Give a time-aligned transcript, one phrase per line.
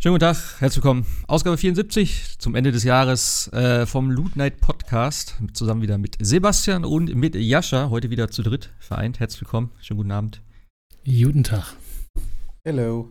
[0.00, 1.06] Schönen guten Tag, herzlich willkommen.
[1.26, 5.34] Ausgabe 74 zum Ende des Jahres äh, vom Loot Night Podcast.
[5.54, 7.90] Zusammen wieder mit Sebastian und mit Jascha.
[7.90, 9.18] Heute wieder zu dritt vereint.
[9.18, 9.72] Herzlich willkommen.
[9.80, 10.40] Schönen guten Abend.
[11.04, 11.74] Guten Tag.
[12.62, 13.10] Hello.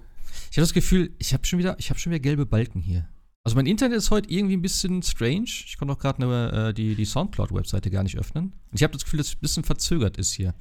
[0.50, 3.10] Ich habe das Gefühl, ich habe schon, wieder, hab schon wieder gelbe Balken hier.
[3.44, 5.44] Also mein Internet ist heute irgendwie ein bisschen strange.
[5.44, 8.54] Ich konnte auch gerade äh, die, die Soundcloud-Webseite gar nicht öffnen.
[8.72, 10.56] Und ich habe das Gefühl, dass es ein bisschen verzögert ist hier.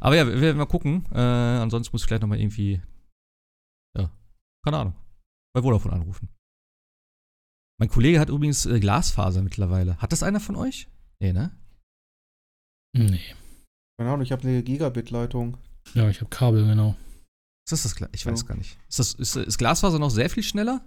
[0.00, 1.04] Aber ja, wir werden mal gucken.
[1.12, 2.80] Äh, ansonsten muss ich gleich nochmal irgendwie.
[3.94, 4.10] Ja,
[4.64, 4.94] keine Ahnung
[5.58, 6.28] bei Vodafone anrufen.
[7.80, 9.96] Mein Kollege hat übrigens äh, Glasfaser mittlerweile.
[9.98, 10.88] Hat das einer von euch?
[11.20, 11.56] Nee, ne?
[12.96, 13.34] Nee.
[13.98, 15.58] Keine Ahnung, ich habe eine Gigabit-Leitung.
[15.94, 16.96] Ja, ich habe Kabel, genau.
[17.66, 18.48] Ist das das Gla Ich weiß ja.
[18.48, 18.78] gar nicht.
[18.88, 20.84] Ist, das, ist, ist Glasfaser noch sehr viel schneller?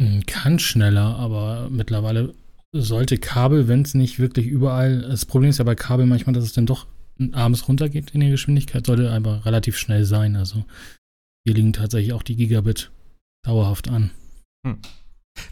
[0.00, 2.34] Hm, kann schneller, aber mittlerweile
[2.72, 5.02] sollte Kabel, wenn es nicht wirklich überall.
[5.02, 6.86] Das Problem ist ja bei Kabel manchmal, dass es dann doch
[7.32, 10.34] abends runtergeht in der Geschwindigkeit, sollte aber relativ schnell sein.
[10.36, 10.64] Also
[11.44, 12.90] hier liegen tatsächlich auch die Gigabit
[13.44, 14.10] dauerhaft an.
[14.66, 14.78] Hm.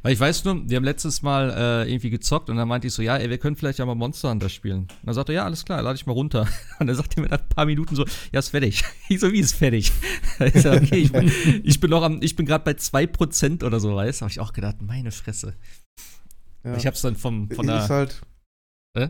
[0.03, 2.95] Weil ich weiß nur, wir haben letztes Mal äh, irgendwie gezockt und dann meinte ich
[2.95, 4.83] so, ja, ey, wir können vielleicht ja mal Monster Hunter spielen.
[4.83, 6.47] Und dann sagte er, ja, alles klar, lade ich mal runter.
[6.79, 8.85] Und dann sagte er mir nach ein paar Minuten so, ja, ist fertig.
[9.09, 9.93] Ich so, wie ist fertig?
[10.39, 11.31] ich sag, okay, ich bin,
[11.65, 14.23] ich bin noch am, ich bin gerade bei 2% oder so, weißt du?
[14.23, 15.55] Habe ich auch gedacht, meine Fresse.
[16.65, 16.77] Ja.
[16.77, 17.83] Ich hab's dann vom, von der.
[17.83, 18.23] Ist halt,
[18.95, 19.09] äh?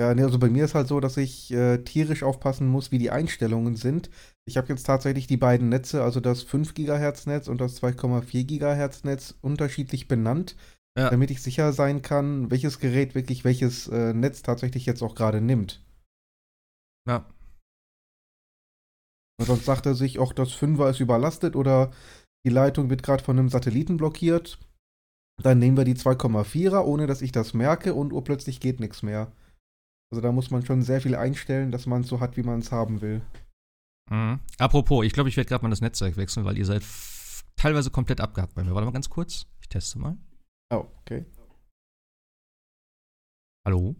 [0.00, 2.96] Ja, nee, also bei mir ist halt so, dass ich äh, tierisch aufpassen muss, wie
[2.96, 4.08] die Einstellungen sind.
[4.46, 8.44] Ich habe jetzt tatsächlich die beiden Netze, also das 5 GHz Netz und das 2,4
[8.44, 10.56] GHz Netz unterschiedlich benannt,
[10.96, 11.10] ja.
[11.10, 15.42] damit ich sicher sein kann, welches Gerät wirklich welches äh, Netz tatsächlich jetzt auch gerade
[15.42, 15.84] nimmt.
[17.06, 17.26] Ja.
[19.38, 21.90] Und sonst sagt er sich, auch das 5er ist überlastet oder
[22.46, 24.58] die Leitung wird gerade von einem Satelliten blockiert.
[25.42, 29.30] Dann nehmen wir die 2,4er, ohne dass ich das merke und urplötzlich geht nichts mehr.
[30.12, 32.58] Also da muss man schon sehr viel einstellen, dass man es so hat, wie man
[32.58, 33.22] es haben will.
[34.10, 34.40] Mhm.
[34.58, 36.82] Apropos, ich glaube, ich werde gerade mal das Netzwerk wechseln, weil ihr seid
[37.56, 38.74] teilweise komplett abgehakt bei mir.
[38.74, 39.46] Warte mal ganz kurz.
[39.60, 40.16] Ich teste mal.
[40.72, 41.24] Oh, okay.
[43.64, 43.94] Hallo?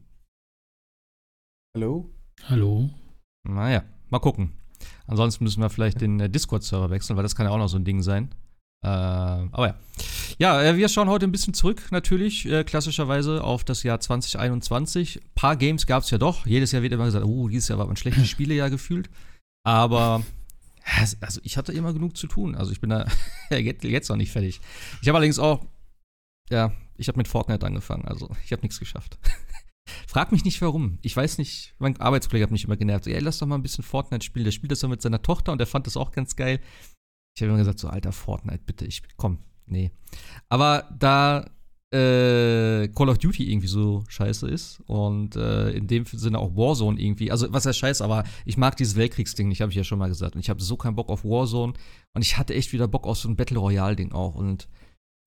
[1.77, 2.11] Hallo?
[2.45, 2.91] Hallo?
[3.45, 4.57] Naja, mal gucken.
[5.07, 7.77] Ansonsten müssen wir vielleicht den äh, Discord-Server wechseln, weil das kann ja auch noch so
[7.77, 8.35] ein Ding sein.
[8.83, 9.75] Äh, aber ja.
[10.39, 15.21] Ja, äh, wir schauen heute ein bisschen zurück, natürlich, äh, klassischerweise auf das Jahr 2021.
[15.23, 16.47] Ein paar Games gab es ja doch.
[16.47, 19.11] Jedes Jahr wird immer gesagt, oh, dieses Jahr war ein schlechtes Spielejahr gefühlt.
[19.65, 20.25] Aber
[21.21, 22.55] also ich hatte immer genug zu tun.
[22.55, 23.07] Also ich bin da
[23.51, 24.61] jetzt noch nicht fertig.
[25.03, 25.65] Ich habe allerdings auch,
[26.49, 28.07] ja, ich habe mit Fortnite angefangen.
[28.07, 29.19] Also ich habe nichts geschafft.
[30.07, 30.99] Frag mich nicht warum.
[31.03, 33.05] Ich weiß nicht, mein Arbeitskollege hat mich immer genervt.
[33.05, 34.45] So, ey, lass doch mal ein bisschen Fortnite spielen.
[34.45, 36.61] Der spielt das so mit seiner Tochter und der fand das auch ganz geil.
[37.35, 39.91] Ich habe immer gesagt, so, alter Fortnite, bitte, ich komm, nee.
[40.49, 41.47] Aber da
[41.93, 47.01] äh, Call of Duty irgendwie so scheiße ist und äh, in dem Sinne auch Warzone
[47.01, 49.99] irgendwie, also was heißt scheiße, aber ich mag dieses Weltkriegsding nicht, habe ich ja schon
[49.99, 50.37] mal gesagt.
[50.37, 51.73] Und ich habe so keinen Bock auf Warzone
[52.15, 54.37] und ich hatte echt wieder Bock auf so ein Battle Royale-Ding auch.
[54.37, 54.69] Und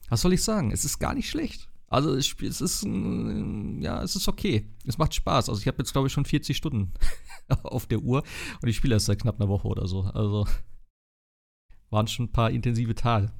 [0.07, 0.71] was soll ich sagen?
[0.71, 1.69] Es ist gar nicht schlecht.
[1.87, 4.67] Also es, ist, ja, es ist okay.
[4.87, 5.49] Es macht Spaß.
[5.49, 6.91] Also ich habe jetzt, glaube ich, schon 40 Stunden
[7.63, 8.23] auf der Uhr
[8.61, 10.01] und ich spiele erst seit knapp einer Woche oder so.
[10.01, 10.47] Also
[11.93, 13.31] waren schon ein paar intensive Tage.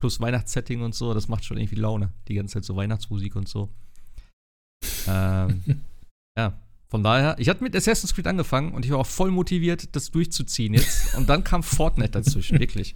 [0.00, 2.12] Plus Weihnachtssetting und so, das macht schon irgendwie Laune.
[2.28, 3.70] Die ganze Zeit so Weihnachtsmusik und so.
[5.06, 5.62] ähm,
[6.36, 9.94] ja, von daher, ich hatte mit Assassin's Creed angefangen und ich war auch voll motiviert,
[9.96, 11.14] das durchzuziehen jetzt.
[11.14, 12.94] Und dann kam Fortnite dazwischen, wirklich.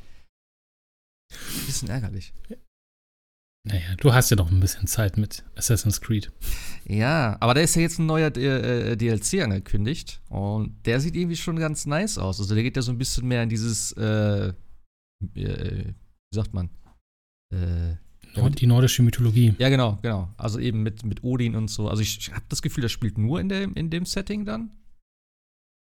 [1.33, 2.35] Ein bisschen ärgerlich.
[3.65, 6.31] Naja, du hast ja noch ein bisschen Zeit mit Assassin's Creed.
[6.85, 11.37] Ja, aber da ist ja jetzt ein neuer äh, DLC angekündigt und der sieht irgendwie
[11.37, 12.39] schon ganz nice aus.
[12.39, 14.53] Also der geht ja so ein bisschen mehr in dieses äh, äh,
[15.21, 15.95] wie
[16.31, 16.71] sagt man?
[17.53, 17.97] Äh,
[18.59, 19.55] die nordische Mythologie.
[19.59, 20.29] Ja, genau, genau.
[20.37, 21.89] Also eben mit, mit Odin und so.
[21.89, 24.77] Also ich, habe das Gefühl, das spielt nur in, der, in dem Setting dann.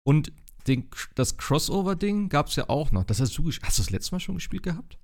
[0.06, 0.34] Und
[0.68, 3.04] den, das Crossover-Ding gab es ja auch noch.
[3.06, 4.98] Das hast du Hast du das letzte Mal schon gespielt gehabt?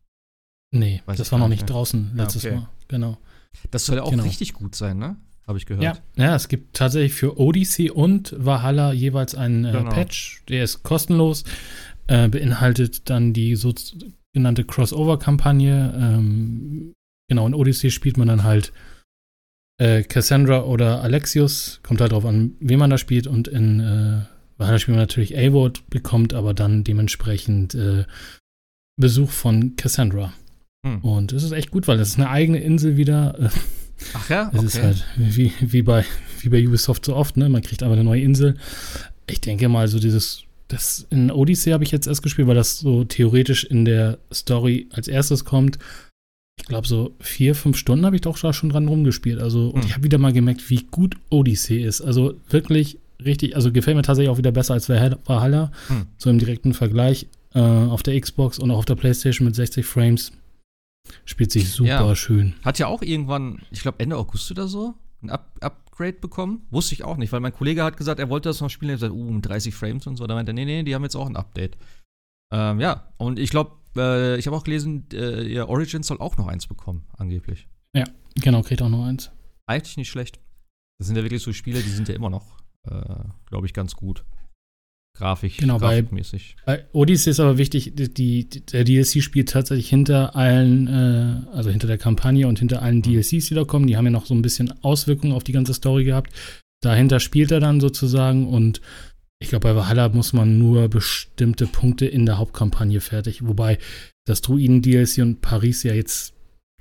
[0.72, 1.68] Nee, Weiß das war noch nicht mehr.
[1.68, 2.60] draußen letztes ja, okay.
[2.60, 2.70] Mal.
[2.88, 3.18] Genau.
[3.72, 4.24] Das soll ja auch genau.
[4.24, 5.18] richtig gut sein, ne?
[5.48, 5.84] Habe ich gehört.
[5.84, 9.90] Ja, ja, es gibt tatsächlich für Odyssey und Valhalla jeweils einen äh, genau.
[9.90, 10.44] Patch.
[10.48, 11.44] Der ist kostenlos.
[12.10, 15.94] Äh, beinhaltet dann die sogenannte Crossover-Kampagne.
[15.96, 16.94] Ähm,
[17.28, 18.74] genau, in Odyssey spielt man dann halt
[19.80, 21.80] äh, Cassandra oder Alexius.
[21.84, 23.28] Kommt halt drauf an, wen man da spielt.
[23.28, 24.22] Und in äh,
[24.58, 28.06] Valhalla spielt man natürlich A-Word, bekommt aber dann dementsprechend äh,
[29.00, 30.34] Besuch von Cassandra.
[30.84, 31.02] Hm.
[31.02, 33.52] Und es ist echt gut, weil das ist eine eigene Insel wieder.
[34.16, 34.48] Ach ja?
[34.48, 34.58] Okay.
[34.66, 36.06] Es ist halt wie, wie, bei,
[36.40, 37.50] wie bei Ubisoft so oft, ne?
[37.50, 38.58] Man kriegt aber eine neue Insel.
[39.30, 42.80] Ich denke mal, so dieses das in Odyssey habe ich jetzt erst gespielt, weil das
[42.80, 45.80] so theoretisch in der Story als erstes kommt.
[46.60, 49.40] Ich glaube, so vier, fünf Stunden habe ich doch schon dran rumgespielt.
[49.40, 49.88] Also, und hm.
[49.88, 52.02] ich habe wieder mal gemerkt, wie gut Odyssey ist.
[52.02, 55.72] Also wirklich richtig, also gefällt mir tatsächlich auch wieder besser als Valhalla.
[55.88, 56.06] Hm.
[56.18, 57.28] So im direkten Vergleich.
[57.54, 60.32] äh, auf der Xbox und auch auf der PlayStation mit 60 Frames.
[61.26, 62.16] Spielt sich super ja.
[62.16, 62.54] schön.
[62.64, 64.94] Hat ja auch irgendwann, ich glaube Ende August oder so,
[65.24, 65.52] ein Up
[66.00, 66.66] Upgrade bekommen.
[66.72, 68.92] Wusste ich auch nicht, weil mein Kollege hat gesagt, er wollte das noch spielen.
[68.92, 70.28] Er hat gesagt, uh, 30 Frames und so.
[70.28, 71.78] Da meinte er, nee, nee, die haben jetzt auch ein Update.
[72.54, 76.38] Ähm, ja, und ich glaube, äh, ich habe auch gelesen, äh, ihr Origins soll auch
[76.38, 77.68] noch eins bekommen, angeblich.
[77.94, 78.06] Ja,
[78.36, 79.32] genau, kriegt auch noch eins.
[79.68, 80.40] Eigentlich nicht schlecht.
[81.00, 82.58] Das sind ja wirklich so Spiele, die sind ja immer noch,
[82.88, 84.24] äh, glaube ich, ganz gut.
[85.18, 86.56] Grafik, genau, grafikmäßig.
[86.66, 91.56] Bei, bei Odyssey ist aber wichtig, die, die, der DLC spielt tatsächlich hinter allen, äh,
[91.56, 93.02] also hinter der Kampagne und hinter allen mhm.
[93.02, 93.88] DLCs, die da kommen.
[93.88, 96.34] Die haben ja noch so ein bisschen Auswirkungen auf die ganze Story gehabt.
[96.82, 98.80] Dahinter spielt er dann sozusagen und
[99.42, 103.46] ich glaube, bei Valhalla muss man nur bestimmte Punkte in der Hauptkampagne fertig.
[103.46, 103.78] Wobei
[104.26, 106.34] das Druiden-DLC und Paris ja jetzt,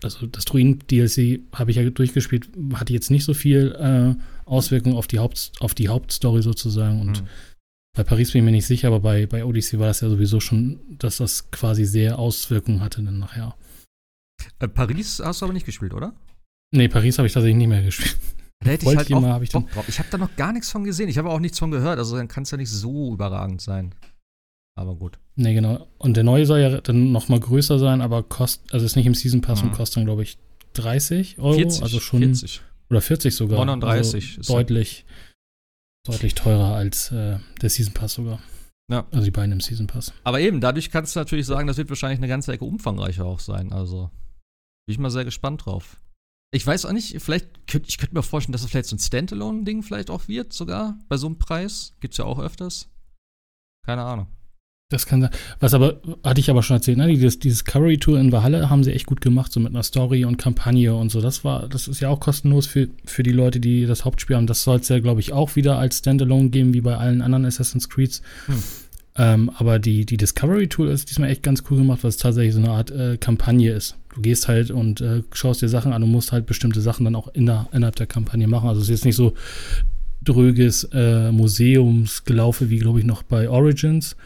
[0.02, 5.06] also das Druiden-DLC habe ich ja durchgespielt, hatte jetzt nicht so viel äh, Auswirkungen auf
[5.06, 7.00] die, Haupt, auf die Hauptstory sozusagen.
[7.00, 7.28] Und mhm.
[7.98, 10.38] Bei Paris bin ich mir nicht sicher, aber bei, bei Odyssey war das ja sowieso
[10.38, 13.56] schon, dass das quasi sehr Auswirkungen hatte dann nachher.
[14.60, 16.14] Äh, Paris hast du aber nicht gespielt, oder?
[16.70, 18.16] Nee, Paris habe ich tatsächlich nicht mehr gespielt.
[18.60, 19.88] Da hätte ich halt auch hab ich Bock drauf.
[19.88, 21.08] Ich habe da noch gar nichts von gesehen.
[21.08, 22.00] Ich habe auch nichts von gehört.
[22.00, 23.94] Also dann kann es ja nicht so überragend sein.
[24.74, 25.20] Aber gut.
[25.36, 25.86] Nee, genau.
[25.98, 29.06] Und der neue soll ja dann noch mal größer sein, aber kostet, also ist nicht
[29.06, 29.68] im Season Pass mhm.
[29.68, 30.38] und kostet dann, glaube ich,
[30.72, 31.54] 30 Euro.
[31.54, 32.18] 40, also schon.
[32.18, 32.60] 40.
[32.90, 33.64] Oder 40 sogar.
[33.64, 34.38] 39.
[34.38, 35.04] Also deutlich,
[36.08, 38.40] deutlich teurer als äh, der Season Pass sogar.
[38.90, 39.06] Ja.
[39.10, 40.12] Also die beiden im Season Pass.
[40.24, 43.40] Aber eben, dadurch kannst du natürlich sagen, das wird wahrscheinlich eine ganze Ecke umfangreicher auch
[43.40, 43.72] sein.
[43.72, 44.10] Also
[44.86, 46.00] bin ich mal sehr gespannt drauf.
[46.50, 49.00] Ich weiß auch nicht, vielleicht könnte ich könnte mir vorstellen, dass es vielleicht so ein
[49.00, 51.94] Standalone-Ding vielleicht auch wird, sogar bei so einem Preis.
[52.00, 52.88] Gibt's ja auch öfters.
[53.84, 54.28] Keine Ahnung.
[54.90, 55.30] Das kann sein.
[55.60, 57.08] Was aber, hatte ich aber schon erzählt, ne?
[57.08, 60.38] Dieses Discovery Tour in Valhalla haben sie echt gut gemacht, so mit einer Story und
[60.38, 61.20] Kampagne und so.
[61.20, 64.46] Das war, das ist ja auch kostenlos für, für die Leute, die das Hauptspiel haben.
[64.46, 67.44] Das soll es ja, glaube ich, auch wieder als Standalone geben, wie bei allen anderen
[67.44, 68.22] Assassin's Creeds.
[68.46, 68.62] Hm.
[69.16, 72.54] Ähm, aber die, die Discovery Tool ist diesmal echt ganz cool gemacht, weil es tatsächlich
[72.54, 73.94] so eine Art äh, Kampagne ist.
[74.14, 77.14] Du gehst halt und äh, schaust dir Sachen an und musst halt bestimmte Sachen dann
[77.14, 78.70] auch in der, innerhalb der Kampagne machen.
[78.70, 79.34] Also es ist jetzt nicht so
[80.24, 84.16] dröges äh, Museumsgelaufe wie, glaube ich, noch bei Origins.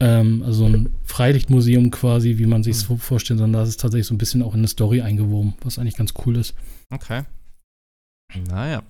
[0.00, 2.98] Ähm, also ein Freilichtmuseum quasi, wie man sich es mhm.
[2.98, 5.96] vorstellt, sondern da ist tatsächlich so ein bisschen auch in eine Story eingewoben, was eigentlich
[5.96, 6.54] ganz cool ist.
[6.90, 7.24] Okay.
[8.48, 8.82] Naja.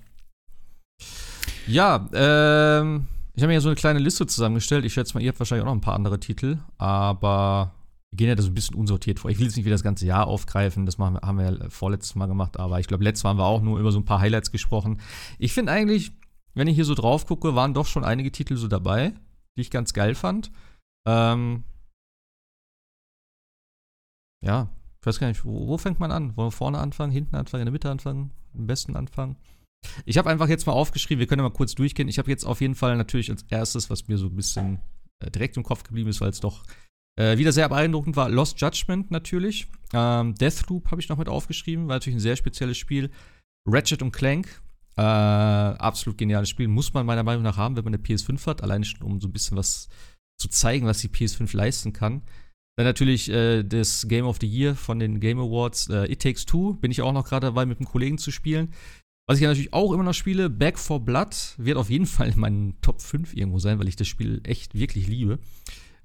[1.67, 3.07] Ja, ähm
[3.41, 4.85] ich habe mir ja so eine kleine Liste zusammengestellt.
[4.85, 7.73] Ich schätze mal, ihr habt wahrscheinlich auch noch ein paar andere Titel, aber
[8.11, 9.31] wir gehen ja da so ein bisschen unsortiert vor.
[9.31, 12.17] Ich will jetzt nicht wieder das ganze Jahr aufgreifen, das wir, haben wir ja vorletztes
[12.17, 14.21] Mal gemacht, aber ich glaube, letztes Mal haben wir auch nur über so ein paar
[14.21, 15.01] Highlights gesprochen.
[15.39, 16.13] Ich finde eigentlich,
[16.55, 19.15] wenn ich hier so drauf gucke, waren doch schon einige Titel so dabei,
[19.57, 20.51] die ich ganz geil fand.
[21.07, 21.65] Ähm
[24.45, 24.69] ja,
[25.01, 26.37] ich weiß gar nicht, wo, wo fängt man an?
[26.37, 29.37] Wollen wir vorne anfangen, hinten anfangen, in der Mitte anfangen, im besten anfangen?
[30.05, 32.09] Ich habe einfach jetzt mal aufgeschrieben, wir können ja mal kurz durchgehen.
[32.09, 34.81] Ich habe jetzt auf jeden Fall natürlich als erstes, was mir so ein bisschen
[35.21, 36.65] äh, direkt im Kopf geblieben ist, weil es doch
[37.17, 39.69] äh, wieder sehr beeindruckend war, Lost Judgment natürlich.
[39.93, 43.11] Ähm, Deathloop habe ich noch mit aufgeschrieben, war natürlich ein sehr spezielles Spiel.
[43.67, 44.63] Ratchet und Clank,
[44.97, 48.63] äh, absolut geniales Spiel, muss man meiner Meinung nach haben, wenn man eine PS5 hat,
[48.63, 49.89] allein schon um so ein bisschen was
[50.41, 52.23] zu zeigen, was die PS5 leisten kann.
[52.77, 56.47] Dann natürlich äh, das Game of the Year von den Game Awards, äh, It Takes
[56.47, 58.73] Two, bin ich auch noch gerade dabei, mit einem Kollegen zu spielen.
[59.29, 62.41] Was ich natürlich auch immer noch spiele, Back for Blood, wird auf jeden Fall in
[62.41, 65.39] meinen Top 5 irgendwo sein, weil ich das Spiel echt wirklich liebe.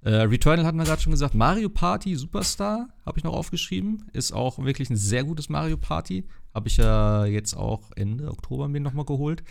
[0.02, 1.34] Äh, Returnal hatten wir gerade schon gesagt.
[1.34, 4.08] Mario Party Superstar habe ich noch aufgeschrieben.
[4.14, 6.26] Ist auch wirklich ein sehr gutes Mario Party.
[6.54, 9.44] Habe ich ja jetzt auch Ende Oktober mir nochmal geholt.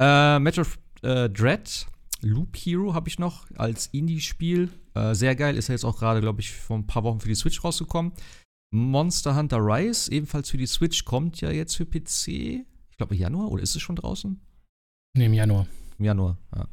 [0.00, 0.62] Äh, Metro
[1.02, 1.88] äh, Dread
[2.26, 4.70] Loop Hero habe ich noch als Indie-Spiel.
[4.94, 5.56] Äh, sehr geil.
[5.56, 8.12] Ist ja jetzt auch gerade, glaube ich, vor ein paar Wochen für die Switch rausgekommen.
[8.72, 12.66] Monster Hunter Rise, ebenfalls für die Switch, kommt ja jetzt für PC
[12.96, 14.40] ich glaube Januar, oder ist es schon draußen?
[15.18, 15.66] Nee, im Januar.
[15.98, 16.66] Im Januar, ja.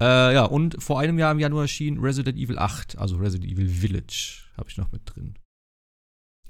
[0.00, 3.68] Äh, ja, und vor einem Jahr im Januar erschien Resident Evil 8, also Resident Evil
[3.68, 5.36] Village, habe ich noch mit drin.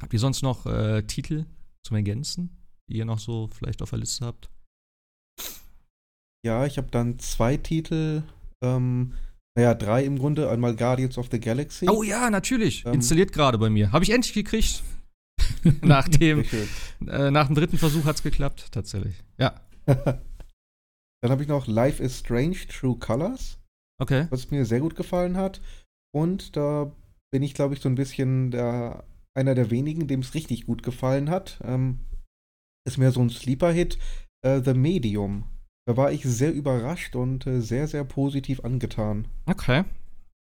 [0.02, 1.46] Habt ihr sonst noch äh, Titel
[1.82, 4.50] zum Ergänzen, die ihr noch so vielleicht auf der Liste habt?
[6.44, 8.22] Ja, ich habe dann zwei Titel,
[8.62, 9.14] ähm,
[9.56, 10.50] naja, drei im Grunde.
[10.50, 11.88] Einmal Guardians of the Galaxy.
[11.88, 12.84] Oh ja, natürlich.
[12.84, 13.92] Ähm, Installiert gerade bei mir.
[13.92, 14.82] Habe ich endlich gekriegt.
[15.82, 16.44] nach, dem,
[17.06, 19.22] äh, nach dem dritten Versuch hat es geklappt, tatsächlich.
[19.38, 19.60] Ja.
[19.86, 23.58] Dann habe ich noch Life is Strange, True Colors.
[23.98, 24.26] Okay.
[24.30, 25.60] Was mir sehr gut gefallen hat.
[26.14, 26.92] Und da
[27.32, 30.82] bin ich, glaube ich, so ein bisschen der, einer der wenigen, dem es richtig gut
[30.82, 31.58] gefallen hat.
[31.64, 32.00] Ähm,
[32.86, 33.98] ist mir so ein Sleeper-Hit.
[34.42, 35.44] Äh, The Medium.
[35.86, 39.28] Da war ich sehr überrascht und äh, sehr, sehr positiv angetan.
[39.46, 39.84] Okay.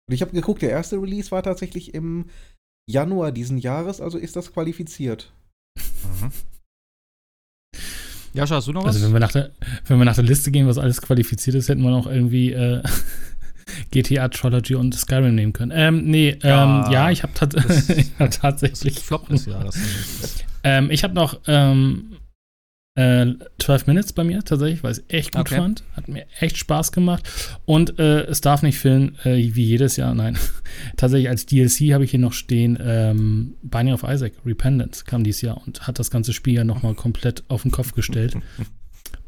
[0.07, 2.25] Und ich habe geguckt, der erste Release war tatsächlich im
[2.89, 5.33] Januar diesen Jahres, also ist das qualifiziert.
[5.77, 6.31] Mhm.
[8.33, 8.95] Jascha, hast du noch also, was?
[8.95, 9.51] Also wenn wir, nach der,
[9.85, 12.81] wenn wir nach der Liste gehen, was alles qualifiziert ist, hätten wir noch irgendwie äh,
[13.91, 15.71] GTA Trilogy und Skyrim nehmen können.
[15.75, 17.53] Ähm, nee, ähm, ja, ja ich habe tat
[18.41, 18.95] tatsächlich.
[18.95, 19.65] Das floppt das Jahr.
[19.65, 19.77] Das
[20.63, 22.17] ähm, ich habe noch ähm,
[22.95, 23.25] äh,
[23.59, 25.55] 12 Minutes bei mir tatsächlich, weil ich es echt gut okay.
[25.55, 25.83] fand.
[25.95, 27.27] Hat mir echt Spaß gemacht.
[27.65, 30.37] Und äh, es darf nicht fehlen, äh, wie jedes Jahr, nein.
[30.97, 35.41] tatsächlich als DLC habe ich hier noch stehen, ähm, Binding of Isaac, Repentance kam dieses
[35.41, 38.35] Jahr und hat das ganze Spiel ja nochmal komplett auf den Kopf gestellt.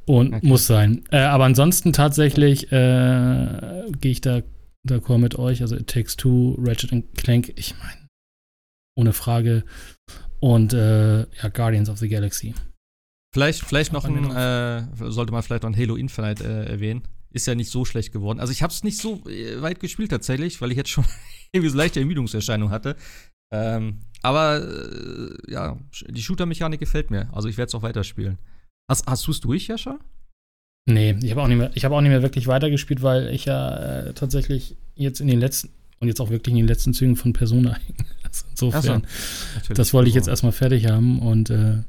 [0.07, 0.45] Und okay.
[0.47, 1.03] muss sein.
[1.09, 4.43] Äh, aber ansonsten tatsächlich äh, gehe ich da
[4.87, 5.63] d'accord mit euch.
[5.63, 8.07] Also It Takes Two, Ratchet Clank, ich meine,
[8.95, 9.63] ohne Frage.
[10.39, 12.53] Und äh, ja, Guardians of the Galaxy.
[13.35, 17.01] Vielleicht, vielleicht noch ein, äh, sollte man vielleicht noch ein Halo Infinite äh, erwähnen.
[17.31, 18.39] Ist ja nicht so schlecht geworden.
[18.39, 21.03] Also ich habe es nicht so äh, weit gespielt tatsächlich, weil ich jetzt schon
[21.51, 22.95] irgendwie so leichte Ermüdungserscheinung hatte.
[23.53, 25.77] Ähm, aber äh, ja,
[26.07, 27.27] die Shooter-Mechanik gefällt mir.
[27.33, 28.37] Also ich werde es auch weiterspielen.
[28.89, 29.99] Hast, hast du es durch, Jascha?
[30.85, 33.75] Nee, ich habe auch, nicht mehr, hab auch nicht mehr wirklich weitergespielt, weil ich ja
[33.75, 37.33] äh, tatsächlich jetzt in den letzten und jetzt auch wirklich in den letzten Zügen von
[37.33, 37.77] Persona.
[38.25, 39.07] Also insofern,
[39.65, 41.83] so, das wollte ich jetzt erstmal fertig haben und äh,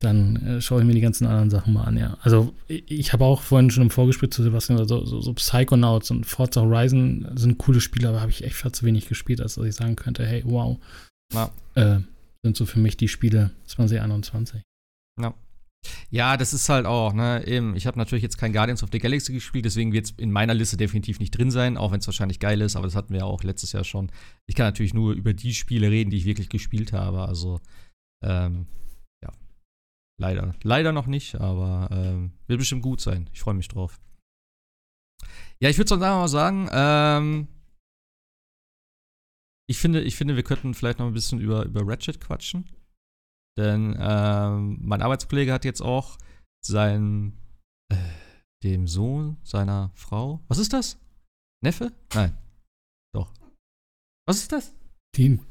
[0.00, 2.16] dann äh, schaue ich mir die ganzen anderen Sachen mal an, ja.
[2.22, 6.10] Also ich, ich habe auch vorhin schon im Vorgespräch zu Sebastian so, so, so Psychonauts
[6.10, 9.56] und Forza Horizon sind coole Spiele, aber habe ich echt viel zu wenig gespielt, als
[9.56, 10.78] dass ich sagen könnte, hey, wow.
[11.34, 11.50] Ja.
[11.74, 12.00] Äh,
[12.44, 14.62] sind so für mich die Spiele 2021.
[15.20, 15.34] Ja.
[16.10, 18.98] Ja, das ist halt auch, ne, eben, ich habe natürlich jetzt kein Guardians of the
[18.98, 22.06] Galaxy gespielt, deswegen wird es in meiner Liste definitiv nicht drin sein, auch wenn es
[22.06, 24.10] wahrscheinlich geil ist, aber das hatten wir ja auch letztes Jahr schon.
[24.46, 27.60] Ich kann natürlich nur über die Spiele reden, die ich wirklich gespielt habe, also,
[28.24, 28.66] ähm,
[30.18, 30.54] leider.
[30.62, 33.28] Leider noch nicht, aber ähm, wird bestimmt gut sein.
[33.32, 34.00] Ich freue mich drauf.
[35.60, 37.48] Ja, ich würde sonst einfach mal sagen, ähm,
[39.68, 42.68] ich finde, ich finde, wir könnten vielleicht noch ein bisschen über, über Ratchet quatschen.
[43.58, 46.16] Denn ähm, mein Arbeitskollege hat jetzt auch
[46.64, 47.36] seinen,
[47.92, 47.96] äh,
[48.62, 50.44] dem Sohn seiner Frau.
[50.48, 50.98] Was ist das?
[51.62, 51.92] Neffe?
[52.14, 52.38] Nein.
[53.12, 53.34] Doch.
[54.26, 54.74] Was ist das?
[55.16, 55.44] Den,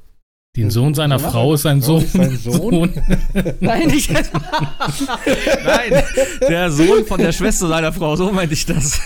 [0.57, 2.03] den Sohn seiner ja, Frau ist sein Sohn.
[2.03, 2.89] Ist sein Sohn?
[3.59, 4.11] Nein, nicht.
[5.65, 6.03] Nein,
[6.41, 8.95] der Sohn von der Schwester seiner Frau, so meinte ich das.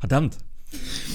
[0.00, 0.36] Verdammt.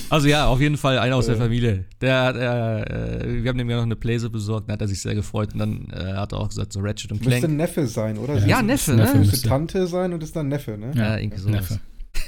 [0.10, 1.84] Also ja, auf jeden Fall einer aus der Familie.
[2.00, 5.02] Der, der äh, wir haben dem ja noch eine Playse besorgt, da hat er sich
[5.02, 7.42] sehr gefreut und dann äh, hat er auch gesagt, so Ratchet und Clank.
[7.42, 8.38] Müsste Neffe sein, oder?
[8.40, 9.12] Ja, ja Neffe, ne?
[9.14, 10.92] Müsste Tante sein und ist dann Neffe, ne?
[10.96, 11.50] Ja, irgendwie so.
[11.50, 11.80] Neffe.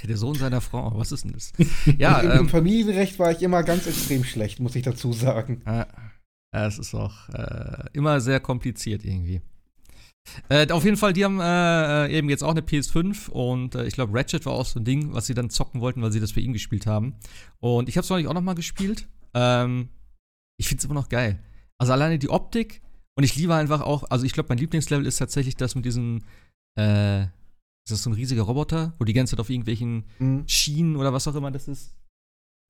[0.07, 1.53] Der Sohn seiner Frau, was ist denn das?
[1.97, 5.61] ja, Im, ähm, Familienrecht war ich immer ganz extrem schlecht, muss ich dazu sagen.
[5.65, 5.87] Ja,
[6.51, 9.41] es ist auch äh, immer sehr kompliziert irgendwie.
[10.49, 13.93] Äh, auf jeden Fall, die haben äh, eben jetzt auch eine PS5 und äh, ich
[13.93, 16.31] glaube, Ratchet war auch so ein Ding, was sie dann zocken wollten, weil sie das
[16.31, 17.15] für ihn gespielt haben.
[17.59, 19.07] Und ich habe es neulich auch noch mal gespielt.
[19.33, 19.89] Ähm,
[20.57, 21.39] ich finde es immer noch geil.
[21.77, 22.81] Also alleine die Optik
[23.15, 26.23] und ich liebe einfach auch, also ich glaube, mein Lieblingslevel ist tatsächlich das mit diesen,
[26.75, 27.25] äh,
[27.85, 30.47] ist das so ein riesiger Roboter, wo die ganze Zeit auf irgendwelchen mhm.
[30.47, 31.95] Schienen oder was auch immer das ist,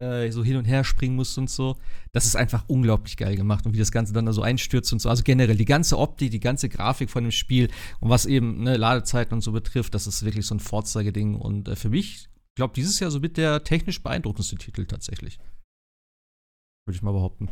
[0.01, 1.77] äh, so hin und her springen musst und so.
[2.11, 4.99] Das ist einfach unglaublich geil gemacht und wie das Ganze dann da so einstürzt und
[4.99, 5.09] so.
[5.09, 8.77] Also generell die ganze Optik, die ganze Grafik von dem Spiel und was eben ne,
[8.77, 12.55] Ladezeiten und so betrifft, das ist wirklich so ein Vorzeigeding und äh, für mich, ich
[12.55, 15.37] glaube, dieses Jahr so mit der technisch beeindruckendste Titel tatsächlich.
[16.85, 17.49] Würde ich mal behaupten.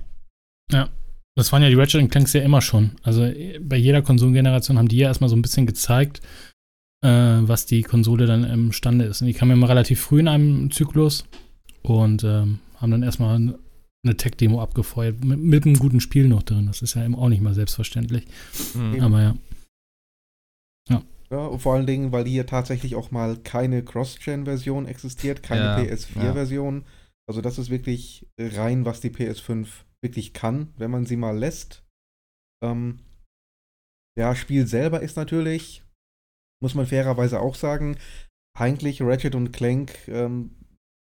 [0.71, 0.89] Ja,
[1.35, 2.95] das waren ja die Ratchet Clanks ja immer schon.
[3.03, 6.21] Also äh, bei jeder Konsolengeneration haben die ja erstmal so ein bisschen gezeigt,
[7.03, 7.09] äh,
[7.41, 9.21] was die Konsole dann imstande ist.
[9.21, 11.25] Und die kamen ja immer relativ früh in einem Zyklus
[11.81, 13.35] und ähm, haben dann erstmal
[14.03, 16.67] eine Tech-Demo abgefeuert, mit, mit, einem guten Spiel noch drin.
[16.67, 18.27] Das ist ja eben auch nicht mal selbstverständlich.
[18.73, 19.01] Mhm.
[19.01, 19.35] Aber ja.
[20.89, 21.03] Ja.
[21.29, 26.77] Ja, vor allen Dingen, weil hier tatsächlich auch mal keine Cross-Gen-Version existiert, keine ja, PS4-Version.
[26.77, 26.83] Ja.
[27.27, 29.67] Also das ist wirklich rein, was die PS5
[30.01, 31.83] wirklich kann, wenn man sie mal lässt.
[32.63, 32.99] Ähm,
[34.17, 35.83] ja, Spiel selber ist natürlich,
[36.61, 37.97] muss man fairerweise auch sagen,
[38.57, 40.51] eigentlich Ratchet und Clank ähm,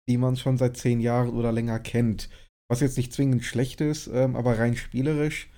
[0.08, 2.28] die man schon seit zehn Jahren oder länger kennt.
[2.68, 5.50] Was jetzt nicht zwingend schlecht ist, ähm, aber rein spielerisch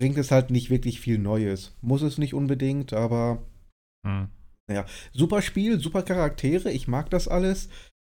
[0.00, 1.76] bringt es halt nicht wirklich viel Neues.
[1.80, 3.42] Muss es nicht unbedingt, aber
[4.04, 4.28] hm.
[4.68, 7.68] naja, super Spiel, super Charaktere, ich mag das alles.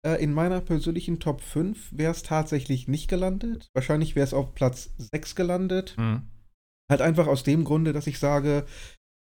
[0.05, 3.69] Äh, in meiner persönlichen Top 5 wäre es tatsächlich nicht gelandet.
[3.75, 5.97] Wahrscheinlich wäre es auf Platz 6 gelandet.
[5.97, 6.23] Hm.
[6.91, 8.65] Halt einfach aus dem Grunde, dass ich sage,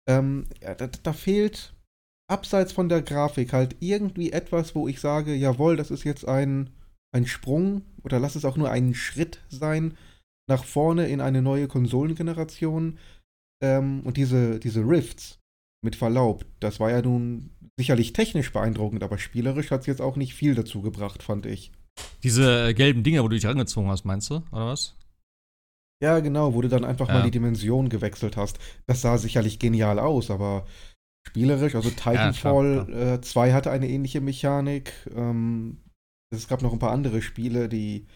[0.09, 1.75] ähm, ja, da, da fehlt
[2.28, 6.70] abseits von der Grafik halt irgendwie etwas, wo ich sage, jawohl, das ist jetzt ein,
[7.12, 9.97] ein Sprung oder lass es auch nur ein Schritt sein
[10.49, 12.99] nach vorne in eine neue Konsolengeneration.
[13.62, 15.38] Ähm, und diese, diese Rifts,
[15.82, 20.16] mit Verlaub, das war ja nun sicherlich technisch beeindruckend, aber spielerisch hat es jetzt auch
[20.16, 21.73] nicht viel dazu gebracht, fand ich.
[22.23, 24.97] Diese gelben Dinger, wo du dich angezogen hast, meinst du, oder was?
[26.02, 27.14] Ja, genau, wo du dann einfach ja.
[27.14, 28.58] mal die Dimension gewechselt hast.
[28.87, 30.64] Das sah sicherlich genial aus, aber
[31.28, 31.75] spielerisch.
[31.75, 34.92] Also Titanfall 2 ja, äh, hatte eine ähnliche Mechanik.
[35.14, 35.78] Ähm,
[36.30, 38.06] es gab noch ein paar andere Spiele, die,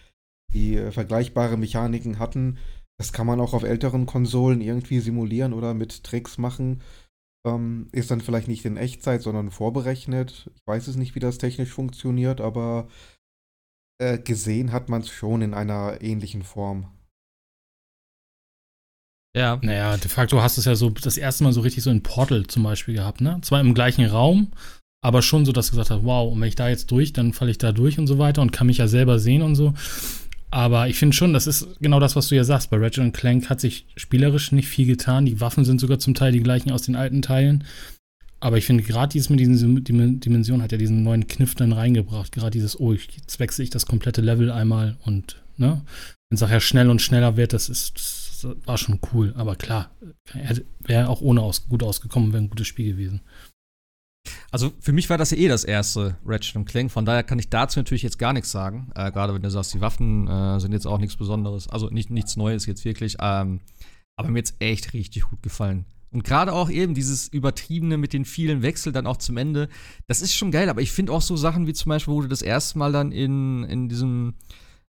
[0.52, 2.58] die äh, vergleichbare Mechaniken hatten.
[2.98, 6.82] Das kann man auch auf älteren Konsolen irgendwie simulieren oder mit Tricks machen.
[7.46, 10.50] Ähm, ist dann vielleicht nicht in Echtzeit, sondern vorberechnet.
[10.54, 12.88] Ich weiß es nicht, wie das technisch funktioniert, aber
[13.98, 16.86] äh, gesehen hat man es schon in einer ähnlichen Form.
[19.34, 19.58] Ja.
[19.62, 22.02] Naja, de facto hast du es ja so das erste Mal so richtig so in
[22.02, 23.38] Portal zum Beispiel gehabt, ne?
[23.42, 24.48] Zwar im gleichen Raum,
[25.02, 27.32] aber schon so, dass du gesagt hast, wow, und wenn ich da jetzt durch, dann
[27.32, 29.74] falle ich da durch und so weiter und kann mich ja selber sehen und so.
[30.50, 32.68] Aber ich finde schon, das ist genau das, was du ja sagst.
[32.68, 35.24] Bei Ratchet Clank hat sich spielerisch nicht viel getan.
[35.24, 37.64] Die Waffen sind sogar zum Teil die gleichen aus den alten Teilen.
[38.38, 42.32] Aber ich finde, gerade dieses mit diesen Dimensionen hat ja diesen neuen Kniff dann reingebracht.
[42.32, 45.80] Gerade dieses, oh, jetzt wechsle ich das komplette Level einmal und, ne?
[46.28, 49.32] Wenn es nachher schnell und schneller wird, das ist, das war schon cool.
[49.36, 49.90] Aber klar,
[50.80, 53.20] wäre auch ohne aus, gut ausgekommen, wäre ein gutes Spiel gewesen.
[54.50, 57.48] Also für mich war das ja eh das erste Ratchet Clank, von daher kann ich
[57.48, 58.92] dazu natürlich jetzt gar nichts sagen.
[58.94, 62.10] Äh, Gerade wenn du sagst, die Waffen äh, sind jetzt auch nichts Besonderes, also nicht,
[62.10, 63.16] nichts Neues jetzt wirklich.
[63.20, 63.60] Ähm,
[64.16, 65.86] aber mir jetzt echt richtig gut gefallen.
[66.12, 69.68] Und gerade auch eben dieses Übertriebene mit den vielen Wechseln dann auch zum Ende,
[70.06, 72.28] das ist schon geil, aber ich finde auch so Sachen wie zum Beispiel, wo du
[72.28, 74.34] das erste Mal dann in, in diesem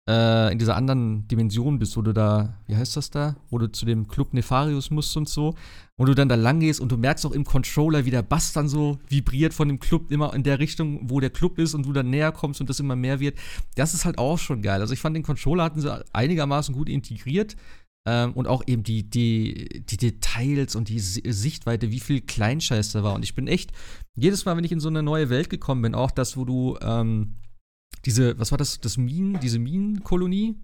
[0.08, 3.72] äh, in dieser anderen Dimension bist, wo du da, wie heißt das da, wo du
[3.72, 5.56] zu dem Club Nefarius musst und so,
[5.98, 8.54] wo du dann da lang gehst und du merkst auch im Controller, wie der Bass
[8.54, 11.86] dann so vibriert von dem Club immer in der Richtung, wo der Club ist und
[11.86, 13.38] du dann näher kommst und das immer mehr wird.
[13.76, 14.82] Das ist halt auch schon geil.
[14.82, 17.56] Also ich fand den Controller hatten sie einigermaßen gut integriert.
[18.08, 23.04] Ähm, und auch eben die, die, die Details und die Sichtweite, wie viel Kleinscheiß da
[23.04, 23.16] war.
[23.16, 23.72] Und ich bin echt,
[24.16, 26.78] jedes Mal, wenn ich in so eine neue Welt gekommen bin, auch das, wo du
[26.82, 27.34] ähm,
[28.06, 30.56] diese, was war das, das Minen, diese Minenkolonie,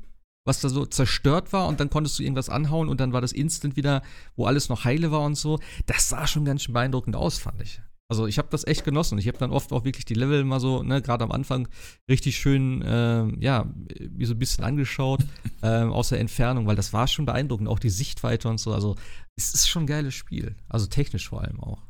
[0.46, 3.32] was da so zerstört war und dann konntest du irgendwas anhauen und dann war das
[3.32, 4.02] instant wieder,
[4.36, 5.60] wo alles noch heile war und so.
[5.86, 7.82] Das sah schon ganz schön beeindruckend aus, fand ich.
[8.12, 9.18] Also ich habe das echt genossen.
[9.20, 11.70] Ich habe dann oft auch wirklich die Level mal so, ne, gerade am Anfang
[12.10, 15.22] richtig schön, äh, ja, wie so ein bisschen angeschaut
[15.62, 17.70] äh, aus der Entfernung, weil das war schon beeindruckend.
[17.70, 18.74] Auch die Sichtweite und so.
[18.74, 18.98] Also
[19.38, 20.58] es ist schon ein geiles Spiel.
[20.68, 21.84] Also technisch vor allem auch.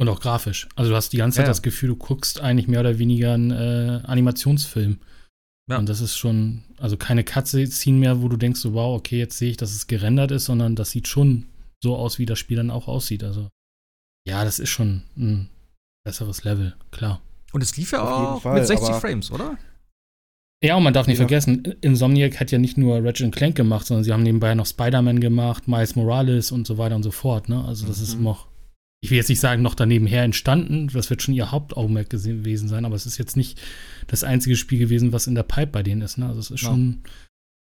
[0.00, 0.68] Und auch grafisch.
[0.76, 1.50] Also du hast die ganze Zeit ja.
[1.50, 4.98] das Gefühl, du guckst eigentlich mehr oder weniger einen äh, Animationsfilm.
[5.68, 5.78] Ja.
[5.78, 9.18] Und das ist schon, also keine Katze ziehen mehr, wo du denkst, so, wow, okay,
[9.18, 11.46] jetzt sehe ich, dass es gerendert ist, sondern das sieht schon
[11.82, 13.24] so aus, wie das Spiel dann auch aussieht.
[13.24, 13.48] Also
[14.26, 15.48] ja, das ist schon ein
[16.04, 17.20] besseres Level, klar.
[17.52, 19.58] Und es lief ja auch Fall, mit 60 Frames, oder?
[20.62, 21.22] Ja, und man darf nicht ja.
[21.26, 25.20] vergessen, Insomniac hat ja nicht nur Ratchet Clank gemacht, sondern sie haben nebenbei noch Spider-Man
[25.20, 27.48] gemacht, Miles Morales und so weiter und so fort.
[27.48, 27.64] Ne?
[27.64, 28.04] Also das mhm.
[28.04, 28.47] ist noch
[29.00, 30.88] ich will jetzt nicht sagen, noch daneben her entstanden.
[30.88, 33.60] Das wird schon ihr Hauptaugenmerk gewesen sein, aber es ist jetzt nicht
[34.08, 36.18] das einzige Spiel gewesen, was in der Pipe bei denen ist.
[36.18, 36.26] Ne?
[36.26, 36.68] Also es ist ja.
[36.68, 37.02] schon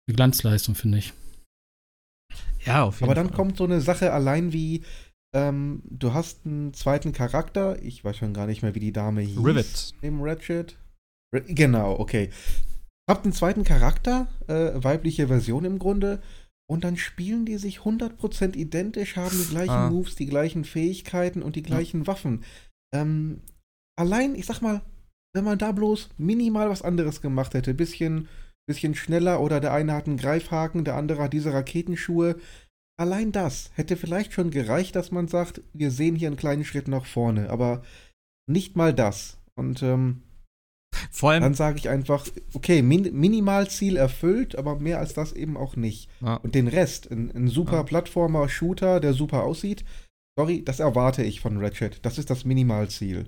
[0.07, 1.13] eine Glanzleistung, finde ich.
[2.65, 3.35] Ja, auf jeden Aber dann Fall.
[3.35, 4.83] kommt so eine Sache allein wie,
[5.35, 9.21] ähm, du hast einen zweiten Charakter, ich weiß schon gar nicht mehr, wie die Dame
[9.21, 9.37] hieß.
[9.37, 9.93] Rivet.
[10.01, 10.77] Im Ratchet.
[11.31, 12.29] Genau, okay.
[13.09, 16.21] Habt einen zweiten Charakter, äh, weibliche Version im Grunde,
[16.69, 19.89] und dann spielen die sich 100% identisch, haben die gleichen ah.
[19.89, 22.07] Moves, die gleichen Fähigkeiten und die gleichen ja.
[22.07, 22.43] Waffen.
[22.93, 23.41] Ähm,
[23.97, 24.81] allein, ich sag mal,
[25.33, 28.27] wenn man da bloß minimal was anderes gemacht hätte, bisschen,
[28.67, 32.37] bisschen schneller oder der eine hat einen Greifhaken, der andere hat diese Raketenschuhe.
[32.99, 36.87] Allein das hätte vielleicht schon gereicht, dass man sagt, wir sehen hier einen kleinen Schritt
[36.87, 37.83] nach vorne, aber
[38.49, 39.37] nicht mal das.
[39.55, 40.23] Und ähm,
[41.11, 41.43] vor allem.
[41.43, 46.09] Dann sage ich einfach, okay, Min Minimalziel erfüllt, aber mehr als das eben auch nicht.
[46.21, 46.35] Ja.
[46.35, 47.83] Und den Rest, ein, ein super ja.
[47.83, 49.83] Plattformer-Shooter, der super aussieht,
[50.37, 51.99] sorry, das erwarte ich von Ratchet.
[52.03, 53.25] Das ist das Minimalziel.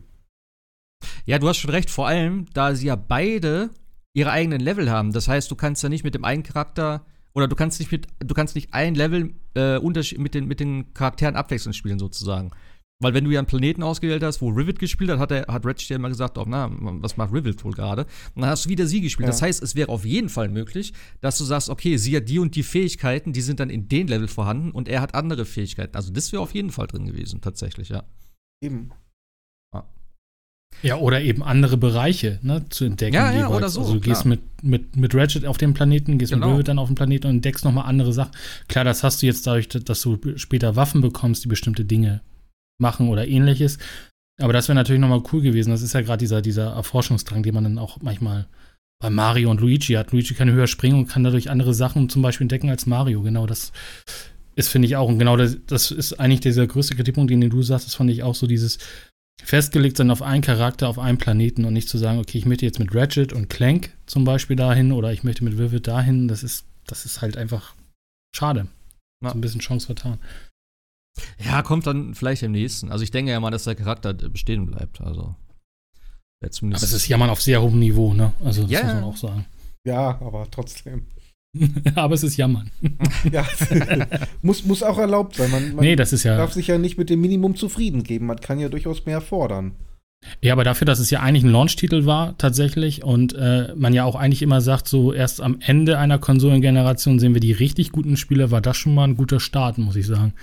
[1.25, 3.69] Ja, du hast schon recht, vor allem, da sie ja beide
[4.13, 5.11] ihre eigenen Level haben.
[5.11, 8.07] Das heißt, du kannst ja nicht mit dem einen Charakter oder du kannst nicht mit,
[8.19, 12.51] du kannst nicht ein Level äh, mit, den, mit den Charakteren abwechselnd spielen, sozusagen.
[13.01, 15.65] Weil wenn du ja einen Planeten ausgewählt hast, wo Rivet gespielt hat, hat, er, hat
[15.65, 18.05] Ratchet ja immer gesagt, oh, na, was macht Rivet wohl gerade?
[18.35, 19.27] Und dann hast du wieder sie gespielt.
[19.27, 19.31] Ja.
[19.31, 22.39] Das heißt, es wäre auf jeden Fall möglich, dass du sagst, okay, sie hat die
[22.39, 25.95] und die Fähigkeiten, die sind dann in den Level vorhanden und er hat andere Fähigkeiten.
[25.95, 28.03] Also das wäre auf jeden Fall drin gewesen, tatsächlich, ja.
[28.61, 28.89] Eben.
[29.73, 29.87] Ja.
[30.81, 33.15] Ja, oder eben andere Bereiche ne, zu entdecken.
[33.15, 33.79] Ja, ja, oder so.
[33.79, 36.47] Also du gehst mit, mit, mit Ratchet auf den Planeten, gehst genau.
[36.47, 38.31] mit Rivet dann auf den Planeten und entdeckst nochmal andere Sachen.
[38.67, 42.19] Klar, das hast du jetzt dadurch, dass du später Waffen bekommst, die bestimmte Dinge
[42.79, 43.77] machen oder ähnliches.
[44.41, 45.69] Aber das wäre natürlich nochmal cool gewesen.
[45.69, 48.47] Das ist ja gerade dieser, dieser Erforschungsdrang, den man dann auch manchmal
[49.01, 50.11] bei Mario und Luigi hat.
[50.11, 53.21] Luigi kann höher springen und kann dadurch andere Sachen zum Beispiel entdecken als Mario.
[53.21, 53.71] Genau das
[54.55, 55.07] ist, finde ich auch.
[55.07, 57.87] Und genau das, das ist eigentlich dieser größte Kritikpunkt, den du sagst.
[57.87, 58.77] Das fand ich auch so dieses
[59.41, 62.65] festgelegt sein auf einen Charakter, auf einen Planeten und nicht zu sagen, okay, ich möchte
[62.65, 66.27] jetzt mit Ratchet und Clank zum Beispiel dahin oder ich möchte mit Vivid dahin.
[66.27, 67.73] Das ist, das ist halt einfach
[68.35, 68.67] schade.
[69.23, 69.29] Ja.
[69.29, 70.19] So ein bisschen Chance vertan.
[71.43, 72.91] Ja, kommt dann vielleicht im nächsten.
[72.91, 75.01] Also ich denke ja mal, dass der Charakter bestehen bleibt.
[75.01, 75.35] Also.
[76.41, 78.33] Ja, aber es ist Jammern auf sehr hohem Niveau, ne?
[78.43, 78.83] Also das ja.
[78.83, 79.45] muss man auch sagen.
[79.85, 81.05] Ja, aber trotzdem.
[81.95, 82.69] aber es ist Jammern.
[83.31, 83.45] ja,
[84.41, 85.51] muss, muss auch erlaubt sein.
[85.51, 88.27] Man, man nee, das ist ja darf sich ja nicht mit dem Minimum zufrieden geben.
[88.27, 89.73] Man kann ja durchaus mehr fordern.
[90.41, 94.03] Ja, aber dafür, dass es ja eigentlich ein Launch-Titel war, tatsächlich, und äh, man ja
[94.03, 98.17] auch eigentlich immer sagt, so erst am Ende einer Konsolengeneration sehen wir die richtig guten
[98.17, 100.33] Spiele, war das schon mal ein guter Start, muss ich sagen.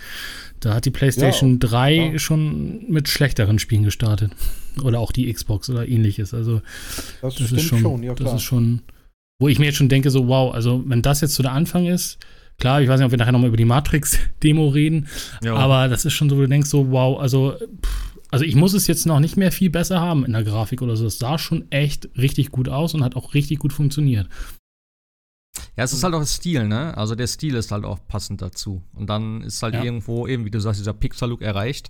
[0.60, 2.18] Da hat die PlayStation ja, 3 ja.
[2.18, 4.32] schon mit schlechteren Spielen gestartet.
[4.82, 6.34] Oder auch die Xbox oder ähnliches.
[6.34, 6.60] Also,
[7.22, 8.82] das, das ist schon, schon ja, das ist schon,
[9.38, 11.86] wo ich mir jetzt schon denke, so, wow, also, wenn das jetzt so der Anfang
[11.86, 12.18] ist,
[12.58, 15.08] Klar, ich weiß nicht, ob wir nachher nochmal über die Matrix-Demo reden,
[15.44, 15.54] ja.
[15.54, 18.74] aber das ist schon so, wo du denkst, so, wow, also pff, also ich muss
[18.74, 21.06] es jetzt noch nicht mehr viel besser haben in der Grafik oder so.
[21.06, 24.28] Es sah schon echt richtig gut aus und hat auch richtig gut funktioniert.
[25.74, 26.94] Ja, es ist halt auch Stil, ne?
[26.98, 28.82] Also der Stil ist halt auch passend dazu.
[28.92, 29.82] Und dann ist halt ja.
[29.82, 31.88] irgendwo eben, wie du sagst, dieser Pixel-Look erreicht.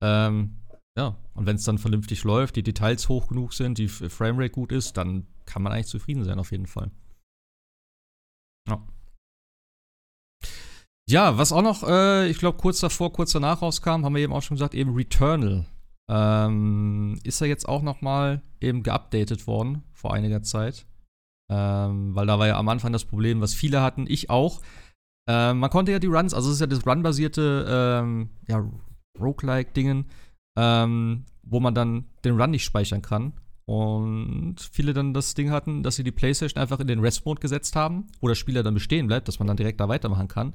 [0.00, 0.58] Ähm,
[0.96, 4.70] ja, und wenn es dann vernünftig läuft, die Details hoch genug sind, die Framerate gut
[4.70, 6.92] ist, dann kann man eigentlich zufrieden sein, auf jeden Fall.
[8.68, 8.86] Ja.
[11.08, 14.32] Ja, was auch noch, äh, ich glaube, kurz davor, kurz danach rauskam, haben wir eben
[14.32, 15.66] auch schon gesagt, eben Returnal
[16.08, 20.86] ähm, ist er jetzt auch noch mal eben geupdatet worden vor einiger Zeit.
[21.50, 24.60] Ähm, weil da war ja am Anfang das Problem, was viele hatten, ich auch.
[25.28, 28.66] Ähm, man konnte ja die Runs, also es ist ja das Run-basierte ähm, ja,
[29.18, 30.06] Roguelike-Dingen,
[30.58, 33.32] ähm, wo man dann den Run nicht speichern kann.
[33.66, 37.76] Und viele dann das Ding hatten, dass sie die Playstation einfach in den Rest-Mode gesetzt
[37.76, 40.54] haben, wo der Spieler dann bestehen bleibt, dass man dann direkt da weitermachen kann.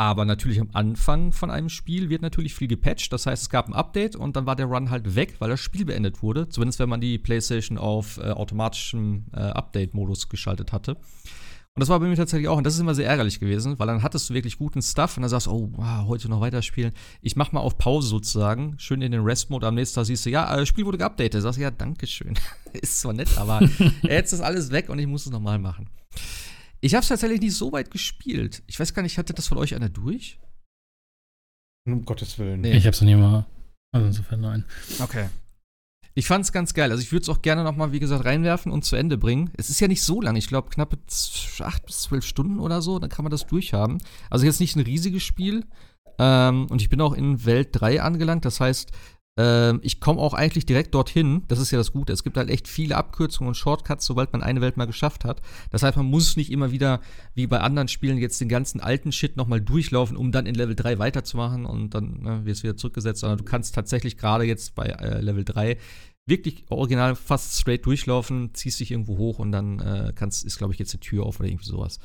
[0.00, 3.12] Aber natürlich am Anfang von einem Spiel wird natürlich viel gepatcht.
[3.12, 5.60] Das heißt, es gab ein Update und dann war der Run halt weg, weil das
[5.60, 6.48] Spiel beendet wurde.
[6.48, 10.92] Zumindest wenn man die PlayStation auf äh, automatischem äh, Update-Modus geschaltet hatte.
[10.92, 13.88] Und das war bei mir tatsächlich auch, und das ist immer sehr ärgerlich gewesen, weil
[13.88, 16.94] dann hattest du wirklich guten Stuff und dann sagst du, oh, wow, heute noch weiterspielen.
[17.20, 19.66] Ich mach mal auf Pause sozusagen, schön in den Rest-Mode.
[19.66, 21.42] Am nächsten Tag siehst du, ja, das äh, Spiel wurde geupdatet.
[21.42, 22.38] Sagst du, ja, danke schön.
[22.72, 23.60] ist zwar nett, aber
[24.02, 25.90] jetzt ist alles weg und ich muss es nochmal machen.
[26.80, 28.62] Ich habe es tatsächlich nicht so weit gespielt.
[28.66, 30.38] Ich weiß gar nicht, hatte das von euch einer durch?
[31.86, 32.60] Um Gottes Willen.
[32.60, 32.72] Nee.
[32.72, 33.46] Ich habe es noch nie mal.
[33.92, 34.64] Also insofern nein.
[35.00, 35.28] Okay.
[36.14, 36.90] Ich fand es ganz geil.
[36.90, 39.50] Also ich würde es auch gerne noch mal, wie gesagt, reinwerfen und zu Ende bringen.
[39.56, 40.36] Es ist ja nicht so lang.
[40.36, 40.98] Ich glaube, knappe
[41.60, 42.98] acht bis zwölf Stunden oder so.
[42.98, 43.98] Dann kann man das durchhaben.
[44.28, 45.64] Also jetzt nicht ein riesiges Spiel.
[46.18, 48.44] Ähm, und ich bin auch in Welt 3 angelangt.
[48.44, 48.90] Das heißt,
[49.82, 51.42] ich komme auch eigentlich direkt dorthin.
[51.48, 52.12] Das ist ja das Gute.
[52.12, 55.40] Es gibt halt echt viele Abkürzungen und Shortcuts, sobald man eine Welt mal geschafft hat.
[55.70, 57.00] Das heißt, man muss nicht immer wieder,
[57.34, 60.74] wie bei anderen Spielen, jetzt den ganzen alten Shit nochmal durchlaufen, um dann in Level
[60.74, 63.20] 3 weiterzumachen und dann ne, wird es wieder zurückgesetzt.
[63.20, 65.76] Sondern du kannst tatsächlich gerade jetzt bei äh, Level 3
[66.26, 70.72] wirklich original fast straight durchlaufen, ziehst dich irgendwo hoch und dann äh, kannst, ist, glaube
[70.72, 71.98] ich, jetzt die Tür auf oder irgendwie sowas.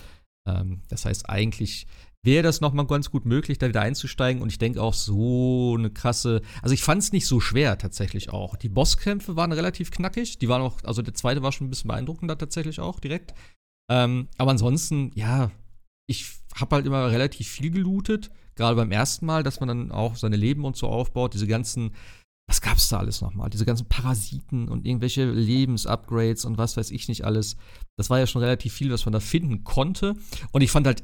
[0.48, 1.88] Ähm, das heißt, eigentlich
[2.26, 4.42] wäre das nochmal ganz gut möglich, da wieder einzusteigen.
[4.42, 6.42] Und ich denke auch so eine krasse.
[6.62, 8.56] Also ich fand es nicht so schwer tatsächlich auch.
[8.56, 10.38] Die Bosskämpfe waren relativ knackig.
[10.40, 13.34] Die waren auch, also der zweite war schon ein bisschen beeindruckender tatsächlich auch direkt.
[13.90, 15.52] Ähm, aber ansonsten, ja,
[16.08, 18.32] ich habe halt immer relativ viel gelootet.
[18.56, 21.34] Gerade beim ersten Mal, dass man dann auch seine Leben und so aufbaut.
[21.34, 21.92] Diese ganzen,
[22.48, 23.50] was gab's da alles nochmal?
[23.50, 27.58] Diese ganzen Parasiten und irgendwelche Lebensupgrades und was weiß ich nicht alles.
[27.98, 30.16] Das war ja schon relativ viel, was man da finden konnte.
[30.52, 31.04] Und ich fand halt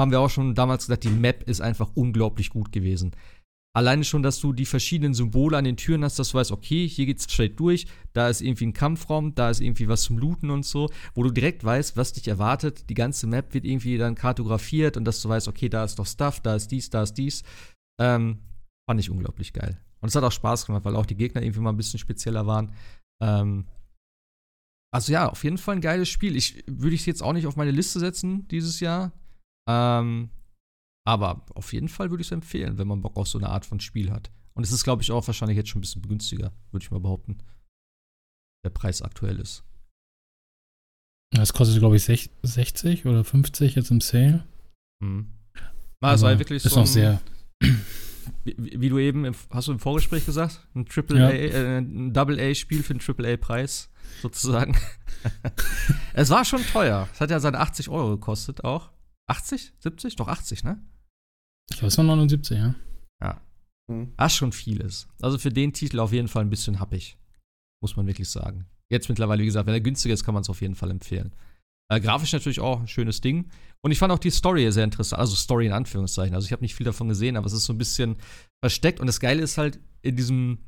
[0.00, 3.14] haben wir auch schon damals gesagt, die Map ist einfach unglaublich gut gewesen.
[3.74, 6.86] Alleine schon, dass du die verschiedenen Symbole an den Türen hast, dass du weißt, okay,
[6.86, 10.50] hier geht's straight durch, da ist irgendwie ein Kampfraum, da ist irgendwie was zum Looten
[10.50, 12.90] und so, wo du direkt weißt, was dich erwartet.
[12.90, 16.06] Die ganze Map wird irgendwie dann kartografiert und dass du weißt, okay, da ist doch
[16.06, 17.44] Stuff, da ist dies, da ist dies.
[17.98, 18.40] Ähm,
[18.86, 19.80] fand ich unglaublich geil.
[20.00, 22.46] Und es hat auch Spaß gemacht, weil auch die Gegner irgendwie mal ein bisschen spezieller
[22.46, 22.72] waren.
[23.22, 23.66] Ähm,
[24.92, 26.36] also ja, auf jeden Fall ein geiles Spiel.
[26.36, 29.12] Ich würde es jetzt auch nicht auf meine Liste setzen dieses Jahr.
[29.68, 30.30] Ähm,
[31.06, 33.66] aber auf jeden Fall würde ich es empfehlen, wenn man Bock auf so eine Art
[33.66, 34.30] von Spiel hat.
[34.54, 37.00] Und es ist, glaube ich, auch wahrscheinlich jetzt schon ein bisschen günstiger, würde ich mal
[37.00, 37.38] behaupten.
[38.64, 39.64] Der Preis aktuell ist.
[41.32, 44.46] Das kostet, glaube ich, 60 oder 50 jetzt im Sale.
[45.02, 45.32] Mhm.
[46.00, 46.68] Es war wirklich ist so.
[46.68, 47.20] Ist noch sehr.
[48.44, 51.26] Wie, wie, du eben, im, hast du im Vorgespräch gesagt, ein Triple ja.
[51.26, 54.76] A, äh, ein Double A-Spiel für einen Triple A-Preis, sozusagen.
[56.12, 57.08] es war schon teuer.
[57.12, 58.90] Es hat ja seine 80 Euro gekostet auch.
[59.28, 59.72] 80?
[59.78, 60.16] 70?
[60.16, 60.82] Doch 80, ne?
[61.70, 62.74] Ich glaube, es war 79, ja.
[63.22, 63.40] Ja.
[63.88, 64.12] Mhm.
[64.16, 65.08] Was schon vieles.
[65.20, 67.16] Also für den Titel auf jeden Fall ein bisschen happig.
[67.82, 68.66] Muss man wirklich sagen.
[68.90, 71.34] Jetzt mittlerweile, wie gesagt, wenn er günstiger ist, kann man es auf jeden Fall empfehlen.
[71.90, 73.50] Äh, grafisch natürlich auch ein schönes Ding.
[73.82, 75.20] Und ich fand auch die Story sehr interessant.
[75.20, 76.34] Also Story in Anführungszeichen.
[76.34, 78.16] Also ich habe nicht viel davon gesehen, aber es ist so ein bisschen
[78.62, 79.00] versteckt.
[79.00, 80.58] Und das Geile ist halt in diesem,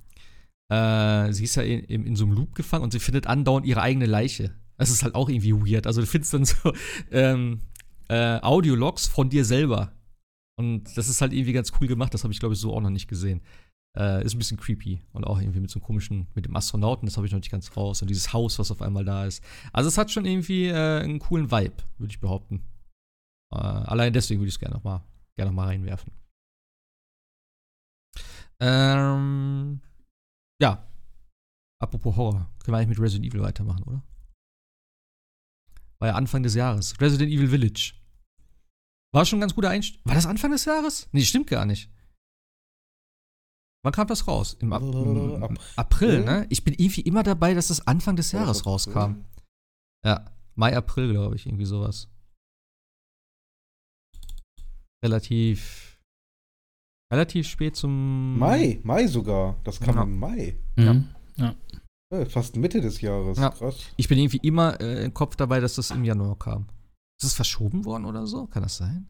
[0.71, 3.67] äh, sie ist ja in, in, in so einem Loop gefangen und sie findet andauernd
[3.67, 4.55] ihre eigene Leiche.
[4.77, 5.87] Das ist halt auch irgendwie weird.
[5.87, 6.73] Also du findest dann so,
[7.11, 7.61] ähm,
[8.09, 9.93] äh, Audiologs von dir selber.
[10.57, 12.15] Und das ist halt irgendwie ganz cool gemacht.
[12.15, 13.43] Das habe ich, glaube ich, so auch noch nicht gesehen.
[13.97, 15.03] Äh, ist ein bisschen creepy.
[15.13, 17.51] Und auch irgendwie mit so einem komischen, mit dem Astronauten, das habe ich noch nicht
[17.51, 18.03] ganz raus.
[18.03, 19.43] Und dieses Haus, was auf einmal da ist.
[19.73, 22.63] Also es hat schon irgendwie äh, einen coolen Vibe, würde ich behaupten.
[23.53, 25.03] Äh, allein deswegen würde ich es gerne nochmal
[25.37, 26.13] gerne noch reinwerfen.
[28.61, 29.81] Ähm,
[30.61, 30.87] ja.
[31.81, 32.49] Apropos Horror.
[32.61, 34.03] Können wir eigentlich mit Resident Evil weitermachen, oder?
[36.01, 37.01] War ja Anfang des Jahres.
[37.01, 37.95] Resident Evil Village.
[39.13, 40.01] War schon ein ganz guter Einstieg.
[40.05, 41.09] War das Anfang des Jahres?
[41.13, 41.91] Nee, stimmt gar nicht.
[43.85, 44.57] Wann kam das raus?
[44.61, 46.47] Im, Ap im April, April, ne?
[46.49, 49.25] Ich bin irgendwie immer dabei, dass das Anfang des Jahres rauskam.
[50.05, 52.09] Ja, Mai, April, glaube ich, irgendwie sowas.
[55.05, 56.01] Relativ.
[57.13, 58.39] Relativ spät zum.
[58.39, 59.61] Mai, Mai sogar.
[59.65, 60.03] Das kam ja.
[60.03, 60.59] im Mai.
[60.77, 61.09] Mhm.
[61.37, 61.55] Ja.
[61.73, 61.81] ja.
[62.27, 63.39] Fast Mitte des Jahres.
[63.39, 63.51] Ja.
[63.51, 63.77] Krass.
[63.97, 66.67] Ich bin irgendwie immer äh, im Kopf dabei, dass das im Januar kam.
[67.21, 68.47] Ist es verschoben worden oder so?
[68.47, 69.07] Kann das sein?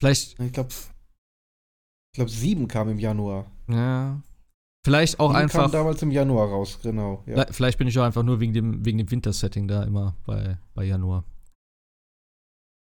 [0.00, 0.38] Vielleicht.
[0.40, 3.50] Ich glaube, ich glaube, sieben kam im Januar.
[3.68, 4.20] Ja.
[4.84, 5.62] Vielleicht auch sieben einfach.
[5.62, 7.22] kam damals im Januar raus, genau.
[7.26, 7.46] Ja.
[7.50, 10.84] Vielleicht bin ich auch einfach nur wegen dem, wegen dem Wintersetting da immer bei, bei
[10.84, 11.24] Januar.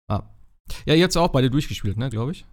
[0.08, 0.24] Ah.
[0.86, 2.46] Ja, jetzt auch beide durchgespielt, ne, glaube ich.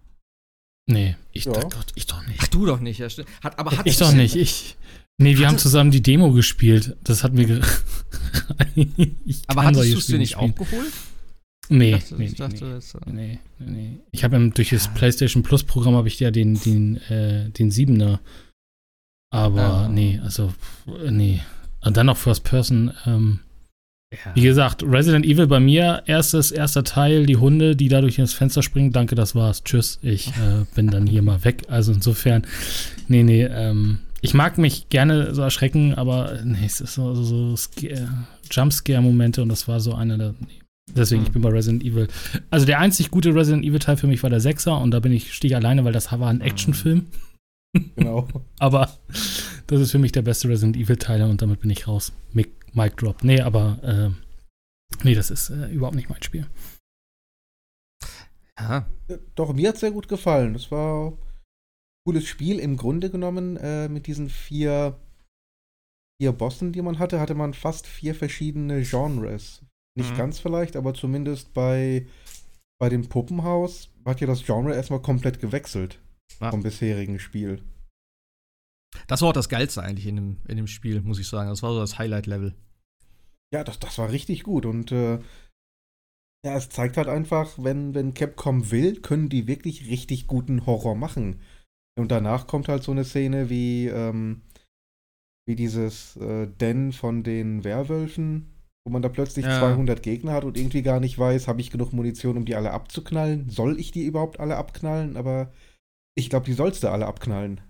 [0.87, 1.53] Nee, ich, ja.
[1.53, 2.41] doch, ich doch nicht.
[2.43, 3.09] Ach, du doch nicht, ja,
[3.43, 4.77] Hat, aber hat ich doch nicht, ich.
[5.17, 6.97] Nee, wir haben zusammen die Demo gespielt.
[7.05, 7.47] Das hat mir.
[9.47, 10.53] aber hattest du es dir nicht spielen.
[10.53, 10.93] auch geholt?
[11.69, 13.99] Nee, ich dachte, nee, ich dachte, nee, das, nee, nee, nee.
[14.11, 18.21] Ich habe durch das PlayStation Plus Programm habe ich ja den, den, äh, den Siebener.
[19.31, 19.89] Aber ah.
[19.89, 20.53] nee, also,
[21.11, 21.41] nee.
[21.81, 22.93] Und dann noch First Person.
[23.07, 23.41] Ähm,
[24.25, 24.33] ja.
[24.35, 28.63] Wie gesagt, Resident Evil bei mir, erstes, erster Teil, die Hunde, die dadurch ins Fenster
[28.63, 28.93] springen.
[28.93, 29.65] Danke, das war's.
[29.65, 29.99] Tschüss.
[30.03, 31.63] Ich äh, bin dann hier mal weg.
[31.69, 32.47] Also insofern,
[33.09, 37.57] nee, nee, ähm, ich mag mich gerne so erschrecken, aber nee, es ist so, so,
[37.57, 37.71] so
[38.51, 40.35] Jumpscare-Momente und das war so einer der.
[40.41, 40.61] Nee.
[40.95, 41.27] Deswegen, hm.
[41.27, 42.09] ich bin bei Resident Evil.
[42.51, 45.43] Also der einzig gute Resident Evil-Teil für mich war der Sechser und da bin ich,
[45.43, 46.47] ich alleine, weil das war ein hm.
[46.47, 47.07] Actionfilm.
[47.97, 48.29] Genau.
[48.59, 48.91] aber
[49.67, 52.13] das ist für mich der beste Resident Evil-Teil und damit bin ich raus.
[52.33, 53.23] Mic, Mic Drop.
[53.23, 56.47] Nee, aber äh, nee, das ist äh, überhaupt nicht mein Spiel.
[58.59, 58.87] Ja.
[59.35, 60.53] Doch, mir hat es sehr gut gefallen.
[60.53, 61.19] Das war ein
[62.07, 62.59] cooles Spiel.
[62.59, 64.99] Im Grunde genommen äh, mit diesen vier,
[66.21, 69.63] vier Bossen, die man hatte, hatte man fast vier verschiedene Genres.
[69.97, 70.17] Nicht mhm.
[70.17, 72.07] ganz vielleicht, aber zumindest bei,
[72.81, 76.01] bei dem Puppenhaus hat ja das Genre erstmal komplett gewechselt
[76.41, 76.51] ja.
[76.51, 77.63] vom bisherigen Spiel.
[79.07, 81.49] Das war auch das Geilste eigentlich in dem, in dem Spiel, muss ich sagen.
[81.49, 82.55] Das war so das Highlight-Level.
[83.53, 85.21] Ja, das, das war richtig gut und äh,
[86.45, 90.95] ja, es zeigt halt einfach, wenn, wenn Capcom will, können die wirklich richtig guten Horror
[90.95, 91.41] machen.
[91.99, 94.43] Und danach kommt halt so eine Szene wie, ähm,
[95.47, 98.53] wie dieses äh, Den von den Werwölfen,
[98.85, 99.59] wo man da plötzlich ja.
[99.59, 102.73] 200 Gegner hat und irgendwie gar nicht weiß, habe ich genug Munition, um die alle
[102.73, 103.49] abzuknallen?
[103.49, 105.17] Soll ich die überhaupt alle abknallen?
[105.17, 105.51] Aber
[106.15, 107.63] ich glaube, die sollst du alle abknallen.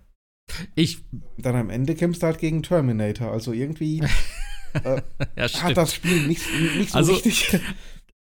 [0.74, 0.98] Ich.
[1.38, 3.30] Dann am Ende kämpfst du halt gegen Terminator.
[3.30, 4.00] Also irgendwie
[4.84, 5.02] äh,
[5.36, 6.44] ja, hat das Spiel nicht,
[6.76, 7.60] nicht so also, richtig.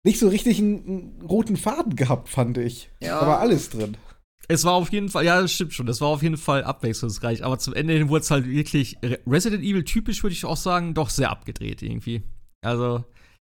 [0.03, 2.91] Nicht so richtig einen, einen, roten Faden gehabt, fand ich.
[3.03, 3.21] Ja.
[3.21, 3.99] Da war alles drin.
[4.49, 7.45] Es war auf jeden Fall, ja, das stimmt schon, das war auf jeden Fall abwechslungsreich,
[7.45, 8.97] aber zum Ende hin wurde es halt wirklich
[9.27, 12.23] Resident Evil typisch, würde ich auch sagen, doch sehr abgedreht irgendwie.
[12.63, 13.05] Also,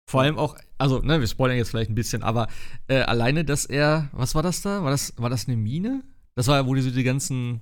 [0.09, 2.47] vor allem auch, also, ne, wir spoilern jetzt vielleicht ein bisschen, aber
[2.87, 4.81] äh, alleine, dass er, was war das da?
[4.83, 6.03] War das, war das eine Mine?
[6.35, 7.61] Das war ja, wo die so die ganzen,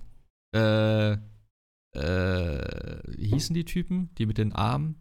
[0.53, 1.13] äh,
[1.93, 4.09] äh, wie hießen die Typen?
[4.17, 4.95] Die mit den Armen?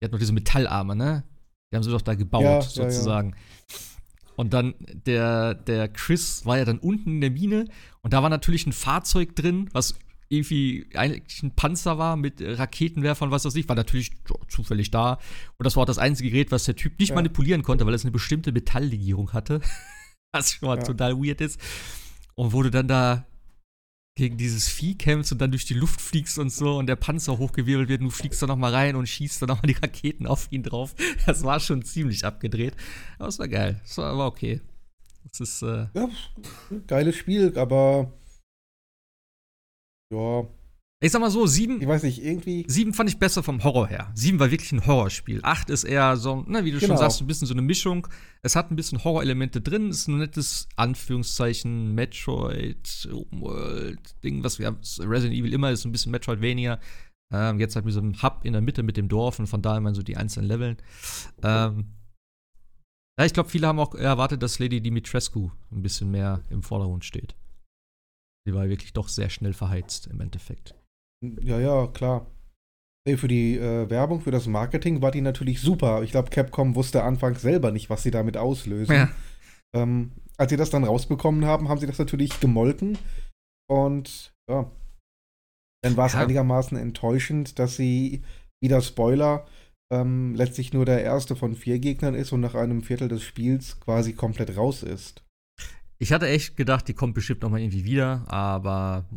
[0.00, 1.24] Die hatten noch diese Metallarme, ne?
[1.70, 3.30] Die haben sie doch da gebaut, ja, sozusagen.
[3.30, 3.76] Ja, ja.
[4.36, 4.74] Und dann
[5.06, 7.64] der, der Chris war ja dann unten in der Mine
[8.02, 9.94] und da war natürlich ein Fahrzeug drin, was
[10.28, 14.10] irgendwie eigentlich ein Panzer war mit Raketenwerfern, was weiß ich, war natürlich
[14.48, 15.14] zufällig da.
[15.56, 17.14] Und das war auch das einzige Gerät, was der Typ nicht ja.
[17.14, 19.60] manipulieren konnte, weil es eine bestimmte Metalllegierung hatte.
[20.32, 20.84] was schon mal ja.
[20.84, 21.60] total weird ist.
[22.34, 23.24] Und du dann da
[24.16, 27.36] gegen dieses Vieh kämpfst und dann durch die Luft fliegst und so und der Panzer
[27.38, 30.48] hochgewirbelt wird und du fliegst da nochmal rein und schießt dann nochmal die Raketen auf
[30.50, 30.94] ihn drauf.
[31.26, 32.74] Das war schon ziemlich abgedreht.
[33.18, 33.80] Aber es war geil.
[33.84, 34.62] Es war, war okay.
[35.28, 36.08] Das ist, äh ja,
[36.86, 38.12] geiles Spiel, aber
[40.10, 40.46] ja.
[40.98, 41.82] Ich sag mal so, sieben.
[41.82, 42.64] Ich weiß nicht, irgendwie.
[42.68, 44.10] Sieben fand ich besser vom Horror her.
[44.14, 45.40] Sieben war wirklich ein Horrorspiel.
[45.42, 46.94] Acht ist eher so, ne, wie du genau.
[46.94, 48.08] schon sagst, ein bisschen so eine Mischung.
[48.42, 49.90] Es hat ein bisschen Horrorelemente drin.
[49.90, 54.78] Es ist ein nettes Anführungszeichen Metroid, Open World Ding, was wir haben.
[55.00, 56.80] Resident Evil immer ist ein bisschen Metroidvania.
[57.30, 59.60] Ähm, jetzt halt mit so einem Hub in der Mitte mit dem Dorf und von
[59.60, 60.76] daher mal so die einzelnen Leveln.
[61.42, 61.92] Ähm,
[63.18, 67.04] ja, ich glaube, viele haben auch erwartet, dass Lady Dimitrescu ein bisschen mehr im Vordergrund
[67.04, 67.34] steht.
[68.46, 70.74] Die war wirklich doch sehr schnell verheizt im Endeffekt.
[71.40, 72.26] Ja, ja, klar.
[73.06, 76.02] Nee, für die äh, Werbung, für das Marketing war die natürlich super.
[76.02, 78.94] Ich glaube, Capcom wusste anfangs selber nicht, was sie damit auslösen.
[78.94, 79.10] Ja.
[79.74, 82.98] Ähm, als sie das dann rausbekommen haben, haben sie das natürlich gemolken.
[83.68, 84.70] Und ja,
[85.82, 86.22] dann war es ja.
[86.22, 88.22] einigermaßen enttäuschend, dass sie,
[88.60, 89.46] wieder Spoiler,
[89.92, 93.78] ähm, letztlich nur der erste von vier Gegnern ist und nach einem Viertel des Spiels
[93.78, 95.24] quasi komplett raus ist.
[95.98, 99.08] Ich hatte echt gedacht, die kommt bestimmt noch mal irgendwie wieder, aber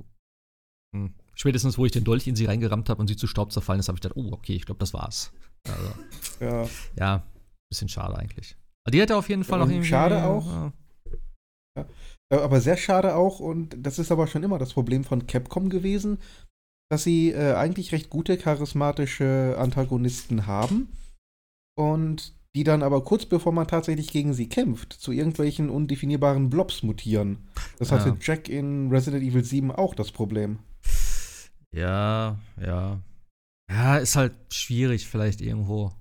[0.95, 3.79] hm, spätestens, wo ich den Dolch in sie reingerammt habe und sie zu Staub zerfallen
[3.79, 5.31] ist, habe ich gedacht, oh, okay, ich glaube, das war's.
[5.67, 5.93] Also,
[6.41, 6.69] ja.
[6.97, 7.23] Ja,
[7.71, 8.57] bisschen schade eigentlich.
[8.85, 9.87] Aber die hätte auf jeden Fall noch irgendwie.
[9.87, 10.45] Schade auch.
[10.45, 10.73] Ja.
[11.77, 11.85] Ja.
[12.43, 16.19] Aber sehr schade auch, und das ist aber schon immer das Problem von Capcom gewesen,
[16.91, 20.89] dass sie äh, eigentlich recht gute charismatische Antagonisten haben
[21.75, 26.83] und die dann aber kurz bevor man tatsächlich gegen sie kämpft, zu irgendwelchen undefinierbaren Blobs
[26.83, 27.47] mutieren.
[27.77, 30.59] Das hatte Jack in Resident Evil 7 auch das Problem.
[31.75, 32.99] Ja, ja.
[33.71, 35.91] Ja, ist halt schwierig vielleicht irgendwo.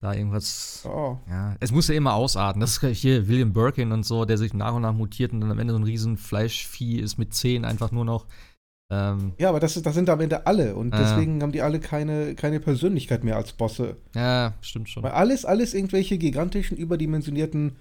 [0.00, 0.84] Da irgendwas.
[0.84, 1.18] Oh.
[1.28, 2.60] Ja, es muss ja immer ausarten.
[2.60, 5.50] Das ist hier William Birkin und so, der sich nach und nach mutiert und dann
[5.50, 8.26] am Ende so ein riesen Fleischvieh ist mit Zehen einfach nur noch.
[8.90, 11.60] Ähm, ja, aber das, ist, das sind am Ende alle und äh, deswegen haben die
[11.62, 13.96] alle keine, keine Persönlichkeit mehr als Bosse.
[14.14, 15.02] Ja, stimmt schon.
[15.02, 17.76] Weil alles, alles irgendwelche gigantischen, überdimensionierten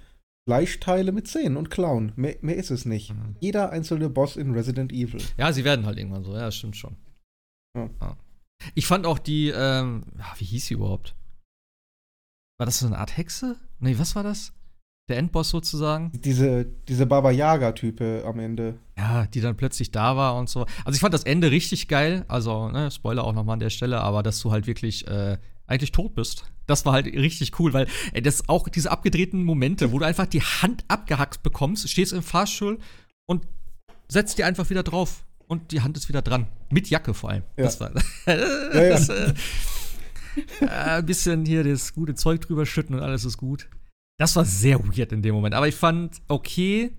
[0.47, 2.13] Fleischteile mit Zähnen und Klauen.
[2.15, 3.13] Mehr, mehr ist es nicht.
[3.13, 3.35] Mhm.
[3.41, 5.21] Jeder einzelne Boss in Resident Evil.
[5.37, 6.95] Ja, sie werden halt irgendwann so, ja, stimmt schon.
[7.75, 7.89] Ja.
[7.99, 8.17] Ja.
[8.73, 10.05] Ich fand auch die, ähm,
[10.37, 11.15] wie hieß sie überhaupt?
[12.57, 13.59] War das so eine Art Hexe?
[13.79, 14.53] Nee, was war das?
[15.09, 16.11] der Endboss sozusagen.
[16.13, 18.77] Diese, diese Baba Yaga-Type am Ende.
[18.97, 20.65] Ja, die dann plötzlich da war und so.
[20.83, 22.25] Also ich fand das Ende richtig geil.
[22.27, 25.93] Also, ne, Spoiler auch nochmal an der Stelle, aber dass du halt wirklich äh, eigentlich
[25.93, 26.51] tot bist.
[26.67, 30.27] Das war halt richtig cool, weil ey, das auch diese abgedrehten Momente, wo du einfach
[30.27, 32.77] die Hand abgehackt bekommst, stehst im Fahrstuhl
[33.25, 33.47] und
[34.07, 36.47] setzt dir einfach wieder drauf und die Hand ist wieder dran.
[36.69, 37.43] Mit Jacke vor allem.
[37.57, 37.63] Ja.
[37.63, 37.91] Das war
[38.25, 38.89] ja, ja.
[38.89, 39.33] das, äh,
[40.61, 43.69] äh, ein bisschen hier das gute Zeug drüber schütten und alles ist gut.
[44.17, 45.55] Das war sehr weird in dem Moment.
[45.55, 46.91] Aber ich fand, okay,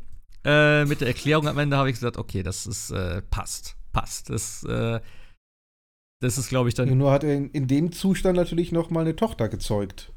[0.44, 3.76] äh, mit der Erklärung am Ende habe ich gesagt, okay, das ist, äh, passt.
[3.92, 4.30] Passt.
[4.30, 5.00] Das, äh,
[6.20, 6.96] das ist, glaube ich, dann.
[6.96, 10.12] Nur hat er in, in, dem Zustand natürlich noch mal eine Tochter gezeugt.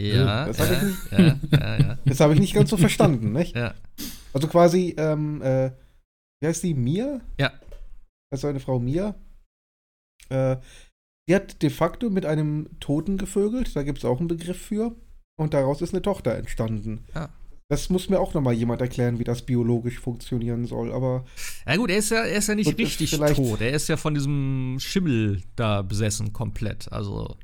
[0.00, 1.18] Ja, das habe ja, ich, nicht, ja,
[1.52, 1.98] ja, ja.
[2.06, 3.54] Das hab ich nicht ganz so verstanden, nicht?
[3.54, 3.74] Ja.
[4.32, 5.72] Also quasi, ähm, äh,
[6.40, 6.74] wie heißt die?
[6.74, 7.20] Mia?
[7.38, 7.52] Ja.
[8.30, 9.14] Das ist eine Frau Mia.
[10.30, 10.56] Äh,
[11.28, 14.96] die hat de facto mit einem Toten gevögelt, da gibt es auch einen Begriff für.
[15.38, 17.06] Und daraus ist eine Tochter entstanden.
[17.14, 17.30] Ja.
[17.70, 21.24] Das muss mir auch nochmal jemand erklären, wie das biologisch funktionieren soll, aber.
[21.64, 23.60] Ja, gut, er ist ja, er ist ja nicht richtig tot.
[23.60, 26.92] Er ist ja von diesem Schimmel da besessen komplett.
[26.92, 27.36] Also.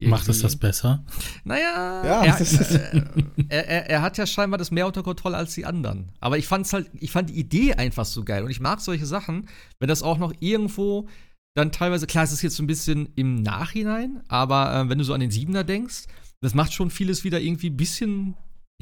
[0.00, 1.04] Macht es das besser?
[1.44, 3.14] Naja, ja, er, äh,
[3.50, 6.10] er, er, er, hat ja scheinbar das mehr unter Kontrolle als die anderen.
[6.18, 8.42] Aber ich fand's halt, ich fand die Idee einfach so geil.
[8.42, 11.08] Und ich mag solche Sachen, wenn das auch noch irgendwo
[11.54, 15.04] dann teilweise, klar, es ist jetzt so ein bisschen im Nachhinein, aber äh, wenn du
[15.04, 16.06] so an den Siebener denkst,
[16.40, 18.34] das macht schon vieles wieder irgendwie ein bisschen,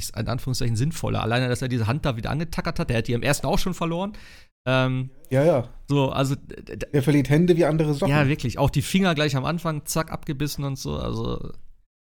[0.04, 1.22] ist in Anführungszeichen, sinnvoller.
[1.22, 2.90] Alleine, dass er diese Hand da wieder angetackert hat.
[2.90, 4.12] Der hat die im ersten auch schon verloren.
[4.66, 5.68] Ähm, ja, ja.
[5.88, 6.36] So, also.
[6.92, 8.14] Er verliert Hände wie andere Socken.
[8.14, 8.58] Ja, wirklich.
[8.58, 10.96] Auch die Finger gleich am Anfang, zack, abgebissen und so.
[10.96, 11.52] Also.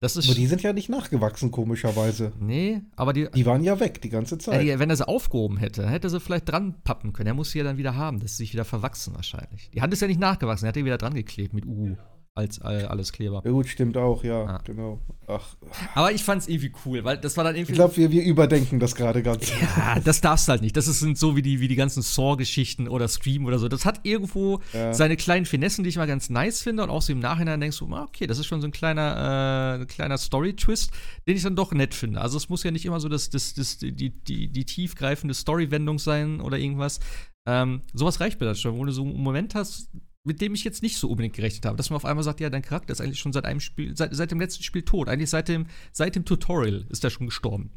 [0.01, 2.33] Das ist aber die sind ja nicht nachgewachsen, komischerweise.
[2.37, 3.29] Nee, aber die.
[3.33, 4.61] Die waren ja weg die ganze Zeit.
[4.61, 7.27] Äh, wenn er sie aufgehoben hätte, hätte er sie vielleicht dran pappen können.
[7.27, 8.19] Er muss sie ja dann wieder haben.
[8.19, 9.71] Das ist sich wieder verwachsen wahrscheinlich.
[9.73, 10.65] Die Hand ist ja nicht nachgewachsen.
[10.65, 11.95] Er hat die wieder dran geklebt mit U
[12.35, 13.43] als äh, alles Kleber.
[13.45, 14.61] Ja, gut, stimmt auch, ja, ah.
[14.63, 14.99] genau.
[15.27, 15.55] Ach.
[15.93, 17.73] Aber ich fand's irgendwie cool, weil das war dann irgendwie.
[17.73, 19.51] Ich glaube, wir, wir überdenken das gerade ganz.
[19.61, 20.75] Ja, das darfst halt nicht.
[20.75, 23.67] Das sind so wie die, wie die ganzen Saw-Geschichten oder Scream oder so.
[23.67, 24.93] Das hat irgendwo ja.
[24.93, 26.83] seine kleinen Finessen, die ich mal ganz nice finde.
[26.83, 29.81] Und auch so im Nachhinein denkst du, ah, okay, das ist schon so ein kleiner,
[29.81, 30.91] äh, kleiner Story-Twist,
[31.27, 32.19] den ich dann doch nett finde.
[32.19, 35.99] Also es muss ja nicht immer so das, das, das, die, die, die tiefgreifende Story-Wendung
[35.99, 36.99] sein oder irgendwas.
[37.45, 39.89] Ähm, sowas reicht mir dann schon, wo du so einen Moment hast,
[40.25, 41.77] mit dem ich jetzt nicht so unbedingt gerechnet habe.
[41.77, 44.15] Dass man auf einmal sagt, ja, dein Charakter ist eigentlich schon seit einem Spiel, seit,
[44.15, 45.09] seit dem letzten Spiel tot.
[45.09, 47.71] Eigentlich seit dem, seit dem Tutorial ist er schon gestorben.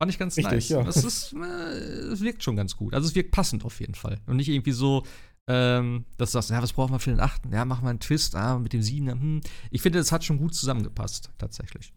[0.00, 0.68] Fand ich ganz Richtig, nice.
[0.70, 0.82] Ja.
[0.82, 2.94] Das ist, äh, es wirkt schon ganz gut.
[2.94, 4.20] Also es wirkt passend auf jeden Fall.
[4.26, 5.04] Und nicht irgendwie so,
[5.48, 7.52] ähm, dass du sagst, ja, was brauchen wir für den achten?
[7.52, 9.10] Ja, machen wir einen Twist, ah, mit dem sieben.
[9.10, 9.40] Hm.
[9.70, 11.92] Ich finde, das hat schon gut zusammengepasst, tatsächlich.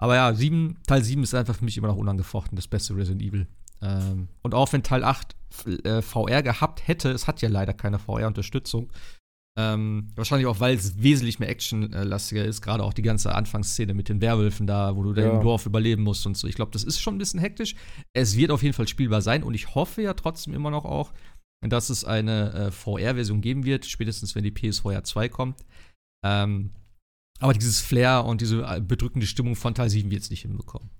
[0.00, 3.22] Aber ja, sieben, Teil 7 ist einfach für mich immer noch unangefochten das beste Resident
[3.22, 3.48] Evil.
[3.82, 5.36] Ähm, und auch wenn Teil 8
[5.84, 8.92] äh, VR gehabt hätte, es hat ja leider keine VR-Unterstützung.
[9.58, 14.08] Ähm, wahrscheinlich auch, weil es wesentlich mehr actionlastiger ist, gerade auch die ganze Anfangsszene mit
[14.08, 15.30] den Werwölfen da, wo du ja.
[15.30, 16.46] im Dorf überleben musst und so.
[16.46, 17.74] Ich glaube, das ist schon ein bisschen hektisch.
[18.12, 21.12] Es wird auf jeden Fall spielbar sein und ich hoffe ja trotzdem immer noch auch,
[21.60, 25.64] dass es eine äh, VR-Version geben wird, spätestens wenn die PSVR 2 kommt.
[26.24, 26.70] Ähm,
[27.40, 30.90] aber dieses Flair und diese äh, bedrückende Stimmung von Teil 7 wird es nicht hinbekommen.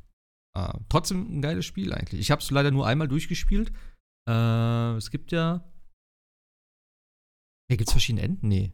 [0.58, 2.20] Äh, trotzdem ein geiles Spiel eigentlich.
[2.20, 3.72] Ich habe es leider nur einmal durchgespielt.
[4.28, 5.64] Äh, es gibt ja.
[7.70, 8.48] Hier gibt es verschiedene Enden?
[8.48, 8.72] Nee.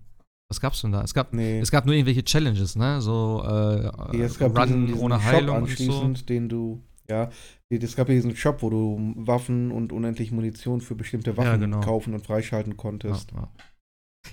[0.49, 1.03] Was gab's denn da?
[1.03, 1.59] Es gab, nee.
[1.59, 3.01] es gab nur irgendwelche Challenges, ne?
[3.01, 6.09] So äh, ja, es gab Run diesen, diesen ohne Heilung und so.
[6.29, 7.31] den du Ja,
[7.71, 11.57] es gab ja diesen Shop, wo du Waffen und unendlich Munition für bestimmte Waffen ja,
[11.57, 11.81] genau.
[11.81, 13.33] kaufen und freischalten konntest.
[13.33, 13.49] Ja,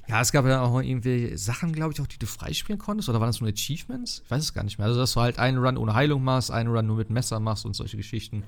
[0.08, 0.22] ja.
[0.22, 3.10] es gab ja auch irgendwie Sachen, glaube ich, auch die du freispielen konntest.
[3.10, 4.22] Oder waren das nur Achievements?
[4.26, 4.88] Ich weiß es gar nicht mehr.
[4.88, 7.66] Also, dass du halt einen Run ohne Heilung machst, einen Run nur mit Messer machst
[7.66, 8.44] und solche Geschichten.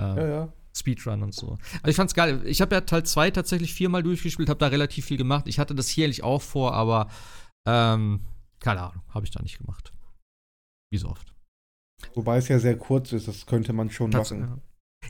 [0.00, 0.52] Äh, ja, ja.
[0.76, 1.56] Speedrun und so.
[1.76, 2.42] Also ich fand's geil.
[2.44, 5.48] Ich habe ja Teil 2 tatsächlich viermal durchgespielt, habe da relativ viel gemacht.
[5.48, 7.08] Ich hatte das hier eigentlich auch vor, aber
[7.66, 8.20] ähm,
[8.60, 9.92] keine Ahnung, habe ich da nicht gemacht.
[10.90, 11.32] Wie so oft.
[12.14, 14.60] Wobei es ja sehr kurz ist, das könnte man schon machen.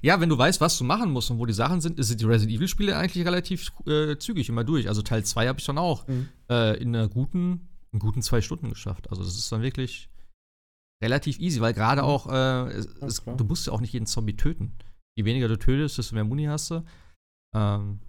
[0.02, 0.20] Ja.
[0.20, 2.56] wenn du weißt, was du machen musst und wo die Sachen sind, sind die Resident
[2.56, 4.88] Evil-Spiele eigentlich relativ äh, zügig immer durch.
[4.88, 6.28] Also Teil 2 habe ich dann auch mhm.
[6.50, 9.10] äh, in einer guten, in guten zwei Stunden geschafft.
[9.10, 10.08] Also das ist dann wirklich
[11.02, 12.08] relativ easy, weil gerade mhm.
[12.08, 14.72] auch, äh, es, du musst ja auch nicht jeden Zombie töten.
[15.16, 16.84] Je weniger du tötest, desto mehr Muni hast du.
[17.54, 18.00] Ähm,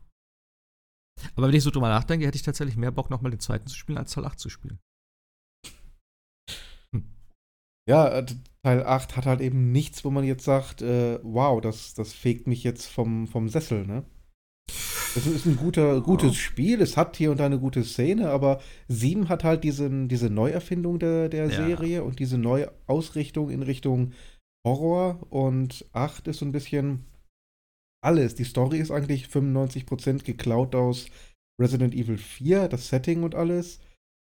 [1.36, 3.76] aber wenn ich so drüber nachdenke, hätte ich tatsächlich mehr Bock, nochmal den zweiten zu
[3.76, 4.80] spielen, als Teil 8 zu spielen.
[7.88, 8.26] Ja, äh,
[8.64, 12.48] Teil 8 hat halt eben nichts, wo man jetzt sagt, äh, wow, das, das fegt
[12.48, 14.04] mich jetzt vom, vom Sessel, ne?
[15.16, 18.60] Es ist ein guter, gutes Spiel, es hat hier und da eine gute Szene, aber
[18.88, 21.66] 7 hat halt diesen, diese Neuerfindung der, der ja.
[21.66, 24.12] Serie und diese Neuausrichtung in Richtung
[24.66, 27.06] Horror und 8 ist so ein bisschen
[28.04, 28.36] alles.
[28.36, 31.08] Die Story ist eigentlich 95% geklaut aus
[31.60, 33.80] Resident Evil 4, das Setting und alles.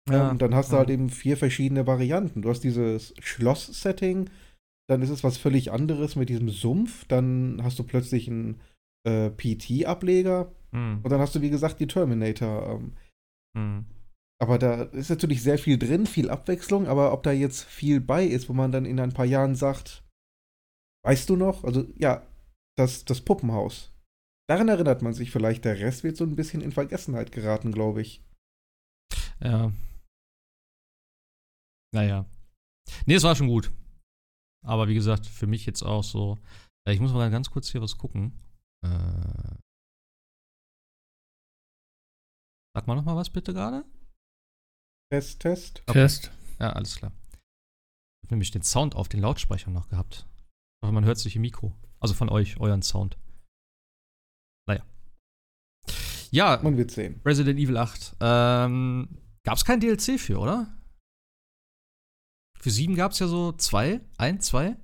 [0.10, 2.41] Ja, ähm, dann hast du halt eben vier verschiedene Varianten.
[2.41, 4.30] Du hast dieses Schloss-Setting,
[4.89, 8.60] dann ist es was völlig anderes mit diesem Sumpf, dann hast du plötzlich einen
[9.08, 10.99] äh, PT-Ableger mhm.
[11.04, 12.70] und dann hast du, wie gesagt, die Terminator.
[12.70, 12.93] Ähm,
[13.56, 13.86] mhm.
[14.41, 18.26] Aber da ist natürlich sehr viel drin, viel Abwechslung, aber ob da jetzt viel bei
[18.26, 20.04] ist, wo man dann in ein paar Jahren sagt,
[21.06, 21.64] weißt du noch?
[21.64, 22.28] Also ja,
[22.78, 23.93] das, das Puppenhaus.
[24.49, 28.01] Daran erinnert man sich vielleicht, der Rest wird so ein bisschen in Vergessenheit geraten, glaube
[28.01, 28.22] ich.
[29.39, 29.72] Ja,
[31.94, 32.26] naja.
[33.06, 33.72] Nee, es war schon gut.
[34.66, 36.38] Aber wie gesagt, für mich jetzt auch so.
[36.89, 38.38] Ich muss mal ganz kurz hier was gucken.
[38.84, 39.56] Äh,
[42.76, 43.86] sag mal noch mal was bitte gerade.
[45.12, 45.84] Test, Test.
[45.88, 45.94] Okay.
[45.94, 46.32] Test.
[46.60, 47.12] Ja, alles klar.
[48.22, 50.26] Ich habe nämlich den Sound auf den Lautsprechern noch gehabt.
[50.82, 51.74] Aber man hört sich im Mikro.
[52.00, 53.18] Also von euch, euren Sound.
[54.68, 54.84] Naja.
[56.32, 56.60] Ja.
[56.64, 57.22] Man wird sehen.
[57.24, 58.18] Resident Evil 8.
[58.20, 60.74] Ähm, Gab es kein DLC für, oder?
[62.64, 64.78] Für 7 gab es ja so zwei, ein, zwei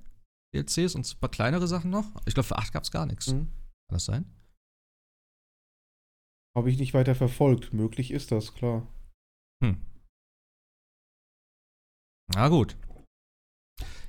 [0.54, 2.14] DLCs und ein paar kleinere Sachen noch.
[2.26, 3.28] Ich glaube, für 8 gab es gar nichts.
[3.28, 3.46] Mhm.
[3.46, 4.30] Kann das sein?
[6.54, 7.72] Habe ich nicht weiter verfolgt.
[7.72, 8.86] Möglich ist das, klar.
[9.64, 9.80] Hm.
[12.34, 12.76] Na gut.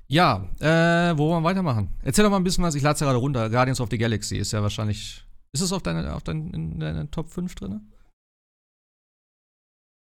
[0.10, 1.98] Ja, äh, wo wollen wir weitermachen?
[2.04, 2.76] Erzähl doch mal ein bisschen was.
[2.76, 3.50] Ich lade es ja gerade runter.
[3.50, 5.26] Guardians of the Galaxy ist ja wahrscheinlich.
[5.54, 7.91] Ist es auf deine, auf dein, in deiner Top 5 drin?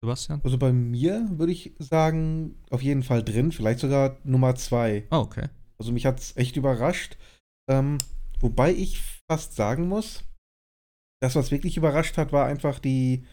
[0.03, 0.41] Sebastian?
[0.45, 5.05] Also bei mir würde ich sagen, auf jeden Fall drin, vielleicht sogar Nummer zwei.
[5.11, 5.49] Oh, okay.
[5.79, 7.17] Also mich hat es echt überrascht.
[7.71, 7.99] Ähm,
[8.41, 10.25] wobei ich fast sagen muss,
[11.21, 13.25] das, was wirklich überrascht hat, war einfach die,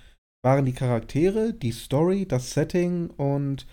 [0.43, 3.67] waren die Charaktere, die Story, das Setting und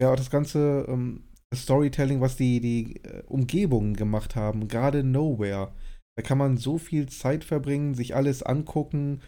[0.00, 1.24] ja auch das ganze ähm,
[1.54, 5.72] Storytelling, was die, die äh, Umgebungen gemacht haben, gerade Nowhere.
[6.16, 9.20] Da kann man so viel Zeit verbringen, sich alles angucken,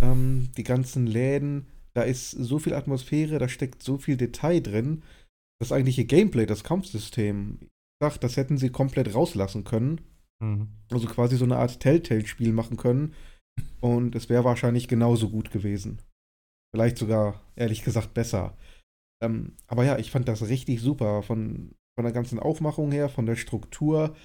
[0.00, 5.02] ähm, die ganzen Läden da ist so viel Atmosphäre, da steckt so viel Detail drin.
[5.60, 7.68] Das eigentliche Gameplay, das Kampfsystem, ich
[8.00, 10.00] sag, das hätten sie komplett rauslassen können.
[10.42, 10.68] Mhm.
[10.90, 13.14] Also quasi so eine Art Telltale-Spiel machen können.
[13.80, 16.00] Und es wäre wahrscheinlich genauso gut gewesen.
[16.74, 18.56] Vielleicht sogar, ehrlich gesagt, besser.
[19.22, 21.22] Ähm, aber ja, ich fand das richtig super.
[21.22, 24.16] Von, von der ganzen Aufmachung her, von der Struktur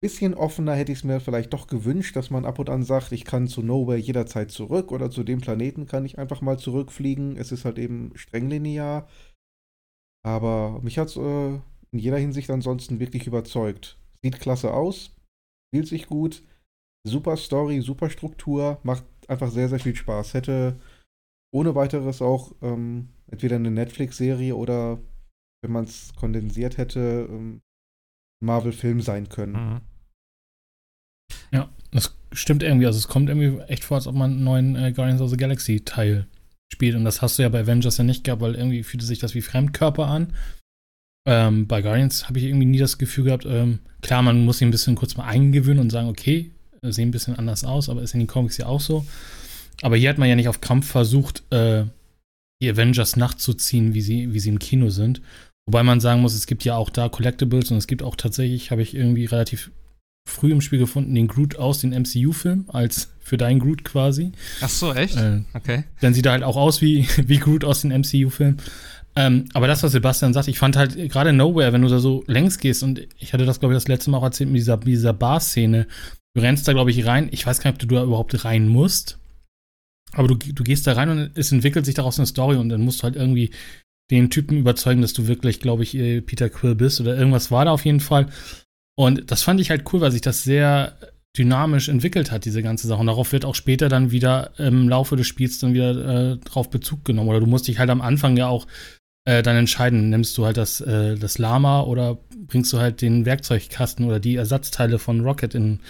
[0.00, 3.12] bisschen offener hätte ich es mir vielleicht doch gewünscht, dass man ab und an sagt,
[3.12, 7.36] ich kann zu Nowhere jederzeit zurück oder zu dem Planeten kann ich einfach mal zurückfliegen.
[7.36, 9.08] Es ist halt eben streng linear.
[10.24, 11.54] Aber mich hat es äh,
[11.90, 13.98] in jeder Hinsicht ansonsten wirklich überzeugt.
[14.22, 15.14] Sieht klasse aus,
[15.68, 16.42] spielt sich gut,
[17.06, 20.34] super Story, super Struktur, macht einfach sehr, sehr viel Spaß.
[20.34, 20.78] Hätte
[21.52, 25.00] ohne weiteres auch ähm, entweder eine Netflix-Serie oder,
[25.62, 27.60] wenn man es kondensiert hätte, ähm,
[28.40, 29.52] Marvel-Film sein können.
[29.52, 29.80] Mhm.
[31.50, 32.86] Ja, das stimmt irgendwie.
[32.86, 35.36] Also es kommt irgendwie echt vor, als ob man einen neuen äh, Guardians of the
[35.36, 36.26] Galaxy Teil
[36.72, 36.94] spielt.
[36.94, 39.34] Und das hast du ja bei Avengers ja nicht gehabt, weil irgendwie fühlte sich das
[39.34, 40.34] wie Fremdkörper an.
[41.26, 44.66] Ähm, bei Guardians habe ich irgendwie nie das Gefühl gehabt, ähm, klar, man muss sich
[44.66, 48.02] ein bisschen kurz mal eingewöhnen und sagen, okay, äh, sehen ein bisschen anders aus, aber
[48.02, 49.04] ist in den Comics ja auch so.
[49.82, 51.84] Aber hier hat man ja nicht auf Kampf versucht, äh,
[52.62, 55.20] die Avengers nachzuziehen, wie sie, wie sie im Kino sind.
[55.68, 58.70] Wobei man sagen muss, es gibt ja auch da Collectibles und es gibt auch tatsächlich,
[58.70, 59.70] habe ich irgendwie relativ
[60.26, 64.32] früh im Spiel gefunden, den Groot aus dem MCU-Film, als für deinen Groot quasi.
[64.62, 65.18] Ach so, echt?
[65.18, 65.84] Äh, okay.
[66.00, 68.56] Dann sieht er halt auch aus wie, wie Groot aus dem MCU-Film.
[69.14, 72.24] Ähm, aber das, was Sebastian sagt, ich fand halt gerade Nowhere, wenn du da so
[72.26, 74.78] längs gehst und ich hatte das, glaube ich, das letzte Mal auch erzählt mit dieser,
[74.78, 75.86] dieser Bar-Szene.
[76.34, 77.28] Du rennst da, glaube ich, rein.
[77.30, 79.18] Ich weiß gar nicht, ob du da überhaupt rein musst.
[80.12, 82.80] Aber du, du gehst da rein und es entwickelt sich daraus eine Story und dann
[82.80, 83.50] musst du halt irgendwie
[84.10, 87.64] den Typen überzeugen, dass du wirklich, glaube ich, äh, Peter Quill bist oder irgendwas war
[87.64, 88.26] da auf jeden Fall.
[88.96, 90.96] Und das fand ich halt cool, weil sich das sehr
[91.36, 93.00] dynamisch entwickelt hat, diese ganze Sache.
[93.00, 96.70] Und darauf wird auch später dann wieder im Laufe des Spiels dann wieder äh, drauf
[96.70, 97.28] Bezug genommen.
[97.28, 98.66] Oder du musst dich halt am Anfang ja auch
[99.24, 103.26] äh, dann entscheiden, nimmst du halt das, äh, das Lama oder bringst du halt den
[103.26, 105.80] Werkzeugkasten oder die Ersatzteile von Rocket in,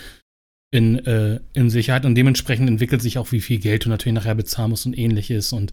[0.71, 4.35] in, äh, in Sicherheit und dementsprechend entwickelt sich auch, wie viel Geld du natürlich nachher
[4.35, 5.53] bezahlen musst und ähnliches.
[5.55, 5.73] Und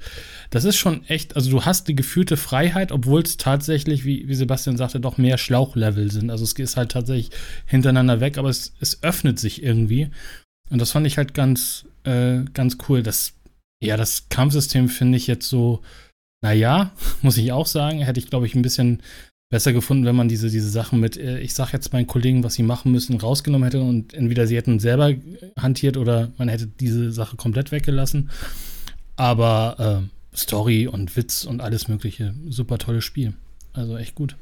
[0.51, 4.35] das ist schon echt, also du hast die gefühlte Freiheit, obwohl es tatsächlich, wie, wie
[4.35, 6.29] Sebastian sagte, doch mehr Schlauchlevel sind.
[6.29, 7.31] Also es ist halt tatsächlich
[7.65, 10.09] hintereinander weg, aber es, es öffnet sich irgendwie.
[10.69, 13.03] Und das fand ich halt ganz, äh, ganz cool.
[13.03, 13.33] Das,
[13.83, 15.81] ja, das Kampfsystem finde ich jetzt so,
[16.41, 19.01] naja, muss ich auch sagen, hätte ich, glaube ich, ein bisschen
[19.51, 22.55] besser gefunden, wenn man diese, diese Sachen mit, äh, ich sage jetzt meinen Kollegen, was
[22.55, 25.13] sie machen müssen, rausgenommen hätte und entweder sie hätten selber
[25.59, 28.31] hantiert oder man hätte diese Sache komplett weggelassen.
[29.15, 33.33] Aber äh, Story und Witz und alles Mögliche, super tolles Spiel.
[33.73, 34.35] Also echt gut.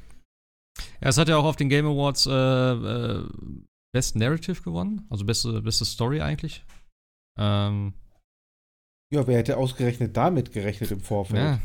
[1.02, 3.24] Ja, es hat ja auch auf den Game Awards äh, äh,
[3.94, 6.66] Best Narrative gewonnen, also beste, beste Story eigentlich.
[7.40, 7.94] Ähm,
[9.14, 11.44] ja, wer hätte ausgerechnet damit gerechnet im Vorfeld?
[11.44, 11.60] Ja,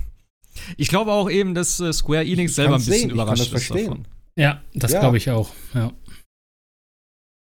[0.77, 3.11] ich glaube auch eben, dass äh, Square Enix selber ein bisschen sehen.
[3.11, 4.07] überrascht ist davon.
[4.37, 5.01] Ja, das ja.
[5.01, 5.51] glaube ich auch.
[5.75, 5.93] Ja.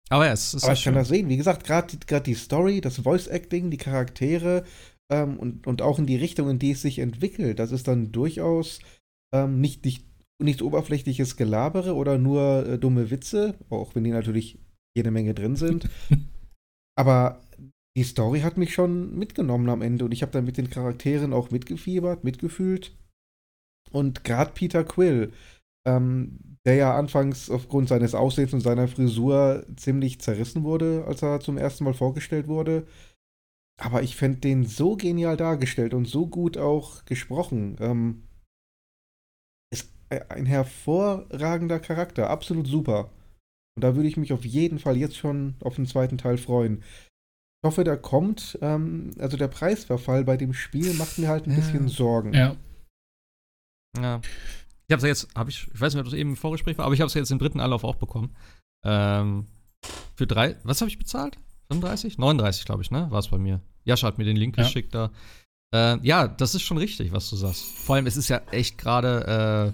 [0.10, 0.94] Aber ja, es ist Aber ich schön.
[0.94, 1.30] kann das sehen.
[1.30, 4.64] Wie gesagt, gerade die Story, das Voice-Acting, die Charaktere
[5.12, 8.12] ähm, und, und auch in die Richtung, in die es sich entwickelt, das ist dann
[8.12, 8.80] durchaus
[9.34, 10.06] ähm, nicht, nicht,
[10.42, 14.60] nicht oberflächliches Gelabere oder nur äh, dumme Witze, auch wenn die natürlich
[14.96, 15.90] jede Menge drin sind.
[16.98, 17.42] Aber
[17.98, 21.34] die Story hat mich schon mitgenommen am Ende und ich habe dann mit den Charakteren
[21.34, 22.96] auch mitgefiebert, mitgefühlt.
[23.96, 25.32] Und gerade Peter Quill,
[25.88, 31.40] ähm, der ja anfangs aufgrund seines Aussehens und seiner Frisur ziemlich zerrissen wurde, als er
[31.40, 32.86] zum ersten Mal vorgestellt wurde.
[33.82, 37.78] Aber ich fände den so genial dargestellt und so gut auch gesprochen.
[37.80, 38.24] Ähm,
[39.72, 43.12] ist ein hervorragender Charakter, absolut super.
[43.78, 46.84] Und da würde ich mich auf jeden Fall jetzt schon auf den zweiten Teil freuen.
[47.64, 48.60] Ich hoffe, der kommt.
[48.62, 51.56] Ähm, also der Preisverfall bei dem Spiel macht mir halt ein ja.
[51.56, 52.34] bisschen Sorgen.
[52.34, 52.58] Ja.
[54.02, 54.22] Ja.
[54.88, 56.86] Ich habe es jetzt, habe ich, ich weiß nicht, ob das eben im Vorgespräch war,
[56.86, 58.36] aber ich habe es jetzt im dritten Anlauf auch bekommen.
[58.84, 59.48] Ähm,
[60.16, 61.38] für drei, was habe ich bezahlt?
[61.70, 62.18] 35?
[62.18, 63.10] 39, glaube ich, ne?
[63.10, 63.62] War es bei mir.
[63.84, 64.64] Jascha hat mir den Link ja.
[64.64, 65.12] geschickt da.
[65.74, 67.64] Äh, ja, das ist schon richtig, was du sagst.
[67.64, 69.74] Vor allem, es ist ja echt gerade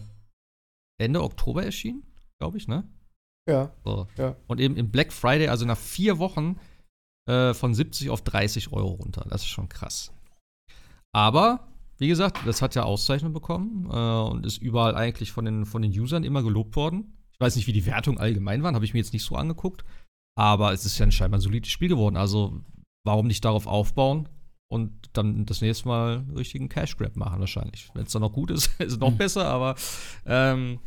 [0.99, 2.03] äh, Ende Oktober erschienen,
[2.39, 2.87] glaube ich, ne?
[3.49, 3.73] Ja.
[3.83, 4.07] So.
[4.17, 4.35] ja.
[4.47, 6.59] Und eben im Black Friday, also nach vier Wochen,
[7.27, 9.25] äh, von 70 auf 30 Euro runter.
[9.29, 10.11] Das ist schon krass.
[11.13, 11.70] Aber
[12.01, 15.83] wie gesagt, das hat ja Auszeichnung bekommen äh, und ist überall eigentlich von den, von
[15.83, 17.13] den Usern immer gelobt worden.
[17.31, 19.85] Ich weiß nicht, wie die Wertungen allgemein waren, habe ich mir jetzt nicht so angeguckt.
[20.35, 22.17] Aber es ist ja scheinbar ein solides Spiel geworden.
[22.17, 22.59] Also,
[23.05, 24.27] warum nicht darauf aufbauen
[24.67, 27.91] und dann das nächste Mal einen richtigen Cash Grab machen, wahrscheinlich.
[27.93, 29.17] Wenn es dann noch gut ist, ist es noch mhm.
[29.17, 29.75] besser, aber
[30.25, 30.79] ähm,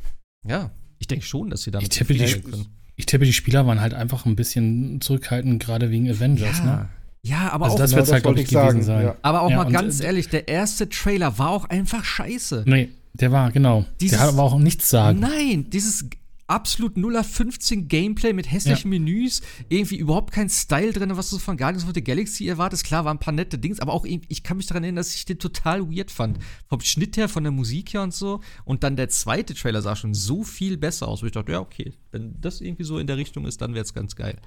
[0.45, 2.67] ja, ich denke schon, dass sie damit ich tippe, die, können.
[2.97, 6.65] Ich tippe, die Spieler waren halt einfach ein bisschen zurückhaltend, gerade wegen Avengers, ja.
[6.65, 6.89] ne?
[7.25, 7.81] Ja, aber also auch.
[7.81, 9.05] Das wird halt, glaube ich, gewesen sagen, sein.
[9.07, 9.17] Ja.
[9.23, 12.65] Aber auch ja, mal ganz ehrlich, der erste Trailer war auch einfach scheiße.
[12.67, 13.87] Nee, der war, genau.
[14.01, 15.21] Dieses, der hat aber auch nichts sagen.
[15.21, 16.05] Nein, dieses
[16.47, 18.99] absolut 0815 Gameplay mit hässlichen ja.
[18.99, 22.85] Menüs, irgendwie überhaupt kein Style drin, was du von Guardians of the Galaxy erwartest.
[22.85, 25.25] Klar, waren ein paar nette Dings, aber auch ich kann mich daran erinnern, dass ich
[25.25, 26.39] den total weird fand.
[26.69, 28.41] Vom Schnitt her, von der Musik her und so.
[28.65, 31.61] Und dann der zweite Trailer sah schon so viel besser aus, wo ich dachte, ja,
[31.61, 34.39] okay, wenn das irgendwie so in der Richtung ist, dann wäre es ganz geil.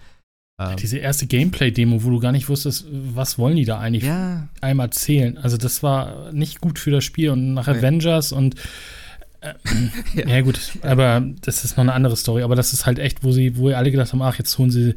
[0.59, 4.47] Ähm, Diese erste Gameplay-Demo, wo du gar nicht wusstest, was wollen die da eigentlich ja.
[4.59, 5.37] einmal zählen.
[5.37, 7.77] Also das war nicht gut für das Spiel und nach nee.
[7.77, 8.55] Avengers und
[9.41, 9.53] äh,
[10.15, 10.27] ja.
[10.27, 10.41] ja.
[10.41, 12.41] gut, aber das ist noch eine andere Story.
[12.41, 14.95] Aber das ist halt echt, wo sie, wo alle gedacht haben, ach, jetzt holen sie,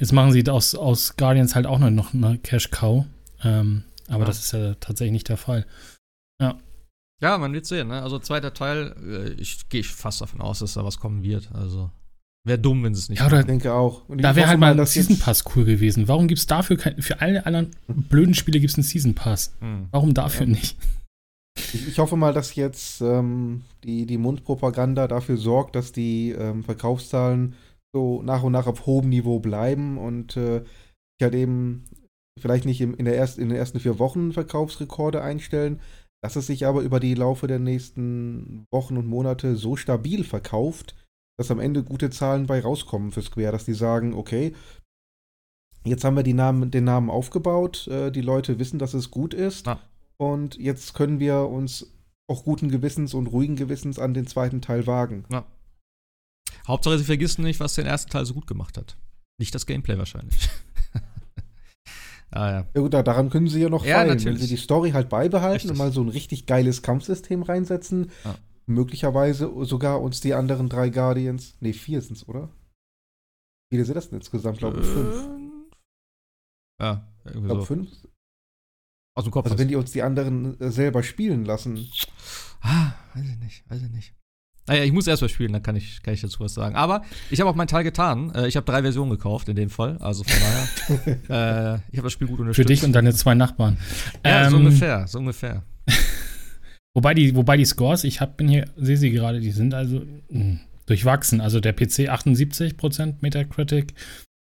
[0.00, 3.06] jetzt machen sie aus, aus Guardians halt auch noch eine Cash Cow.
[3.44, 4.24] Ähm, aber ja.
[4.24, 5.66] das ist ja tatsächlich nicht der Fall.
[6.40, 6.58] Ja.
[7.22, 8.02] Ja, man wird sehen, ne?
[8.02, 11.50] Also zweiter Teil, äh, ich gehe fast davon aus, dass da was kommen wird.
[11.52, 11.90] Also
[12.46, 14.04] Wäre dumm, wenn es nicht Ja, oder ich denke auch.
[14.08, 16.06] da wäre halt mal ein Season Pass cool gewesen.
[16.06, 19.56] Warum gibt es dafür kein, für alle anderen blöden Spiele gibt es einen Season Pass?
[19.58, 19.88] Hm.
[19.90, 20.52] Warum dafür ja.
[20.52, 20.78] nicht?
[21.58, 26.62] Ich, ich, hoffe mal, dass jetzt ähm, die, die Mundpropaganda dafür sorgt, dass die ähm,
[26.62, 27.56] Verkaufszahlen
[27.92, 30.58] so nach und nach auf hohem Niveau bleiben und äh,
[31.18, 31.84] ich halt eben
[32.40, 35.80] vielleicht nicht im, in, der erst, in den ersten vier Wochen Verkaufsrekorde einstellen,
[36.22, 40.94] dass es sich aber über die Laufe der nächsten Wochen und Monate so stabil verkauft,
[41.36, 44.54] dass am Ende gute Zahlen bei rauskommen für Square, dass die sagen, okay,
[45.84, 49.68] jetzt haben wir Namen, den Namen aufgebaut, äh, die Leute wissen, dass es gut ist.
[49.68, 49.78] Ah.
[50.16, 51.92] Und jetzt können wir uns
[52.28, 55.24] auch guten Gewissens und ruhigen Gewissens an den zweiten Teil wagen.
[55.30, 55.44] Ja.
[56.66, 58.96] Hauptsache, sie vergessen nicht, was den ersten Teil so gut gemacht hat.
[59.38, 60.48] Nicht das Gameplay wahrscheinlich.
[62.30, 62.66] ah, ja.
[62.74, 64.24] ja gut, daran können sie ja noch ja, fallen.
[64.24, 65.70] Wenn sie die Story halt beibehalten richtig.
[65.70, 68.34] und mal so ein richtig geiles Kampfsystem reinsetzen, ja.
[68.66, 72.48] Möglicherweise sogar uns die anderen drei Guardians, nee, vier sind es, oder?
[73.70, 74.58] Wie viele sind das denn insgesamt?
[74.58, 75.28] Glaube ich, fünf.
[76.80, 77.66] Ja, irgendwie ich glaube, so.
[77.66, 77.90] fünf.
[79.16, 79.46] Aus dem Kopf.
[79.46, 81.88] Also, wenn die uns die anderen äh, selber spielen lassen.
[82.60, 84.14] Ah, weiß ich nicht, weiß ich nicht.
[84.68, 86.74] Naja, ich muss erst mal spielen, dann kann ich, kann ich dazu was sagen.
[86.74, 88.34] Aber ich habe auch meinen Teil getan.
[88.34, 89.96] Äh, ich habe drei Versionen gekauft in dem Fall.
[89.98, 92.66] Also von daher, äh, ich habe das Spiel gut unterstützt.
[92.66, 93.78] Für dich und deine zwei Nachbarn.
[94.24, 95.62] Ja, ähm, so ungefähr, so ungefähr.
[96.96, 99.98] Wobei, die, wobei die Scores, ich hab, bin hier, sehe sie gerade, die sind also
[100.30, 101.40] mh, hm, durchwachsen.
[101.42, 103.94] Also der PC 78% Metacritic,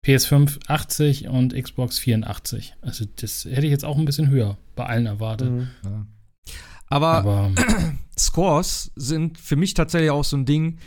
[0.05, 2.75] PS5 80 und Xbox 84.
[2.81, 5.51] Also das hätte ich jetzt auch ein bisschen höher bei allen erwartet.
[5.51, 5.69] Mhm.
[5.85, 6.07] Ja.
[6.89, 7.53] Aber, Aber
[8.19, 10.79] Scores sind für mich tatsächlich auch so ein Ding,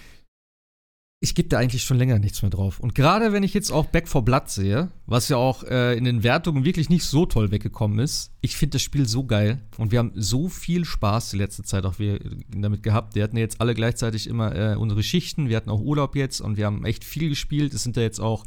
[1.23, 2.81] ich gebe da eigentlich schon länger nichts mehr drauf.
[2.81, 6.03] Und gerade wenn ich jetzt auch Back for Blood sehe, was ja auch äh, in
[6.03, 9.93] den Wertungen wirklich nicht so toll weggekommen ist, ich finde das Spiel so geil und
[9.93, 12.19] wir haben so viel Spaß die letzte Zeit auch wir
[12.49, 13.15] damit gehabt.
[13.15, 16.57] Wir hatten jetzt alle gleichzeitig immer äh, unsere Schichten, wir hatten auch Urlaub jetzt und
[16.57, 17.73] wir haben echt viel gespielt.
[17.73, 18.43] Es sind da jetzt auch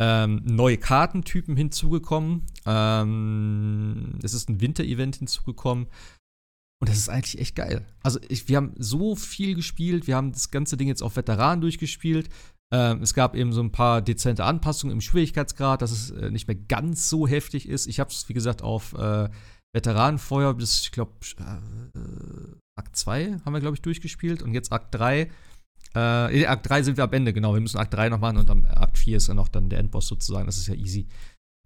[0.00, 2.46] ähm, neue Kartentypen hinzugekommen.
[2.66, 5.86] Ähm, es ist ein Winter-Event hinzugekommen.
[6.80, 7.84] Und das ist eigentlich echt geil.
[8.02, 11.60] Also ich, wir haben so viel gespielt, wir haben das ganze Ding jetzt auf Veteranen
[11.60, 12.28] durchgespielt.
[12.72, 16.46] Ähm, es gab eben so ein paar dezente Anpassungen im Schwierigkeitsgrad, dass es äh, nicht
[16.46, 17.86] mehr ganz so heftig ist.
[17.86, 19.28] Ich habe es, wie gesagt, auf äh,
[19.74, 24.42] Veteranenfeuer bis, ich glaube, äh, Akt 2 haben wir, glaube ich, durchgespielt.
[24.42, 25.30] Und jetzt Akt 3
[25.94, 27.54] äh, Akt 3 sind wir am Ende, genau.
[27.54, 29.78] Wir müssen Akt 3 noch machen und am Akt 4 ist dann noch dann der
[29.78, 30.46] Endboss sozusagen.
[30.46, 31.06] Das ist ja easy.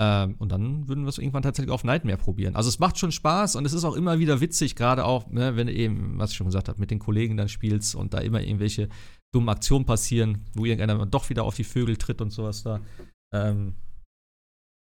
[0.02, 2.56] Ähm, und dann würden wir es irgendwann tatsächlich auf Nightmare probieren.
[2.56, 5.54] Also es macht schon Spaß und es ist auch immer wieder witzig, gerade auch, ne,
[5.54, 8.18] wenn du eben, was ich schon gesagt habe, mit den Kollegen dann spielst und da
[8.18, 8.88] immer irgendwelche
[9.32, 12.80] dummen Aktionen passieren, wo irgendeiner doch wieder auf die Vögel tritt und sowas da.
[13.32, 13.74] Ähm,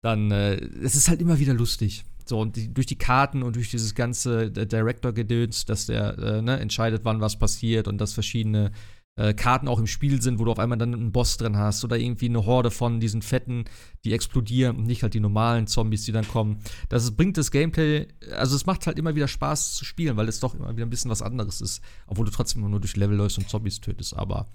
[0.02, 2.04] dann, äh, es ist halt immer wieder lustig.
[2.24, 6.58] So, und die, durch die Karten und durch dieses ganze Director-Gedöns, dass der äh, ne,
[6.58, 8.72] entscheidet, wann was passiert und dass verschiedene
[9.16, 11.84] äh, Karten auch im Spiel sind, wo du auf einmal dann einen Boss drin hast
[11.84, 13.64] oder irgendwie eine Horde von diesen Fetten,
[14.04, 16.60] die explodieren und nicht halt die normalen Zombies, die dann kommen.
[16.88, 20.40] Das bringt das Gameplay, also es macht halt immer wieder Spaß zu spielen, weil es
[20.40, 23.16] doch immer wieder ein bisschen was anderes ist, obwohl du trotzdem immer nur durch Level
[23.16, 24.14] läufst und Zombies tötest.
[24.14, 24.46] Aber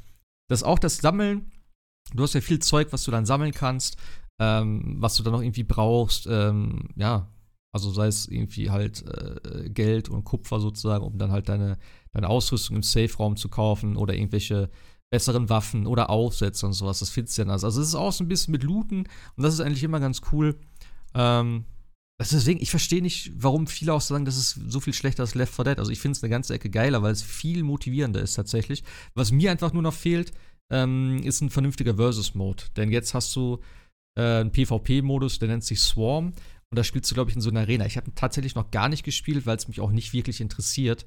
[0.47, 1.51] das auch das Sammeln,
[2.13, 3.97] du hast ja viel Zeug, was du dann sammeln kannst,
[4.39, 7.31] ähm, was du dann noch irgendwie brauchst, ähm, ja,
[7.73, 11.77] also sei es irgendwie halt äh, Geld und Kupfer sozusagen, um dann halt deine,
[12.13, 14.69] deine Ausrüstung im Safe-Raum zu kaufen oder irgendwelche
[15.11, 16.99] besseren Waffen oder Aufsätze und sowas.
[16.99, 17.67] Das findest du ja also.
[17.67, 20.21] Also es ist auch so ein bisschen mit Looten und das ist eigentlich immer ganz
[20.31, 20.57] cool.
[21.13, 21.65] Ähm,
[22.21, 25.35] also deswegen, ich verstehe nicht, warum viele auch sagen, das ist so viel schlechter als
[25.35, 25.79] Left 4 Dead.
[25.79, 28.83] Also ich finde es eine ganze Ecke geiler, weil es viel motivierender ist tatsächlich.
[29.15, 30.31] Was mir einfach nur noch fehlt,
[30.71, 32.65] ähm, ist ein vernünftiger Versus-Mode.
[32.77, 33.59] Denn jetzt hast du
[34.15, 36.27] äh, einen PvP-Modus, der nennt sich Swarm.
[36.27, 37.85] Und da spielst du, glaube ich, in so einer Arena.
[37.85, 41.05] Ich habe tatsächlich noch gar nicht gespielt, weil es mich auch nicht wirklich interessiert.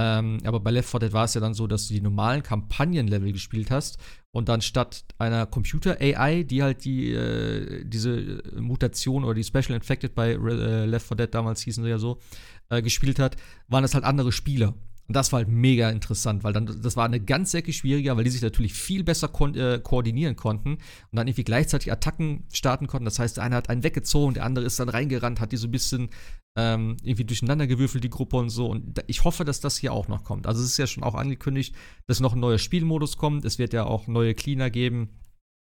[0.00, 2.44] Ähm, aber bei Left 4 Dead war es ja dann so, dass du die normalen
[2.44, 3.98] Kampagnenlevel gespielt hast
[4.30, 10.14] und dann statt einer Computer-AI, die halt die, äh, diese Mutation oder die Special Infected
[10.14, 12.20] bei äh, Left 4 Dead damals hießen sie ja so,
[12.68, 14.74] äh, gespielt hat, waren das halt andere Spieler.
[15.08, 18.24] Und das war halt mega interessant, weil dann, das war eine ganz Ecke schwieriger, weil
[18.24, 20.80] die sich natürlich viel besser ko äh, koordinieren konnten und
[21.12, 23.06] dann irgendwie gleichzeitig Attacken starten konnten.
[23.06, 25.66] Das heißt, der eine hat einen weggezogen, der andere ist dann reingerannt, hat die so
[25.66, 26.10] ein bisschen
[26.58, 28.66] ähm, irgendwie durcheinander gewürfelt, die Gruppe und so.
[28.66, 30.48] Und ich hoffe, dass das hier auch noch kommt.
[30.48, 31.72] Also es ist ja schon auch angekündigt,
[32.08, 33.44] dass noch ein neuer Spielmodus kommt.
[33.44, 35.20] Es wird ja auch neue Cleaner geben.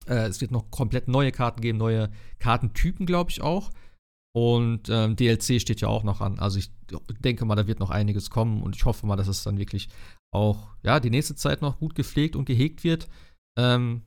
[0.07, 3.71] Äh, es wird noch komplett neue Karten geben, neue Kartentypen, glaube ich auch.
[4.37, 6.39] Und ähm, DLC steht ja auch noch an.
[6.39, 6.71] Also ich
[7.19, 9.89] denke mal, da wird noch einiges kommen und ich hoffe mal, dass es dann wirklich
[10.33, 13.09] auch, ja, die nächste Zeit noch gut gepflegt und gehegt wird.
[13.57, 14.03] Ähm,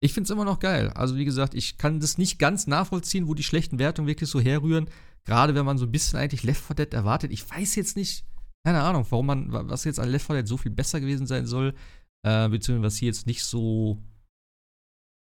[0.00, 0.90] ich finde es immer noch geil.
[0.94, 4.38] Also wie gesagt, ich kann das nicht ganz nachvollziehen, wo die schlechten Wertungen wirklich so
[4.38, 4.88] herrühren.
[5.24, 7.30] Gerade wenn man so ein bisschen eigentlich Left 4 Dead erwartet.
[7.30, 8.24] Ich weiß jetzt nicht,
[8.64, 11.46] keine Ahnung, warum man, was jetzt an Left 4 Dead so viel besser gewesen sein
[11.46, 11.74] soll,
[12.22, 13.98] äh, beziehungsweise was hier jetzt nicht so,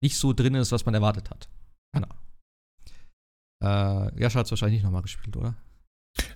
[0.02, 1.48] nicht so drin ist, was man erwartet hat.
[1.92, 2.20] Keine Ahnung.
[3.62, 5.54] Äh, Jascha hat es wahrscheinlich nicht nochmal gespielt, oder?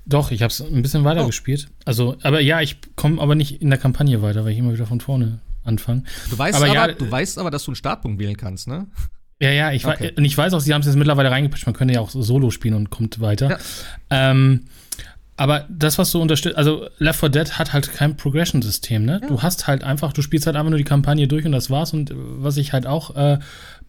[0.06, 1.26] Doch, ich habe es ein bisschen weiter oh.
[1.26, 1.70] gespielt.
[1.84, 4.86] Also, aber ja, ich komme aber nicht in der Kampagne weiter, weil ich immer wieder
[4.86, 6.04] von vorne anfange.
[6.30, 8.86] Du weißt aber, aber ja, du weißt aber, dass du einen Startpunkt wählen kannst, ne?
[9.44, 10.12] Ja, ja, ich, okay.
[10.16, 12.50] und ich weiß auch, sie haben es jetzt mittlerweile reingepatcht, man könnte ja auch Solo
[12.50, 13.50] spielen und kommt weiter.
[13.50, 13.58] Ja.
[14.30, 14.62] Ähm,
[15.36, 19.18] aber das, was du unterstützt, also Left 4 Dead hat halt kein Progression-System, ne?
[19.20, 19.28] Ja.
[19.28, 21.92] Du hast halt einfach, du spielst halt einfach nur die Kampagne durch und das war's.
[21.92, 23.38] Und was ich halt auch äh,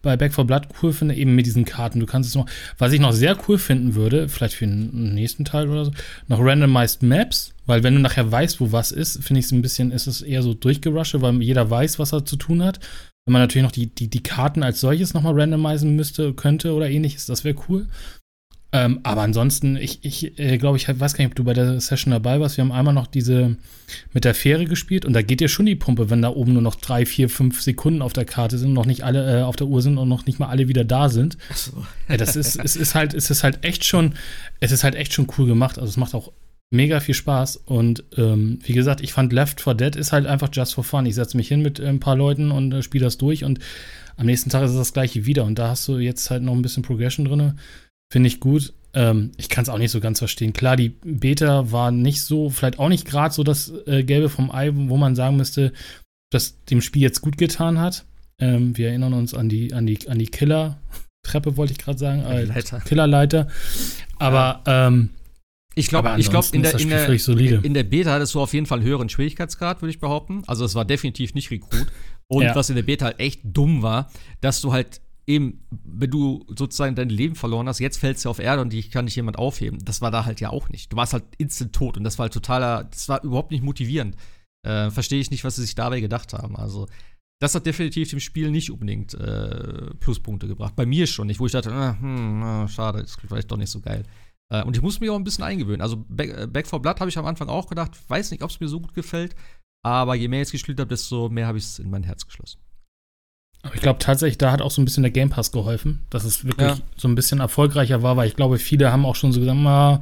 [0.02, 2.00] bei Back 4 Blood cool finde, eben mit diesen Karten.
[2.00, 2.46] Du kannst es noch,
[2.78, 5.92] was ich noch sehr cool finden würde, vielleicht für den nächsten Teil oder so,
[6.26, 9.62] noch randomized Maps, weil wenn du nachher weißt, wo was ist, finde ich es ein
[9.62, 12.80] bisschen, ist es eher so durchgerusche, weil jeder weiß, was er zu tun hat.
[13.26, 16.88] Wenn man natürlich noch die, die, die Karten als solches nochmal randomisieren müsste, könnte oder
[16.88, 17.88] ähnliches, das wäre cool.
[18.72, 21.80] Ähm, aber ansonsten, ich, ich äh, glaube, ich weiß gar nicht, ob du bei der
[21.80, 22.56] Session dabei warst.
[22.56, 23.56] Wir haben einmal noch diese
[24.12, 26.62] mit der Fähre gespielt und da geht dir schon die Pumpe, wenn da oben nur
[26.62, 29.66] noch drei, vier, fünf Sekunden auf der Karte sind, noch nicht alle äh, auf der
[29.68, 31.38] Uhr sind und noch nicht mal alle wieder da sind.
[31.50, 31.86] Ach so.
[32.08, 34.14] ja, das ist, es ist halt, es ist halt echt schon,
[34.60, 35.78] es ist halt echt schon cool gemacht.
[35.78, 36.32] Also es macht auch
[36.70, 40.48] mega viel Spaß und ähm, wie gesagt, ich fand Left 4 Dead ist halt einfach
[40.52, 41.06] just for fun.
[41.06, 43.60] Ich setze mich hin mit äh, ein paar Leuten und äh, spiele das durch und
[44.16, 46.54] am nächsten Tag ist es das gleiche wieder und da hast du jetzt halt noch
[46.54, 47.58] ein bisschen Progression drin
[48.12, 48.72] Finde ich gut.
[48.94, 50.52] Ähm, ich kann es auch nicht so ganz verstehen.
[50.52, 54.50] Klar, die Beta war nicht so, vielleicht auch nicht gerade so das äh, Gelbe vom
[54.50, 55.72] Ei, wo man sagen müsste,
[56.30, 58.04] dass dem Spiel jetzt gut getan hat.
[58.38, 62.22] Ähm, wir erinnern uns an die, an die, an die Killer-Treppe, wollte ich gerade sagen.
[62.22, 62.80] Äh, Leiter.
[62.80, 63.48] Killerleiter.
[64.18, 64.86] Aber ja.
[64.86, 65.10] ähm,
[65.78, 68.78] ich glaube, ich glaube, in, der, in, in der Beta hattest du auf jeden Fall
[68.78, 70.42] einen höheren Schwierigkeitsgrad, würde ich behaupten.
[70.46, 71.86] Also es war definitiv nicht Rekrut.
[72.28, 72.54] Und ja.
[72.56, 74.10] was in der Beta halt echt dumm war,
[74.40, 78.38] dass du halt eben, wenn du sozusagen dein Leben verloren hast, jetzt fällst du auf
[78.38, 79.78] Erde und dich kann nicht jemand aufheben.
[79.84, 80.92] Das war da halt ja auch nicht.
[80.92, 84.16] Du warst halt instant tot und das war halt totaler, das war überhaupt nicht motivierend.
[84.66, 86.56] Äh, Verstehe ich nicht, was sie sich dabei gedacht haben.
[86.56, 86.86] Also,
[87.38, 90.74] das hat definitiv dem Spiel nicht unbedingt äh, Pluspunkte gebracht.
[90.74, 93.58] Bei mir schon nicht, wo ich dachte, ah, hm, ah, schade, das ist vielleicht doch
[93.58, 94.04] nicht so geil.
[94.50, 95.80] Äh, und ich muss mich auch ein bisschen eingewöhnen.
[95.80, 98.50] Also, Back, äh, Back 4 Blood habe ich am Anfang auch gedacht, weiß nicht, ob
[98.50, 99.34] es mir so gut gefällt,
[99.84, 102.26] aber je mehr ich es gespielt habe, desto mehr habe ich es in mein Herz
[102.26, 102.60] geschlossen.
[103.74, 106.44] Ich glaube tatsächlich, da hat auch so ein bisschen der Game Pass geholfen, dass es
[106.44, 106.78] wirklich ja.
[106.96, 110.00] so ein bisschen erfolgreicher war, weil ich glaube, viele haben auch schon so gesagt, ah,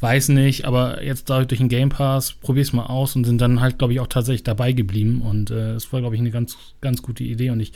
[0.00, 3.78] weiß nicht, aber jetzt durch den Game Pass, probier's mal aus und sind dann halt,
[3.78, 5.22] glaube ich, auch tatsächlich dabei geblieben.
[5.22, 7.50] Und es äh, war, glaube ich, eine ganz, ganz gute Idee.
[7.50, 7.72] Und ich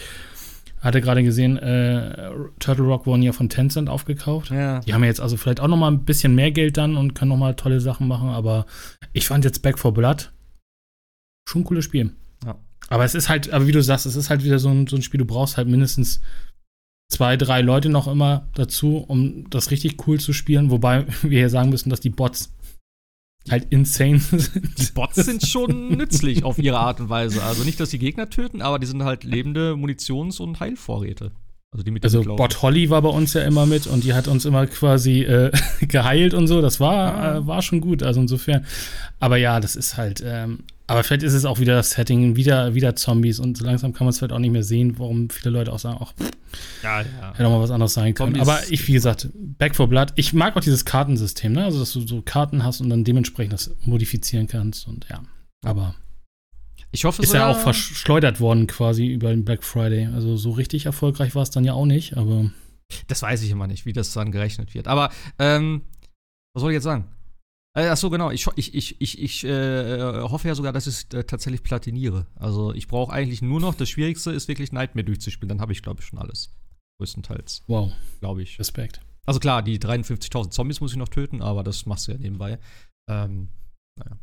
[0.80, 4.50] hatte gerade gesehen, äh, Turtle Rock wurden ja von Tencent aufgekauft.
[4.50, 4.80] Ja.
[4.80, 7.14] Die haben ja jetzt also vielleicht auch noch mal ein bisschen mehr Geld dann und
[7.14, 8.66] können noch mal tolle Sachen machen, aber
[9.12, 10.32] ich fand jetzt Back for Blood
[11.48, 12.12] schon ein cooles Spiel.
[12.44, 12.56] Ja.
[12.88, 14.96] Aber es ist halt, aber wie du sagst, es ist halt wieder so ein, so
[14.96, 16.20] ein Spiel, du brauchst halt mindestens
[17.10, 20.70] zwei, drei Leute noch immer dazu, um das richtig cool zu spielen.
[20.70, 22.52] Wobei wir hier sagen müssen, dass die Bots
[23.50, 24.78] halt insane sind.
[24.78, 27.42] Die Bots sind schon nützlich auf ihre Art und Weise.
[27.42, 31.32] Also nicht, dass die Gegner töten, aber die sind halt lebende Munitions- und Heilvorräte.
[31.72, 34.26] Also, die mit also Bot Holly war bei uns ja immer mit und die hat
[34.26, 35.52] uns immer quasi äh,
[35.86, 36.60] geheilt und so.
[36.60, 37.36] Das war, ah.
[37.36, 38.02] äh, war schon gut.
[38.02, 38.66] Also insofern.
[39.20, 40.22] Aber ja, das ist halt.
[40.24, 43.92] Ähm, aber vielleicht ist es auch wieder das Setting, wieder, wieder Zombies und so langsam
[43.92, 46.12] kann man es vielleicht auch nicht mehr sehen, warum viele Leute auch sagen, ach,
[46.82, 47.32] ja, ja.
[47.32, 48.34] hätte auch mal was anderes sein können.
[48.34, 48.48] Zombies.
[48.48, 51.64] Aber ich, wie gesagt, Back for Blood, ich mag auch dieses Kartensystem, ne?
[51.64, 55.22] Also, dass du so Karten hast und dann dementsprechend das modifizieren kannst und ja.
[55.64, 55.94] Aber
[56.92, 60.06] ich hoffe, ist ja auch verschleudert worden quasi über den Black Friday.
[60.06, 62.50] Also so richtig erfolgreich war es dann ja auch nicht, aber.
[63.06, 64.88] Das weiß ich immer nicht, wie das dann gerechnet wird.
[64.88, 65.82] Aber, ähm,
[66.52, 67.04] was soll ich jetzt sagen?
[67.76, 68.30] Äh, ach so, genau.
[68.30, 72.26] Ich, ich, ich, ich, ich äh, hoffe ja sogar, dass ich es äh, tatsächlich platiniere.
[72.34, 75.48] Also ich brauche eigentlich nur noch, das Schwierigste ist wirklich Nightmare durchzuspielen.
[75.48, 76.52] Dann habe ich, glaube ich, schon alles.
[76.98, 77.62] Größtenteils.
[77.68, 77.92] Wow.
[78.20, 78.58] Glaube ich.
[78.58, 79.00] Respekt.
[79.24, 82.58] Also klar, die 53.000 Zombies muss ich noch töten, aber das machst du ja nebenbei.
[83.08, 83.48] Ähm,
[83.96, 84.18] naja.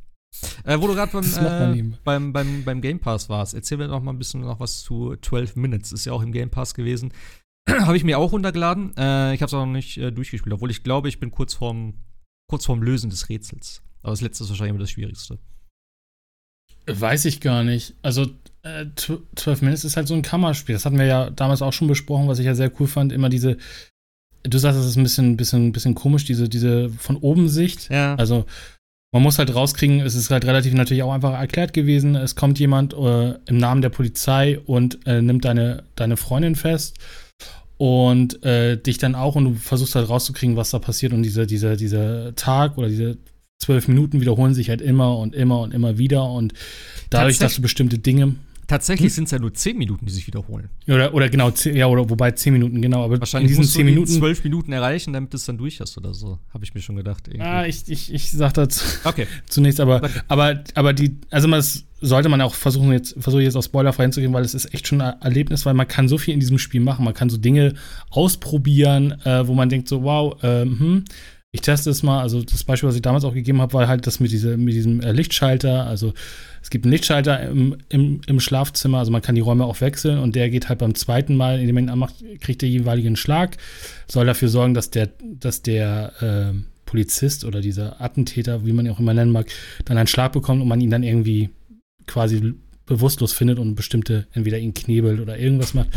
[0.65, 1.23] Äh, wo du gerade beim,
[1.93, 4.81] äh, beim, beim, beim Game Pass warst, erzähl mir noch mal ein bisschen noch was
[4.81, 5.93] zu 12 Minutes.
[5.93, 7.13] Ist ja auch im Game Pass gewesen.
[7.69, 8.95] habe ich mir auch runtergeladen.
[8.97, 11.53] Äh, ich habe es auch noch nicht äh, durchgespielt, obwohl ich glaube, ich bin kurz
[11.53, 11.93] vorm
[12.47, 13.81] kurz vorm Lösen des Rätsels.
[14.01, 15.37] Aber das letzte ist wahrscheinlich immer das Schwierigste.
[16.85, 17.95] Weiß ich gar nicht.
[18.01, 18.27] Also,
[18.63, 20.73] äh, 12 Minutes ist halt so ein Kammerspiel.
[20.73, 23.11] Das hatten wir ja damals auch schon besprochen, was ich ja sehr cool fand.
[23.11, 23.57] Immer diese,
[24.43, 27.89] du sagst, es ist ein bisschen, bisschen, bisschen komisch, diese, diese von oben Sicht.
[27.89, 28.15] Ja.
[28.15, 28.45] Also,
[29.13, 32.15] man muss halt rauskriegen, es ist halt relativ natürlich auch einfach erklärt gewesen.
[32.15, 36.97] Es kommt jemand äh, im Namen der Polizei und äh, nimmt deine, deine Freundin fest
[37.77, 41.45] und äh, dich dann auch und du versuchst halt rauszukriegen, was da passiert und dieser
[41.45, 43.17] diese, diese Tag oder diese
[43.59, 46.53] zwölf Minuten wiederholen sich halt immer und immer und immer wieder und
[47.09, 48.35] dadurch, dass du bestimmte Dinge
[48.67, 49.15] Tatsächlich hm?
[49.15, 50.69] sind es ja nur 10 Minuten, die sich wiederholen.
[50.89, 53.05] Oder, oder genau, ja, oder wobei 10 Minuten, genau.
[53.05, 54.11] Aber Wahrscheinlich in diesen 10 Minuten.
[54.11, 56.37] 12 Minuten erreichen, damit du es dann durch hast oder so.
[56.53, 57.29] Habe ich mir schon gedacht.
[57.29, 57.47] Irgendwie.
[57.47, 59.25] Ah, ich, ich, ich sag dazu okay.
[59.47, 60.19] zunächst, aber, okay.
[60.27, 64.33] aber, aber die, also das sollte man auch versuchen, jetzt, versuche jetzt auf Spoiler hinzugehen,
[64.33, 66.81] weil es ist echt schon ein Erlebnis, weil man kann so viel in diesem Spiel
[66.81, 67.05] machen.
[67.05, 67.73] Man kann so Dinge
[68.09, 71.05] ausprobieren, äh, wo man denkt so, wow, äh, hm,
[71.51, 72.21] ich teste es mal.
[72.21, 74.73] Also das Beispiel, was ich damals auch gegeben habe, war halt das mit, diese, mit
[74.73, 75.87] diesem äh, Lichtschalter.
[75.87, 76.13] Also
[76.61, 80.19] es gibt einen Lichtschalter im, im, im, Schlafzimmer, also man kann die Räume auch wechseln
[80.19, 83.57] und der geht halt beim zweiten Mal, in dem man anmacht, kriegt der jeweiligen Schlag,
[84.07, 88.91] soll dafür sorgen, dass der, dass der, äh, Polizist oder dieser Attentäter, wie man ihn
[88.93, 89.47] auch immer nennen mag,
[89.85, 91.49] dann einen Schlag bekommt und man ihn dann irgendwie
[92.07, 92.55] quasi
[92.85, 95.89] bewusstlos findet und bestimmte, entweder ihn knebelt oder irgendwas macht.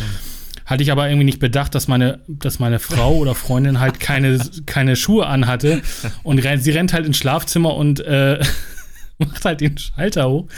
[0.67, 4.39] Hatte ich aber irgendwie nicht bedacht, dass meine, dass meine Frau oder Freundin halt keine,
[4.67, 5.83] keine Schuhe anhatte
[6.23, 8.41] und sie rennt halt ins Schlafzimmer und äh,
[9.19, 10.49] macht halt den Schalter hoch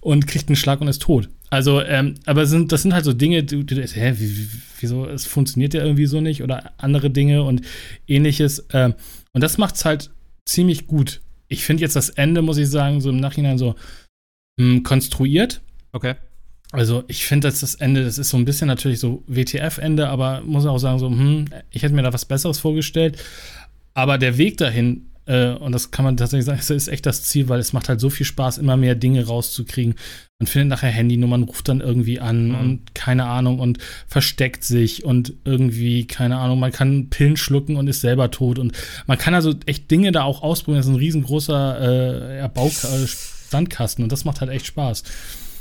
[0.00, 1.28] und kriegt einen Schlag und ist tot.
[1.50, 4.48] Also, ähm, aber sind, das sind halt so Dinge, du, du hä, wie,
[4.78, 7.62] wieso, es funktioniert ja irgendwie so nicht oder andere Dinge und
[8.06, 8.66] ähnliches.
[8.72, 8.94] Ähm,
[9.32, 10.10] und das macht es halt
[10.44, 11.20] ziemlich gut.
[11.48, 13.74] Ich finde jetzt das Ende, muss ich sagen, so im Nachhinein so
[14.60, 15.60] mh, hm, konstruiert.
[15.92, 16.14] Okay.
[16.72, 20.42] Also ich finde, dass das Ende, das ist so ein bisschen natürlich so WTF-Ende, aber
[20.42, 23.18] muss auch sagen, so, hm, ich hätte mir da was Besseres vorgestellt.
[23.92, 27.22] Aber der Weg dahin äh, und das kann man tatsächlich sagen, das ist echt das
[27.22, 29.94] Ziel, weil es macht halt so viel Spaß, immer mehr Dinge rauszukriegen.
[30.40, 32.54] Man findet nachher Handynummern, ruft dann irgendwie an mhm.
[32.54, 37.86] und keine Ahnung und versteckt sich und irgendwie, keine Ahnung, man kann Pillen schlucken und
[37.86, 38.58] ist selber tot.
[38.58, 38.72] Und
[39.06, 40.80] man kann also echt Dinge da auch ausprobieren.
[40.80, 43.06] Das ist ein riesengroßer äh, Bau äh,
[43.50, 45.02] Sandkasten und das macht halt echt Spaß.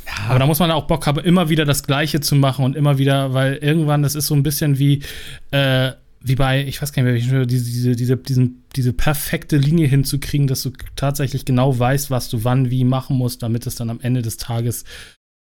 [0.06, 0.30] Ja.
[0.30, 2.98] Aber da muss man auch Bock haben, immer wieder das Gleiche zu machen und immer
[2.98, 5.04] wieder, weil irgendwann, das ist so ein bisschen wie,
[5.52, 9.88] äh, wie bei, ich weiß gar nicht mehr, diese, diese, diese, diesen, diese perfekte Linie
[9.88, 13.90] hinzukriegen, dass du tatsächlich genau weißt, was du wann wie machen musst, damit es dann
[13.90, 14.84] am Ende des Tages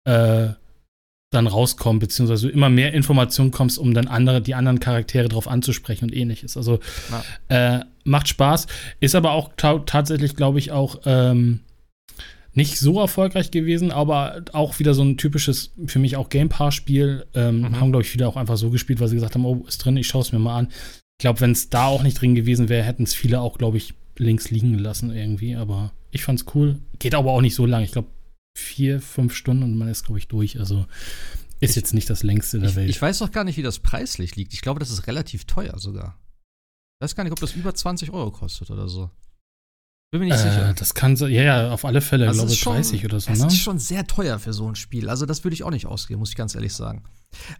[0.04, 0.48] äh,
[1.30, 5.46] dann rauskommt, beziehungsweise du immer mehr Informationen kommst, um dann andere, die anderen Charaktere drauf
[5.46, 6.56] anzusprechen und ähnliches.
[6.56, 6.80] Also
[7.48, 8.66] äh, macht Spaß,
[8.98, 11.60] ist aber auch ta tatsächlich, glaube ich, auch ähm,
[12.60, 17.26] nicht so erfolgreich gewesen, aber auch wieder so ein typisches, für mich auch Game Pass-Spiel.
[17.34, 17.80] Ähm, mhm.
[17.80, 19.96] Haben, glaube ich, wieder auch einfach so gespielt, weil sie gesagt haben, oh, ist drin,
[19.96, 20.68] ich schaue es mir mal an.
[20.68, 23.78] Ich glaube, wenn es da auch nicht drin gewesen wäre, hätten es viele auch, glaube
[23.78, 25.56] ich, links liegen lassen irgendwie.
[25.56, 26.78] Aber ich fand es cool.
[26.98, 27.82] Geht aber auch nicht so lang.
[27.82, 28.08] Ich glaube,
[28.58, 30.58] vier, fünf Stunden und man ist, glaube ich, durch.
[30.58, 30.84] Also
[31.60, 32.90] ist ich, jetzt nicht das längste der ich, Welt.
[32.90, 34.52] Ich weiß doch gar nicht, wie das preislich liegt.
[34.52, 36.18] Ich glaube, das ist relativ teuer sogar.
[36.98, 39.10] Ich weiß gar nicht, ob das über 20 Euro kostet oder so.
[40.10, 40.74] Bin mir nicht äh, sicher.
[40.76, 43.30] Das kann so, ja, ja, auf alle Fälle, also glaube ich, 30 oder so.
[43.30, 43.46] Das ne?
[43.46, 45.08] ist schon sehr teuer für so ein Spiel.
[45.08, 47.04] Also, das würde ich auch nicht ausgeben, muss ich ganz ehrlich sagen.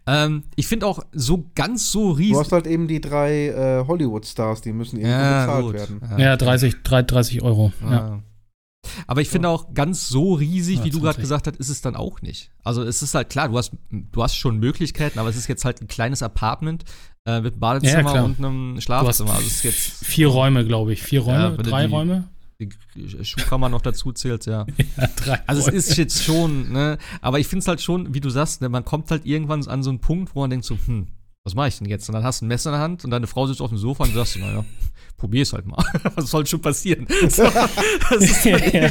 [0.05, 2.33] Ähm, ich finde auch so ganz so riesig.
[2.33, 5.75] Du hast halt eben die drei äh, Hollywood-Stars, die müssen irgendwie ja, bezahlt gut.
[5.75, 6.01] werden.
[6.11, 7.73] Ja, ja 30, 30 Euro.
[7.85, 7.93] Ja.
[7.93, 8.23] ja.
[9.07, 11.83] Aber ich finde auch ganz so riesig, ja, wie du gerade gesagt hast, ist es
[11.83, 12.51] dann auch nicht.
[12.65, 15.65] Also es ist halt klar, du hast, du hast schon Möglichkeiten, aber es ist jetzt
[15.65, 16.85] halt ein kleines Apartment
[17.27, 19.35] äh, mit Badezimmer ja, und einem Schlafzimmer.
[19.35, 21.03] Also es ist jetzt vier Räume, glaube ich.
[21.03, 22.29] Vier Räume, drei die, Räume
[23.23, 24.67] Schuhkammer noch dazu zählt, ja.
[24.97, 28.21] ja drei also es ist jetzt schon, ne, aber ich finde es halt schon, wie
[28.21, 30.77] du sagst, ne, man kommt halt irgendwann an so einen Punkt, wo man denkt so,
[30.87, 31.09] hm,
[31.45, 32.09] was mache ich denn jetzt?
[32.09, 33.79] Und dann hast du ein Messer in der Hand und deine Frau sitzt auf dem
[33.79, 34.65] Sofa und du sagst, naja,
[35.17, 35.83] probier's halt mal.
[36.15, 37.07] was soll schon passieren?
[37.31, 38.89] So, das ist halt ja.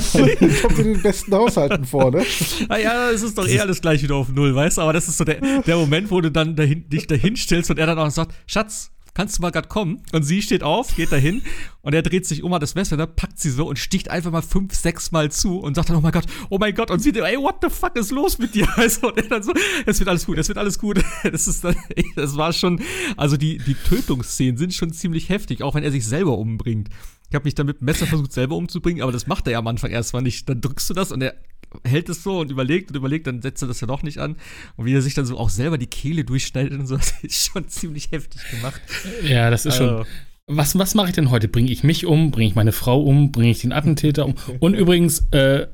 [0.62, 2.24] Kommt in den besten Haushalten vor, ne?
[2.68, 4.82] Naja, es ist doch eh alles gleich wieder auf Null, weißt du?
[4.82, 7.78] Aber das ist so der, der Moment, wo du dann dahin, dich dahin stellst und
[7.78, 10.02] er dann auch sagt, Schatz, kannst du mal gerade kommen?
[10.14, 11.42] Und sie steht auf, geht dahin
[11.82, 14.32] und er dreht sich um, hat das Messer, ne, packt sie so und sticht einfach
[14.32, 17.02] mal fünf, sechs Mal zu und sagt dann, oh mein Gott, oh mein Gott, und
[17.02, 18.66] sie, ey, what the fuck ist los mit dir?
[18.78, 19.52] Also, und er dann so,
[19.86, 21.04] es wird alles gut, es wird alles gut.
[21.30, 21.76] Das ist dann,
[22.16, 22.82] das war schon,
[23.18, 26.88] also die, die Tötungsszenen sind schon ziemlich heftig, auch wenn er sich selber umbringt.
[27.28, 29.60] Ich habe mich dann mit dem Messer versucht, selber umzubringen, aber das macht er ja
[29.60, 30.48] am Anfang erstmal nicht.
[30.48, 31.36] Dann drückst du das und er
[31.84, 34.36] hält es so und überlegt und überlegt, dann setzt er das ja doch nicht an.
[34.76, 37.52] Und wie er sich dann so auch selber die Kehle durchschneidet und so, das ist
[37.52, 38.82] schon ziemlich heftig gemacht.
[39.24, 40.06] Ja, das ist also, schon.
[40.52, 41.48] Was, was mache ich denn heute?
[41.48, 42.32] Bringe ich mich um?
[42.32, 43.32] Bringe ich meine Frau um?
[43.32, 44.34] Bringe ich den Attentäter um?
[44.60, 45.68] Und übrigens, äh,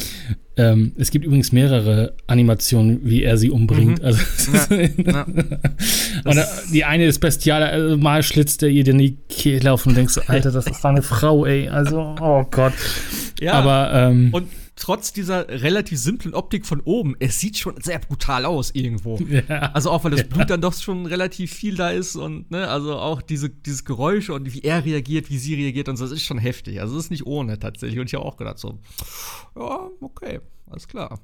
[0.58, 4.00] ähm, es gibt übrigens mehrere Animationen, wie er sie umbringt.
[4.00, 4.04] Mhm.
[4.04, 4.22] Also,
[4.52, 5.22] ja, ja.
[6.24, 6.38] und
[6.74, 10.18] die eine ist bestial, also mal schlitzt er ihr in die Kehle auf und denkst
[10.26, 11.70] Alter, das ist deine Frau, ey.
[11.70, 12.74] Also, oh Gott.
[13.40, 13.54] Ja.
[13.54, 18.44] Aber, ähm, und trotz dieser relativ simplen Optik von oben, es sieht schon sehr brutal
[18.44, 19.18] aus irgendwo.
[19.28, 19.72] Ja.
[19.72, 20.26] Also auch weil das ja.
[20.26, 24.30] Blut dann doch schon relativ viel da ist und ne, also auch diese, dieses Geräusch
[24.30, 26.80] und wie er reagiert, wie sie reagiert und so, das ist schon heftig.
[26.80, 28.00] Also das ist nicht ohne tatsächlich.
[28.00, 28.78] Und ich habe auch gedacht so,
[29.56, 31.20] ja, okay, alles klar.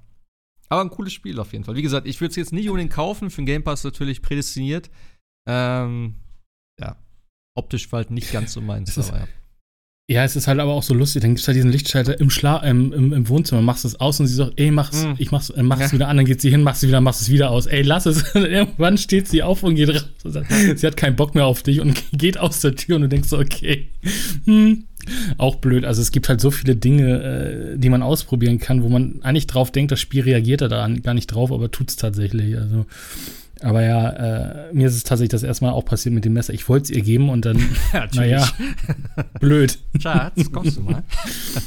[0.69, 1.77] Aber ein cooles Spiel auf jeden Fall.
[1.77, 4.91] Wie gesagt, ich würde es jetzt nicht unbedingt kaufen, für den Game Pass natürlich prädestiniert.
[5.49, 6.17] Ähm,
[6.81, 6.97] ja,
[7.55, 9.29] optisch war halt nicht ganz so meins, aber ja.
[10.07, 11.23] Ja, es ist halt aber auch so lustig.
[11.23, 14.21] Dann gibt es halt diesen Lichtschalter im, Schla im, im, im, Wohnzimmer, machst es aus
[14.21, 15.13] und sie sagt, ey, mach's, mm.
[15.17, 15.93] ich mach's, äh, mach's ja.
[15.93, 17.65] wieder an, dann geht sie hin, machst es wieder, machst es wieder aus.
[17.67, 18.23] Ey, lass es.
[18.35, 20.05] Irgendwann steht sie auf und geht raus.
[20.77, 23.31] sie hat keinen Bock mehr auf dich und geht aus der Tür und du denkst
[23.31, 23.89] so, okay.
[24.45, 24.85] Hm.
[25.39, 25.87] Auch blöd.
[25.87, 29.47] Also es gibt halt so viele Dinge, äh, die man ausprobieren kann, wo man eigentlich
[29.47, 32.59] drauf denkt, das Spiel reagiert da gar nicht drauf, aber tut's tatsächlich.
[32.59, 32.85] Also
[33.61, 36.53] aber ja, äh, mir ist es tatsächlich das erste Mal auch passiert mit dem Messer.
[36.53, 37.59] Ich wollte es ihr geben und dann,
[37.93, 38.49] ja, naja,
[39.41, 39.79] blöd.
[40.01, 41.03] Schatz, kommst du mal.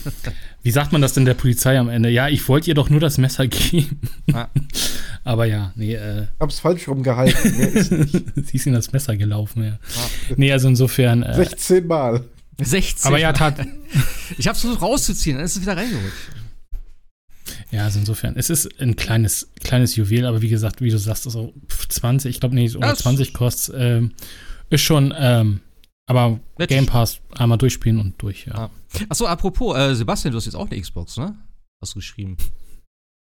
[0.63, 2.09] Wie sagt man das denn der Polizei am Ende?
[2.09, 4.01] Ja, ich wollte ihr doch nur das Messer geben.
[4.33, 4.47] Ah.
[5.23, 5.95] Aber ja, nee.
[5.95, 8.07] Äh, Hab's falsch rumgehalten.
[8.35, 9.79] Sie ist in das Messer gelaufen, ja.
[9.97, 10.09] Ah.
[10.35, 11.23] Nee, also insofern.
[11.23, 12.23] Äh, 16 Mal.
[12.59, 13.05] 60.
[13.05, 13.55] Aber ja, tat.
[14.38, 16.36] ich hab's versucht rauszuziehen, dann ist es wieder reingerutscht.
[17.72, 21.24] Ja, also insofern, es ist ein kleines, kleines Juwel, aber wie gesagt, wie du sagst,
[21.24, 21.53] so
[21.89, 24.13] 20, ich glaube nicht, oder 20 kostet, ähm,
[24.70, 25.59] ist schon, ähm,
[26.05, 28.55] aber Let's Game Pass einmal durchspielen und durch, ja.
[28.55, 28.70] Ah.
[29.09, 31.36] Achso, apropos, äh, Sebastian, du hast jetzt auch eine Xbox, ne?
[31.82, 32.38] Hast du geschrieben.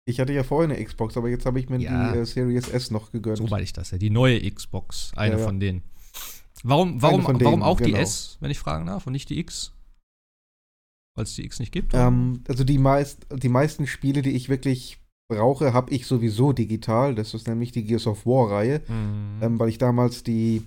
[0.07, 2.13] Ich hatte ja vorher eine Xbox, aber jetzt habe ich mir ja.
[2.13, 3.39] die äh, Series S noch gegönnt.
[3.39, 5.47] So meine ich das ja, die neue Xbox, eine ja, ja.
[5.47, 5.83] von denen.
[6.65, 7.97] Warum, warum, denen, warum auch genau.
[7.97, 9.74] die S, wenn ich fragen darf, und nicht die X?
[11.17, 11.93] Weil es die X nicht gibt?
[11.95, 14.99] Ähm, also die, meist, die meisten Spiele, die ich wirklich
[15.29, 17.15] brauche, habe ich sowieso digital.
[17.15, 19.39] Das ist nämlich die Gears of War-Reihe, mhm.
[19.41, 20.67] ähm, weil ich damals die,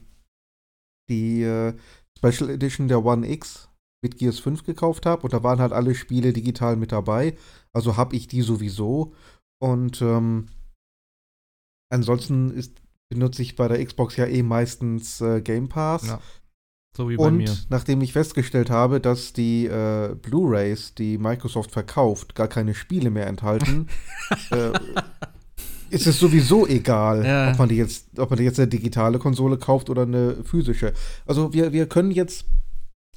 [1.09, 1.73] die äh,
[2.17, 3.69] Special Edition der One X
[4.03, 7.37] mit Gears 5 gekauft habe und da waren halt alle Spiele digital mit dabei.
[7.73, 9.13] Also habe ich die sowieso.
[9.59, 10.47] Und ähm,
[11.91, 12.79] ansonsten ist,
[13.09, 16.07] benutze ich bei der Xbox ja eh meistens äh, Game Pass.
[16.07, 16.21] Ja.
[16.97, 17.55] So wie bei und mir.
[17.69, 23.27] nachdem ich festgestellt habe, dass die äh, Blu-rays, die Microsoft verkauft, gar keine Spiele mehr
[23.27, 23.85] enthalten,
[24.49, 24.71] äh,
[25.91, 27.51] ist es sowieso egal, ja.
[27.51, 30.91] ob man die jetzt, ob man jetzt eine digitale Konsole kauft oder eine physische.
[31.27, 32.45] Also wir, wir können jetzt,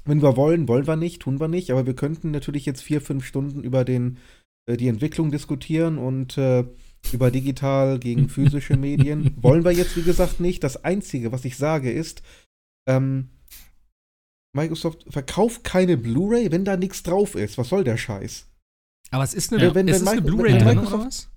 [0.04, 3.00] wenn wir wollen, wollen wir nicht, tun wir nicht, aber wir könnten natürlich jetzt vier,
[3.00, 4.18] fünf Stunden über den,
[4.66, 6.66] äh, die Entwicklung diskutieren und äh,
[7.14, 9.36] über digital gegen physische Medien.
[9.40, 10.62] wollen wir jetzt, wie gesagt, nicht.
[10.62, 12.22] Das Einzige, was ich sage, ist,
[12.86, 13.30] ähm,
[14.52, 17.58] Microsoft verkauft keine Blu-ray, wenn da nichts drauf ist.
[17.58, 18.46] Was soll der Scheiß?
[19.10, 21.28] Aber es ist eine, ja, wenn, wenn, eine Blu-ray drin, oder was?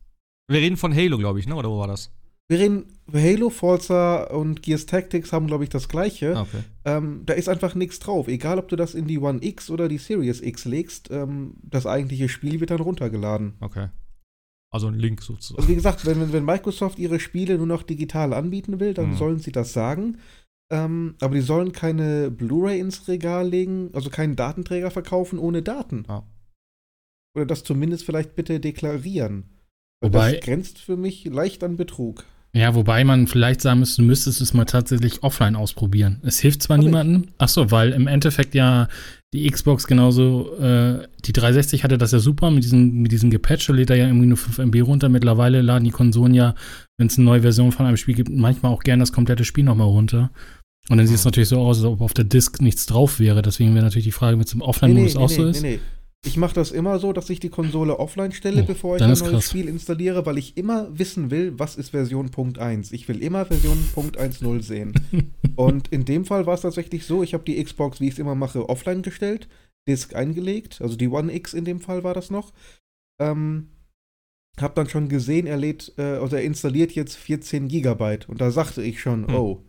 [0.48, 1.56] Wir reden von Halo, glaube ich, ne?
[1.56, 2.12] Oder wo war das?
[2.50, 6.36] Wir reden Halo, Forza und Gears Tactics haben, glaube ich, das gleiche.
[6.38, 6.64] Ah, okay.
[6.86, 8.28] Ähm, da ist einfach nichts drauf.
[8.28, 11.86] Egal, ob du das in die One X oder die Series X legst, ähm, das
[11.86, 13.54] eigentliche Spiel wird dann runtergeladen.
[13.62, 13.88] Okay.
[14.70, 15.60] Also ein Link sozusagen.
[15.60, 19.18] Also wie gesagt, wenn, wenn Microsoft ihre Spiele nur noch digital anbieten will, dann mhm.
[19.18, 20.18] sollen sie das sagen.
[20.74, 26.06] Ähm, aber die sollen keine Blu-ray ins Regal legen, also keinen Datenträger verkaufen ohne Daten.
[26.08, 26.24] Ah.
[27.36, 29.44] Oder das zumindest vielleicht bitte deklarieren.
[30.04, 32.26] Wobei, das grenzt für mich leicht an Betrug.
[32.56, 36.22] Ja, wobei man vielleicht sagen müsste, du müsstest es mal tatsächlich offline ausprobieren.
[36.24, 38.88] Es hilft zwar Hab niemandem, achso, weil im Endeffekt ja
[39.34, 43.68] die Xbox genauso, äh, die 360 hatte das ja super mit diesem, mit diesem Gepatch,
[43.68, 45.10] da lädt er ja irgendwie nur 5 MB runter.
[45.10, 46.54] Mittlerweile laden die Konsolen ja,
[46.98, 49.64] wenn es eine neue Version von einem Spiel gibt, manchmal auch gerne das komplette Spiel
[49.64, 50.32] nochmal runter.
[50.90, 53.42] Und dann sieht es natürlich so aus, als ob auf der Disk nichts drauf wäre.
[53.42, 55.62] Deswegen wäre natürlich die Frage, wenn es im Offline-Modus nee, nee, auch nee, so ist.
[55.62, 55.80] Nee, nee.
[56.26, 59.10] Ich mache das immer so, dass ich die Konsole offline stelle, oh, bevor ich ein
[59.10, 59.50] neues krass.
[59.50, 62.94] Spiel installiere, weil ich immer wissen will, was ist Version Punkt 1.
[62.94, 64.94] Ich will immer Version Punkt 1.0 sehen.
[65.56, 68.20] Und in dem Fall war es tatsächlich so, ich habe die Xbox, wie ich es
[68.20, 69.50] immer mache, offline gestellt,
[69.88, 72.54] Disk eingelegt, also die One X in dem Fall war das noch.
[73.22, 73.68] Ähm,
[74.58, 78.30] hab dann schon gesehen, er lädt, äh, also er installiert jetzt 14 Gigabyte.
[78.30, 79.36] Und da sagte ich schon, hm.
[79.36, 79.64] oh,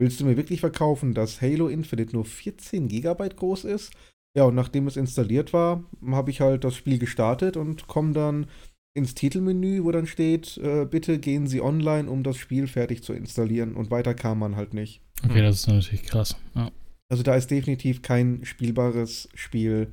[0.00, 3.92] willst du mir wirklich verkaufen, dass Halo Infinite nur 14 Gigabyte groß ist?
[4.36, 8.46] Ja, und nachdem es installiert war, habe ich halt das Spiel gestartet und komme dann
[8.94, 13.12] ins Titelmenü, wo dann steht, äh, bitte gehen Sie online, um das Spiel fertig zu
[13.12, 13.74] installieren.
[13.74, 15.02] Und weiter kam man halt nicht.
[15.24, 16.36] Okay, das ist natürlich krass.
[16.54, 16.70] Ja.
[17.08, 19.92] Also da ist definitiv kein spielbares Spiel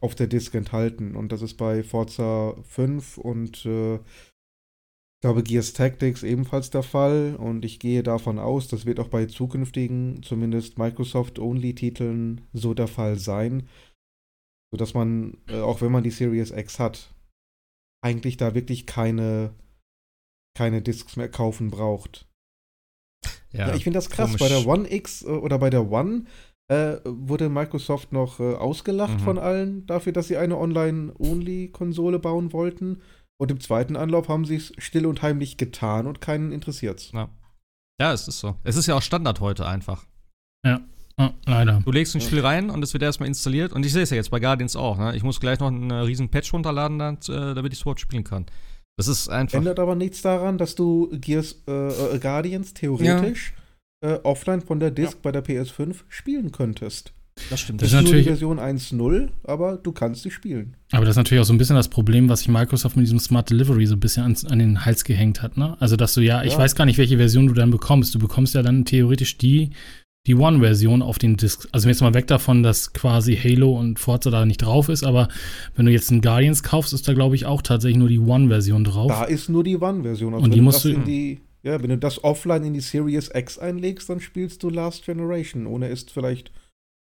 [0.00, 1.16] auf der Disk enthalten.
[1.16, 3.98] Und das ist bei Forza 5 und äh,
[5.16, 7.36] ich glaube Gears Tactics ebenfalls der Fall.
[7.36, 13.18] Und ich gehe davon aus, das wird auch bei zukünftigen, zumindest Microsoft-Only-Titeln so der Fall
[13.18, 13.68] sein.
[14.72, 17.14] Sodass man, äh, auch wenn man die Series X hat,
[18.04, 19.54] eigentlich da wirklich keine,
[20.56, 22.28] keine Discs mehr kaufen braucht.
[23.52, 24.36] Ja, ja ich finde das krass.
[24.36, 24.40] Komisch.
[24.40, 26.24] Bei der One X äh, oder bei der One
[26.68, 29.24] äh, wurde Microsoft noch äh, ausgelacht mhm.
[29.24, 33.02] von allen dafür, dass sie eine Online-Only-Konsole bauen wollten.
[33.38, 37.12] Und im zweiten Anlauf haben sie es still und heimlich getan und keinen interessiert's.
[37.12, 37.28] Ja.
[38.00, 38.56] ja, es ist so.
[38.64, 40.06] Es ist ja auch Standard heute einfach.
[40.64, 40.80] Ja.
[41.18, 41.80] Oh, leider.
[41.84, 43.72] Du legst ein Spiel rein und es wird erstmal installiert.
[43.72, 44.98] Und ich sehe es ja jetzt bei Guardians auch.
[44.98, 45.16] Ne?
[45.16, 48.46] Ich muss gleich noch einen riesen Patch runterladen, dann, äh, damit ich Sword spielen kann.
[48.98, 49.58] Das ist einfach.
[49.58, 53.62] Ändert aber nichts daran, dass du Gears äh, Guardians theoretisch ja
[54.00, 55.20] äh, offline von der Disk ja.
[55.22, 57.12] bei der PS5 spielen könntest.
[57.50, 57.82] Das stimmt.
[57.82, 60.74] Das, das ist natürlich die Version 1.0, aber du kannst sie spielen.
[60.90, 63.18] Aber das ist natürlich auch so ein bisschen das Problem, was sich Microsoft mit diesem
[63.18, 65.56] Smart Delivery so ein bisschen an, an den Hals gehängt hat.
[65.56, 65.76] Ne?
[65.78, 68.14] Also, dass du ja, ja, ich weiß gar nicht, welche Version du dann bekommst.
[68.14, 69.70] Du bekommst ja dann theoretisch die,
[70.26, 71.68] die One-Version auf den Disc.
[71.72, 75.28] Also jetzt mal weg davon, dass quasi Halo und Forza da nicht drauf ist, aber
[75.76, 78.82] wenn du jetzt einen Guardians kaufst, ist da, glaube ich, auch tatsächlich nur die One-Version
[78.82, 79.08] drauf.
[79.08, 80.34] Da ist nur die One-Version.
[80.34, 83.28] Also und die musst du in die ja, wenn du das offline in die Series
[83.34, 86.52] X einlegst, dann spielst du Last Generation, ohne es vielleicht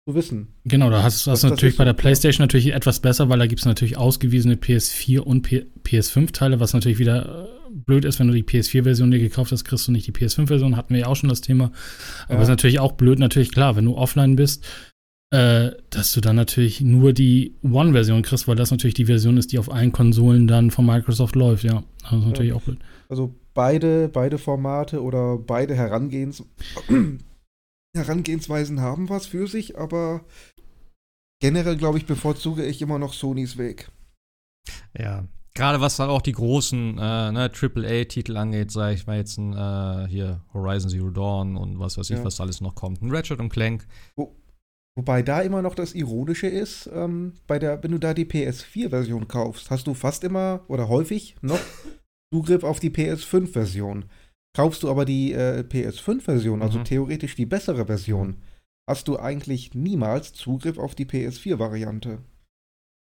[0.09, 0.49] zu wissen.
[0.65, 3.61] Genau, da hast du das, natürlich bei der PlayStation natürlich etwas besser, weil da gibt
[3.61, 8.43] es natürlich ausgewiesene PS4 und PS5-Teile, was natürlich wieder äh, blöd ist, wenn du die
[8.43, 11.41] PS4-Version dir gekauft hast, kriegst du nicht die PS5-Version, hatten wir ja auch schon das
[11.41, 11.73] Thema.
[12.27, 12.43] Aber ja.
[12.43, 14.65] ist natürlich auch blöd, natürlich klar, wenn du offline bist,
[15.31, 19.53] äh, dass du dann natürlich nur die One-Version kriegst, weil das natürlich die Version ist,
[19.53, 21.85] die auf allen Konsolen dann von Microsoft läuft, ja.
[22.03, 22.57] Das ist natürlich ja.
[22.57, 22.79] auch blöd.
[23.09, 26.43] Also beide, beide Formate oder beide Herangehens
[27.97, 30.25] Herangehensweisen haben was für sich, aber
[31.41, 33.91] generell, glaube ich, bevorzuge ich immer noch Sonys Weg.
[34.97, 39.39] Ja, gerade was dann auch die großen äh, ne, AAA-Titel angeht, sage ich mal jetzt
[39.39, 42.25] ein äh, hier Horizon Zero Dawn und was weiß ich, ja.
[42.25, 43.03] was alles noch kommt.
[43.03, 43.87] Ein Ratchet und Clank.
[44.17, 44.37] Wo,
[44.97, 49.29] wobei da immer noch das Ironische ist, ähm, bei der, wenn du da die PS4-Version
[49.29, 51.61] kaufst, hast du fast immer oder häufig noch
[52.33, 54.05] Zugriff auf die PS5-Version.
[54.57, 56.85] Kaufst du aber die äh, PS5-Version, also mhm.
[56.85, 58.37] theoretisch die bessere Version,
[58.89, 62.19] hast du eigentlich niemals Zugriff auf die PS4-Variante.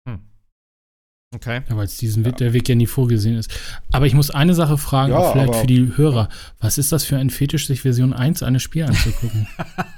[0.09, 0.21] Hm.
[1.35, 1.61] Okay.
[1.69, 2.31] Ja, weil es diesen ja.
[2.31, 3.53] der Weg ja nie vorgesehen ist.
[3.93, 6.31] Aber ich muss eine Sache fragen, ja, vielleicht für die Hörer.
[6.61, 9.47] Was ist das für ein Fetisch, sich Version 1 eines Spiels anzugucken?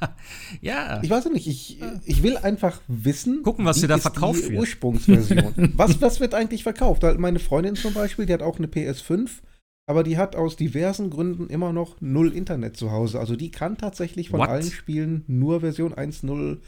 [0.61, 1.01] ja.
[1.03, 4.61] Ich weiß nicht, ich, ich will einfach wissen, gucken, was dir da verkauft die wird.
[4.61, 5.75] Ursprungsversion.
[5.77, 7.05] was, was wird eigentlich verkauft?
[7.19, 9.29] Meine Freundin zum Beispiel, die hat auch eine PS5,
[9.89, 13.21] aber die hat aus diversen Gründen immer noch null Internet zu Hause.
[13.21, 14.49] Also die kann tatsächlich von What?
[14.49, 16.59] allen Spielen nur Version 1.0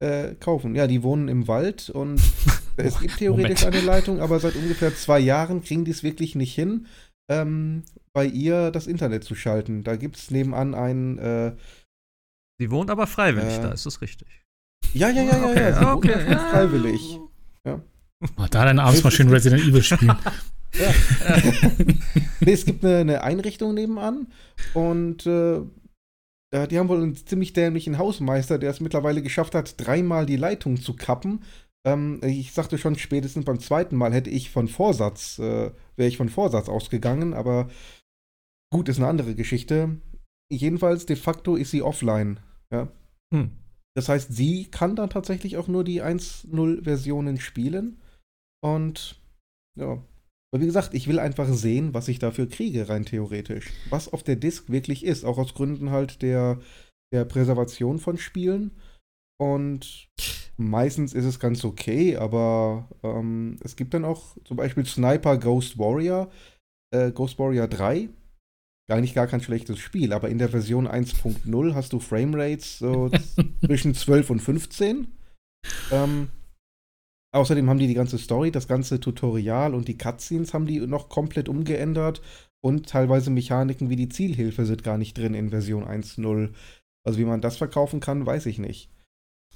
[0.00, 0.74] äh, kaufen.
[0.74, 2.20] Ja, die wohnen im Wald und
[2.76, 3.76] es gibt theoretisch Moment.
[3.76, 6.86] eine Leitung, aber seit ungefähr zwei Jahren kriegen die es wirklich nicht hin,
[7.30, 9.84] ähm, bei ihr das Internet zu schalten.
[9.84, 11.18] Da gibt es nebenan einen.
[11.18, 11.56] Äh,
[12.58, 14.28] sie wohnt aber freiwillig, äh, da ist es richtig.
[14.94, 15.78] Ja, ja, ja, ja, okay, ja.
[15.78, 16.50] Sie okay, wohnt ja.
[16.50, 17.20] freiwillig.
[17.66, 17.82] Ja.
[18.38, 20.16] Oh, da dann abends mal schön Resident Evil spielen.
[20.74, 20.92] Ja.
[22.40, 24.28] nee, es gibt eine, eine, Einrichtung nebenan
[24.74, 25.60] und äh,
[26.68, 30.80] die haben wohl einen ziemlich dämlichen Hausmeister, der es mittlerweile geschafft hat, dreimal die Leitung
[30.80, 31.42] zu kappen.
[31.86, 36.16] Ähm, ich sagte schon, spätestens beim zweiten Mal hätte ich von Vorsatz, äh, wäre ich
[36.16, 37.68] von Vorsatz ausgegangen, aber
[38.72, 40.00] gut, ist eine andere Geschichte.
[40.50, 42.40] Jedenfalls, de facto ist sie offline.
[42.72, 42.88] Ja.
[43.32, 43.52] Hm.
[43.96, 48.00] Das heißt, sie kann dann tatsächlich auch nur die 1.0-Versionen spielen.
[48.60, 49.20] Und
[49.78, 50.02] ja,
[50.54, 53.72] aber wie gesagt, ich will einfach sehen, was ich dafür kriege, rein theoretisch.
[53.90, 56.60] Was auf der Disk wirklich ist, auch aus Gründen halt der,
[57.12, 58.70] der Präservation von Spielen.
[59.36, 60.08] Und
[60.56, 65.76] meistens ist es ganz okay, aber ähm, es gibt dann auch zum Beispiel Sniper Ghost
[65.76, 66.30] Warrior,
[66.94, 68.08] äh, Ghost Warrior 3.
[68.88, 73.10] Eigentlich gar kein schlechtes Spiel, aber in der Version 1.0 hast du Framerates so
[73.66, 75.08] zwischen 12 und 15.
[75.90, 76.28] Ähm,
[77.34, 81.08] Außerdem haben die die ganze Story, das ganze Tutorial und die Cutscenes haben die noch
[81.08, 82.22] komplett umgeändert
[82.64, 86.50] und teilweise Mechaniken wie die Zielhilfe sind gar nicht drin in Version 1.0.
[87.04, 88.88] Also wie man das verkaufen kann, weiß ich nicht.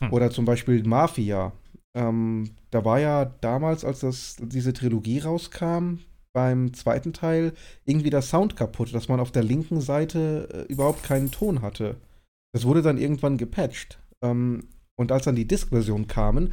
[0.01, 0.13] Hm.
[0.13, 1.53] Oder zum Beispiel Mafia.
[1.95, 6.01] Ähm, da war ja damals, als das, diese Trilogie rauskam,
[6.33, 7.53] beim zweiten Teil
[7.85, 11.97] irgendwie der Sound kaputt, dass man auf der linken Seite äh, überhaupt keinen Ton hatte.
[12.53, 14.01] Das wurde dann irgendwann gepatcht.
[14.21, 16.53] Ähm, und als dann die Disk-Version kamen,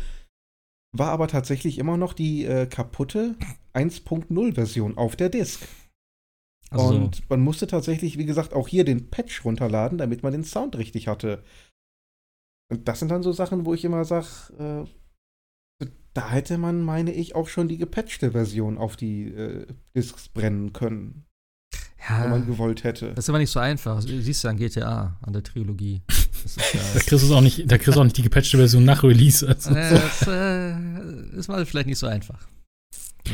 [0.97, 3.35] war aber tatsächlich immer noch die äh, kaputte
[3.73, 5.67] 1.0-Version auf der Disk.
[6.69, 6.95] Also.
[6.95, 10.77] Und man musste tatsächlich, wie gesagt, auch hier den Patch runterladen, damit man den Sound
[10.77, 11.43] richtig hatte.
[12.71, 14.87] Und das sind dann so Sachen, wo ich immer sage,
[15.79, 20.29] äh, da hätte man, meine ich, auch schon die gepatchte Version auf die äh, Disks
[20.29, 21.24] brennen können.
[22.07, 23.13] Ja, wenn man gewollt hätte.
[23.15, 24.03] Das ist aber nicht so einfach.
[24.03, 26.01] Du siehst ja an GTA, an der Trilogie.
[26.73, 29.03] Ja da kriegst du auch nicht, da kriegst du auch nicht die gepatchte Version nach
[29.03, 29.47] Release.
[29.47, 29.71] Also.
[29.71, 32.47] Äh, das äh, ist mal vielleicht nicht so einfach.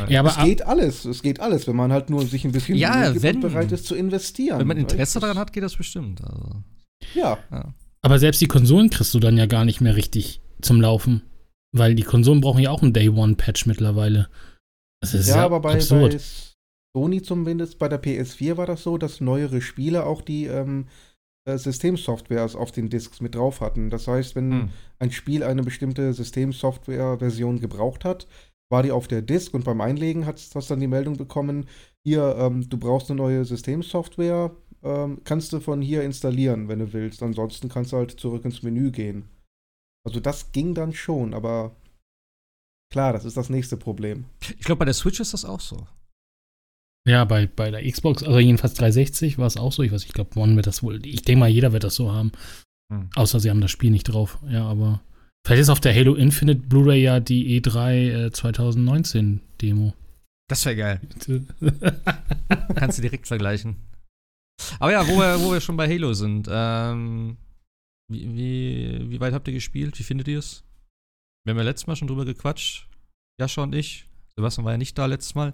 [0.07, 2.77] Ja, aber es geht alles, es geht alles, wenn man halt nur sich ein bisschen
[2.77, 4.59] ja, wenn, bereit ist zu investieren.
[4.59, 6.21] Wenn man Interesse daran hat, geht das bestimmt.
[6.23, 6.63] Also.
[7.13, 7.37] Ja.
[7.51, 7.73] ja.
[8.01, 11.23] Aber selbst die Konsolen kriegst du dann ja gar nicht mehr richtig zum Laufen.
[11.73, 14.29] Weil die Konsolen brauchen ja auch einen Day-One-Patch mittlerweile.
[15.01, 16.13] Das ist ja, ja aber bei, absurd.
[16.13, 16.19] bei
[16.95, 20.87] Sony zumindest, bei der PS4 war das so, dass neuere Spiele auch die ähm,
[21.45, 23.89] äh, Systemsoftwares auf den Disks mit drauf hatten.
[23.89, 24.69] Das heißt, wenn hm.
[24.99, 28.27] ein Spiel eine bestimmte Systemsoftware-Version gebraucht hat,
[28.69, 31.67] war die auf der Disk und beim Einlegen hat es dann die Meldung bekommen,
[32.03, 34.51] hier, ähm, du brauchst eine neue Systemsoftware,
[34.83, 37.21] ähm, kannst du von hier installieren, wenn du willst.
[37.21, 39.29] Ansonsten kannst du halt zurück ins Menü gehen.
[40.03, 41.75] Also das ging dann schon, aber
[42.91, 44.25] klar, das ist das nächste Problem.
[44.57, 45.85] Ich glaube, bei der Switch ist das auch so.
[47.07, 49.81] Ja, bei, bei der Xbox, also jedenfalls 360 war es auch so.
[49.81, 51.03] Ich weiß, ich glaube, One wird das wohl.
[51.05, 52.31] Ich denke mal, jeder wird das so haben.
[52.91, 53.09] Hm.
[53.15, 54.37] Außer sie haben das Spiel nicht drauf.
[54.47, 55.01] Ja, aber
[55.45, 59.93] vielleicht ist auf der Halo Infinite Blu-ray ja die E3 äh, 2019 Demo.
[60.47, 61.01] Das wäre geil.
[62.75, 63.77] Kannst du direkt vergleichen.
[64.79, 66.47] Aber ja, wo wir, wo wir schon bei Halo sind.
[66.51, 67.37] Ähm,
[68.11, 69.97] wie, wie, wie weit habt ihr gespielt?
[69.97, 70.63] Wie findet ihr es?
[71.45, 72.87] Wir haben ja letztes Mal schon drüber gequatscht.
[73.39, 74.05] Jascha und ich.
[74.35, 75.53] Sebastian war ja nicht da letztes Mal.